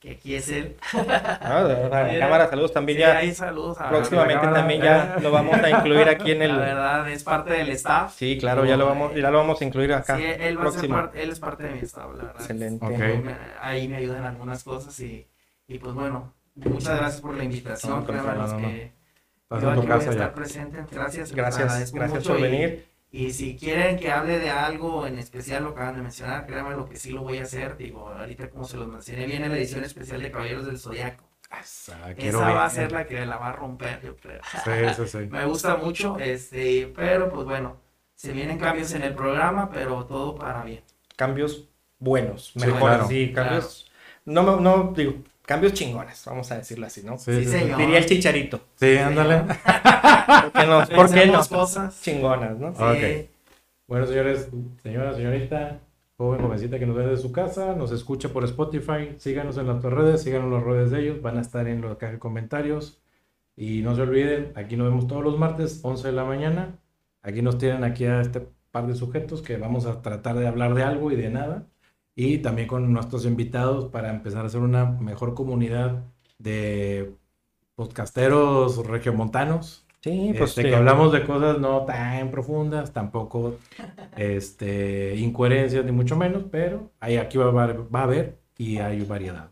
que 0.06 0.12
aquí 0.12 0.36
es 0.36 0.50
él. 0.50 0.76
Ah, 0.94 2.08
cámara, 2.20 2.48
saludos 2.48 2.72
también 2.74 2.98
Sí, 2.98 3.02
ya. 3.02 3.18
ahí 3.18 3.34
saludos 3.34 3.80
a 3.82 3.90
Próximamente 3.90 4.46
la 4.46 4.54
también 4.54 4.82
ya 4.82 5.18
lo 5.22 5.32
vamos 5.32 5.58
a 5.58 5.70
incluir 5.70 6.08
aquí 6.10 6.32
en 6.32 6.40
La 6.40 6.46
el... 6.46 6.56
verdad, 6.58 7.10
es 7.10 7.24
parte 7.24 7.54
del 7.54 7.70
staff. 7.70 8.14
Sí, 8.16 8.38
claro, 8.38 8.66
ya 8.66 8.78
lo 8.78 8.86
vamos, 8.86 9.16
ya 9.16 9.32
lo 9.32 9.38
vamos 9.40 9.60
a 9.62 9.66
incluir 9.66 9.94
acá. 9.94 10.16
Sí, 10.18 10.24
él, 10.24 10.60
va 10.60 10.70
a 10.70 10.72
ser 10.72 10.90
parte, 10.90 11.24
él 11.24 11.30
es 11.32 11.40
parte 11.40 11.64
de 11.64 11.70
mi 11.72 11.80
staff, 11.80 12.08
la 12.16 12.24
verdad. 12.24 12.36
Excelente. 12.42 12.86
Ahí 13.62 13.88
me 13.88 13.98
ayudan 13.98 14.24
algunas 14.26 14.64
cosas 14.64 15.00
y, 15.00 15.28
y 15.68 15.80
pues 15.80 15.94
bueno, 15.94 16.34
muchas 16.56 16.98
gracias 16.98 17.22
por 17.22 17.36
la 17.36 17.44
invitación. 17.44 18.00
No, 18.02 18.06
créanme 18.06 18.34
no, 18.34 18.42
los 18.42 18.54
no, 18.54 18.60
no. 18.60 18.68
que 18.68 18.94
Estás 19.44 19.62
yo 19.62 19.70
en 19.70 19.76
tu 19.76 19.82
aquí 19.82 19.88
voy 19.88 19.96
a 19.96 19.98
estar 20.10 20.18
ya. 20.18 20.34
presente. 20.34 20.78
Gracias, 20.92 21.32
Gracias, 21.32 21.64
agradezco 21.66 21.98
gracias 21.98 22.20
mucho 22.20 22.30
por 22.30 22.40
y- 22.40 22.44
venir. 22.44 22.95
Y 23.18 23.32
si 23.32 23.56
quieren 23.56 23.98
que 23.98 24.12
hable 24.12 24.40
de 24.40 24.50
algo 24.50 25.08
en 25.08 25.18
especial, 25.20 25.64
lo 25.64 25.70
acaban 25.70 25.96
de 25.96 26.02
mencionar, 26.02 26.46
créanme 26.46 26.72
lo 26.76 26.86
que 26.90 26.98
sí 26.98 27.12
lo 27.12 27.22
voy 27.22 27.38
a 27.38 27.44
hacer. 27.44 27.78
Digo, 27.78 28.10
ahorita 28.10 28.50
como 28.50 28.66
se 28.66 28.78
los 28.78 28.88
mencioné, 28.88 29.26
viene 29.26 29.48
la 29.48 29.58
edición 29.58 29.84
especial 29.84 30.22
de 30.22 30.32
Caballeros 30.32 30.66
del 30.66 30.78
Zodiaco. 30.78 31.24
Esa, 31.62 31.94
Esa 31.94 32.14
quiero 32.16 32.40
va 32.42 32.66
a 32.66 32.70
ser 32.70 32.92
la 32.92 33.06
que 33.08 33.26
la 33.26 33.38
va 33.38 33.50
a 33.50 33.54
romper, 33.54 34.02
yo 34.04 34.16
creo. 34.18 34.42
Sí, 34.64 34.72
sí, 34.96 35.08
sí. 35.08 35.18
Me 35.30 35.46
gusta 35.46 35.78
mucho, 35.78 36.18
este, 36.20 36.92
pero 36.96 37.30
pues 37.32 37.46
bueno, 37.46 37.78
se 38.16 38.34
vienen 38.34 38.58
cambios 38.60 38.92
en 38.94 39.04
el 39.04 39.14
programa, 39.16 39.70
pero 39.70 40.06
todo 40.06 40.36
para 40.36 40.64
bien. 40.64 40.84
Cambios 41.16 41.70
buenos, 42.00 42.52
Sí, 42.54 42.60
mejores, 42.60 42.80
claro. 42.80 43.08
sí, 43.08 43.32
cambios... 43.34 43.92
No, 44.26 44.44
me- 44.44 44.62
no, 44.62 44.94
digo, 44.96 45.14
cambios 45.46 45.74
chingones, 45.74 46.24
vamos 46.26 46.52
a 46.52 46.58
decirlo 46.58 46.86
así, 46.88 47.04
¿no? 47.04 47.18
Sí, 47.18 47.44
Sí, 47.44 47.46
señor. 47.46 47.78
Diría 47.78 47.98
el 48.00 48.06
chicharito. 48.06 48.62
Sí, 48.76 48.98
ándale. 48.98 49.42
¿Por 50.42 50.52
qué 50.52 50.68
no? 50.68 50.86
¿Por 50.96 51.14
qué 51.14 51.26
no? 51.28 51.46
Cosas. 51.48 52.02
Chingonas, 52.02 52.58
¿no? 52.58 52.74
Sí. 52.74 52.84
Ok. 52.84 53.30
Bueno, 53.88 54.08
señores, 54.08 54.50
señora, 54.82 55.14
señorita, 55.14 55.80
joven, 56.18 56.42
jovencita 56.42 56.80
que 56.80 56.86
nos 56.88 56.96
ve 56.96 57.06
de 57.06 57.18
su 57.18 57.32
casa, 57.32 57.76
nos 57.76 57.92
escucha 57.92 58.30
por 58.30 58.44
Spotify, 58.44 59.16
síganos 59.18 59.58
en 59.58 59.68
nuestras 59.68 59.94
redes, 59.94 60.24
síganos 60.24 60.48
en 60.48 60.54
las 60.54 60.64
redes 60.64 60.92
de 60.92 61.02
ellos, 61.02 61.22
van 61.22 61.38
a 61.38 61.42
estar 61.42 61.68
en 61.68 61.82
la 61.82 61.96
caja 61.98 62.14
de 62.14 62.20
comentarios. 62.20 63.00
Y 63.56 63.82
no 63.82 63.96
se 63.96 64.02
olviden, 64.02 64.52
aquí 64.56 64.76
nos 64.76 64.90
vemos 64.90 65.08
todos 65.08 65.24
los 65.24 65.38
martes, 65.38 65.80
11 65.84 66.08
de 66.08 66.14
la 66.14 66.26
mañana. 66.26 66.80
Aquí 67.22 67.42
nos 67.42 67.58
tienen 67.58 67.84
aquí 67.84 68.06
a 68.06 68.22
este 68.22 68.48
par 68.72 68.88
de 68.88 68.96
sujetos 68.96 69.42
que 69.42 69.58
vamos 69.58 69.86
a 69.86 70.02
tratar 70.02 70.36
de 70.38 70.48
hablar 70.48 70.74
de 70.74 70.84
algo 70.84 71.12
y 71.12 71.16
de 71.16 71.30
nada. 71.30 71.68
Y 72.16 72.40
también 72.40 72.68
con 72.68 72.92
nuestros 72.94 73.26
invitados 73.26 73.86
para 73.92 74.10
empezar 74.10 74.44
a 74.44 74.48
hacer 74.48 74.62
una 74.62 74.86
mejor 74.86 75.34
comunidad 75.34 76.04
de 76.38 77.14
podcasteros 77.76 78.86
regiomontanos. 78.88 79.86
Sí, 80.02 80.34
pues 80.38 80.52
Este, 80.52 80.62
sí. 80.64 80.70
que 80.70 80.76
hablamos 80.76 81.12
de 81.12 81.26
cosas 81.26 81.60
no 81.60 81.84
tan 81.86 82.30
profundas, 82.32 82.94
tampoco 82.94 83.58
este, 84.18 85.16
incoherencias 85.18 85.84
ni 85.86 85.92
mucho 85.92 86.16
menos, 86.16 86.44
pero 86.52 86.92
ahí 87.00 87.18
aquí 87.18 87.38
va 87.38 87.46
a 87.46 87.64
haber, 87.64 87.94
va 87.94 88.02
a 88.02 88.04
haber 88.04 88.40
y 88.58 88.78
hay 88.78 89.04
variedad. 89.04 89.52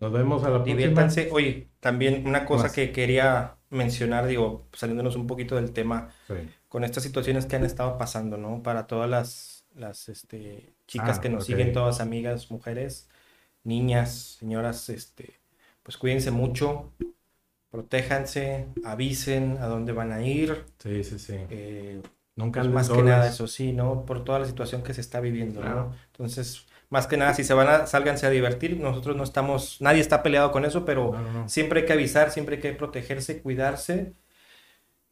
Nos 0.00 0.12
vemos 0.12 0.44
a 0.44 0.50
la 0.50 0.64
próxima. 0.64 0.76
Diviértanse. 0.76 1.30
Oye, 1.32 1.70
también 1.80 2.26
una 2.26 2.44
cosa 2.44 2.64
Más. 2.64 2.72
que 2.72 2.92
quería 2.92 3.56
mencionar, 3.70 4.26
digo, 4.26 4.66
saliéndonos 4.72 5.16
un 5.16 5.26
poquito 5.26 5.56
del 5.56 5.72
tema, 5.72 6.10
Sí. 6.28 6.34
con 6.68 6.84
estas 6.84 7.02
situaciones 7.02 7.46
que 7.46 7.56
han 7.56 7.64
estado 7.64 7.96
pasando, 7.98 8.36
¿no? 8.36 8.62
Para 8.62 8.86
todas 8.86 9.08
las, 9.08 9.64
las 9.74 10.08
este, 10.08 10.71
chicas 10.86 11.18
Ah, 11.18 11.22
que 11.22 11.28
nos 11.28 11.44
siguen, 11.44 11.72
todas 11.72 12.00
amigas, 12.00 12.50
mujeres, 12.50 13.08
niñas, 13.64 14.36
señoras, 14.40 14.88
este, 14.90 15.40
pues 15.82 15.96
cuídense 15.96 16.30
mucho, 16.30 16.92
protéjanse, 17.70 18.66
avisen 18.84 19.58
a 19.60 19.66
dónde 19.66 19.92
van 19.92 20.12
a 20.12 20.22
ir, 20.26 20.64
Sí, 20.78 21.04
sí, 21.04 21.18
sí. 21.18 21.34
eh, 21.50 22.02
Nunca 22.34 22.60
pues 22.60 22.72
más 22.72 22.88
que 22.88 23.02
nada 23.02 23.28
eso 23.28 23.46
sí, 23.46 23.72
¿no? 23.72 24.04
Por 24.06 24.24
toda 24.24 24.38
la 24.38 24.46
situación 24.46 24.82
que 24.82 24.94
se 24.94 25.00
está 25.02 25.20
viviendo, 25.20 25.62
¿no? 25.62 25.92
Entonces, 26.06 26.66
más 26.90 27.06
que 27.06 27.16
nada, 27.16 27.34
si 27.34 27.44
se 27.44 27.54
van 27.54 27.68
a, 27.68 27.86
sálganse 27.86 28.26
a 28.26 28.30
divertir, 28.30 28.78
nosotros 28.80 29.16
no 29.16 29.22
estamos, 29.24 29.80
nadie 29.80 30.00
está 30.00 30.22
peleado 30.22 30.50
con 30.50 30.64
eso, 30.64 30.84
pero 30.84 31.12
No, 31.12 31.20
no, 31.22 31.32
no. 31.32 31.48
siempre 31.48 31.80
hay 31.80 31.86
que 31.86 31.92
avisar, 31.94 32.30
siempre 32.30 32.56
hay 32.56 32.62
que 32.62 32.72
protegerse, 32.72 33.40
cuidarse. 33.42 34.14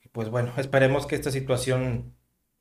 Y 0.04 0.08
pues 0.08 0.28
bueno, 0.30 0.52
esperemos 0.56 1.06
que 1.06 1.14
esta 1.16 1.30
situación 1.30 2.14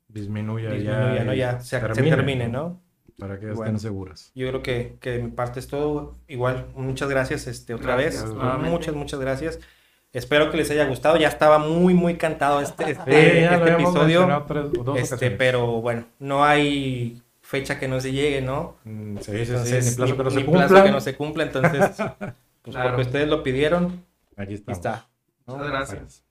Disminuya, 0.08 0.70
disminuya, 0.70 1.14
ya. 1.18 1.24
¿no? 1.24 1.34
Ya 1.34 1.60
se, 1.60 1.78
se 1.78 1.80
termine, 1.80 2.16
termine, 2.16 2.48
¿no? 2.48 2.82
Para 3.20 3.34
que 3.38 3.46
estén 3.46 3.56
Bueno. 3.56 3.78
seguras. 3.78 4.32
Yo 4.34 4.48
creo 4.48 4.62
que, 4.62 4.96
que 5.00 5.10
de 5.10 5.22
mi 5.22 5.30
parte 5.30 5.60
es 5.60 5.68
todo. 5.68 6.14
Igual, 6.28 6.66
muchas 6.74 7.08
gracias 7.08 7.46
este, 7.46 7.74
otra 7.74 7.94
Gracias, 7.96 8.24
vez. 8.24 8.34
nuevamente. 8.34 8.70
Muchas, 8.70 8.94
muchas 8.94 9.20
gracias. 9.20 9.60
Espero 10.12 10.50
que 10.50 10.56
les 10.56 10.70
haya 10.72 10.86
gustado. 10.86 11.16
Ya 11.16 11.28
estaba 11.28 11.58
muy, 11.58 11.94
muy 11.94 12.16
cantado 12.16 12.60
este, 12.60 12.90
este, 12.92 13.04
Sí, 13.12 13.38
este 13.38 13.46
habíamos 13.54 13.94
episodio. 13.94 14.44
tres 14.94 15.12
Este, 15.12 15.30
pero 15.30 15.80
bueno, 15.80 16.04
no 16.18 16.44
hay 16.44 17.22
fecha 17.42 17.78
que 17.78 17.86
no 17.88 18.00
se 18.00 18.12
llegue, 18.12 18.40
¿no? 18.42 18.76
Mm, 18.84 19.18
Sí, 19.18 19.22
sí, 19.32 19.44
sí, 19.46 19.50
Entonces, 19.52 19.98
ni 19.98 20.12
plazo 20.12 20.16
que 20.16 20.22
no 20.24 20.30
se 20.30 20.40
plazo 20.40 20.46
cumpla. 20.68 20.82
que 20.84 20.90
no 20.90 21.00
se 21.00 21.16
cumpla. 21.16 21.42
Entonces, 21.44 21.90
pues 22.62 22.74
Claro. 22.74 22.88
porque 22.90 23.02
ustedes 23.02 23.28
lo 23.28 23.42
pidieron, 23.42 24.04
Aquí 24.36 24.54
está. 24.54 25.08
¿no? 25.46 25.56
Muchas 25.56 25.70
gracias. 25.70 26.24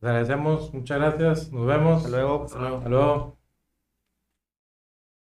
Les 0.00 0.08
agradecemos, 0.08 0.74
muchas 0.74 0.98
gracias. 0.98 1.52
Nos 1.52 1.66
vemos. 1.66 1.98
Hasta 2.04 2.08
luego. 2.16 2.44
Hasta 2.44 2.58
luego. 2.58 2.76
Hasta 2.78 2.88
luego. 2.88 3.41